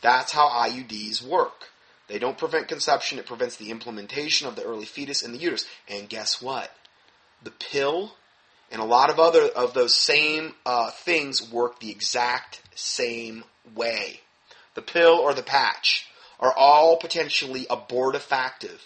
That's 0.00 0.32
how 0.32 0.48
IUDs 0.48 1.22
work. 1.22 1.70
They 2.08 2.18
don't 2.18 2.38
prevent 2.38 2.68
conception, 2.68 3.18
it 3.18 3.26
prevents 3.26 3.56
the 3.56 3.70
implementation 3.70 4.46
of 4.46 4.54
the 4.54 4.62
early 4.62 4.84
fetus 4.84 5.22
in 5.22 5.32
the 5.32 5.38
uterus. 5.38 5.66
And 5.88 6.08
guess 6.08 6.40
what? 6.40 6.72
The 7.42 7.50
pill 7.50 8.12
and 8.76 8.82
a 8.82 8.86
lot 8.86 9.08
of 9.08 9.18
other 9.18 9.44
of 9.56 9.72
those 9.72 9.94
same 9.94 10.52
uh, 10.66 10.90
things 10.90 11.50
work 11.50 11.80
the 11.80 11.90
exact 11.90 12.60
same 12.74 13.42
way. 13.74 14.20
The 14.74 14.82
pill 14.82 15.14
or 15.14 15.32
the 15.32 15.42
patch 15.42 16.06
are 16.38 16.52
all 16.54 16.98
potentially 16.98 17.64
abortifactive. 17.70 18.78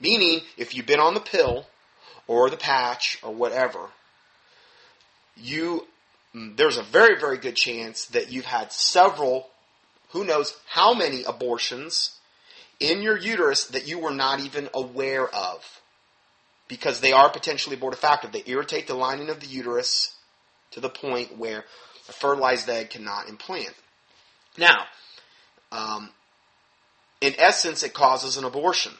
Meaning, 0.00 0.40
if 0.56 0.74
you've 0.74 0.86
been 0.86 0.98
on 0.98 1.14
the 1.14 1.20
pill 1.20 1.66
or 2.26 2.50
the 2.50 2.56
patch 2.56 3.20
or 3.22 3.32
whatever, 3.32 3.90
you 5.36 5.86
mm, 6.34 6.56
there's 6.56 6.78
a 6.78 6.82
very 6.82 7.20
very 7.20 7.38
good 7.38 7.54
chance 7.54 8.06
that 8.06 8.32
you've 8.32 8.44
had 8.44 8.72
several, 8.72 9.46
who 10.10 10.24
knows 10.24 10.52
how 10.66 10.94
many 10.94 11.22
abortions 11.22 12.18
in 12.80 13.02
your 13.02 13.16
uterus 13.16 13.66
that 13.66 13.86
you 13.86 14.00
were 14.00 14.10
not 14.10 14.40
even 14.40 14.68
aware 14.74 15.28
of 15.28 15.81
because 16.72 17.00
they 17.00 17.12
are 17.12 17.28
potentially 17.28 17.76
abortifactive. 17.76 18.32
They 18.32 18.44
irritate 18.46 18.86
the 18.86 18.94
lining 18.94 19.28
of 19.28 19.40
the 19.40 19.46
uterus 19.46 20.16
to 20.70 20.80
the 20.80 20.88
point 20.88 21.36
where 21.36 21.66
a 22.08 22.12
fertilized 22.14 22.66
egg 22.70 22.88
cannot 22.88 23.28
implant. 23.28 23.74
Now, 24.56 24.84
um, 25.70 26.08
in 27.20 27.34
essence, 27.36 27.82
it 27.82 27.92
causes 27.92 28.38
an 28.38 28.44
abortion. 28.44 28.92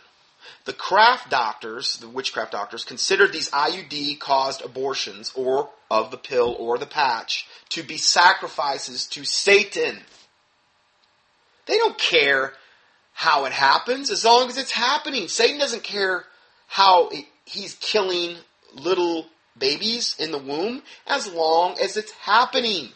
The 0.66 0.74
craft 0.74 1.30
doctors, 1.30 1.96
the 1.96 2.10
witchcraft 2.10 2.52
doctors, 2.52 2.84
considered 2.84 3.32
these 3.32 3.48
IUD 3.48 4.20
caused 4.20 4.62
abortions, 4.62 5.32
or 5.34 5.70
of 5.90 6.10
the 6.10 6.18
pill 6.18 6.54
or 6.58 6.76
the 6.76 6.84
patch, 6.84 7.46
to 7.70 7.82
be 7.82 7.96
sacrifices 7.96 9.06
to 9.06 9.24
Satan. 9.24 10.00
They 11.64 11.78
don't 11.78 11.96
care 11.96 12.52
how 13.14 13.46
it 13.46 13.52
happens 13.52 14.10
as 14.10 14.26
long 14.26 14.50
as 14.50 14.58
it's 14.58 14.72
happening. 14.72 15.26
Satan 15.28 15.58
doesn't 15.58 15.84
care 15.84 16.26
how 16.72 17.10
he's 17.44 17.74
killing 17.74 18.34
little 18.72 19.26
babies 19.58 20.16
in 20.18 20.32
the 20.32 20.38
womb 20.38 20.82
as 21.06 21.30
long 21.30 21.76
as 21.78 21.98
it's 21.98 22.12
happening. 22.12 22.88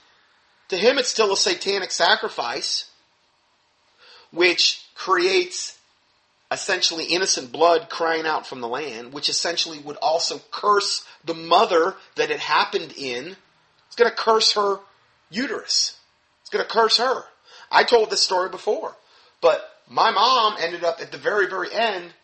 To 0.69 0.79
him, 0.79 0.97
it's 0.97 1.11
still 1.11 1.31
a 1.31 1.37
satanic 1.37 1.91
sacrifice, 1.91 2.91
which 4.31 4.83
creates 4.95 5.79
essentially 6.51 7.05
innocent 7.05 7.53
blood 7.53 7.91
crying 7.91 8.25
out 8.25 8.47
from 8.47 8.63
the 8.63 8.67
land, 8.67 9.13
which 9.13 9.29
essentially 9.29 9.79
would 9.81 9.99
also 9.99 10.41
curse 10.51 11.05
the 11.27 11.35
mother 11.35 11.97
that 12.15 12.31
it 12.31 12.41
happened 12.41 12.95
in. 12.97 13.37
It's 13.89 13.97
going 13.97 14.11
to 14.11 14.17
curse 14.17 14.55
her 14.55 14.79
uterus. 15.29 15.99
It's 16.41 16.51
going 16.51 16.65
to 16.65 16.71
curse 16.71 16.97
her. 16.97 17.25
I 17.71 17.85
told 17.85 18.09
this 18.09 18.23
story 18.23 18.49
before, 18.49 18.97
but 19.43 19.69
my 19.87 20.13
mom 20.13 20.57
ended 20.59 20.83
up 20.83 20.99
at 21.03 21.13
the 21.13 21.19
very, 21.19 21.47
very 21.47 21.71
end 21.75 22.15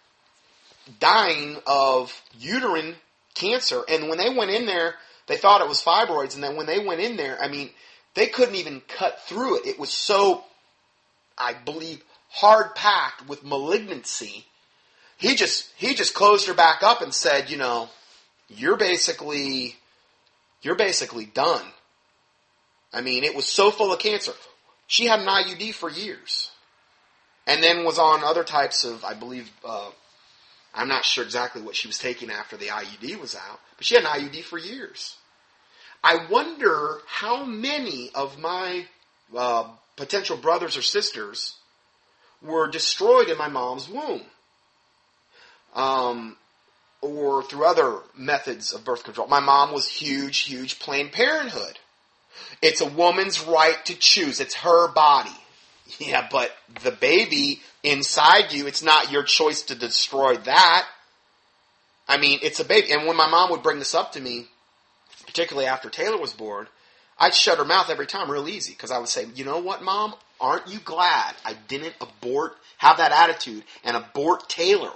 dying 1.01 1.59
of 1.67 2.23
uterine 2.39 2.95
cancer. 3.35 3.83
And 3.89 4.09
when 4.09 4.19
they 4.19 4.31
went 4.31 4.51
in 4.51 4.67
there, 4.67 4.95
they 5.27 5.37
thought 5.37 5.61
it 5.61 5.69
was 5.69 5.83
fibroids. 5.83 6.35
And 6.35 6.43
then 6.43 6.57
when 6.57 6.67
they 6.67 6.85
went 6.85 7.01
in 7.01 7.17
there, 7.17 7.41
I 7.41 7.49
mean, 7.49 7.71
they 8.15 8.27
couldn't 8.27 8.57
even 8.57 8.83
cut 8.89 9.21
through 9.21 9.59
it. 9.59 9.67
It 9.67 9.79
was 9.79 9.91
so, 9.91 10.45
I 11.39 11.55
believe, 11.55 12.03
hard 12.31 12.75
packed 12.75 13.29
with 13.29 13.45
malignancy. 13.45 14.47
He 15.19 15.37
just 15.37 15.71
he 15.77 15.95
just 15.95 16.15
closed 16.15 16.49
her 16.49 16.55
back 16.55 16.83
up 16.83 17.01
and 17.01 17.15
said, 17.15 17.49
you 17.49 17.57
know, 17.57 17.89
you're 18.49 18.77
basically 18.77 19.77
you're 20.63 20.75
basically 20.75 21.27
done. 21.27 21.65
I 22.93 23.01
mean, 23.01 23.25
it 23.25 23.35
was 23.35 23.47
so 23.47 23.71
full 23.71 23.93
of 23.93 23.99
cancer. 23.99 24.33
She 24.87 25.07
had 25.07 25.21
an 25.21 25.27
IUD 25.27 25.75
for 25.75 25.89
years, 25.89 26.51
and 27.47 27.63
then 27.63 27.85
was 27.85 27.99
on 27.99 28.23
other 28.23 28.45
types 28.45 28.85
of, 28.85 29.05
I 29.05 29.15
believe, 29.15 29.51
uh, 29.65 29.91
I'm 30.75 30.89
not 30.89 31.05
sure 31.05 31.25
exactly 31.25 31.63
what 31.63 31.77
she 31.77 31.87
was 31.87 31.99
taking 31.99 32.31
after 32.31 32.57
the 32.57 32.67
IUD 32.67 33.21
was 33.21 33.35
out, 33.35 33.61
but 33.77 33.87
she 33.87 33.95
had 33.95 34.05
an 34.05 34.11
IUD 34.11 34.43
for 34.45 34.59
years. 34.59 35.17
I 36.03 36.27
wonder 36.31 36.99
how 37.07 37.45
many 37.45 38.11
of 38.15 38.39
my 38.39 38.87
uh, 39.37 39.69
potential 39.97 40.37
brothers 40.37 40.77
or 40.77 40.83
sisters 40.83 41.57
were 42.41 42.69
destroyed 42.69 43.29
in 43.29 43.39
my 43.39 43.49
mom's 43.49 43.89
womb. 43.89 44.23
Um, 45.75 46.37
or 47.01 47.43
through 47.43 47.67
other 47.67 47.99
methods 48.17 48.73
of 48.73 48.85
birth 48.85 49.05
control. 49.05 49.27
My 49.27 49.41
mom 49.41 49.73
was 49.73 49.89
huge, 49.89 50.41
huge 50.41 50.79
Planned 50.79 51.13
Parenthood. 51.13 51.79
It's 52.63 52.81
a 52.81 52.89
woman's 52.89 53.45
right 53.45 53.85
to 53.87 53.95
choose. 53.95 54.41
It's 54.41 54.55
her 54.57 54.89
body. 54.89 55.31
Yeah, 55.99 56.27
but 56.31 56.51
the 56.83 56.91
baby 56.91 57.61
inside 57.83 58.53
you, 58.53 58.67
it's 58.67 58.83
not 58.83 59.13
your 59.13 59.23
choice 59.23 59.63
to 59.65 59.75
destroy 59.75 60.37
that. 60.37 60.87
I 62.09 62.17
mean, 62.17 62.39
it's 62.43 62.61
a 62.61 62.65
baby. 62.65 62.93
And 62.93 63.07
when 63.07 63.17
my 63.17 63.29
mom 63.29 63.51
would 63.51 63.63
bring 63.63 63.79
this 63.79 63.95
up 63.95 64.13
to 64.13 64.21
me, 64.21 64.47
particularly 65.27 65.67
after 65.67 65.91
Taylor 65.91 66.19
was 66.19 66.33
born, 66.33 66.67
I'd 67.19 67.35
shut 67.35 67.59
her 67.59 67.65
mouth 67.65 67.91
every 67.91 68.07
time 68.07 68.31
real 68.31 68.49
easy 68.49 68.73
because 68.73 68.91
I 68.91 68.99
would 68.99 69.09
say, 69.09 69.27
you 69.35 69.45
know 69.45 69.59
what, 69.61 69.83
mom? 69.83 70.15
Aren't 70.41 70.69
you 70.69 70.81
glad 70.81 71.35
I 71.45 71.55
didn't 71.69 71.95
abort, 72.01 72.57
have 72.79 72.97
that 72.97 73.13
attitude 73.13 73.63
and 73.85 73.97
abort 73.97 74.49
Taylor? 74.49 74.93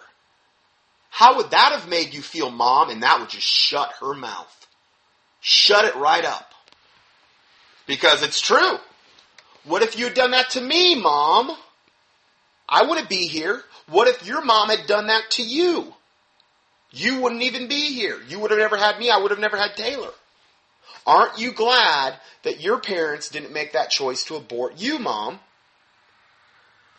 How 1.11 1.37
would 1.37 1.51
that 1.53 1.73
have 1.73 1.89
made 1.89 2.15
you 2.15 2.23
feel, 2.23 2.51
mom? 2.51 2.91
And 2.91 3.03
that 3.03 3.21
would 3.21 3.31
just 3.31 3.47
shut 3.47 3.93
her 4.01 4.13
mouth. 4.13 4.67
Shut 5.41 5.85
it 5.85 5.95
right 5.95 6.25
up. 6.25 6.53
Because 7.87 8.23
it's 8.23 8.41
true. 8.41 8.79
What 9.67 9.83
if 9.83 9.99
you'd 9.99 10.15
done 10.15 10.31
that 10.31 10.51
to 10.51 10.61
me, 10.61 10.95
mom? 11.01 11.57
I 12.69 12.85
wouldn't 12.85 13.09
be 13.09 13.27
here. 13.27 13.63
What 13.89 14.09
if 14.09 14.27
your 14.27 14.43
mom 14.45 14.69
had 14.69 14.87
done 14.87 15.09
that 15.09 15.31
to 15.33 15.43
you? 15.43 15.93
You 16.93 17.21
wouldn't 17.21 17.43
even 17.43 17.69
be 17.69 17.93
here. 17.93 18.21
You 18.29 18.39
would 18.41 18.51
have 18.51 18.61
never 18.61 18.77
had 18.77 18.99
me. 18.99 19.11
I 19.11 19.19
would 19.19 19.31
have 19.31 19.41
never 19.41 19.57
had 19.57 19.77
Taylor. 19.77 20.11
Aren't 21.05 21.39
you 21.39 21.53
glad 21.53 22.15
that 22.43 22.61
your 22.61 22.79
parents 22.79 23.29
didn't 23.29 23.53
make 23.53 23.73
that 23.73 23.91
choice 23.91 24.25
to 24.25 24.37
abort 24.37 24.79
you, 24.79 24.99
mom? 24.99 25.41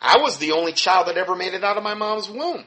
I 0.01 0.17
was 0.19 0.37
the 0.37 0.51
only 0.51 0.73
child 0.73 1.07
that 1.07 1.17
ever 1.17 1.35
made 1.35 1.53
it 1.53 1.63
out 1.63 1.77
of 1.77 1.83
my 1.83 1.93
mom's 1.93 2.29
womb. 2.29 2.65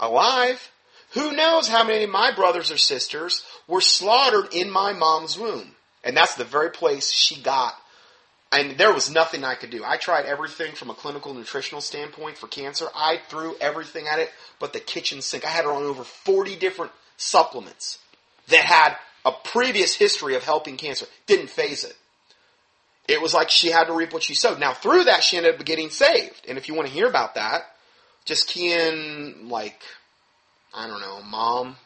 Alive. 0.00 0.70
Who 1.12 1.32
knows 1.32 1.68
how 1.68 1.84
many 1.84 2.04
of 2.04 2.10
my 2.10 2.34
brothers 2.34 2.72
or 2.72 2.76
sisters 2.76 3.44
were 3.68 3.80
slaughtered 3.80 4.54
in 4.54 4.70
my 4.70 4.92
mom's 4.92 5.38
womb? 5.38 5.74
And 6.02 6.16
that's 6.16 6.34
the 6.34 6.44
very 6.44 6.70
place 6.70 7.10
she 7.10 7.40
got 7.40 7.74
and 8.52 8.78
there 8.78 8.92
was 8.92 9.10
nothing 9.10 9.44
I 9.44 9.54
could 9.54 9.70
do. 9.70 9.82
I 9.84 9.96
tried 9.96 10.26
everything 10.26 10.74
from 10.74 10.90
a 10.90 10.94
clinical 10.94 11.34
nutritional 11.34 11.80
standpoint 11.80 12.38
for 12.38 12.46
cancer. 12.46 12.86
I 12.94 13.18
threw 13.28 13.56
everything 13.60 14.06
at 14.06 14.18
it 14.18 14.30
but 14.58 14.72
the 14.72 14.80
kitchen 14.80 15.20
sink. 15.20 15.44
I 15.44 15.50
had 15.50 15.64
her 15.64 15.72
on 15.72 15.82
over 15.82 16.04
40 16.04 16.56
different 16.56 16.92
supplements 17.16 17.98
that 18.48 18.64
had 18.64 18.96
a 19.24 19.32
previous 19.32 19.94
history 19.94 20.36
of 20.36 20.44
helping 20.44 20.76
cancer. 20.76 21.06
Didn't 21.26 21.50
phase 21.50 21.84
it. 21.84 21.96
It 23.08 23.20
was 23.20 23.34
like 23.34 23.50
she 23.50 23.70
had 23.70 23.84
to 23.84 23.92
reap 23.92 24.12
what 24.12 24.22
she 24.22 24.34
sowed. 24.34 24.58
Now 24.58 24.72
through 24.72 25.04
that 25.04 25.22
she 25.22 25.36
ended 25.36 25.56
up 25.56 25.64
getting 25.64 25.90
saved. 25.90 26.46
And 26.48 26.56
if 26.56 26.68
you 26.68 26.74
want 26.74 26.88
to 26.88 26.94
hear 26.94 27.06
about 27.06 27.34
that, 27.34 27.62
just 28.24 28.48
key 28.48 28.72
in 28.72 29.48
like, 29.48 29.80
I 30.72 30.86
don't 30.86 31.00
know, 31.00 31.22
mom 31.22 31.76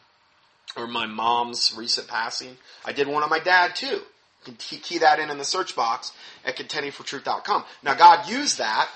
or 0.77 0.87
my 0.87 1.05
mom's 1.05 1.73
recent 1.75 2.07
passing. 2.07 2.57
I 2.85 2.93
did 2.93 3.07
one 3.07 3.23
on 3.23 3.29
my 3.29 3.39
dad 3.39 3.75
too. 3.75 4.01
Can 4.53 4.79
key 4.79 4.99
that 4.99 5.19
in 5.19 5.29
in 5.29 5.37
the 5.37 5.43
search 5.43 5.75
box 5.75 6.11
at 6.45 6.57
contendingfortruth.com. 6.57 7.63
Now, 7.83 7.95
God 7.95 8.29
used 8.29 8.59
that 8.59 8.89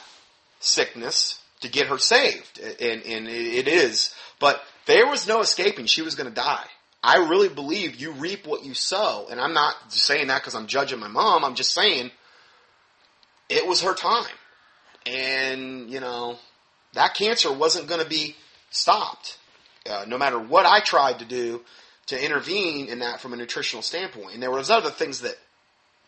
sickness 0.59 1.39
to 1.61 1.69
get 1.69 1.87
her 1.87 1.97
saved, 1.97 2.59
and, 2.59 3.03
and 3.03 3.27
it 3.27 3.67
is. 3.67 4.13
But 4.39 4.61
there 4.85 5.07
was 5.07 5.27
no 5.27 5.41
escaping. 5.41 5.85
She 5.85 6.01
was 6.01 6.15
going 6.15 6.29
to 6.29 6.35
die. 6.35 6.65
I 7.03 7.17
really 7.17 7.49
believe 7.49 7.95
you 7.95 8.11
reap 8.13 8.47
what 8.47 8.63
you 8.63 8.73
sow. 8.73 9.27
And 9.29 9.39
I'm 9.39 9.53
not 9.53 9.75
saying 9.91 10.27
that 10.27 10.41
because 10.41 10.55
I'm 10.55 10.67
judging 10.67 10.99
my 10.99 11.09
mom. 11.09 11.43
I'm 11.43 11.55
just 11.55 11.73
saying 11.73 12.11
it 13.49 13.67
was 13.67 13.81
her 13.81 13.93
time. 13.93 14.33
And, 15.05 15.89
you 15.89 15.99
know, 15.99 16.37
that 16.93 17.13
cancer 17.13 17.51
wasn't 17.51 17.87
going 17.87 18.01
to 18.01 18.07
be 18.07 18.35
stopped. 18.69 19.37
Uh, 19.89 20.05
no 20.07 20.17
matter 20.17 20.39
what 20.39 20.65
I 20.65 20.79
tried 20.79 21.19
to 21.19 21.25
do 21.25 21.61
to 22.07 22.23
intervene 22.23 22.87
in 22.87 22.99
that 22.99 23.21
from 23.21 23.33
a 23.33 23.37
nutritional 23.37 23.81
standpoint. 23.81 24.33
And 24.33 24.43
there 24.43 24.51
was 24.51 24.69
other 24.69 24.89
things 24.89 25.21
that 25.21 25.35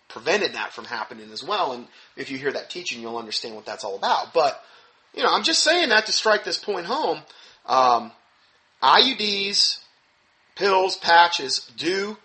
prevented 0.07 0.53
that 0.53 0.73
from 0.73 0.85
happening 0.85 1.31
as 1.31 1.43
well. 1.43 1.73
And 1.73 1.87
if 2.15 2.29
you 2.29 2.37
hear 2.37 2.51
that 2.51 2.69
teaching, 2.69 3.01
you'll 3.01 3.17
understand 3.17 3.55
what 3.55 3.65
that's 3.65 3.83
all 3.83 3.95
about. 3.95 4.33
But, 4.33 4.61
you 5.13 5.23
know, 5.23 5.29
I'm 5.31 5.43
just 5.43 5.63
saying 5.63 5.89
that 5.89 6.05
to 6.05 6.11
strike 6.11 6.43
this 6.43 6.57
point 6.57 6.85
home. 6.85 7.21
Um, 7.65 8.11
IUDs, 8.83 9.79
pills, 10.55 10.97
patches 10.97 11.71
do, 11.77 12.17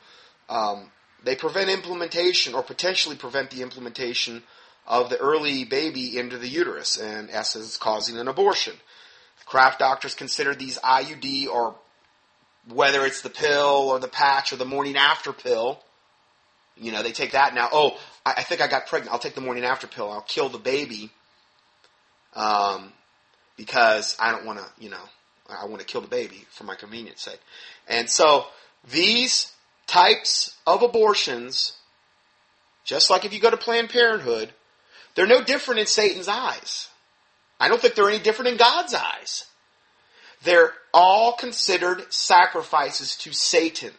um, 0.48 0.90
they 1.24 1.36
prevent 1.36 1.70
implementation 1.70 2.54
or 2.54 2.62
potentially 2.62 3.16
prevent 3.16 3.50
the 3.50 3.62
implementation 3.62 4.42
of 4.86 5.10
the 5.10 5.18
early 5.18 5.64
baby 5.64 6.18
into 6.18 6.38
the 6.38 6.48
uterus 6.48 6.98
and 6.98 7.28
essence 7.30 7.76
causing 7.76 8.18
an 8.18 8.28
abortion. 8.28 8.74
Craft 9.46 9.80
doctors 9.80 10.14
consider 10.14 10.54
these 10.54 10.78
IUD 10.78 11.48
or 11.48 11.74
whether 12.68 13.04
it's 13.04 13.22
the 13.22 13.30
pill 13.30 13.88
or 13.88 13.98
the 13.98 14.08
patch 14.08 14.52
or 14.52 14.56
the 14.56 14.64
morning 14.64 14.96
after 14.96 15.32
pill. 15.32 15.80
You 16.76 16.92
know, 16.92 17.02
they 17.02 17.12
take 17.12 17.32
that 17.32 17.54
now. 17.54 17.68
Oh, 17.72 17.98
I, 18.24 18.34
I 18.38 18.42
think 18.42 18.60
I 18.60 18.68
got 18.68 18.86
pregnant. 18.86 19.12
I'll 19.12 19.18
take 19.18 19.34
the 19.34 19.40
morning 19.40 19.64
after 19.64 19.86
pill. 19.86 20.10
I'll 20.10 20.22
kill 20.22 20.48
the 20.48 20.58
baby. 20.58 21.10
Um, 22.34 22.92
because 23.56 24.16
I 24.20 24.30
don't 24.30 24.46
want 24.46 24.58
to, 24.58 24.64
you 24.78 24.88
know, 24.88 25.02
I 25.48 25.66
want 25.66 25.80
to 25.80 25.86
kill 25.86 26.00
the 26.00 26.08
baby 26.08 26.46
for 26.50 26.64
my 26.64 26.76
convenience 26.76 27.22
sake. 27.22 27.40
And 27.88 28.08
so 28.08 28.46
these 28.90 29.52
types 29.86 30.56
of 30.66 30.82
abortions, 30.82 31.76
just 32.84 33.10
like 33.10 33.24
if 33.24 33.34
you 33.34 33.40
go 33.40 33.50
to 33.50 33.56
Planned 33.56 33.90
Parenthood, 33.90 34.52
they're 35.14 35.26
no 35.26 35.42
different 35.42 35.80
in 35.80 35.86
Satan's 35.86 36.28
eyes. 36.28 36.88
I 37.58 37.68
don't 37.68 37.80
think 37.80 37.94
they're 37.94 38.08
any 38.08 38.22
different 38.22 38.52
in 38.52 38.56
God's 38.56 38.94
eyes. 38.94 39.44
They're 40.44 40.72
all 40.92 41.32
considered 41.32 42.12
sacrifices 42.12 43.16
to 43.16 43.32
Satan. 43.32 43.92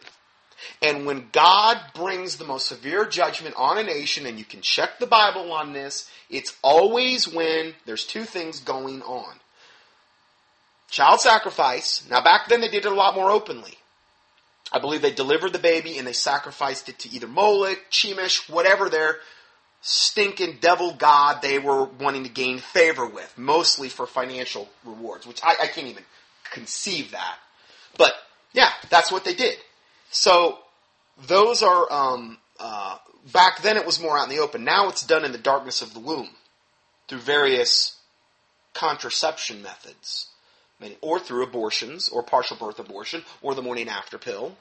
And 0.80 1.06
when 1.06 1.28
God 1.32 1.78
brings 1.94 2.36
the 2.36 2.44
most 2.44 2.66
severe 2.66 3.06
judgment 3.06 3.54
on 3.56 3.78
a 3.78 3.82
nation, 3.82 4.26
and 4.26 4.38
you 4.38 4.44
can 4.44 4.60
check 4.60 4.98
the 4.98 5.06
Bible 5.06 5.52
on 5.52 5.72
this, 5.72 6.08
it's 6.30 6.56
always 6.62 7.26
when 7.26 7.74
there's 7.84 8.06
two 8.06 8.24
things 8.24 8.60
going 8.60 9.02
on. 9.02 9.34
Child 10.90 11.20
sacrifice. 11.20 12.06
Now, 12.10 12.22
back 12.22 12.48
then 12.48 12.60
they 12.60 12.68
did 12.68 12.84
it 12.84 12.92
a 12.92 12.94
lot 12.94 13.14
more 13.14 13.30
openly. 13.30 13.78
I 14.72 14.78
believe 14.78 15.02
they 15.02 15.12
delivered 15.12 15.52
the 15.52 15.58
baby 15.58 15.98
and 15.98 16.06
they 16.06 16.12
sacrificed 16.12 16.88
it 16.88 16.98
to 17.00 17.10
either 17.10 17.26
Moloch, 17.26 17.78
Chemosh, 17.90 18.48
whatever 18.48 18.88
their 18.88 19.16
stinking 19.82 20.58
devil 20.60 20.94
god 20.94 21.42
they 21.42 21.58
were 21.58 21.84
wanting 21.84 22.22
to 22.24 22.30
gain 22.30 22.58
favor 22.58 23.06
with, 23.06 23.36
mostly 23.36 23.88
for 23.88 24.06
financial 24.06 24.68
rewards, 24.84 25.26
which 25.26 25.40
I, 25.42 25.56
I 25.62 25.66
can't 25.66 25.88
even 25.88 26.04
conceive 26.52 27.12
that. 27.12 27.36
But 27.96 28.12
yeah, 28.52 28.70
that's 28.90 29.10
what 29.10 29.24
they 29.24 29.34
did. 29.34 29.56
So 30.10 30.58
those 31.26 31.62
are 31.62 31.90
um, 31.90 32.38
uh, 32.60 32.98
back 33.32 33.62
then 33.62 33.76
it 33.76 33.86
was 33.86 34.00
more 34.00 34.16
out 34.16 34.28
in 34.28 34.34
the 34.34 34.42
open. 34.42 34.64
Now 34.64 34.88
it's 34.88 35.06
done 35.06 35.24
in 35.24 35.32
the 35.32 35.38
darkness 35.38 35.82
of 35.82 35.94
the 35.94 36.00
womb 36.00 36.30
through 37.08 37.20
various 37.20 37.96
contraception 38.74 39.62
methods 39.62 40.28
or 41.00 41.18
through 41.18 41.44
abortions, 41.44 42.08
or 42.08 42.22
partial 42.22 42.56
birth 42.56 42.78
abortion, 42.78 43.22
or 43.40 43.54
the 43.54 43.62
morning 43.62 43.88
after 43.88 44.18
pill. 44.18 44.56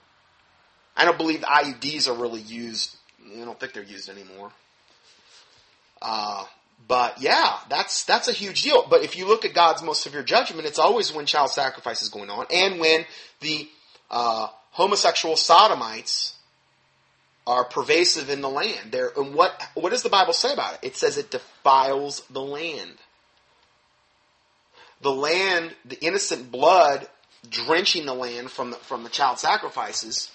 I 0.96 1.06
don't 1.06 1.18
believe 1.18 1.40
IUDs 1.42 2.08
are 2.08 2.14
really 2.14 2.42
used. 2.42 2.96
I 3.36 3.44
don't 3.44 3.60
think 3.60 3.74
they're 3.74 3.84
used 3.84 4.10
anymore. 4.10 4.52
Uh, 6.02 6.46
but 6.88 7.22
yeah, 7.22 7.58
that's 7.70 8.06
that's 8.06 8.28
a 8.28 8.34
huge 8.34 8.64
deal. 8.64 8.86
But 8.90 9.04
if 9.04 9.18
you 9.18 9.28
look 9.28 9.46
at 9.46 9.54
God's 9.54 9.84
most 9.84 10.02
severe 10.02 10.24
judgment, 10.24 10.68
it's 10.68 10.80
always 10.80 11.14
when 11.14 11.26
child 11.26 11.52
sacrifice 11.52 12.02
is 12.02 12.10
going 12.10 12.30
on, 12.30 12.46
and 12.52 12.80
when 12.80 13.06
the 13.40 13.68
uh, 14.10 14.48
homosexual 14.72 15.36
sodomites 15.36 16.36
are 17.48 17.64
pervasive 17.64 18.30
in 18.30 18.42
the 18.42 18.50
land. 18.50 18.92
There, 18.92 19.12
and 19.16 19.34
what 19.34 19.62
what 19.74 19.92
does 19.92 20.04
the 20.04 20.10
Bible 20.10 20.34
say 20.34 20.54
about 20.54 20.76
it? 20.76 20.80
It 20.84 20.96
says 20.96 21.18
it 21.18 21.32
defiles 21.32 22.22
the 22.30 22.42
land 22.42 22.98
the 25.02 25.12
land, 25.12 25.76
the 25.86 26.00
innocent 26.04 26.52
blood 26.52 27.08
drenching 27.50 28.06
the 28.06 28.14
land 28.14 28.52
from 28.52 28.72
the, 28.72 28.78
from 28.78 29.04
the 29.04 29.10
child 29.10 29.40
sacrifices, 29.40 30.32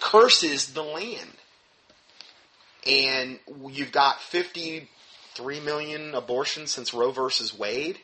curses 0.00 0.72
the 0.72 0.82
land. 0.82 1.30
And 2.86 3.38
you've 3.70 3.92
got 3.92 4.20
53 5.34 5.60
million 5.60 6.14
abortions 6.14 6.72
since 6.72 6.92
Roe 6.92 7.10
versus 7.10 7.56
Wade. 7.58 7.98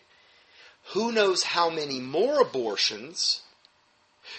Who 0.93 1.13
knows 1.13 1.43
how 1.43 1.69
many 1.69 2.01
more 2.01 2.41
abortions? 2.41 3.43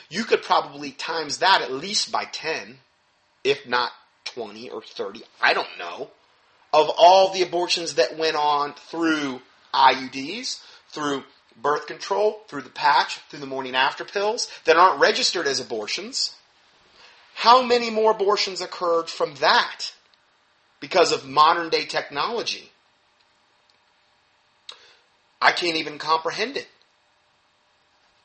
You 0.10 0.24
could 0.24 0.42
probably 0.42 0.92
times 0.92 1.38
that 1.38 1.62
at 1.62 1.72
least 1.72 2.12
by 2.12 2.26
10, 2.26 2.80
if 3.44 3.68
not 3.68 3.92
20 4.26 4.70
or 4.70 4.82
30. 4.82 5.22
I 5.42 5.54
don't 5.54 5.78
know. 5.78 6.10
Of 6.74 6.90
all 6.98 7.32
the 7.32 7.44
abortions 7.44 7.96
that 7.96 8.18
went 8.18 8.36
on 8.36 8.74
through 8.74 9.42
IUDs, 9.74 10.62
through 10.90 11.24
birth 11.62 11.86
control, 11.88 12.42
through 12.48 12.62
the 12.64 12.70
patch, 12.70 13.20
through 13.30 13.40
the 13.40 13.46
morning 13.46 13.76
after 13.76 14.04
pills 14.04 14.50
that 14.66 14.78
aren't 14.78 15.00
registered 15.00 15.46
as 15.46 15.60
abortions. 15.60 16.36
How 17.36 17.62
many 17.62 17.90
more 17.90 18.12
abortions 18.12 18.62
occurred 18.62 19.10
from 19.10 19.36
that 19.36 19.94
because 20.80 21.12
of 21.12 21.28
modern 21.28 21.70
day 21.70 21.86
technology? 21.86 22.72
I 25.42 25.52
can't 25.52 25.78
even 25.78 25.98
comprehend 25.98 26.58
it. 26.58 26.68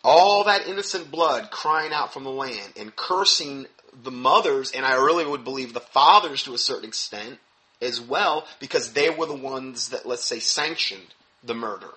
All 0.02 0.44
that 0.44 0.66
innocent 0.66 1.10
blood 1.10 1.50
crying 1.50 1.92
out 1.92 2.12
from 2.12 2.24
the 2.24 2.30
land 2.30 2.72
and 2.78 2.94
cursing 2.94 3.66
the 4.02 4.10
mothers, 4.10 4.72
and 4.72 4.84
I 4.84 4.94
really 4.94 5.24
would 5.24 5.44
believe 5.44 5.72
the 5.72 5.80
fathers 5.80 6.42
to 6.42 6.54
a 6.54 6.58
certain 6.58 6.88
extent 6.88 7.38
as 7.80 8.00
well, 8.00 8.46
because 8.60 8.92
they 8.92 9.10
were 9.10 9.26
the 9.26 9.34
ones 9.34 9.88
that, 9.90 10.06
let's 10.06 10.24
say, 10.24 10.40
sanctioned 10.40 11.14
the 11.42 11.54
murder. 11.54 11.90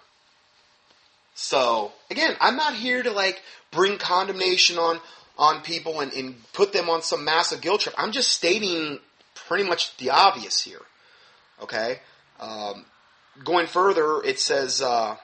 So 1.35 1.91
again, 2.09 2.35
I'm 2.41 2.55
not 2.55 2.73
here 2.73 3.03
to 3.03 3.11
like 3.11 3.41
bring 3.71 3.97
condemnation 3.97 4.77
on 4.77 4.99
on 5.37 5.61
people 5.61 5.99
and, 5.99 6.11
and 6.13 6.35
put 6.53 6.73
them 6.73 6.89
on 6.89 7.03
some 7.03 7.23
massive 7.23 7.61
guilt 7.61 7.81
trip. 7.81 7.93
I'm 7.95 8.11
just 8.11 8.29
stating 8.29 8.99
pretty 9.35 9.63
much 9.63 9.95
the 9.97 10.09
obvious 10.09 10.61
here. 10.61 10.81
Okay. 11.61 11.99
Um, 12.39 12.85
going 13.43 13.67
further, 13.67 14.21
it 14.23 14.39
says 14.39 14.81
uh, 14.81 15.17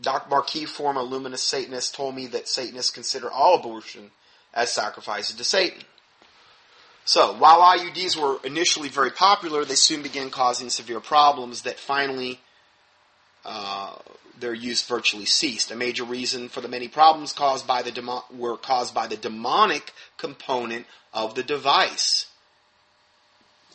Dr. 0.00 0.28
Marquis, 0.28 0.66
former 0.66 1.00
Illuminist 1.00 1.48
Satanist, 1.48 1.94
told 1.94 2.14
me 2.14 2.26
that 2.28 2.48
Satanists 2.48 2.90
consider 2.90 3.30
all 3.30 3.56
abortion 3.56 4.10
as 4.52 4.72
sacrifices 4.72 5.36
to 5.36 5.44
Satan. 5.44 5.82
So, 7.04 7.34
while 7.34 7.60
IUDs 7.60 8.20
were 8.20 8.38
initially 8.44 8.88
very 8.88 9.10
popular, 9.10 9.64
they 9.64 9.76
soon 9.76 10.02
began 10.02 10.28
causing 10.28 10.70
severe 10.70 11.00
problems 11.00 11.62
that 11.62 11.78
finally 11.78 12.40
uh, 13.44 13.94
their 14.40 14.54
use 14.54 14.82
virtually 14.82 15.24
ceased. 15.24 15.70
A 15.70 15.76
major 15.76 16.02
reason 16.02 16.48
for 16.48 16.60
the 16.60 16.68
many 16.68 16.88
problems 16.88 17.32
caused 17.32 17.66
by 17.66 17.82
the 17.82 17.92
demo- 17.92 18.24
were 18.36 18.56
caused 18.56 18.92
by 18.92 19.06
the 19.06 19.16
demonic 19.16 19.92
component 20.16 20.86
of 21.14 21.36
the 21.36 21.44
device. 21.44 22.26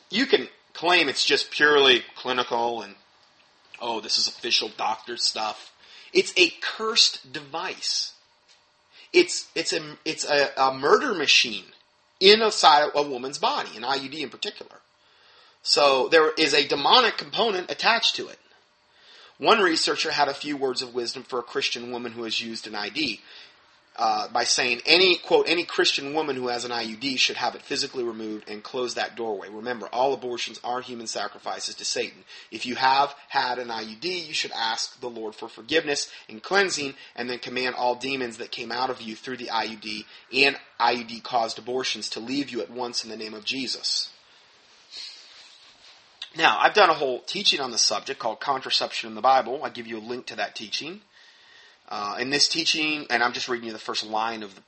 You 0.10 0.26
can 0.26 0.50
claim 0.82 1.08
it's 1.08 1.24
just 1.24 1.52
purely 1.52 2.02
clinical 2.16 2.82
and 2.82 2.96
oh, 3.80 4.02
this 4.02 4.18
is 4.18 4.28
official 4.28 4.72
doctor 4.78 5.16
stuff. 5.16 5.72
It's 6.12 6.34
a 6.36 6.52
cursed 6.60 7.32
device. 7.32 8.14
It's 9.14 9.48
it's 9.54 9.74
a 9.74 9.98
it's 10.06 10.26
a, 10.26 10.50
a 10.58 10.74
murder 10.74 11.14
machine 11.14 11.66
inside 12.20 12.90
a 12.96 13.04
woman's 13.04 13.38
body, 13.38 13.70
an 13.78 13.84
IUD 13.84 14.22
in 14.22 14.30
particular. 14.30 14.78
So 15.62 16.08
there 16.08 16.32
is 16.32 16.56
a 16.56 16.68
demonic 16.68 17.16
component 17.16 17.70
attached 17.70 18.16
to 18.16 18.28
it. 18.30 18.40
One 19.38 19.60
researcher 19.60 20.10
had 20.10 20.30
a 20.30 20.34
few 20.34 20.58
words 20.58 20.82
of 20.82 20.96
wisdom 20.96 21.22
for 21.22 21.38
a 21.38 21.44
Christian 21.44 21.92
woman 21.92 22.14
who 22.14 22.24
has 22.24 22.42
used 22.42 22.66
an 22.66 22.74
ID 22.74 23.20
uh, 23.98 24.28
by 24.30 24.44
saying 24.44 24.82
any 24.86 25.18
quote 25.18 25.50
any 25.50 25.66
Christian 25.66 26.14
woman 26.14 26.36
who 26.36 26.48
has 26.48 26.64
an 26.64 26.72
IUD 26.72 27.20
should 27.20 27.36
have 27.36 27.56
it 27.56 27.62
physically 27.62 28.04
removed 28.04 28.50
and 28.50 28.64
close 28.64 28.94
that 28.94 29.16
doorway. 29.16 29.50
Remember, 29.50 29.88
all 29.88 30.14
abortions 30.14 30.60
are 30.64 30.82
human 30.82 31.08
sacrifices 31.08 31.76
to 31.76 31.86
Satan. 31.86 32.24
If 32.52 32.66
you 32.66 32.76
have 32.76 33.14
had 33.28 33.60
an 33.60 33.68
IUD, 33.68 34.28
you 34.28 34.34
should 34.34 34.52
ask 34.52 35.00
the 35.02 35.10
Lord 35.10 35.36
for 35.36 35.50
forgiveness 35.50 36.10
and 36.30 36.42
cleansing, 36.42 36.94
and 37.16 37.30
then 37.30 37.40
command 37.40 37.76
all 37.76 37.96
demons 37.96 38.38
that 38.38 38.52
came 38.52 38.72
out 38.72 38.90
of 38.90 39.02
you 39.02 39.16
through 39.16 39.38
the 39.38 39.48
IUD 39.48 40.06
and 40.34 40.58
IUD 40.80 41.24
caused 41.24 41.60
abortions 41.60 42.10
to 42.12 42.20
leave 42.20 42.50
you 42.50 42.62
at 42.62 42.72
once 42.72 43.04
in 43.04 43.10
the 43.10 43.18
name 43.18 43.34
of 43.34 43.46
Jesus. 43.46 44.10
Now, 46.36 46.58
I've 46.60 46.74
done 46.74 46.90
a 46.90 46.94
whole 46.94 47.20
teaching 47.20 47.60
on 47.60 47.72
the 47.72 47.78
subject 47.78 48.20
called 48.20 48.40
Contraception 48.40 49.10
in 49.10 49.16
the 49.16 49.22
Bible. 49.22 49.66
I 49.66 49.70
give 49.70 49.86
you 49.86 49.98
a 49.98 50.00
link 50.00 50.28
to 50.28 50.36
that 50.38 50.56
teaching. 50.56 51.02
Uh, 51.92 52.16
in 52.20 52.30
this 52.30 52.48
teaching, 52.48 53.06
and 53.10 53.22
I'm 53.22 53.34
just 53.34 53.50
reading 53.50 53.68
you 53.68 53.74
the 53.74 53.80
first 53.80 54.06
line 54.06 54.44
of 54.44 54.56
the 54.56 54.62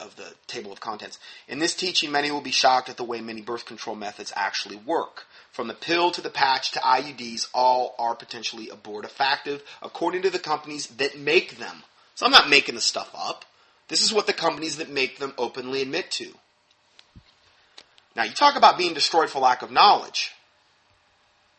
of 0.00 0.16
the 0.16 0.34
table 0.48 0.72
of 0.72 0.80
contents. 0.80 1.20
In 1.46 1.60
this 1.60 1.74
teaching, 1.74 2.10
many 2.10 2.30
will 2.30 2.40
be 2.40 2.50
shocked 2.50 2.88
at 2.88 2.96
the 2.96 3.04
way 3.04 3.20
many 3.20 3.42
birth 3.42 3.64
control 3.64 3.94
methods 3.94 4.32
actually 4.34 4.74
work. 4.76 5.26
From 5.52 5.68
the 5.68 5.74
pill 5.74 6.10
to 6.10 6.20
the 6.20 6.30
patch 6.30 6.72
to 6.72 6.80
IUDs, 6.80 7.46
all 7.54 7.94
are 7.96 8.16
potentially 8.16 8.66
abortifactive 8.66 9.60
according 9.82 10.22
to 10.22 10.30
the 10.30 10.40
companies 10.40 10.88
that 10.88 11.16
make 11.16 11.58
them. 11.58 11.84
So 12.16 12.26
I'm 12.26 12.32
not 12.32 12.48
making 12.48 12.74
the 12.74 12.80
stuff 12.80 13.14
up. 13.16 13.44
This 13.86 14.02
is 14.02 14.12
what 14.12 14.26
the 14.26 14.32
companies 14.32 14.78
that 14.78 14.90
make 14.90 15.18
them 15.18 15.34
openly 15.38 15.82
admit 15.82 16.10
to. 16.12 16.32
Now, 18.16 18.24
you 18.24 18.32
talk 18.32 18.56
about 18.56 18.78
being 18.78 18.94
destroyed 18.94 19.30
for 19.30 19.38
lack 19.38 19.62
of 19.62 19.70
knowledge. 19.70 20.32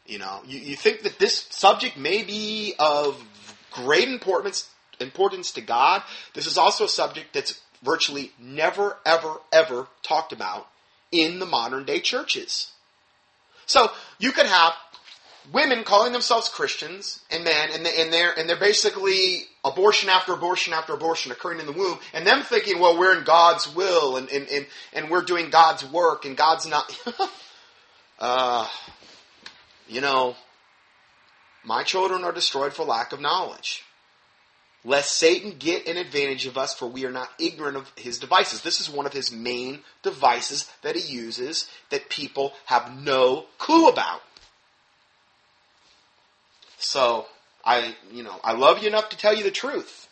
You 0.05 0.19
know, 0.19 0.41
you, 0.45 0.59
you 0.59 0.75
think 0.75 1.03
that 1.03 1.19
this 1.19 1.47
subject 1.51 1.95
may 1.95 2.23
be 2.23 2.73
of 2.79 3.23
great 3.71 4.09
importance 4.09 4.69
importance 4.99 5.51
to 5.53 5.61
God. 5.61 6.03
This 6.33 6.47
is 6.47 6.57
also 6.57 6.85
a 6.85 6.89
subject 6.89 7.33
that's 7.33 7.61
virtually 7.83 8.31
never, 8.39 8.97
ever, 9.05 9.37
ever 9.51 9.87
talked 10.01 10.33
about 10.33 10.67
in 11.11 11.39
the 11.39 11.45
modern 11.45 11.85
day 11.85 11.99
churches. 11.99 12.71
So 13.65 13.91
you 14.19 14.31
could 14.31 14.45
have 14.45 14.73
women 15.51 15.83
calling 15.83 16.13
themselves 16.13 16.49
Christians 16.49 17.21
and 17.29 17.43
men, 17.43 17.69
and, 17.73 17.85
they, 17.85 18.01
and 18.01 18.11
they're 18.11 18.37
and 18.37 18.49
they're 18.49 18.59
basically 18.59 19.43
abortion 19.63 20.09
after 20.09 20.33
abortion 20.33 20.73
after 20.73 20.93
abortion 20.93 21.31
occurring 21.31 21.59
in 21.59 21.65
the 21.65 21.71
womb, 21.71 21.99
and 22.13 22.25
them 22.25 22.41
thinking, 22.41 22.79
well, 22.79 22.97
we're 22.97 23.17
in 23.17 23.23
God's 23.23 23.73
will 23.73 24.17
and 24.17 24.29
and 24.29 24.47
and, 24.49 24.65
and 24.93 25.09
we're 25.09 25.23
doing 25.23 25.49
God's 25.49 25.85
work, 25.85 26.25
and 26.25 26.35
God's 26.35 26.67
not. 26.67 26.95
uh, 28.19 28.67
you 29.87 30.01
know, 30.01 30.35
my 31.63 31.83
children 31.83 32.23
are 32.23 32.31
destroyed 32.31 32.73
for 32.73 32.83
lack 32.83 33.11
of 33.13 33.19
knowledge 33.19 33.83
lest 34.85 35.17
Satan 35.17 35.55
get 35.57 35.87
an 35.87 35.97
advantage 35.97 36.45
of 36.45 36.57
us, 36.57 36.73
for 36.75 36.85
we 36.85 37.05
are 37.05 37.11
not 37.11 37.29
ignorant 37.39 37.75
of 37.75 37.91
his 37.97 38.19
devices. 38.19 38.61
This 38.61 38.79
is 38.79 38.89
one 38.89 39.07
of 39.07 39.13
his 39.13 39.31
main 39.31 39.79
devices 40.03 40.71
that 40.83 40.95
he 40.95 41.13
uses 41.13 41.67
that 41.89 42.09
people 42.09 42.53
have 42.65 42.95
no 43.01 43.45
clue 43.57 43.89
about. 43.89 44.21
So, 46.77 47.25
I, 47.65 47.95
you 48.11 48.21
know, 48.21 48.39
I 48.43 48.53
love 48.53 48.81
you 48.83 48.87
enough 48.87 49.09
to 49.09 49.17
tell 49.17 49.35
you 49.35 49.43
the 49.43 49.51
truth. 49.51 50.07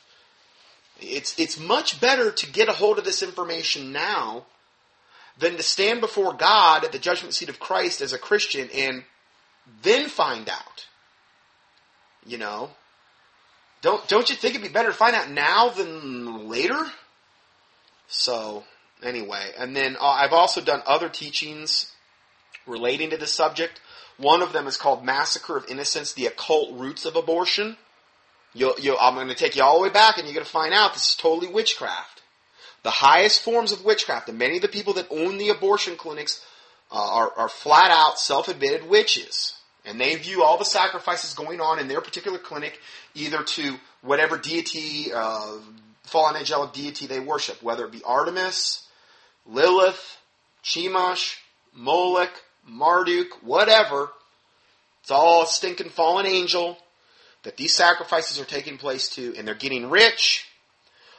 It's, 1.00 1.38
it's 1.40 1.60
much 1.60 2.02
better 2.02 2.32
to 2.32 2.52
get 2.52 2.68
a 2.68 2.74
hold 2.74 2.98
of 2.98 3.06
this 3.06 3.22
information 3.22 3.92
now 3.92 4.46
than 5.38 5.58
to 5.58 5.64
stand 5.64 6.02
before 6.02 6.34
God 6.34 6.84
at 6.84 6.92
the 6.92 7.00
judgment 7.00 7.36
seat 7.36 7.50
of 7.50 7.60
Christ 7.60 8.02
as 8.02 8.14
a 8.14 8.18
Christian 8.18 8.70
and 8.74 9.04
then 9.84 10.10
find 10.10 10.50
out. 10.50 10.88
You 12.26 12.38
know, 12.38 12.72
don't 13.84 14.08
don't 14.08 14.30
you 14.30 14.36
think 14.36 14.56
it'd 14.56 14.66
be 14.66 14.74
better 14.74 14.90
to 14.90 14.98
find 14.98 15.16
out 15.16 15.30
now 15.30 15.70
than 15.70 16.50
later? 16.50 16.82
So 18.08 18.64
anyway, 19.04 19.52
and 19.60 19.76
then 19.76 19.98
uh, 20.00 20.06
I've 20.06 20.34
also 20.34 20.62
done 20.62 20.82
other 20.88 21.10
teachings 21.10 21.92
relating 22.66 23.12
to 23.12 23.18
this 23.18 23.34
subject. 23.34 23.82
One 24.18 24.42
of 24.42 24.54
them 24.54 24.68
is 24.68 24.78
called 24.78 25.04
Massacre 25.04 25.58
of 25.58 25.70
Innocence: 25.70 26.14
The 26.14 26.28
Occult 26.28 26.80
Roots 26.80 27.06
of 27.06 27.16
Abortion. 27.16 27.78
You'll, 28.56 28.76
you'll, 28.80 28.98
I'm 29.02 29.16
going 29.16 29.28
to 29.30 29.36
take 29.36 29.56
you 29.56 29.64
all 29.64 29.78
the 29.78 29.84
way 29.84 29.90
back, 29.90 30.18
and 30.18 30.28
you're 30.28 30.36
going 30.36 30.46
to 30.46 30.52
find 30.52 30.74
out 30.74 30.94
this 30.94 31.10
is 31.10 31.16
totally 31.16 31.52
witchcraft. 31.52 32.22
The 32.84 32.92
highest 32.92 33.42
forms 33.42 33.72
of 33.72 33.84
witchcraft, 33.84 34.30
and 34.30 34.38
many 34.38 34.58
of 34.58 34.62
the 34.62 34.68
people 34.68 34.94
that 34.94 35.08
own 35.10 35.40
the 35.40 35.50
abortion 35.50 35.96
clinics 35.96 36.40
uh, 36.92 37.16
are, 37.16 37.32
are 37.36 37.50
flat 37.50 37.90
out 37.90 38.20
self-admitted 38.20 38.88
witches. 38.88 39.56
And 39.86 40.00
they 40.00 40.16
view 40.16 40.44
all 40.44 40.58
the 40.58 40.66
sacrifices 40.66 41.34
going 41.34 41.60
on 41.60 41.80
in 41.80 41.88
their 41.88 42.02
particular 42.02 42.38
clinic 42.38 42.80
either 43.16 43.44
to 43.44 43.76
whatever 44.02 44.38
deity, 44.38 45.12
uh, 45.14 45.58
fallen 46.04 46.36
angelic 46.36 46.74
deity 46.74 47.06
they 47.06 47.20
worship, 47.20 47.62
whether 47.62 47.86
it 47.86 47.92
be 47.92 48.02
Artemis, 48.04 48.88
Lilith, 49.46 50.18
Chemosh, 50.64 51.36
Moloch, 51.74 52.32
Marduk, 52.66 53.44
whatever. 53.44 54.10
It's 55.02 55.12
all 55.12 55.44
a 55.44 55.48
stinking 55.48 55.90
fallen 55.90 56.26
angel 56.26 56.78
that 57.44 57.58
these 57.58 57.76
sacrifices 57.76 58.40
are 58.40 58.46
taking 58.46 58.78
place 58.78 59.10
to, 59.10 59.36
and 59.38 59.46
they're 59.46 59.56
getting 59.56 59.90
rich 59.90 60.48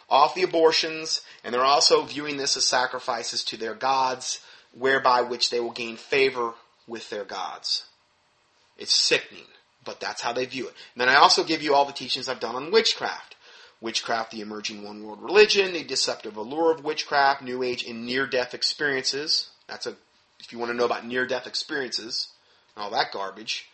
off 0.08 0.34
the 0.34 0.42
abortions, 0.42 1.20
and 1.42 1.54
they're 1.54 1.64
also 1.64 2.02
viewing 2.02 2.36
this 2.36 2.56
as 2.56 2.64
sacrifices 2.64 3.44
to 3.44 3.56
their 3.56 3.74
gods, 3.74 4.40
whereby 4.72 5.22
which 5.22 5.50
they 5.50 5.60
will 5.60 5.70
gain 5.70 5.96
favor 5.96 6.54
with 6.86 7.08
their 7.10 7.24
gods. 7.24 7.84
It's 8.78 8.92
sickening, 8.92 9.46
but 9.84 10.00
that's 10.00 10.20
how 10.22 10.32
they 10.32 10.46
view 10.46 10.66
it. 10.66 10.74
And 10.94 11.00
then 11.00 11.08
I 11.08 11.16
also 11.16 11.44
give 11.44 11.62
you 11.62 11.74
all 11.74 11.84
the 11.84 11.92
teachings 11.92 12.28
I've 12.28 12.40
done 12.40 12.56
on 12.56 12.70
witchcraft. 12.70 13.36
Witchcraft, 13.80 14.30
the 14.30 14.40
emerging 14.40 14.82
one 14.82 15.04
world 15.04 15.22
religion, 15.22 15.72
the 15.72 15.84
deceptive 15.84 16.36
allure 16.36 16.72
of 16.72 16.84
witchcraft, 16.84 17.42
New 17.42 17.62
Age, 17.62 17.84
and 17.84 18.06
near 18.06 18.26
death 18.26 18.54
experiences. 18.54 19.50
That's 19.68 19.86
a, 19.86 19.94
if 20.40 20.52
you 20.52 20.58
want 20.58 20.72
to 20.72 20.76
know 20.76 20.86
about 20.86 21.06
near 21.06 21.26
death 21.26 21.46
experiences, 21.46 22.28
all 22.76 22.90
that 22.90 23.12
garbage. 23.12 23.68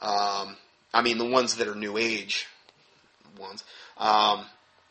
Um, 0.00 0.56
I 0.92 1.02
mean, 1.02 1.18
the 1.18 1.24
ones 1.24 1.56
that 1.56 1.68
are 1.68 1.74
New 1.74 1.96
Age 1.96 2.46
ones. 3.38 3.64
Um, 3.96 4.44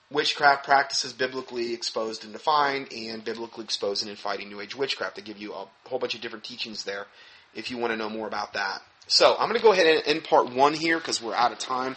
witchcraft 0.09 0.65
practices 0.65 1.13
biblically 1.13 1.73
exposed 1.73 2.23
and 2.23 2.33
defined, 2.33 2.91
and 2.93 3.23
biblically 3.23 3.63
exposing 3.63 4.09
and 4.09 4.17
fighting 4.17 4.49
New 4.49 4.61
Age 4.61 4.75
witchcraft. 4.75 5.15
They 5.15 5.21
give 5.21 5.37
you 5.37 5.53
a 5.53 5.67
whole 5.85 5.99
bunch 5.99 6.15
of 6.15 6.21
different 6.21 6.43
teachings 6.43 6.83
there 6.83 7.05
if 7.53 7.71
you 7.71 7.77
want 7.77 7.91
to 7.91 7.97
know 7.97 8.09
more 8.09 8.27
about 8.27 8.53
that. 8.53 8.81
So 9.07 9.35
I'm 9.39 9.47
going 9.49 9.59
to 9.59 9.63
go 9.63 9.71
ahead 9.71 9.87
and 9.87 10.03
end 10.05 10.23
part 10.23 10.51
one 10.53 10.73
here 10.73 10.97
because 10.97 11.21
we're 11.21 11.33
out 11.33 11.51
of 11.51 11.59
time 11.59 11.95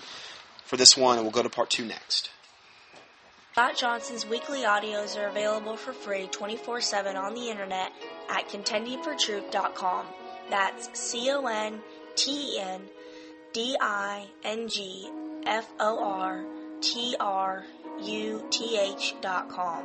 for 0.65 0.77
this 0.77 0.97
one, 0.97 1.17
and 1.17 1.25
we'll 1.25 1.33
go 1.33 1.43
to 1.43 1.51
part 1.51 1.71
two 1.71 1.85
next. 1.85 2.31
Scott 3.53 3.77
Johnson's 3.77 4.25
weekly 4.25 4.61
audios 4.61 5.19
are 5.19 5.29
available 5.29 5.77
for 5.77 5.93
free 5.93 6.29
24 6.29 6.81
7 6.81 7.17
on 7.17 7.35
the 7.35 7.51
internet 7.51 7.93
at 8.29 8.49
contendingfortruth.com. 8.49 10.07
That's 10.49 10.99
C 10.99 11.31
O 11.31 11.45
N 11.47 11.81
T 12.15 12.55
E 12.57 12.61
N 12.61 12.83
D 13.53 13.77
I 13.81 14.29
N 14.45 14.69
G 14.69 15.11
F 15.45 15.69
O 15.81 16.05
R 16.05 16.45
T 16.81 17.17
R 17.19 17.65
U 18.03 18.47
T 18.51 18.79
H 18.79 19.17
dot 19.21 19.49
com. 19.49 19.85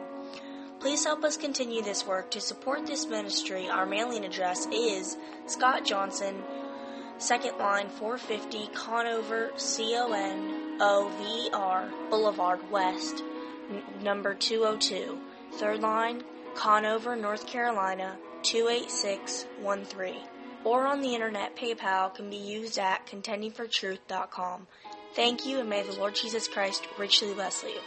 Please 0.80 1.03
help 1.03 1.23
us 1.23 1.35
continue 1.35 1.81
this 1.81 2.06
work. 2.06 2.30
To 2.31 2.39
support 2.41 2.85
this 2.85 3.07
ministry, 3.07 3.68
our 3.68 3.88
mailing 3.88 4.23
address 4.23 4.68
is 4.68 5.18
Scott 5.47 5.84
Johnson, 5.84 6.35
Second 7.18 7.58
Line 7.58 7.90
450, 7.90 8.68
Conover, 8.74 9.52
C 9.56 9.96
O 9.98 10.12
N 10.12 10.78
O 10.82 11.10
V 11.18 11.50
R 11.54 11.90
Boulevard 12.10 12.70
West, 12.70 13.24
n- 13.70 13.84
number 14.04 14.34
202. 14.34 15.18
Third 15.54 15.80
Line, 15.82 16.24
Conover, 16.56 17.16
North 17.16 17.48
Carolina 17.48 18.18
28613. 18.44 20.16
Or 20.66 20.88
on 20.88 21.02
the 21.02 21.14
internet, 21.14 21.56
PayPal 21.56 22.14
can 22.14 22.30
be 22.30 22.38
used 22.38 22.80
at 22.80 23.06
contendingfortruth.com. 23.06 24.68
Thank 25.16 25.46
you, 25.46 25.60
and 25.60 25.70
may 25.70 25.84
the 25.84 25.94
Lord 25.94 26.16
Jesus 26.16 26.48
Christ 26.48 26.88
richly 26.98 27.34
bless 27.34 27.64
you. 27.64 27.80